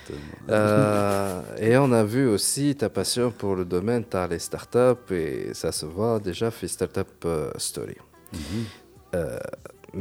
Euh, 0.49 1.43
et 1.59 1.77
on 1.77 1.91
a 1.93 2.05
vu 2.05 2.27
aussi 2.29 2.75
ta 2.77 2.89
passion 2.89 3.31
pour 3.41 3.57
le 3.57 3.65
domaine 3.65 4.05
t'as 4.05 4.27
les 4.29 4.39
startups 4.39 5.09
et 5.11 5.55
ça 5.55 5.70
se 5.73 5.87
voit 5.87 6.20
déjà 6.20 6.49
fait 6.59 6.69
Startup 6.77 7.12
Story. 7.69 7.99
Mm 8.33 8.39
-hmm. 8.39 8.65
euh, 9.15 9.39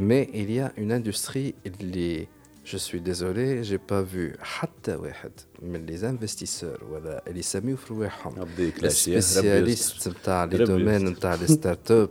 mais 0.08 0.22
il 0.40 0.48
y 0.58 0.60
a 0.66 0.68
une 0.82 0.92
industrie 1.00 1.54
اللي 1.66 2.28
je 2.64 2.76
suis 2.76 3.00
désolé, 3.00 3.64
j'ai 3.64 3.78
pas 3.78 4.02
vu 4.02 4.36
حتى 4.42 4.94
واحد 4.94 5.30
من 5.62 5.86
les 5.86 6.04
investisseurs 6.04 6.82
ولا 6.82 7.22
اللي 7.26 7.38
يسميو 7.40 7.76
في 7.76 7.94
رواحهم 7.94 8.46
spécialistes 8.88 10.08
نتاع 10.08 10.44
لي 10.44 10.64
دومين 10.64 11.04
نتاع 11.04 11.34
لي 11.34 11.46
ستارت 11.46 11.90
اب 11.90 12.10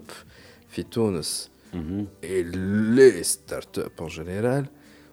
في 0.70 0.84
تونس 0.84 1.50
et 2.24 2.44
les 2.98 3.24
start-up 3.24 4.02
en 4.02 4.08
général 4.08 4.66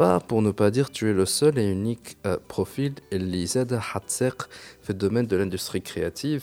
pas, 0.00 0.20
pour 0.28 0.40
ne 0.42 0.50
pas 0.60 0.70
dire, 0.70 0.90
tu 0.90 1.02
es 1.10 1.14
le 1.22 1.26
seul 1.26 1.54
et 1.58 1.66
unique 1.78 2.08
euh, 2.26 2.36
profil 2.48 2.92
اللي 3.12 3.46
زاد 3.46 3.74
حتساق 3.78 4.48
في 4.82 4.90
الدومين 4.90 5.26
de 5.28 5.36
l'industrie 5.36 5.82
créative. 5.82 6.42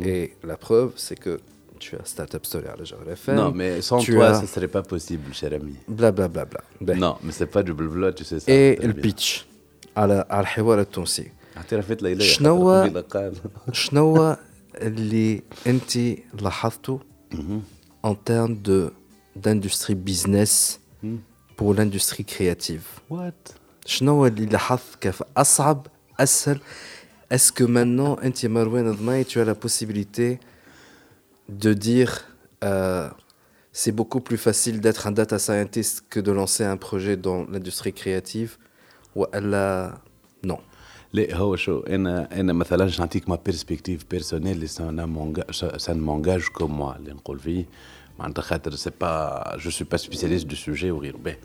Et 0.00 0.30
la 0.44 0.56
preuve, 0.56 0.92
c'est 0.96 1.18
que 1.24 1.40
tu 1.80 1.96
as 1.96 2.04
Startup 2.04 2.44
Story 2.46 2.66
à 2.74 2.76
la 2.76 2.84
Genre 2.84 3.08
FM. 3.20 3.36
Non, 3.36 3.50
mais 3.60 3.72
sans 3.82 3.98
tu 3.98 4.12
toi, 4.14 4.26
as- 4.28 4.40
ça 4.42 4.46
serait 4.54 4.72
pas 4.78 4.82
possible, 4.94 5.26
cher 5.40 5.52
ami. 5.60 5.74
Bla 5.98 6.10
bla 6.16 6.28
bla 6.34 6.44
bla. 6.52 6.60
Ben. 6.86 6.96
Non, 7.04 7.14
mais 7.24 7.32
c'est 7.38 7.50
pas 7.56 7.62
du 7.68 7.72
blabla, 7.78 8.08
tu 8.18 8.24
sais 8.24 8.38
ça. 8.40 8.46
Et 8.52 8.76
très 8.78 8.86
le 8.86 8.92
bien. 8.92 9.02
pitch 9.06 9.44
على 9.96 10.24
على 10.30 10.40
الحوار 10.40 10.80
التونسي 10.80 11.30
اعترفت 11.56 12.02
ليلى 12.02 12.24
شنو- 12.24 12.70
قبيلة 12.80 13.00
قال 13.00 13.32
شنو 13.72 14.36
اللي 14.74 15.42
انت 15.66 15.98
لاحظته 16.42 17.00
en 18.06 18.14
termes 18.30 18.56
de 18.68 18.90
d'industrie 19.42 19.94
business 20.10 20.78
pour 21.56 21.74
l'industrie 21.74 22.24
créative 22.24 23.00
وات 23.10 23.48
شنو 23.86 24.26
اللي 24.26 24.46
لاحظت 24.46 24.94
كيف 25.00 25.22
اصعب 25.36 25.86
اسهل 26.20 26.60
est-ce 27.34 27.52
que 27.52 27.64
maintenant 27.64 28.24
انت 28.24 28.46
مروان 28.46 28.92
ضماي 28.92 29.24
tu 29.24 29.38
as 29.38 29.44
la 29.44 29.54
possibilité 29.54 30.38
de 31.48 31.72
dire 31.72 32.24
euh, 32.64 33.08
c'est 33.72 33.92
beaucoup 33.92 34.20
plus 34.20 34.36
facile 34.36 34.80
d'être 34.80 35.06
un 35.06 35.12
data 35.12 35.38
scientist 35.38 36.04
que 36.10 36.20
de 36.20 36.32
lancer 36.32 36.64
un 36.64 36.76
projet 36.76 37.16
dans 37.16 37.46
l'industrie 37.52 37.92
créative 37.92 38.58
ou 39.16 39.26
elle 39.32 39.56
non 40.44 40.60
لا 41.12 41.36
هو 41.36 41.56
شو 41.56 41.80
انا 41.80 42.40
انا 42.40 42.52
مثلا 42.52 42.84
باش 42.84 43.00
نعطيك 43.00 43.28
ما 43.28 43.38
بيرسبكتيف 43.46 44.04
بيرسونيل 44.10 44.68
سان 44.68 46.00
مونجاج 46.00 46.42
كوم 46.42 46.76
موا 46.76 46.96
اللي 46.96 47.12
نقول 47.12 47.38
فيه 47.38 47.64
معناتها 48.19 48.41
خاطر 48.41 48.75
c'est 48.75 48.91
pas 49.01 49.57
je 49.57 49.69
suis 49.69 49.85
pas 49.85 49.97
spécialiste 49.97 50.45
du 50.45 50.55
sujet 50.55 50.91
وغيره 50.91 51.17
باهي. 51.17 51.37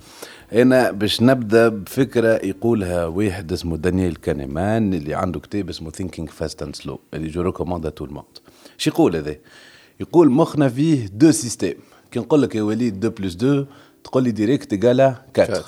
أنا 0.53 0.91
باش 0.91 1.23
نبدأ 1.23 1.69
بفكرة 1.69 2.47
يقولها 2.47 3.07
واحد 3.07 3.53
اسمه 3.53 3.77
دانييل 3.77 4.17
كانيمان 4.17 4.95
اللي 4.95 5.15
عنده 5.15 5.41
كتاب 5.41 5.69
اسمه 5.69 5.91
Thinking 5.91 6.31
Fast 6.31 6.63
and 6.63 6.77
Slow 6.77 7.01
اللي 7.15 7.29
je 7.29 7.43
recommande 7.43 7.91
à 7.91 7.93
tout 7.93 8.05
le 8.05 8.14
monde 8.14 8.39
شو 8.79 8.91
يقول 8.91 9.17
هذا؟ 9.17 9.37
يقول 10.01 10.31
مخنا 10.31 10.69
فيه 10.69 11.07
deux 11.07 11.31
systèmes 11.31 11.75
كي 12.11 12.21
نقول 12.21 12.43
لك 12.43 12.55
يا 12.55 12.63
وليد 12.63 13.05
2 13.05 13.15
plus 13.15 13.35
2 13.35 13.67
تقول 14.05 14.23
لي 14.25 14.31
direct 14.31 14.73
égal 14.73 15.00
à 15.00 15.07
4 15.07 15.27
quatre. 15.35 15.65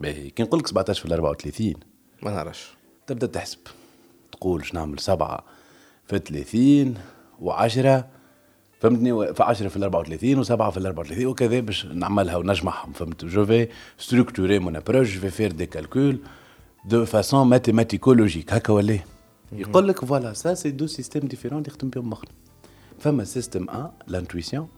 باهي. 0.00 0.30
كي 0.30 0.42
نقول 0.42 0.60
لك 0.60 0.66
17 0.66 1.02
في 1.02 1.14
34 1.14 1.74
ما 2.22 2.30
نعرفش. 2.30 2.68
تبدأ 3.06 3.26
تحسب. 3.26 3.58
تقول 4.32 4.64
شو 4.64 4.74
نعمل؟ 4.74 5.00
سبعة. 5.00 5.44
في 6.06 6.18
30 6.18 6.94
و10 7.42 8.17
فهمتني؟ 8.80 9.34
في 9.34 9.42
10 9.42 9.68
في 9.68 9.76
ال 9.76 9.82
34 9.82 10.44
و7 10.44 10.48
في 10.70 10.76
ال 10.76 10.86
34 10.86 11.26
وكذا 11.26 11.60
باش 11.60 11.86
نعملها 11.86 12.36
ونجمعهم 12.36 12.92
فهمت؟ 12.92 13.24
je 13.24 13.46
vais 13.46 13.68
structurer 13.98 14.58
mon 14.58 14.76
approche 14.76 15.14
je 15.14 15.20
vais 15.20 15.30
faire 15.30 15.52
des 15.52 15.66
calculs 15.66 16.18
de 16.84 17.04
façon 17.04 17.46
mathématico-logique 17.46 18.52
هكا 18.52 18.72
ولا 18.72 18.92
إيه؟ 18.92 19.04
يقول 19.52 19.88
لك 19.88 20.04
voilà 20.04 20.32
ça 20.32 20.54
c'est 20.54 20.70
deux 20.70 20.86
systèmes 20.86 21.22
différents 21.22 21.58
اللي 21.58 21.68
يخدم 21.68 21.88
بهم 21.90 22.10
مخنا. 22.10 22.30
فما 22.98 23.24
système 23.24 23.66
1 23.68 23.90
l'intuition 24.06 24.68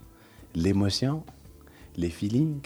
l'émotion 0.55 1.23
le 1.99 2.09
feeling 2.11 2.59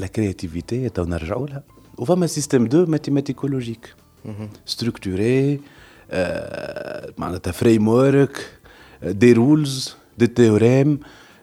la 0.00 0.04
créativité 0.04 0.90
تو 0.94 1.04
نرجعوا 1.04 1.46
لها 1.46 1.62
وفما 1.98 2.26
سيستيم 2.26 2.64
2 2.64 2.90
ماتيماتيكولوجيك 2.90 3.94
ستركتوري 4.66 5.60
معناتها 7.18 7.50
فريم 7.52 7.88
ورك 7.88 8.55
Euh, 9.04 9.12
des 9.12 9.34
rules, 9.34 9.66
des 10.18 10.28
théorèmes, 10.28 10.98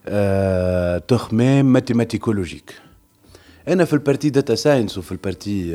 euh, 0.07 0.99
des 1.07 1.63
mathématicologiques. 1.63 2.73
Et 3.65 3.75
dans 3.75 3.87
le 3.89 3.99
parti 3.99 4.31
data 4.31 4.55
science, 4.55 4.97
ou 4.97 5.01
dans 5.01 5.07
le 5.11 5.17
parti 5.17 5.73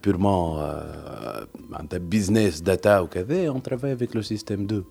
purement 0.00 0.58
business, 2.00 2.62
data, 2.62 3.02
ou 3.02 3.08
on 3.54 3.60
travaille 3.60 3.92
avec 3.92 4.14
le 4.14 4.22
système 4.22 4.66
2, 4.66 4.84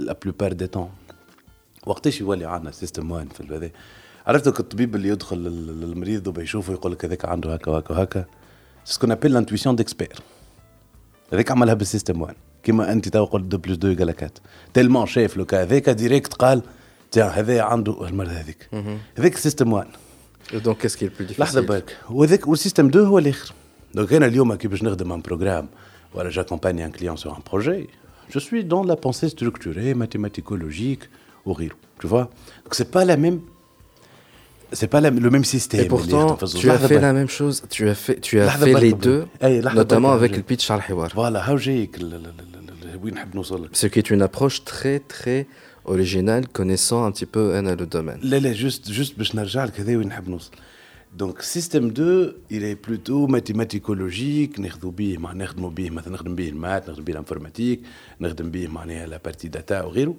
la 0.00 0.14
plupart 0.14 0.54
des 0.54 0.68
temps. 0.68 0.90
وقتاش 1.86 2.18
شو 2.18 2.24
يولي 2.24 2.44
عندنا 2.44 2.70
system 2.70 3.10
one 3.10 3.28
في 3.28 3.40
البداية 3.40 3.72
عرفتك 4.26 4.60
الطبيب 4.60 4.96
اللي 4.96 5.08
يدخل 5.08 5.46
كما 12.66 12.92
انت 12.92 13.08
تو 13.08 13.24
قلت 13.24 13.54
2 13.54 13.60
plus 13.62 13.76
2 13.78 13.92
égal 13.92 14.08
4 14.08 14.30
tellement 14.74 15.06
شاف 15.06 15.36
le 15.36 15.44
cas. 15.44 15.62
هذاك 15.62 15.90
direct 15.90 16.34
قال 16.34 16.62
تاع 17.10 17.28
هذا 17.28 17.62
عنده 17.62 18.08
المرض 18.08 18.28
هذيك. 18.28 18.68
هذاك 19.18 19.36
système 19.36 19.72
1 19.72 19.86
donc 20.54 20.78
qu'est-ce 20.78 20.96
qui 20.96 21.10
est 21.20 21.23
plus 21.23 21.28
لحظه 21.38 21.60
برك. 21.60 21.96
وهذاك 22.10 22.48
و 22.48 22.52
ال 22.52 22.56
système 22.56 22.86
2 22.86 23.06
هو 23.06 23.18
الاخر 23.18 23.52
donc 23.94 24.66
je 28.28 28.38
suis 28.38 28.64
dans 28.64 28.82
la 28.82 28.96
pensée 28.96 29.28
structurée, 29.28 29.94
mathématicologique, 29.94 31.04
au 31.44 31.52
rire. 31.52 31.76
Tu 32.00 32.06
vois? 32.06 32.24
Donc 32.64 32.74
c'est 32.78 32.90
pas 32.90 33.04
pas 34.94 35.00
le 35.00 35.30
même 35.36 35.44
système. 35.44 35.84
Et 35.84 35.88
pourtant, 35.88 36.36
tu 36.60 36.70
as 36.70 36.78
fait 36.78 37.00
la 37.00 37.12
même 37.12 37.28
chose. 37.28 37.62
Tu 37.70 37.88
as 37.88 37.94
fait, 37.94 38.18
les 38.86 38.92
deux, 38.92 39.22
notamment 39.74 40.12
avec 40.12 40.36
le 40.36 40.42
pitch 40.42 40.70
al 40.70 40.80
Voilà, 41.14 41.40
فوالا 42.95 42.95
هاو 42.95 42.95
جايك 42.95 42.95
ال- 42.95 42.95
ال- 42.95 42.95
ال- 42.95 42.95
ال- 42.95 43.03
وين 43.03 43.13
نحب 43.13 43.35
نوصل 43.35 43.63
لك 43.63 43.75
Ce 43.75 43.87
qui 43.87 43.99
est 43.99 44.09
une 44.09 44.21
approche 44.21 44.63
très 44.65 44.99
très 45.13 45.45
originale, 45.85 46.43
connaissant 46.59 47.01
un 47.05 47.11
petit 47.11 47.25
peu 47.25 47.55
Anna, 47.55 47.75
le 47.75 47.85
domaine. 47.85 48.19
لا 48.23 48.39
لا 48.39 48.53
جوست 48.53 48.91
جوست 48.91 49.17
باش 49.17 49.35
نرجع 49.35 49.65
لك 49.65 49.79
هذا 49.79 49.97
وين 49.97 50.07
نحب 50.07 50.29
نوصل 50.29 50.51
دونك 51.17 51.41
سيستم 51.41 51.87
2 51.87 52.33
الي 52.51 52.75
بلوتو 52.75 53.27
ماتيماتيكولوجيك 53.27 54.59
ناخذوا 54.59 54.91
به 54.91 55.17
مع 55.17 55.33
نخدموا 55.33 55.69
به 55.69 55.89
مثلا 55.89 56.13
نخدم 56.13 56.35
به 56.35 56.49
المات 56.49 56.89
نخدم 56.89 57.03
به 57.03 57.11
الانفورماتيك 57.13 57.81
نخدم 58.21 58.51
به 58.51 58.67
معناها 58.67 59.07
لا 59.07 59.19
بارتي 59.25 59.47
داتا 59.47 59.83
وغيره 59.83 60.15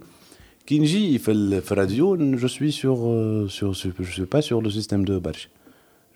كي 0.66 0.78
نجي 0.78 1.18
في 1.18 1.30
ال- 1.32 1.62
في 1.62 1.72
الراديو 1.72 2.16
جو 2.36 2.48
سوي 2.48 2.70
سور 2.70 3.48
سور 3.48 3.72
جو 4.00 4.04
سوي 4.04 4.26
با 4.32 4.40
سور 4.40 4.62
لو 4.62 4.70
سيستم 4.70 5.02
2 5.02 5.18
برشا 5.20 5.48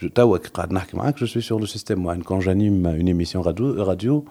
جو 0.02 0.08
توا 0.08 0.38
كي 0.38 0.48
قاعد 0.48 0.72
نحكي 0.72 0.96
معاك 0.96 1.18
جو 1.20 1.26
سوي 1.26 1.42
سور 1.42 1.60
لو 1.60 1.66
سيستم 1.66 2.06
1 2.06 2.22
كون 2.22 2.38
جانيم 2.38 2.86
اون 2.86 3.06
ايميسيون 3.06 3.44
راديو 3.44 3.82
راديو 3.84 4.24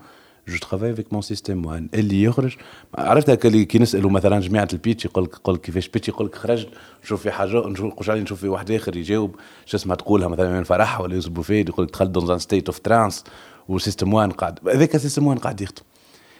جو 0.49 0.59
ترافاي 0.59 0.93
افيك 0.93 1.13
مون 1.13 1.23
سيستم 1.23 1.67
1 1.67 1.89
اللي 1.95 2.23
يخرج 2.23 2.57
عرفت 2.95 3.31
هكا 3.31 3.49
اللي 3.49 3.65
كي 3.65 3.79
نسالوا 3.79 4.11
مثلا 4.11 4.41
جماعة 4.41 4.69
ال 4.73 4.78
pitch 4.78 5.05
يقول 5.05 5.25
لك 5.25 5.35
يقول 5.35 5.55
لك 5.55 5.61
كيفاش 5.61 5.89
pitch 5.89 6.09
يقول 6.09 6.27
لك 6.27 6.35
خرج 6.35 6.67
نشوف 7.05 7.23
في 7.23 7.31
حاجة 7.31 7.69
نشوف 7.69 8.11
علي 8.11 8.21
نشوف 8.21 8.41
في 8.41 8.49
واحد 8.49 8.71
آخر 8.71 8.97
يجاوب 8.97 9.37
شو 9.67 9.77
اسمها 9.77 9.97
تقولها 9.97 10.29
مثلا 10.29 10.59
من 10.59 10.65
فرح 10.65 11.01
ولا 11.01 11.15
يوسف 11.15 11.29
بوفيد 11.29 11.69
يقول 11.69 11.87
لك 11.87 11.93
دخلت 11.93 12.11
dans 12.11 12.31
un 12.31 12.39
state 12.39 12.67
of 12.67 12.79
trance 12.79 13.25
و 13.69 13.74
système 13.74 14.15
1 14.15 14.33
قاعد. 14.33 14.59
هذاك 14.69 14.97
système 14.97 15.27
1 15.27 15.41
قاعد 15.41 15.61
يخدم. 15.61 15.83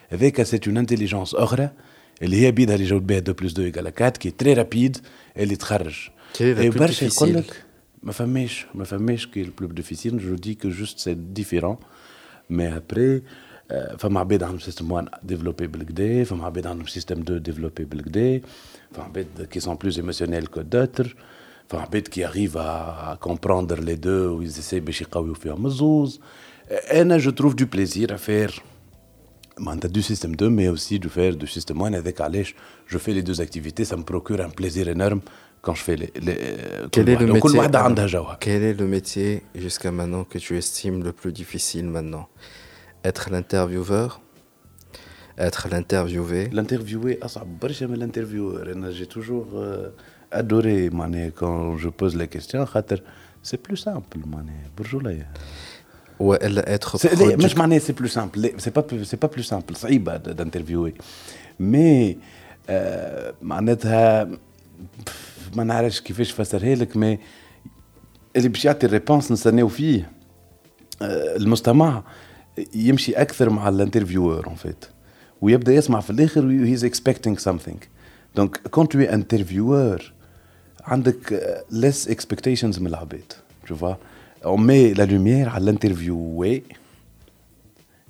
هذاك 0.09 0.43
c'est 0.43 0.61
une 0.67 0.79
intelligence 0.79 1.35
أخرى 1.35 1.69
اللي 2.23 2.37
هي 2.41 2.51
بيدها 2.51 2.75
اللي 2.75 2.87
جاوب 2.87 3.07
بها 3.07 3.19
2 3.19 3.37
plus 3.41 3.53
2 3.53 3.69
égal 3.69 3.87
4 3.87 4.11
qui 4.11 4.31
est 4.31 4.40
très 4.40 4.53
rapide 4.53 4.97
اللي 5.37 5.57
تخرج. 5.57 6.09
برشا 6.71 7.05
يقول 7.05 7.35
لك 7.35 7.65
ما 8.03 8.13
فماش 8.13 8.67
ما 8.75 8.85
فماش 8.85 9.27
qui 9.27 9.43
est 9.43 9.54
plus 9.54 9.69
difficile 9.69 10.19
je 10.19 10.35
dis 10.35 10.55
que 10.55 10.69
juste 10.69 10.99
c'est 10.99 11.15
différent 11.15 11.77
mais 12.51 12.77
après 12.77 13.23
فما 13.98 14.20
عباد 14.20 14.44
عندهم 14.44 14.60
سيستم 14.60 14.92
1 14.92 15.08
ديفلوبي 15.24 15.68
بالكدا 15.68 16.24
فما 16.24 16.46
عباد 16.46 16.68
عندهم 16.68 16.88
سيستم 16.88 17.22
2 17.22 17.42
ديفلوبي 17.42 17.86
بالكدا 17.86 18.42
فما 18.92 19.04
عباد 19.04 19.48
كي 19.52 19.60
سون 19.60 19.76
بلوز 19.76 20.00
ايموسيونيل 20.00 20.48
كو 20.48 20.62
دوتر 20.62 21.16
فما 21.70 21.82
عباد 21.82 22.02
كي 22.02 22.28
اريف 22.28 22.58
ا 22.58 23.18
كومبروندر 23.22 23.80
لي 23.80 23.96
دو 23.96 24.38
ويزيسي 24.38 24.80
باش 24.80 25.02
يقويو 25.02 25.34
فيهم 25.34 25.66
الزوز 25.66 26.20
انا 26.72 27.18
جو 27.18 27.32
تروف 27.32 27.54
دو 27.54 27.66
بليزير 27.66 28.16
افير 28.16 28.62
معناتها 29.60 29.90
دو 29.90 30.02
سيستم 30.02 30.34
2 30.34 30.52
مي 30.52 30.70
اوسي 30.70 30.98
دو 30.98 31.10
فير 31.10 31.34
دو 31.34 31.46
سيستم 31.46 31.82
1 31.82 31.96
هذاك 31.96 32.22
علاش 32.22 32.56
جو 32.92 33.00
في 33.00 33.14
لي 33.14 33.22
دوز 33.22 33.42
اكتيفيتي 33.42 33.84
سا 33.84 33.96
بروكور 33.96 34.46
ان 34.46 34.52
بليزير 34.58 34.92
انورم 34.92 35.22
كون 35.62 35.74
جو 35.74 35.82
في 35.82 35.96
لي 35.96 36.08
Quel 36.96 37.18
est 37.18 37.22
le 37.22 37.40
كل 37.40 37.50
métier 37.50 37.56
واحده 37.56 37.80
عندها 37.80 38.08
جوها 38.08 38.40
Quel 38.46 38.76
est 38.76 38.80
le 38.80 38.86
métier 38.86 39.62
jusqu'à 39.62 39.92
maintenant 39.92 40.24
que 40.34 40.38
tu 40.38 40.58
estimes 40.58 41.04
le 41.04 41.12
plus 41.12 41.34
difficile 41.42 41.86
maintenant 41.86 42.28
Être 43.08 43.30
l'intervieweur 43.32 44.20
Être 45.40 45.68
l'interviewé 45.72 46.52
الانترفيوي 46.54 47.24
اصعب 47.24 47.60
برشا 47.60 47.86
من 47.86 47.94
الانترفيور 47.94 48.72
انا 48.72 48.90
جي 48.90 49.06
توجور 49.06 49.46
ادوري 50.34 50.90
معناها 50.90 51.30
كون 51.30 51.78
جو 51.78 51.92
بوز 52.00 52.16
لا 52.16 52.26
كيستيون 52.26 52.66
خاطر 52.66 53.02
سي 53.44 53.58
بلو 53.58 53.76
سامبل 53.76 54.22
معناها 54.26 54.72
برجوليه 54.78 55.32
والا 56.20 56.76
اتر 56.76 56.92
مش 57.38 57.58
معناها 57.58 57.80
سي 57.80 57.94
بلو 57.94 58.08
سامبل 58.08 58.62
سي 58.62 58.70
با 58.70 59.04
سي 59.04 59.18
با 59.18 59.28
بلو 59.28 59.44
سامبل 59.44 59.76
صعيبه 59.76 60.18
دانترفيوي 60.18 60.94
مي 61.60 62.18
آه 62.70 63.34
معناتها 63.42 64.30
ما 65.56 65.64
نعرفش 65.64 66.02
كيفاش 66.02 66.32
فسرها 66.32 66.76
لك 66.76 66.98
مي 66.98 67.20
اللي 68.36 68.50
باش 68.50 68.66
يعطي 68.66 68.86
الريبونس 68.86 69.32
نستناو 69.32 69.68
فيه 69.68 70.12
آه 71.02 71.36
المستمع 71.36 72.04
يمشي 72.75 73.13
أكثر 73.13 73.51
مع 73.51 73.69
الانترفيور 73.69 74.47
اون 74.47 74.55
فيت 74.55 74.85
ويبدأ 75.41 75.73
يسمع 75.73 76.01
في 76.01 76.11
الآخر 76.11 76.47
he's 76.47 76.85
expecting 76.85 77.39
something 77.39 77.79
donc 78.37 78.69
quand 78.69 78.89
t'es 78.89 78.99
intervieweur 78.99 80.13
عندك 80.85 81.63
les 81.71 82.09
expectations 82.09 82.79
من 82.79 82.87
العباد 82.87 83.33
vois. 83.71 83.97
On 84.45 84.59
met 84.59 84.95
la 84.95 85.07
lumière 85.07 85.49
على 85.49 85.65
ال 85.65 85.72
interviewé 85.72 86.45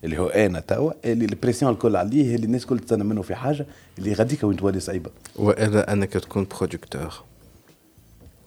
اللي 0.04 0.18
هو 0.18 0.26
أنا 0.26 0.60
توا 0.60 0.92
اللي 1.04 1.24
ال 1.24 1.30
pression 1.30 1.72
الكل 1.72 1.96
عليه 1.96 2.34
اللي 2.34 2.46
الناس 2.46 2.62
الكل 2.62 2.78
تستنى 2.78 3.04
منه 3.04 3.22
في 3.22 3.34
حاجة 3.34 3.66
اللي 3.98 4.12
غاديك 4.12 4.44
وين 4.44 4.56
تولي 4.56 4.80
صعيبة. 4.80 5.10
والا 5.36 5.92
انك 5.92 6.12
تكون 6.12 6.46
producteur 6.60 7.24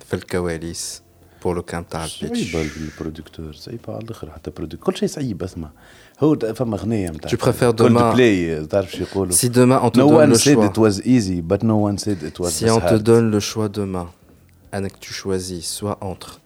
في 0.05 0.13
الكواليس. 0.13 1.02
بور 1.44 1.56
لو 1.56 1.62
كان 1.62 1.88
تاع 1.88 2.04
البيتش 2.04 2.52
صعيبه 2.52 2.70
البرودكتور 2.76 3.52
صعيبه 3.52 3.94
على 3.94 4.04
الاخر 4.04 4.30
حتى 4.30 4.50
برودكتور 4.50 4.84
كل 4.92 4.98
شيء 4.98 5.08
صعيب 5.08 5.42
اسمع 5.42 5.70
هو 6.20 6.36
فما 6.38 6.76
اغنيه 6.76 7.10
نتاع 7.10 7.30
Tu 7.30 7.34
préfères 7.36 7.72
demain 7.78 8.14
بلاي 8.14 8.66
تعرف 8.66 8.92
شو 8.92 9.02
يقولوا 9.02 9.32
Si 9.32 9.48
demain 9.48 9.80
on 9.86 9.90
te 9.90 9.98
No 9.98 10.08
donne 10.08 10.14
one 10.16 10.30
le 10.30 10.34
said 10.38 10.54
choix 10.54 10.66
it 10.70 10.78
was 10.78 11.06
easy 11.06 11.40
but 11.42 11.62
no 11.62 11.76
one 11.88 11.98
said 11.98 12.22
it 12.22 12.38
was 12.40 12.50
Si 12.50 12.64
on 12.70 12.80
te 12.80 12.84
hard. 12.84 13.02
donne 13.02 13.30
le 13.30 13.40
choix 13.40 13.68
demain 13.68 14.06
انك 14.74 14.92
tu 14.92 15.12
choisis 15.12 15.80
soit 15.80 15.98
entre 16.02 16.38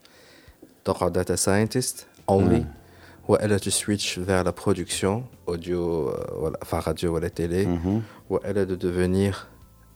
تقعد 0.85 1.13
data 1.25 1.37
scientist 1.37 1.97
only 2.31 2.63
والا 3.29 3.59
tu 3.59 3.71
switch 3.71 4.19
vers 4.19 4.45
la 4.45 4.53
production 4.53 5.23
audio 5.49 6.11
euh, 6.11 6.33
ولا 6.33 6.59
enfin 6.65 6.81
radio 6.89 7.05
ولا 7.05 7.29
télé 7.29 7.67
والا 8.31 8.65
de 8.65 8.77
devenir 8.83 9.35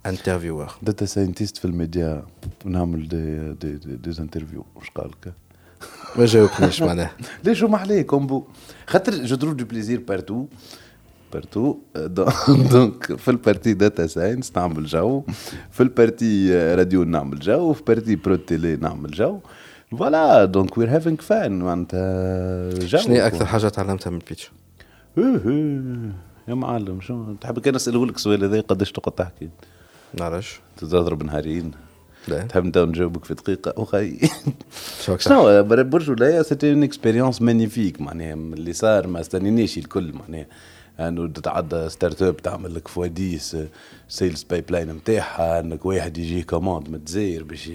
intervieweur 0.07 0.71
داتا 0.81 1.05
ساينتيست 1.05 1.57
في 1.57 1.65
الميديا 1.65 2.25
نعمل 2.65 3.07
دي 3.07 3.53
دي 3.53 3.75
دي, 3.75 3.95
دي 3.95 4.21
انترفيو 4.21 4.65
واش 4.75 4.89
قالك 4.89 5.33
ما 6.17 6.25
جاوبنيش 6.25 6.81
معناها. 6.81 7.11
ليش 7.43 7.59
شو 7.59 7.67
محليه 7.67 8.01
combo 8.01 8.43
خاطر 8.87 9.13
je 9.13 9.35
trouve 9.35 9.53
du 9.53 9.65
plaisir 9.65 9.99
partout 9.99 10.45
partout 11.33 11.77
donc 12.49 13.15
في 13.15 13.31
ال 13.31 13.37
partie 13.37 13.73
data 13.73 14.07
science 14.07 14.57
نعمل 14.57 14.85
جو. 14.85 15.23
في 15.71 15.83
ال 15.83 15.93
partie 15.93 16.55
radio 16.75 17.03
نعمل 17.03 17.39
جو. 17.39 17.73
في 17.73 17.83
partie 17.83 18.15
pro 18.15 18.35
télé 18.35 18.75
نعمل 18.75 19.11
جو. 19.11 19.39
voilà 19.91 20.45
donc 20.45 20.77
we're 20.77 20.95
having 20.95 21.17
fun 21.17 21.59
معناتها 21.59 22.69
جو. 22.69 22.97
شنو 22.97 23.15
أكثر 23.15 23.45
حاجة 23.45 23.67
تعلمتها 23.67 24.09
من 24.09 24.17
ال 24.17 24.22
pitch. 24.22 24.51
يا 26.47 26.53
معلم 26.53 27.01
شو 27.01 27.33
تحب 27.33 27.59
كان 27.59 27.75
اساله 27.75 28.05
لك 28.05 28.15
السؤال 28.15 28.43
هذا؟ 28.43 28.61
قداش 28.61 28.91
تقعد 28.91 29.15
تحكي؟ 29.15 29.49
نعرفش 30.19 30.59
تضرب 30.77 31.23
نهارين. 31.23 31.71
لا. 32.27 32.41
تحب 32.41 32.77
نجاوبك 32.77 33.25
في 33.25 33.57
شو 35.01 35.11
راك 35.11 35.21
شنو 35.21 35.63
برج 35.63 36.09
ولاية 36.09 36.41
c'était 36.41 36.71
une 36.71 36.83
expérience 36.83 37.41
magnifique 37.41 38.01
معناها 38.01 38.33
اللي 38.33 38.73
صار 38.73 39.07
ما 39.07 39.19
استنينيش 39.21 39.77
الكل. 39.77 40.13
معناها 40.13 40.45
أنه 40.99 41.27
تتعدى 41.27 41.89
start-up 41.89 42.37
تعمل 42.37 42.75
لك 42.75 42.87
fois 42.87 43.57
dix 44.09 44.43
sales 44.43 44.71
pipeline 44.71 44.89
نتاعها 44.91 45.59
أنك 45.59 45.85
واحد 45.85 46.17
يجي 46.17 46.41
commande 46.41 46.89
من 46.89 46.95
الجزائر 46.95 47.43
باش 47.43 47.69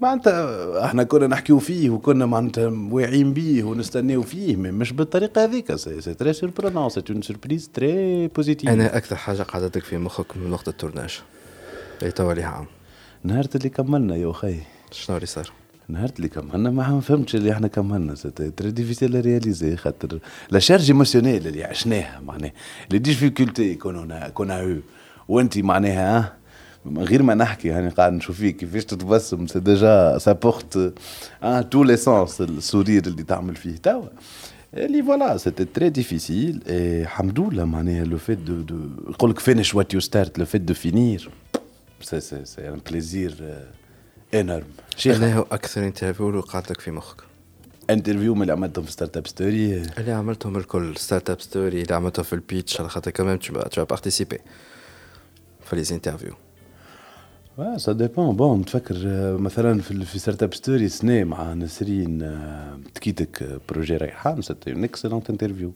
معناتها 0.00 0.84
إحنا 0.84 1.02
كنا 1.02 1.26
نحكيو 1.26 1.58
فيه 1.58 1.90
وكنا 1.90 2.26
معناتها 2.26 2.72
واعيين 2.90 3.32
بيه 3.32 3.64
ونستناو 3.64 4.22
فيه. 4.22 4.56
مش 4.56 4.92
بالطريقة 4.92 5.44
هذيك. 5.44 5.74
c'est 5.74 6.14
très 6.14 6.32
surprenant 6.32 6.88
c'est 6.88 7.02
une 7.10 7.22
surprise 7.22 7.70
très 7.74 8.28
positive 8.28 8.70
أنا 8.70 8.96
أكثر 8.96 9.16
حاجة 9.16 9.42
قعدتك 9.42 9.82
في 9.82 9.98
مخك 9.98 10.36
من 10.36 10.52
وقت 10.52 10.68
ال 10.68 10.73
tournage. 10.73 11.20
اللي 12.02 12.12
توا 12.12 12.34
ليها 12.34 12.46
عام 12.46 12.66
نهار 13.24 13.46
اللي 13.54 13.68
كملنا 13.68 14.16
يا 14.16 14.30
أخي. 14.30 14.56
شنو 14.90 15.16
اللي 15.16 15.26
صار؟ 15.26 15.52
نهار 15.88 16.10
اللي 16.16 16.28
كملنا 16.28 16.70
ما 16.70 17.00
فهمتش 17.00 17.34
اللي 17.34 17.52
إحنا 17.52 17.68
كملنا. 17.68 18.14
très 18.56 18.70
difficile 18.70 19.20
réaliser 19.24 19.76
خاطر 19.76 20.18
la 20.50 20.58
charge 20.58 20.90
émotionnelle 20.90 21.46
اللي 21.46 21.64
عشناها 21.64 22.20
معناها. 22.20 22.52
les 22.90 22.98
difficultés 22.98 23.74
كنا 23.74 24.28
كنا 24.28 24.60
أو 24.60 24.76
وانت 25.28 25.58
معناها 25.58 26.36
من 26.84 27.02
غير 27.04 27.22
ما 27.22 27.34
نحكي 27.34 27.68
يعني 27.68 27.88
قاعد 27.88 28.12
نشوف 28.12 28.36
فيك 28.36 28.56
كيفاش 28.56 28.84
تتبسم. 28.84 29.46
c'est 29.46 29.60
déjà 29.60 30.18
ça 30.18 30.32
porte 30.32 30.94
en 31.44 31.70
tous 31.70 31.84
les 31.84 31.96
sens 31.96 32.40
ال 32.40 32.48
sourire 32.48 33.06
اللي 33.06 33.22
تعمل 33.22 33.56
فيه. 33.56 33.76
توا. 33.76 34.06
اللي 34.74 35.02
voilà 35.02 35.36
c'était 35.36 35.64
très 35.64 35.88
difficile 35.88 36.62
اي 36.68 37.02
الحمد 37.02 37.40
لله 37.40 37.64
معناها 37.64 38.04
le 38.04 38.18
fait 38.18 38.38
de 38.38 38.62
de 38.62 38.76
يقول 39.08 39.30
لك 39.30 39.38
finish 39.38 39.74
what 39.74 39.94
you 39.94 40.00
start 40.00 40.38
le 40.38 40.44
fait 40.44 40.60
de 40.60 40.74
finir 40.74 41.30
c'est 42.04 42.68
un 42.68 42.80
plaisir 42.90 43.58
énorme 44.34 44.66
شيخ 44.96 45.22
هو 45.22 45.46
أكثر 45.52 45.84
interview 45.84 46.30
اللي 46.30 46.40
قعدتك 46.40 46.80
في 46.80 46.90
مخك. 46.90 47.22
interview 47.90 48.34
من 48.34 48.42
اللي 48.42 48.52
عملتهم 48.52 48.84
في 48.84 48.92
start-up 48.92 49.26
story 49.26 49.82
اللي 49.98 50.12
عملتهم 50.12 50.56
الكل 50.56 50.96
start-up 50.96 51.40
story 51.40 51.82
اللي 51.82 51.94
عملتهم 51.94 52.24
في 52.24 52.32
ال 52.32 52.40
pitch 52.40 52.80
على 52.80 52.88
خاطر 52.88 53.10
كمان 53.10 53.38
vas 53.38 53.84
participer 53.92 54.38
في 55.64 55.76
les 55.76 55.84
interviews 55.92 56.34
ça 57.76 57.92
dépend 57.92 58.36
bon 58.36 58.60
نتفكر 58.60 58.96
مثلا 59.38 59.80
في 59.80 60.04
في 60.04 60.18
start-up 60.18 60.54
story 60.54 60.88
سنة 60.88 61.24
مع 61.24 61.54
نسرين 61.54 62.22
آه، 62.22 62.78
تكيتك 62.94 63.42
آه، 63.42 63.60
projet 63.68 63.96
ريحان 63.96 64.42
c'était 64.42 64.72
une 64.72 64.84
excellente 64.84 65.30
interview 65.30 65.72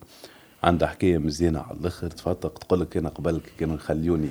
عندها 0.63 0.89
حكاية 0.89 1.19
مزيانة 1.19 1.61
على 1.61 1.79
الآخر 1.81 2.11
تفتق 2.11 2.59
تقول 2.59 2.81
لك 2.81 2.97
أنا 2.97 3.09
قبل 3.09 3.41
كانوا 3.59 3.75
يخليوني 3.75 4.31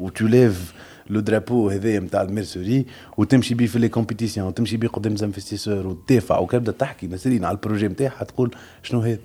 و 0.00 0.08
تو 0.08 0.26
ليف 0.26 0.74
لو 1.10 1.20
درابو 1.20 1.70
هذايا 1.70 2.00
نتاع 2.00 2.22
الميرسوري 2.22 2.86
وتمشي 3.16 3.54
بيه 3.54 3.66
في 3.66 3.78
لي 3.78 3.88
كومبيتيسيون 3.88 4.46
وتمشي 4.46 4.76
بيه 4.76 4.88
قدام 4.88 5.16
زانفستيسور 5.16 5.86
وتدافع 5.86 6.38
وكتبدا 6.38 6.72
تحكي 6.72 7.06
نسرين 7.06 7.44
على 7.44 7.54
البروجي 7.54 7.88
نتاعها 7.88 8.24
تقول 8.24 8.54
شنو 8.82 9.00
هذا 9.00 9.18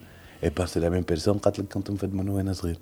اي 0.43 0.49
با 0.49 0.65
سي 0.65 0.79
لا 0.79 0.89
ميم 0.89 1.01
بيرسون 1.01 1.37
قالت 1.37 1.59
لك 1.59 1.73
كنت 1.73 1.91
مفد 1.91 2.13
من 2.13 2.29
وانا 2.29 2.53
صغير 2.53 2.77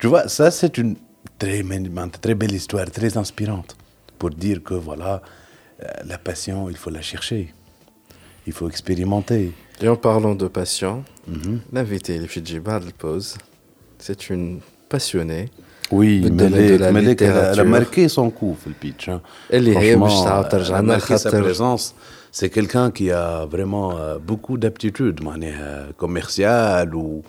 Tu 0.00 0.06
vois, 0.06 0.28
ça 0.28 0.50
c'est 0.50 0.78
une 0.78 0.96
très, 1.38 1.60
une 1.60 2.10
très 2.22 2.34
belle 2.34 2.54
histoire, 2.54 2.90
très 2.90 3.18
inspirante 3.18 3.76
pour 4.18 4.30
dire 4.30 4.62
que 4.62 4.72
voilà, 4.72 5.20
euh, 5.82 5.86
la 6.06 6.16
passion, 6.16 6.70
il 6.70 6.78
faut 6.82 6.88
la 6.88 7.02
chercher. 7.02 7.52
Il 8.46 8.54
faut 8.54 8.68
expérimenter. 8.74 9.52
Et 9.82 9.88
en 9.88 9.96
parlant 9.96 10.34
de 10.34 10.48
passion, 10.48 11.04
l'invité 11.72 12.10
اللي 12.16 12.28
في 12.28 12.40
تجي 12.40 12.58
بعد 12.58 12.82
البوز 12.82 13.36
c'est 13.98 14.30
une 14.30 14.60
passionnée 14.88 15.50
Oui, 15.92 16.20
بالdomaine 16.22 16.76
de 16.78 16.82
la 16.84 16.92
Malek, 16.92 17.20
elle, 17.22 17.26
a- 17.26 17.52
elle 17.52 17.60
a 17.60 17.64
littérature. 17.64 17.66
marqué 17.76 18.08
son 18.08 18.30
coup 18.30 18.54
في 18.60 18.66
البيتش. 18.66 19.10
hein. 19.10 19.20
اللي 19.52 19.78
هي 19.78 19.96
باش 19.96 20.12
Franchement, 20.12 20.24
تعاود 20.24 20.46
elle 20.46 20.50
ترجع 20.50 20.78
a 20.78 20.80
لنا 20.80 20.98
marqué 20.98 21.02
sa 21.02 21.06
خاطر 21.12 21.54
présence. 21.54 21.82
C'est 22.40 22.48
quelqu'un 22.58 22.90
qui 22.98 23.10
a 23.10 23.44
vraiment 23.54 23.90
euh, 23.92 24.18
beaucoup 24.30 24.56
d'aptitudes 24.56 25.22
معناها 25.22 25.88
commerciales 26.02 26.94
ou, 26.94 27.22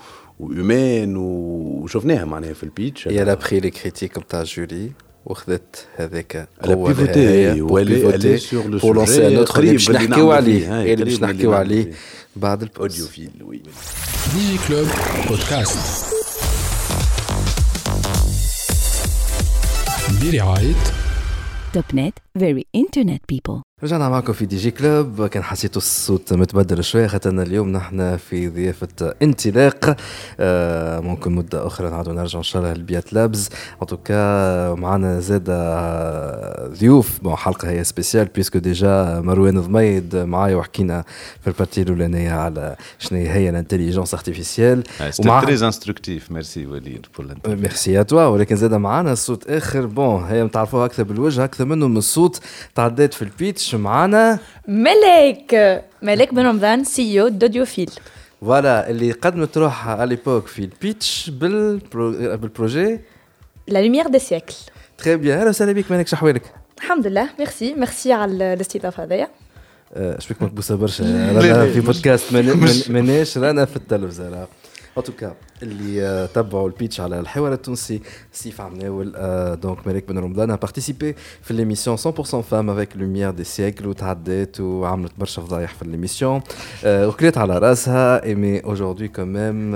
ou 0.43 0.51
humaines 0.53 1.15
ou 1.17 1.83
وشفناها 1.83 2.25
معناها 2.25 2.53
في 2.53 2.63
البيتش. 2.63 3.07
هي 3.07 3.23
لا 3.23 3.33
بري 3.33 3.59
لي 3.59 3.69
كريتيك 3.69 4.17
نتاع 4.17 4.43
جولي 4.43 4.91
وخذت 5.25 5.85
هذاك 5.95 6.47
Elle 6.63 6.65
a 6.65 6.75
pivoté, 6.75 7.61
ou 7.61 7.79
elle 7.79 7.91
est- 7.91 8.13
elle 8.13 8.25
est 8.25 8.43
sur 8.51 8.63
le 8.71 8.79
pour 8.79 8.93
lancer 8.93 9.07
sujet 9.07 9.35
un 9.35 9.43
autre 9.43 9.57
اللي 9.57 9.71
قريب 9.71 9.71
باش 9.73 9.87
اللي 9.89 9.99
نحكيو 9.99 10.09
نعملوا 10.15 10.33
عليه 10.35 10.59
فيه، 10.59 10.79
هاي، 10.81 10.93
اللي 10.93 11.05
باش 11.05 11.13
قريب 11.15 11.23
اللي 11.23 11.33
نحكيو 11.33 11.51
نعملوا 11.51 11.55
عليه 11.59 11.83
فيه. 11.83 11.91
بعد 12.35 12.61
البوز 12.61 13.07
audiophile, 13.07 13.43
oui. 13.51 13.57
ديجي 14.35 14.57
كلوب 14.67 14.87
بودكاست 15.29 15.77
Billy 20.20 20.40
Topnet. 21.72 22.25
Very 22.38 22.64
internet 22.76 23.20
people. 23.32 23.60
رجعنا 23.82 24.08
معكم 24.08 24.32
في 24.32 24.46
Digi 24.46 24.70
Club. 24.70 25.26
كان 25.26 25.42
حسيتوا 25.42 25.82
الصوت 25.82 26.32
متبدل 26.32 26.84
شوية. 26.84 27.06
خاطرنا 27.06 27.42
اليوم 27.42 27.72
نحن 27.72 28.16
في 28.16 28.48
ضيافة 28.48 29.14
انطلاق. 29.22 29.96
آه 30.40 31.00
ممكن 31.00 31.32
مدة 31.32 31.66
أخرى 31.66 31.90
نعاودوا 31.90 32.12
نرجعوا 32.12 32.38
إن 32.38 32.48
شاء 32.48 32.62
الله 32.62 32.74
لل 32.74 32.87
BIAT 32.87 33.12
Labs. 33.12 33.48
en 33.82 33.86
tout 33.86 34.37
cas 34.37 34.74
معنا 34.74 35.20
زاد 35.20 35.50
ضيوف. 36.78 37.20
bon 37.22 37.36
حلقة 37.36 37.70
هي 37.70 37.84
spéciale 37.84 38.28
parce 38.34 38.49
que 38.49 38.58
déjà 38.58 39.20
مروان 39.20 39.60
ضميد 39.60 40.16
معايا 40.16 40.56
وحكينا 40.56 41.04
في 41.40 41.46
ال 41.46 41.52
partie 41.52 41.82
الأولانية 41.82 42.32
على 42.32 42.76
شنو 42.98 43.18
هي 43.18 43.50
ال 43.50 43.55
intelligence 43.55 44.14
artificielle 44.14 44.82
ومع 45.20 45.40
très 45.40 45.66
instructive 45.66 46.30
merci 46.30 46.66
وليد 46.66 47.06
merci 47.46 48.00
à 48.00 48.02
toi 48.02 48.26
ولكن 48.26 48.56
زاد 48.56 48.74
معنا 48.74 49.12
الصوت 49.12 49.50
آخر. 49.50 49.86
bon 49.86 50.24
هي 50.24 50.44
متعرفوها 50.44 50.86
أكثر 50.86 51.02
بالوجه 51.02 51.44
أكثر 51.44 51.64
منه 51.64 51.88
من 51.88 51.96
الصوت 51.96 52.25
تعديت 52.74 53.14
في 53.14 53.22
ال 53.22 53.31
pitch 53.31 53.74
معانا. 53.74 54.38
ملك. 54.68 55.82
ملك 56.02 56.34
بن 56.34 56.46
رمضان 56.46 56.84
CEO 56.84 57.20
d'Audioville 57.20 57.90
voilà 58.40 58.90
اللي 58.90 59.12
قدمت 59.12 59.58
روحها 59.58 59.94
على 59.94 60.06
l'époque 60.08 60.46
في 60.46 60.58
ال 60.58 60.70
pitch 60.70 61.30
بال 61.30 61.50
pro... 61.50 62.10
بال 62.36 62.52
projet 62.52 63.00
La 63.68 63.78
lumière 63.78 64.06
de 64.06 64.18
siècle 64.18 64.54
très 64.98 65.16
bien 65.16 65.38
أهلا 65.38 65.48
وسهلا 65.48 65.72
بك 65.72 65.90
مالك 65.90 66.08
شحوالك 66.08 66.42
الحمد 66.78 67.06
لله 67.06 67.28
merci. 67.38 67.74
merci 67.74 68.12
على 68.12 68.54
الاستضافة 68.54 69.04
هذيا 69.04 69.28
اش 69.92 70.32
بك 70.32 70.42
مكبوسه 70.42 70.76
برشا؟ 70.76 71.04
رانا 71.36 71.72
في 71.72 71.80
بودكاست 71.80 72.32
ماناش 72.90 73.38
رانا 73.38 73.64
في 73.64 73.76
التلفزة 73.76 74.46
En 74.95 75.01
tout 75.01 75.15
cas, 75.23 75.33
اللي 75.63 76.29
تبعوا 76.33 76.67
البيتش 76.67 77.01
على 77.01 77.19
الحوار 77.19 77.53
التونسي 77.53 78.01
سيف 78.31 78.61
عمناول 78.61 79.11
دونك 79.61 79.87
ملك 79.87 80.07
بن 80.07 80.17
رمضان 80.17 80.57
a 80.57 80.57
participé 80.57 81.15
في 81.41 81.53
l'émission 81.53 81.95
100% 81.95 82.41
femme 82.41 82.69
avec 82.69 82.95
lumière 82.95 83.33
des 83.33 83.43
siècles 83.43 83.85
وتعدات 83.85 84.59
وعملت 84.59 85.11
برشا 85.17 85.41
فضايح 85.41 85.73
في 85.73 85.85
l'émission 85.85 86.49
وكليت 86.85 87.37
على 87.37 87.57
راسها 87.57 88.23
ايمي 88.23 88.61
aujourd'hui 88.61 89.09
quand 89.17 89.31
même 89.35 89.75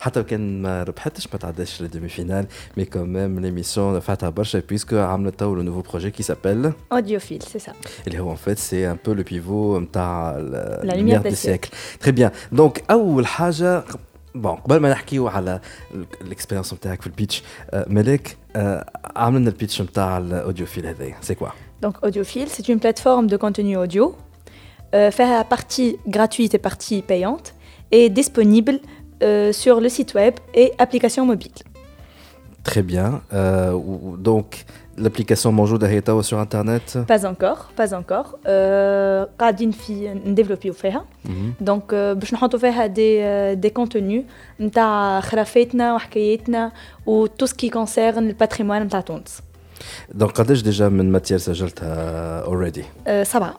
حتى 0.00 0.22
كان 0.22 0.62
ما 0.62 0.82
ربحتش 0.82 1.28
ما 1.32 1.38
تعداش 1.38 1.82
للديمي 1.82 2.08
فينال 2.08 2.46
مي 2.76 2.84
quand 2.84 2.88
même 3.16 3.44
l'émission 3.44 3.78
نفعتها 3.78 4.30
برشا 4.30 4.62
بيسكو 4.68 4.98
عملت 4.98 5.38
تو 5.38 5.54
لو 5.54 5.62
نوفو 5.62 5.90
بروجي 5.90 6.10
كي 6.10 6.22
سابيل 6.22 6.72
اوديوفيل 6.92 7.42
سي 7.42 7.58
سا 7.58 7.72
اللي 8.06 8.18
هو 8.18 8.34
en 8.34 8.38
fait 8.38 8.58
c'est 8.58 8.84
un 8.94 9.08
peu 9.08 9.14
le 9.14 9.24
pivot 9.24 9.78
نتاع 9.78 10.38
la 10.82 10.96
lumière 10.96 11.22
des 11.22 11.46
siècles 11.46 11.70
très 12.04 12.12
bien 12.12 12.30
donc 12.60 12.80
اول 12.90 13.26
حاجه 13.26 13.84
بون 14.34 14.54
قبل 14.54 14.76
ما 14.76 14.90
نحكيو 14.90 15.28
على 15.28 15.60
الاكسبيرينس 16.20 16.74
نتاعك 16.74 17.00
في 17.00 17.06
البيتش 17.06 17.42
ملك 17.74 18.36
عامل 19.16 19.40
لنا 19.40 19.50
البيتش 19.50 19.82
نتاع 19.82 20.18
الاوديوفيل 20.18 20.86
هذايا 20.86 21.16
سي 21.20 21.34
كوا 21.34 21.48
Donc 21.84 21.96
Audiophile, 22.02 22.48
c'est 22.48 22.68
une 22.70 22.80
plateforme 22.80 23.26
de 23.26 23.36
contenu 23.36 23.76
audio, 23.76 24.16
euh, 24.94 25.10
fait 25.10 25.46
partie 25.48 25.98
gratuite 26.06 26.54
et 26.54 26.58
partie 26.58 27.02
payante, 27.02 27.54
et 27.90 28.08
disponible 28.08 28.80
euh, 29.22 29.52
sur 29.52 29.80
le 29.80 29.90
site 29.90 30.14
web 30.14 30.34
et 30.54 30.72
application 30.78 31.26
mobile. 31.26 31.52
Très 32.62 32.82
bien. 32.82 33.20
Euh, 33.34 33.78
donc, 34.16 34.64
l'application 34.98 35.46
موجودة 35.46 35.88
هي 35.88 36.00
توا 36.00 36.22
sur 36.22 36.38
internet 36.38 36.98
Pas 37.08 37.24
encore, 37.26 37.70
pas 37.76 37.94
encore. 37.94 38.28
Euh, 38.46 39.28
قاعدين 39.40 39.70
في 39.70 40.20
نديفلوبيو 40.26 40.72
فيها. 40.72 41.04
دونك 41.60 41.94
باش 41.94 42.34
نحطوا 42.34 42.58
فيها 42.58 42.86
دي 42.86 43.54
دي 43.54 43.70
كونتوني 43.70 44.26
نتاع 44.60 45.20
خرافاتنا 45.20 45.94
وحكاياتنا 45.94 46.72
و 47.06 47.26
تو 47.26 47.46
سكي 47.46 47.68
كونسيرن 47.68 48.28
الباتريمون 48.28 48.82
نتاع 48.82 49.00
تونس. 49.00 49.40
دونك 50.14 50.32
قداش 50.40 50.62
ديجا 50.62 50.88
من 50.88 51.12
ماتير 51.12 51.38
سجلتها 51.38 52.40
اوريدي؟ 52.40 52.84
أه 53.06 53.22
سبعة. 53.22 53.54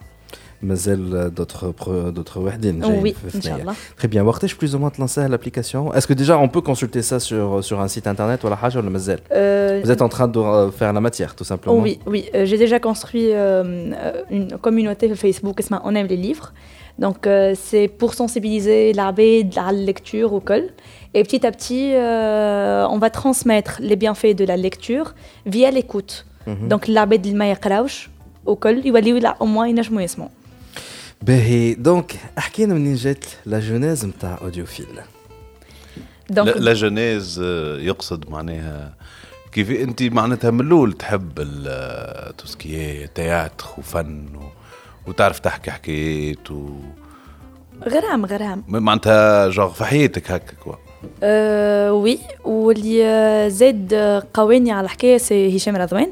مازال 0.62 1.34
دوتر 1.34 1.70
دوتر 2.10 2.40
وحدين 2.40 2.80
جايين 2.80 3.14
oui, 3.14 3.16
في 3.16 3.40
ثنايا 3.40 3.74
تري 3.98 4.08
بيان 4.08 4.26
وقتاش 4.26 4.54
بلوز 4.54 4.74
او 4.74 4.88
تلانسيها 4.88 5.28
لابليكاسيون 5.28 5.94
اسكو 5.94 6.14
ديجا 6.14 6.34
اون 6.34 6.46
بو 6.46 6.62
كونسلتي 6.62 7.02
سا 7.02 7.18
سور 7.18 7.60
سور 7.60 7.82
ان 7.82 7.88
سيت 7.88 8.08
انترنت 8.08 8.44
ولا 8.44 8.56
حاجه 8.56 8.78
ولا 8.78 8.90
مازال 8.90 9.18
euh, 9.18 9.84
Vous 9.84 9.90
êtes 9.90 10.02
en 10.02 10.08
train 10.08 10.28
de 10.28 10.70
faire 10.78 10.92
la 10.92 11.00
matière 11.00 11.34
tout 11.34 11.44
simplement 11.44 11.78
Oui, 11.86 11.98
oui. 12.06 12.22
Euh, 12.34 12.44
j'ai 12.48 12.58
déjà 12.58 12.78
construit 12.80 13.28
euh, 13.30 13.92
une 14.30 14.48
communauté 14.66 15.06
sur 15.08 15.16
Facebook 15.16 15.56
qui 15.60 15.74
On 15.88 15.94
aime 15.94 16.08
les 16.14 16.20
livres. 16.28 16.52
Donc 16.98 17.26
euh, 17.26 17.54
c'est 17.66 17.88
pour 17.88 18.14
sensibiliser 18.14 18.92
l'arbed 18.98 19.50
à 19.58 19.72
la 19.72 19.78
lecture 19.90 20.32
au 20.32 20.40
col. 20.40 20.64
Et 21.14 21.22
petit 21.22 21.42
à 21.46 21.50
petit, 21.56 21.86
euh, 21.94 22.94
on 22.94 22.98
va 22.98 23.10
transmettre 23.10 23.74
les 23.80 23.96
bienfaits 23.96 24.34
de 24.40 24.44
la 24.44 24.56
lecture 24.66 25.08
via 25.54 25.70
l'écoute. 25.76 26.14
Mm 26.46 26.52
-hmm. 26.52 26.68
Donc 26.72 26.82
l'arbed 26.94 27.22
il 27.30 27.36
m'a 27.40 27.48
au 28.52 28.56
col, 28.64 28.76
il 28.84 28.92
va 28.92 29.00
au 29.40 29.46
moins 29.54 29.66
une 29.72 29.78
يسمعوا. 29.78 30.30
باهي. 31.21 31.73
دونك 31.73 32.15
احكينا 32.37 32.73
منين 32.73 32.95
جات 32.95 33.25
لا 33.45 33.59
جونيز 33.59 34.05
نتاع 34.05 34.37
أوديوفيل. 34.41 34.87
la 36.29 36.73
genèse 36.73 37.39
يقصد 37.79 38.29
معناها 38.29 38.95
كيف 39.51 39.71
أنت 39.71 40.03
معناتها 40.03 40.51
من 40.51 40.61
الأول 40.61 40.93
تحب 40.93 41.47
tout 42.37 42.68
ce 42.68 42.84
qui 42.84 43.07
est 43.07 43.24
théâtre 43.24 43.65
وفن 43.77 44.35
و... 44.35 44.41
وتعرف 45.09 45.39
تحكي 45.39 45.71
حكايات 45.71 46.51
و 46.51 46.69
غرام 47.89 48.25
غرام. 48.25 48.63
معناتها 48.67 49.49
joue 49.49 49.73
في 49.73 49.85
حياتك 49.85 50.31
هكا 50.31 50.53
quoi 50.63 50.75
أه 51.23 51.93
oui 51.93 52.19
واللي 52.43 53.49
زاد 53.49 53.93
قواني 54.33 54.71
على 54.71 54.85
الحكاية 54.85 55.17
سي 55.17 55.57
هشام 55.57 55.75
رضوان. 55.75 56.11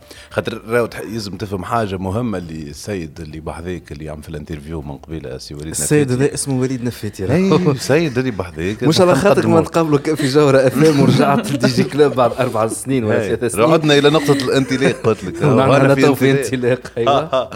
خاطر 0.29 0.61
راهو 0.67 0.89
لازم 1.11 1.37
تفهم 1.37 1.65
حاجة 1.65 1.97
مهمة 1.97 2.37
اللي 2.37 2.69
السيد 2.69 3.19
اللي 3.21 3.39
بحذاك 3.39 3.91
اللي 3.91 4.09
عم 4.09 4.21
في 4.21 4.29
ال 4.29 4.34
interview 4.34 4.81
من 4.81 4.97
قبيلة 4.97 5.37
سي 5.37 5.53
وليد 5.53 5.67
السيد 5.67 6.11
هذا 6.11 6.33
اسمه 6.33 6.59
وليد 6.59 6.83
نفيتي 6.83 7.33
أي 7.33 7.55
السيد 7.71 8.17
اللي 8.17 8.31
بحذاك 8.31 8.83
مش 8.83 9.01
على 9.01 9.15
خاطر 9.15 9.47
ما 9.47 9.61
نتقابلوا 9.61 9.97
في 10.21 10.27
جوهره 10.27 10.67
افلام 10.67 10.99
ورجعت 10.99 11.51
ل 11.51 11.67
Digi 11.67 11.83
Club 11.83 12.13
بعد 12.13 12.31
أربع 12.33 12.67
سنين 12.67 13.03
ولا 13.03 13.35
ثلاث 13.35 13.51
سنين. 13.51 13.71
عدنا 13.71 13.97
إلى 13.97 14.09
نقطة 14.09 14.33
الانطلاق 14.33 14.95
قلت 15.03 15.23
لك. 15.23 15.43
أنا 15.43 15.93
تو 15.93 16.15
في 16.15 16.31
انطلاق. 16.31 16.91
أيوه. 16.97 17.49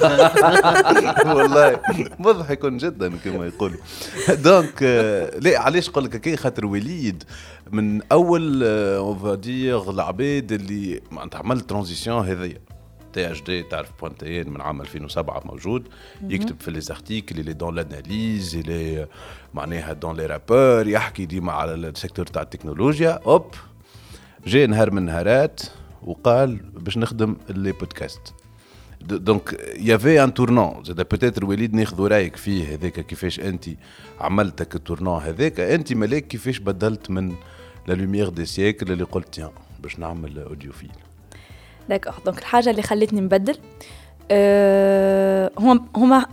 والله 1.36 1.80
مضحك 2.18 2.66
جدا 2.66 3.12
كما 3.24 3.46
يقولوا 3.46 3.78
donc 4.28 4.82
لا 5.40 5.60
علاش 5.60 5.90
قول 5.90 6.04
لك 6.04 6.38
خاطر 6.40 6.66
وليد 6.66 7.24
من 7.72 8.02
أول 8.12 8.62
on 8.64 9.40
dirait 9.40 9.90
العباد 9.90 10.52
اللي 10.52 11.00
معناتها 11.10 11.38
عمل 11.38 11.60
transition 11.60 12.26
هذيا. 12.26 12.58
THD 13.12 13.62
تعرف 13.62 13.88
point 14.00 14.36
tn 14.36 14.50
من 14.50 14.60
عام 14.60 14.80
2007 14.80 15.42
موجود. 15.44 15.88
يكتب 16.22 16.60
في 16.60 16.70
les 16.70 16.80
articles 16.80 17.40
اللي 17.40 17.52
donne 17.52 17.74
l'analyse 17.74 18.56
اللي 18.56 19.06
معناها 19.54 19.92
donne 19.92 20.16
les 20.16 20.26
rapports 20.26 20.88
يحكي 20.88 21.26
ديما 21.26 21.52
على 21.52 21.74
ال 21.74 21.81
secteur 21.81 22.26
تاع 22.26 22.42
التكنولوجيا. 22.42 23.10
hop 23.26 23.54
جاء 24.46 24.66
نهار 24.66 24.90
من 24.90 24.98
النهارات 24.98 25.60
وقال 26.02 26.56
باش 26.56 26.98
نخدم 26.98 27.36
les 27.48 27.72
podcasts 27.72 28.34
donc 29.00 29.74
y 29.80 29.87
avait 29.87 30.24
un 30.24 30.34
tournant 30.34 30.84
زاد 30.84 31.08
peut-être 31.08 31.44
وليد 31.44 31.74
ناخذ 31.74 32.06
رأيك 32.06 32.36
فيه 32.36 32.74
هذاك 32.74 33.00
كيفاش 33.06 33.40
انت 33.40 33.64
عملتك 34.20 34.74
ال 34.74 34.79
tournant 34.79 35.22
هذاك. 35.22 35.60
انت 35.60 35.92
ملاك 35.92 36.26
كيفاش 36.26 36.58
بدلت 36.58 37.10
من 37.10 37.34
La 37.86 37.94
lumière 37.94 38.28
de 38.28 38.46
siècle 38.46 38.92
اللي 38.92 39.04
قلت 39.04 39.38
يا 39.38 39.50
باش 39.80 39.98
نعمل 39.98 40.38
Audioville 40.38 40.90
d'accord 41.88 42.14
donc 42.24 42.38
الحاجة 42.38 42.70
اللي 42.70 42.82
خلتني 42.82 43.20
نبدل 43.20 43.56
أه 44.30 45.50
هما 45.58 45.86
هما 45.96 46.26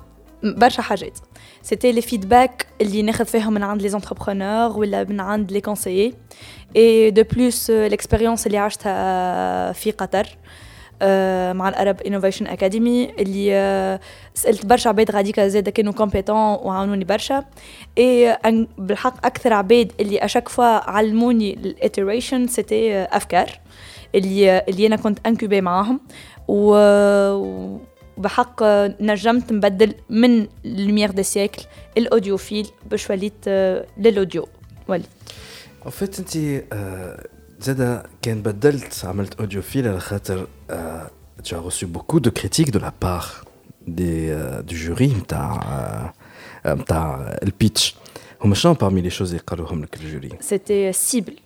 برشا 0.43 0.81
حاجات. 0.81 1.19
c'était 1.61 1.91
les 1.91 2.01
feedbacks 2.01 2.67
اللي 2.81 3.01
ناخذ 3.01 3.25
فيهم 3.25 3.53
من 3.53 3.63
عند 3.63 3.81
les 3.81 3.89
entrepreneurs 3.89 4.79
ولا 4.79 5.03
من 5.03 5.19
عند 5.19 5.51
les 5.51 5.61
conseillers 5.61 6.13
et 6.75 7.11
de 7.11 7.23
plus 7.23 7.71
l'expérience 7.71 8.47
اللي 8.47 8.57
عشتها 8.57 9.71
في 9.71 9.91
قطر. 9.91 10.25
آه 10.25 10.27
مع 11.53 11.69
ال 11.69 11.76
Arab 11.76 12.01
Innovation 12.01 12.47
Academy 12.47 13.11
اللي 13.19 13.55
آه 13.55 13.99
سألت 14.33 14.65
برشا 14.65 14.89
عباد 14.89 15.11
غاديكا 15.11 15.47
زاد 15.47 15.69
كانوا 15.69 15.93
compétents 15.93 16.35
وعاونوني 16.37 17.05
برشا. 17.05 17.43
اي 17.97 18.37
بالحق 18.77 19.25
أكثر 19.25 19.53
عباد 19.53 19.91
اللي 19.99 20.25
à 20.25 20.29
chaque 20.29 20.49
fois 20.49 20.89
علموني 20.89 21.53
ال 21.53 21.63
iteration 21.63 22.47
c'était 22.47 23.03
أفكار 23.03 23.59
اللي 24.15 24.59
اللي 24.59 24.87
أنا 24.87 24.95
كنت 24.95 25.27
incubée 25.27 25.61
معاهم. 25.61 25.99
و 26.47 27.77
بحق 28.17 28.63
نجمت 29.01 29.53
نبدل 29.53 29.93
من 30.09 30.47
lumière 30.65 31.11
de 31.11 31.23
siècle 31.23 31.61
ل 31.97 32.04
Audioville 32.04 32.67
باش 32.89 33.09
وليت 33.09 33.47
لل 33.97 34.10
audio. 34.10 34.47
وليت 34.87 35.05
en 35.85 35.91
fait 35.91 36.19
انت 36.19 36.63
زاد 37.59 38.03
كان 38.21 38.41
بدلت 38.41 39.05
عملت 39.05 39.39
Audioville 39.39 39.88
على 39.87 39.99
خاطر 39.99 40.47
آه 40.70 41.10
tu 41.44 41.54
as 41.54 41.60
reçu 41.68 41.86
beaucoup 41.86 42.20
de 42.26 42.30
critiques 42.40 42.72
de 42.76 42.78
la 42.86 42.92
part 43.04 43.28
des, 43.98 44.20
euh, 44.30 44.62
du 44.70 44.76
jury 44.76 45.02
نتاع 45.18 45.60
euh, 46.66 46.68
نتاع 46.68 47.36
البيتش 47.42 47.94
هما 48.44 48.54
شنو 48.54 48.74
parmi 48.74 49.02
les 49.10 49.14
choses 49.18 49.20
اللي 49.22 49.38
قالوهم 49.38 49.82
لك 49.82 49.96
الجوري 50.00 50.28
سيتي 50.40 50.92
سيبل 50.92 51.36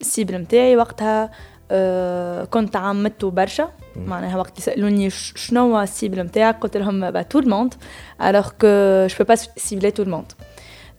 السيبل 0.00 0.34
نتاعي 0.34 0.76
وقتها 0.76 1.30
آه 1.70 2.44
كنت 2.44 2.76
عمدته 2.76 3.30
برشا 3.30 3.70
معناها 3.96 4.36
وقت 4.38 4.58
يسالوني 4.58 5.10
ش- 5.10 5.32
شنو 5.36 5.60
هو 5.74 5.82
السيبل 5.82 6.20
نتاعك 6.22 6.58
قلت 6.60 6.76
لهم 6.76 7.10
با 7.10 7.22
تو 7.22 7.38
الموند 7.38 7.74
الوغ 8.22 8.48
كو 8.48 9.06
جو 9.06 9.16
بو 9.18 9.24
با 9.24 9.34
سيبلي 9.56 9.90
تو 9.90 10.02
الموند 10.02 10.32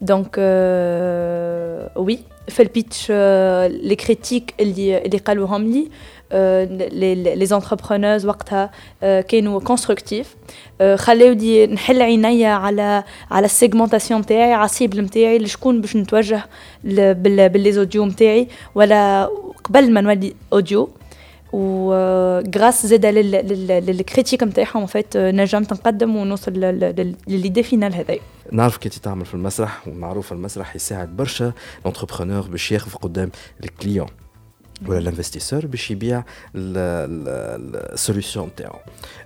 دونك 0.00 0.36
وي 1.96 2.18
في 2.48 2.62
البيتش 2.62 3.10
لي 3.86 3.96
كريتيك 3.96 4.54
اللي 4.60 4.98
اللي 5.06 5.18
قالوهم 5.18 5.72
لي 5.72 5.90
لي 6.33 7.45
زونتربرونوز 7.45 8.25
وقتها 8.25 8.71
كانوا 9.01 9.59
constructifs 9.59 10.35
خلاوني 10.95 11.67
نحل 11.67 12.01
عينيا 12.01 12.49
على 12.49 13.03
على 13.31 13.45
ال 13.45 13.51
segmentation 13.51 14.21
نتاعي 14.21 14.53
على 14.53 14.65
ال 14.65 14.71
cible 14.71 15.01
نتاعي 15.01 15.37
لشكون 15.37 15.81
باش 15.81 15.95
نتوجه 15.95 16.45
بال 16.83 17.71
les 17.71 17.82
audios 17.82 18.05
نتاعي 18.05 18.47
ولا 18.75 19.29
قبل 19.63 19.93
ما 19.93 20.01
نولي 20.01 20.33
audio 20.53 20.89
و 21.53 21.91
grâce 22.55 22.85
زاد 22.85 23.05
لل 23.05 23.30
critiques 23.30 24.43
نتاعهم 24.43 24.85
فات 24.85 25.17
نجمت 25.17 25.73
نقدم 25.73 26.15
ونوصل 26.15 26.51
ل 27.27 27.32
l'idée 27.32 27.63
finale 27.63 27.95
هذايا 27.95 28.19
نعرف 28.51 28.77
كي 28.77 28.89
تتعمل 28.89 29.25
في 29.25 29.33
المسرح 29.33 29.87
ومعروف 29.87 30.31
المسرح 30.33 30.75
يساعد 30.75 31.17
برشا 31.17 31.51
لونتربرونور 31.85 32.41
باش 32.41 32.71
يخف 32.71 32.97
قدام 32.97 33.31
الكليون 33.63 34.07
ولا 34.86 34.98
الانفستيسور 34.98 35.66
باش 35.66 35.90
يبيع 35.90 36.24
السوليسيون 36.54 38.46
نتاعو 38.46 38.78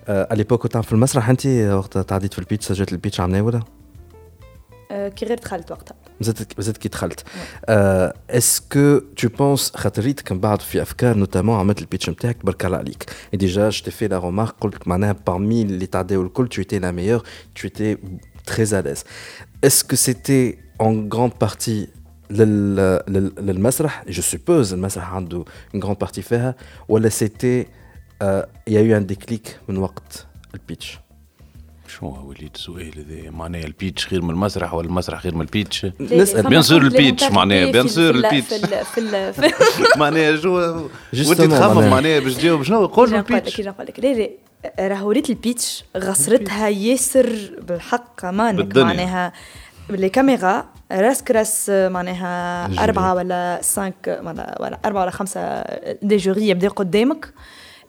على 0.08 0.36
ليبوك 0.36 0.62
كنت 0.62 0.72
تعمل 0.72 0.84
في 0.84 0.92
المسرح 0.92 1.28
انت 1.28 1.46
وقت 1.46 1.98
تعديت 1.98 2.32
في 2.32 2.38
البيتش 2.38 2.66
سجلت 2.66 2.92
البيتش 2.92 3.20
عملناه 3.20 3.42
ولا 3.42 3.62
آه، 4.90 5.08
كي 5.08 5.26
غير 5.26 5.38
دخلت 5.38 5.70
وقتها 5.70 5.94
مازلت 6.20 6.52
مازلت 6.58 6.76
كي 6.76 6.88
دخلت 6.88 7.24
اسكو 8.30 8.98
تو 8.98 9.28
بونس 9.28 9.72
خاطريتك 9.76 10.32
من 10.32 10.40
بعد 10.40 10.62
في 10.62 10.82
افكار 10.82 11.16
نوتامون 11.16 11.58
عملت 11.58 11.80
البيتش 11.80 12.10
نتاعك 12.10 12.36
تبارك 12.36 12.66
الله 12.66 12.78
عليك 12.78 13.10
اي 13.34 13.38
ديجا 13.38 13.68
جو 13.68 13.90
في 13.90 14.08
لا 14.08 14.18
رومارك 14.18 14.54
قلت 14.60 14.88
معناها 14.88 15.16
بارمي 15.26 15.62
اللي 15.62 15.86
تعداو 15.86 16.22
الكل 16.22 16.48
tu 16.54 16.60
étais 16.60 16.80
la 16.80 16.92
meilleure 16.92 17.22
tu 17.54 17.66
étais 17.66 17.98
très 18.46 18.74
à 18.74 18.82
l'aise 18.82 19.04
est-ce 19.66 19.84
que 19.84 19.96
c'était 19.96 20.58
en 20.78 20.92
grande 20.92 21.34
partie 21.34 21.60
لل... 21.60 21.86
لل... 21.86 21.93
للمسرح. 22.29 24.03
Je 24.07 24.21
suppose 24.21 24.73
المسرح 24.73 25.13
عنده 25.13 25.45
une 25.75 25.79
grande 25.79 26.07
partie 26.07 26.21
فيها 26.21 26.55
ولا 26.89 27.09
y 28.69 28.75
a 28.75 28.81
eu 28.81 28.93
un 28.93 29.05
déclic 29.13 29.49
من 29.69 29.77
وقت 29.77 30.25
ال 30.53 30.60
pitch؟ 30.60 30.99
شنو 31.87 32.09
هو 32.09 32.29
وليد 32.29 32.51
السؤال 32.55 32.91
هذا؟ 32.97 33.31
معناها 33.31 33.63
ال 33.63 33.70
pitch 33.70 34.07
خير 34.07 34.21
من 34.21 34.29
المسرح 34.29 34.73
ولا 34.73 34.87
المسرح 34.87 35.21
خير 35.21 35.35
من 35.35 35.41
ال 35.41 35.47
pitch؟ 35.47 35.85
نسأل. 35.99 36.49
bien 36.49 36.61
sûr 36.61 36.81
ال 36.81 36.88
pitch 36.88 37.23
معناها 37.23 37.71
bien 37.71 37.87
sûr 37.87 38.15
ال 38.15 38.21
pitch. 38.21 38.53
معناها 39.97 40.35
شو 40.35 40.55
وانت 41.27 41.41
تخمم 41.41 41.89
معناها. 41.89 42.19
باش 42.19 42.33
تجاوب 42.35 42.63
شنو 42.63 42.85
قول 42.85 43.15
ال 43.15 43.21
pitch. 43.21 43.55
كي 43.55 43.63
نقول 43.63 43.85
لك. 43.85 43.99
لا 43.99 44.13
لا 44.13 44.29
راهو 44.87 45.11
ريت 45.11 45.29
ال 45.29 45.38
pitch 45.38 45.83
غصرتها 45.97 46.69
ياسر 46.69 47.51
بالحق 47.67 48.25
مانك 48.25 48.57
بالدنيا. 48.57 48.85
معناها. 48.85 49.33
les 49.89 50.09
caméras 50.09 50.65
راسك 50.91 51.31
راس 51.31 51.69
معناها. 51.69 52.83
أربعة 52.83 53.13
ولا 53.15 53.59
cinq 53.61 54.19
ولا 54.23 54.57
ولا 54.59 54.79
أربعة 54.85 55.01
ولا 55.01 55.11
خمسة 55.11 55.61
des 56.01 56.17
jurys 56.17 56.49
يبداو 56.49 56.71
قدامك. 56.71 57.33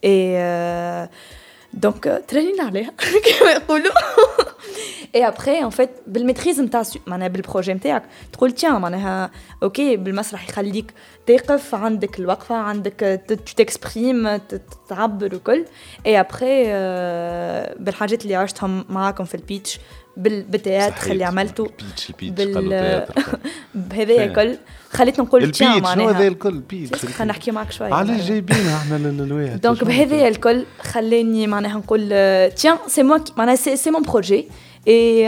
et 0.04 1.08
donc 1.72 2.22
ترينينا 2.28 2.64
عليها 2.64 2.92
كما 3.40 3.50
يقولوا. 3.50 3.92
et 5.14 5.28
après 5.28 5.58
en 5.58 5.70
fait 5.70 5.90
بال 6.06 6.17
maîtrise 6.17 6.60
نتاع 6.60 6.82
معناها 7.06 7.28
بال 7.28 7.40
projet 7.40 7.74
نتاعك 7.74 8.02
تقول 8.32 8.52
tiens 8.52 8.80
معناها 8.80 9.30
OK 9.62 9.96
بالمسرح 9.96 10.48
يخليك 10.48 10.94
تقف 11.26 11.74
عندك 11.74 12.18
الوقفة 12.18 12.54
عندك 12.54 13.20
ت 13.56 13.67
exprime 13.67 14.40
تعبر 14.88 15.34
وكل. 15.34 15.64
اي 16.06 16.20
ابخي 16.20 16.64
بالحاجات 17.84 18.22
اللي 18.22 18.34
عشتهم 18.36 18.84
معاكم 18.88 19.24
في 19.24 19.34
ال 19.34 19.42
pitch 19.42 19.80
بال- 20.16 20.42
بال 20.42 20.58
théâtre 20.58 21.12
اللي 21.12 21.24
عملته 21.24 21.64
ال 21.80 21.85
pitch 21.85 22.10
ال 22.10 22.16
pitch 22.16 22.44
بال- 22.44 22.68
théâtre 22.68 23.38
بهذايا. 23.74 24.24
الكل. 24.24 24.56
خليتني 24.90 25.24
نقول 25.24 25.40
ال 25.40 25.43
pitch 25.43 25.58
شنو 25.58 25.68
هذا 25.68 25.80
معناها 25.80 26.28
الكل 26.28 26.48
ال 26.48 26.58
pitch 26.58 27.06
خلينا 27.06 27.24
نحكي 27.32 27.50
معك 27.50 27.72
شوية. 27.72 27.92
علاش 27.94 28.10
معناها. 28.10 28.26
جايبينها 28.28 28.76
إحنا 28.76 28.94
لل- 28.96 29.16
للواحد 29.18 29.60
donc 29.60 29.84
بهذايا 29.84 30.28
الكل 30.28 30.64
خلاني 30.80 31.46
معناها 31.46 31.78
نقول 31.78 32.08
tiens 32.50 32.76
c'est 32.86 33.02
moi 33.02 33.18
معناها 33.36 33.56
c'est 33.56 33.76
c'est 33.76 33.90
mon 33.90 34.02
projet 34.02 34.48
et 34.88 35.26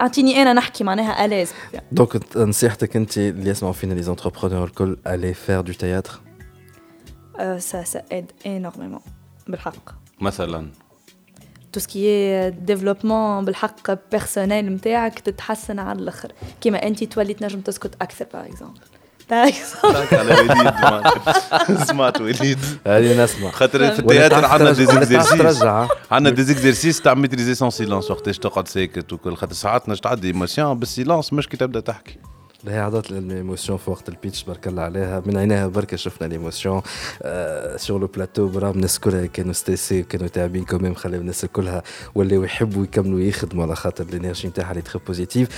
أعطيني 0.00 0.42
أنا 0.42 0.52
نحكي 0.52 0.84
معناها 0.84 1.24
à 1.24 1.28
l'aise 1.28 1.50
donc 1.92 2.36
نصيحتك 2.36 2.96
أنت 2.96 3.18
اللي 3.18 3.50
يسمعوا 3.50 3.74
فينا 3.74 3.94
les 3.94 4.02
entrepreneurs 4.02 4.64
الكل 4.66 4.96
aller 5.06 5.34
faire 5.48 5.68
du 5.70 5.74
théâtre؟ 5.74 6.12
ça 7.58 7.82
ça 7.84 8.02
aide 8.12 8.32
énormément 8.46 9.00
بالحق. 9.48 9.90
مثلا. 10.20 10.66
tout 11.78 11.84
ce 11.84 12.10
qui 12.10 12.50
développement 12.50 13.44
بالحق 13.44 14.10
personnel 14.12 14.66
نتاعك 14.66 15.18
تتحسن 15.18 15.78
على 15.78 15.98
الآخر. 15.98 16.32
كيما 16.60 16.86
انت 16.86 17.04
تولي 17.04 17.34
تنجم 17.34 17.60
تسكت 17.60 17.90
أكثر 18.02 18.26
par 18.32 18.44
exemple 18.48 18.80
على 20.12 20.34
وليد 20.34 21.84
سمعت 21.84 22.20
وليد 22.20 22.58
هذه 22.86 23.24
نسمع. 23.24 23.50
خاطر 23.50 23.90
في 23.92 23.98
ال 23.98 24.04
théâtre 24.04 24.44
عندنا 24.44 24.72
des 24.72 24.86
exercices 24.86 25.62
عندنا 26.10 26.34
des 26.34 26.42
exercices 26.42 27.00
تاع 27.00 27.14
maîtriser 27.14 27.54
son 27.54 27.70
silence 27.70 28.10
وقتاش 28.10 28.38
تقعد 28.38 28.68
ساكت 28.68 29.12
وكل. 29.12 29.36
خاطر 29.36 29.52
ساعات 29.52 29.88
نجم 29.88 30.00
تعدي 30.00 30.26
émotion 30.26 30.78
بال 30.78 30.90
silence 30.90 31.32
مش 31.32 31.48
كي 31.48 31.56
تبدأ 31.56 31.80
تحكي. 31.80 32.18
هي 32.66 32.78
عضات 32.78 33.10
الايموسيون 33.10 33.78
في 33.78 33.90
وقت 33.90 34.08
البيتش 34.08 34.44
بارك 34.44 34.66
الله 34.66 34.82
عليها. 34.82 35.22
من 35.26 35.36
عينيها 35.36 35.66
بركة 35.66 35.96
شفنا 35.96 36.26
الايموسيون 36.26 36.82
سور 37.76 38.00
لو 38.00 38.06
بلاتو 38.06 38.48
برا 38.48 38.70
الناس 38.70 38.98
كلها 38.98 39.26
كانوا 39.26 39.52
ستيسي 39.52 40.02
كانوا 40.02 40.28
تعبين 40.28 40.64
كوميم 40.64 40.94
خلاو 40.94 41.20
الناس 41.20 41.44
كلها 41.44 41.82
ولاو 42.14 42.44
يحبوا 42.44 42.84
يكملوا 42.84 43.20
يخدموا 43.20 43.64
على 43.64 43.76
خاطر 43.76 44.04
الإنرجي 44.04 44.48
نتاعها 44.48 44.70
اللي 44.70 44.82
تخي 44.82 44.98
بوزيتيف 45.06 45.48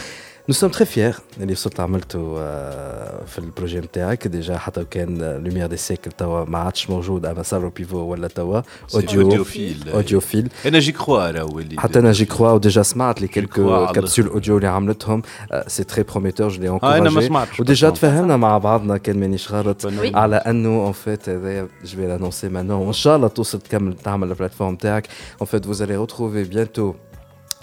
نو 0.50 0.54
سوم 0.54 0.70
تري 0.70 0.86
فيير 0.86 1.16
اللي 1.40 1.54
وصلت 1.54 1.80
عملته 1.80 2.36
آه، 2.40 3.26
في 3.26 3.40
البروجي 3.40 3.80
نتاعك 3.80 4.28
ديجا 4.28 4.58
حتى 4.58 4.86
كان 4.86 5.22
لوميير 5.44 5.68
دي 5.68 5.78
سيكل 5.78 6.12
توا 6.12 6.46
ما 6.46 6.58
عادش 6.58 6.90
موجود 6.90 7.26
اما 7.26 7.44
صار 7.44 7.68
بيفو 7.68 7.98
ولا 7.98 8.28
توا 8.28 8.62
اوديو 8.96 9.22
أوديوفيل. 9.22 9.90
اوديو 9.94 10.20
فيل 10.20 10.50
انا 10.66 10.80
جي 10.80 10.92
كخوا 10.92 11.32
راه 11.32 11.44
وليد 11.46 11.80
حتى 11.80 12.00
انا 12.00 12.12
جي 12.12 12.26
كخوا 12.26 12.50
وديجا 12.52 12.82
سمعت 12.84 13.22
لي 13.22 13.28
كخوا 13.28 13.42
كيلكو 13.42 13.88
على- 13.88 13.92
كابسول 13.92 14.28
اوديو 14.28 14.58
اللي 14.58 14.68
عملتهم 14.68 15.22
سي 15.68 15.84
تري 15.84 16.04
بروميتور 16.04 16.50
جو 16.50 16.62
لي 16.62 16.70
اه 16.70 16.78
انا 16.84 17.00
ما 17.00 17.08
انكوراجي 17.08 17.28
سمعتش 17.28 17.60
وديجا 17.60 17.90
تفاهمنا 17.90 18.38
مع 18.38 18.58
بعضنا 18.58 18.98
كان 18.98 19.20
مانيش 19.20 19.52
غلط 19.52 19.88
Oui. 19.88 20.16
على 20.16 20.36
انه 20.36 20.88
ان 20.88 20.92
فيت 20.92 21.30
هذايا 21.30 21.68
جو 21.84 21.96
في 21.98 22.08
لانونسي 22.08 22.50
مانون 22.50 22.82
وان 22.86 22.94
شاء 22.94 23.16
الله 23.16 23.28
توصل 23.28 23.60
تكمل 23.62 23.94
تعمل 23.94 24.28
البلاتفورم 24.30 24.76
تاعك 24.76 25.08
ان 25.42 25.46
فيت 25.46 25.66
vous 25.66 25.80
allez 25.80 26.08
retrouver 26.12 26.56
bientôt 26.56 26.96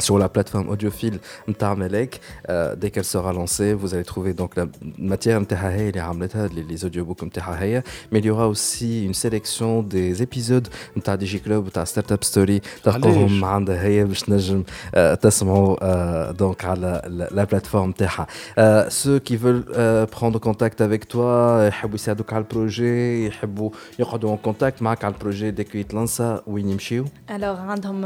sur 0.01 0.19
la 0.19 0.29
plateforme 0.29 0.69
audiophile 0.69 1.19
نتاع 1.49 1.75
ملاك 1.75 2.15
euh, 2.49 2.75
dès 2.77 2.91
qu'elle 2.91 3.05
sera 3.05 3.33
lancée 3.33 3.73
vous 3.75 3.95
allez 3.95 4.05
trouver 4.05 4.33
donc 4.35 4.57
la 4.57 4.67
matière 4.99 5.39
نتاعها 5.41 5.71
هي 5.77 5.89
اللي 5.89 6.01
عملتها 6.01 6.49
les, 6.49 6.73
les 6.75 6.85
audiobooks 6.85 7.25
نتاعها 7.25 7.63
هي 7.63 7.83
mais 8.15 8.19
il 8.19 8.25
y 8.27 8.31
aura 8.31 8.49
aussi 8.49 9.05
une 9.07 9.15
sélection 9.15 9.83
des 9.83 10.23
épisodes 10.23 10.69
نتاع 10.97 11.15
دي 11.15 11.25
جي 11.27 11.39
كلوب 11.39 11.67
نتاع 11.67 11.85
ستارت 11.85 12.13
اب 12.13 12.25
ستوري 12.25 12.61
تلقوهم 12.85 13.45
عندها 13.45 13.83
هي 13.83 14.05
باش 14.05 14.21
تنجم 14.21 14.63
آه، 14.95 15.15
تسمعوا 15.15 15.77
آه، 15.83 16.31
دونك 16.31 16.65
على 16.65 17.03
لا- 17.07 17.29
لا 17.33 17.45
بلاتفورم 17.45 17.93
تاعها 17.93 18.27
آه، 18.59 18.89
ceux 18.89 19.21
qui 19.29 19.37
veulent 19.37 19.67
euh, 19.75 20.07
prendre 20.07 20.39
contact 20.41 20.81
avec 20.81 21.09
toi 21.09 21.67
يحبوا 21.69 21.95
يساعدوك 21.95 22.33
على 22.33 22.43
البروجي 22.45 23.27
يحبوا 23.27 23.71
يقعدوا 23.99 24.37
en 24.37 24.49
contact 24.49 24.83
معك 24.83 25.05
على 25.05 25.15
البروجي 25.15 25.51
ديك 25.51 25.75
يتلانسا 25.75 26.43
وين 26.47 26.69
يمشيو 26.69 27.05
Alors, 27.29 27.61
عندهم 27.61 28.03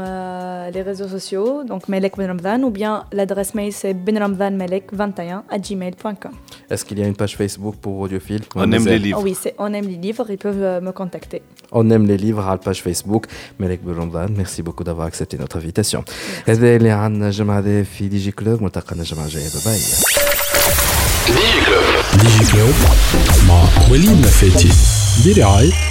les 0.71 0.81
réseaux 0.81 1.07
sociaux, 1.17 1.63
donc 1.69 1.80
Melek 1.87 2.17
Ben 2.17 2.27
Ramzan, 2.27 2.63
ou 2.63 2.69
bien 2.69 3.05
l'adresse 3.11 3.53
mail 3.55 3.71
c'est 3.71 3.93
benramzanmelek21 3.93 5.41
à 5.49 5.57
gmail.com. 5.59 6.31
Est-ce 6.69 6.85
qu'il 6.85 6.99
y 6.99 7.03
a 7.03 7.07
une 7.07 7.15
page 7.15 7.35
Facebook 7.35 7.75
pour 7.81 7.99
Audiophile 7.99 8.41
On 8.55 8.71
aime 8.71 8.85
les 8.85 8.99
livres. 8.99 9.19
Oh 9.19 9.23
oui, 9.23 9.35
c'est 9.41 9.55
on 9.57 9.73
aime 9.73 9.87
les 9.87 9.97
livres, 9.97 10.25
ils 10.29 10.37
peuvent 10.37 10.61
euh, 10.61 10.81
me 10.81 10.91
contacter. 10.91 11.41
On 11.71 11.89
aime 11.89 12.05
les 12.05 12.17
livres 12.17 12.45
à 12.47 12.51
la 12.51 12.57
page 12.57 12.81
Facebook 12.81 13.27
Melek 13.59 13.83
Bouromdan 13.83 14.27
merci 14.35 14.61
beaucoup 14.63 14.83
d'avoir 14.83 15.07
accepté 15.07 15.37
notre 15.37 15.57
invitation 15.57 16.03
هذا 16.47 16.75
اللي 16.75 16.89
عندنا 16.89 17.27
الجمعة 17.27 17.57
هذا 17.59 17.83
في 17.83 18.07
دي 18.07 18.17
جي 18.17 18.31
كلوب 18.31 18.63
ملتقانا 18.63 19.01
الجمعة 19.01 19.25
الجاية 19.25 19.49
باي 19.65 19.79
ديجي 22.21 22.51
كلوب 22.51 22.75
مع 23.47 23.63
وليد 23.91 24.19
نفاتي 24.19 24.69
برعاية 25.25 25.90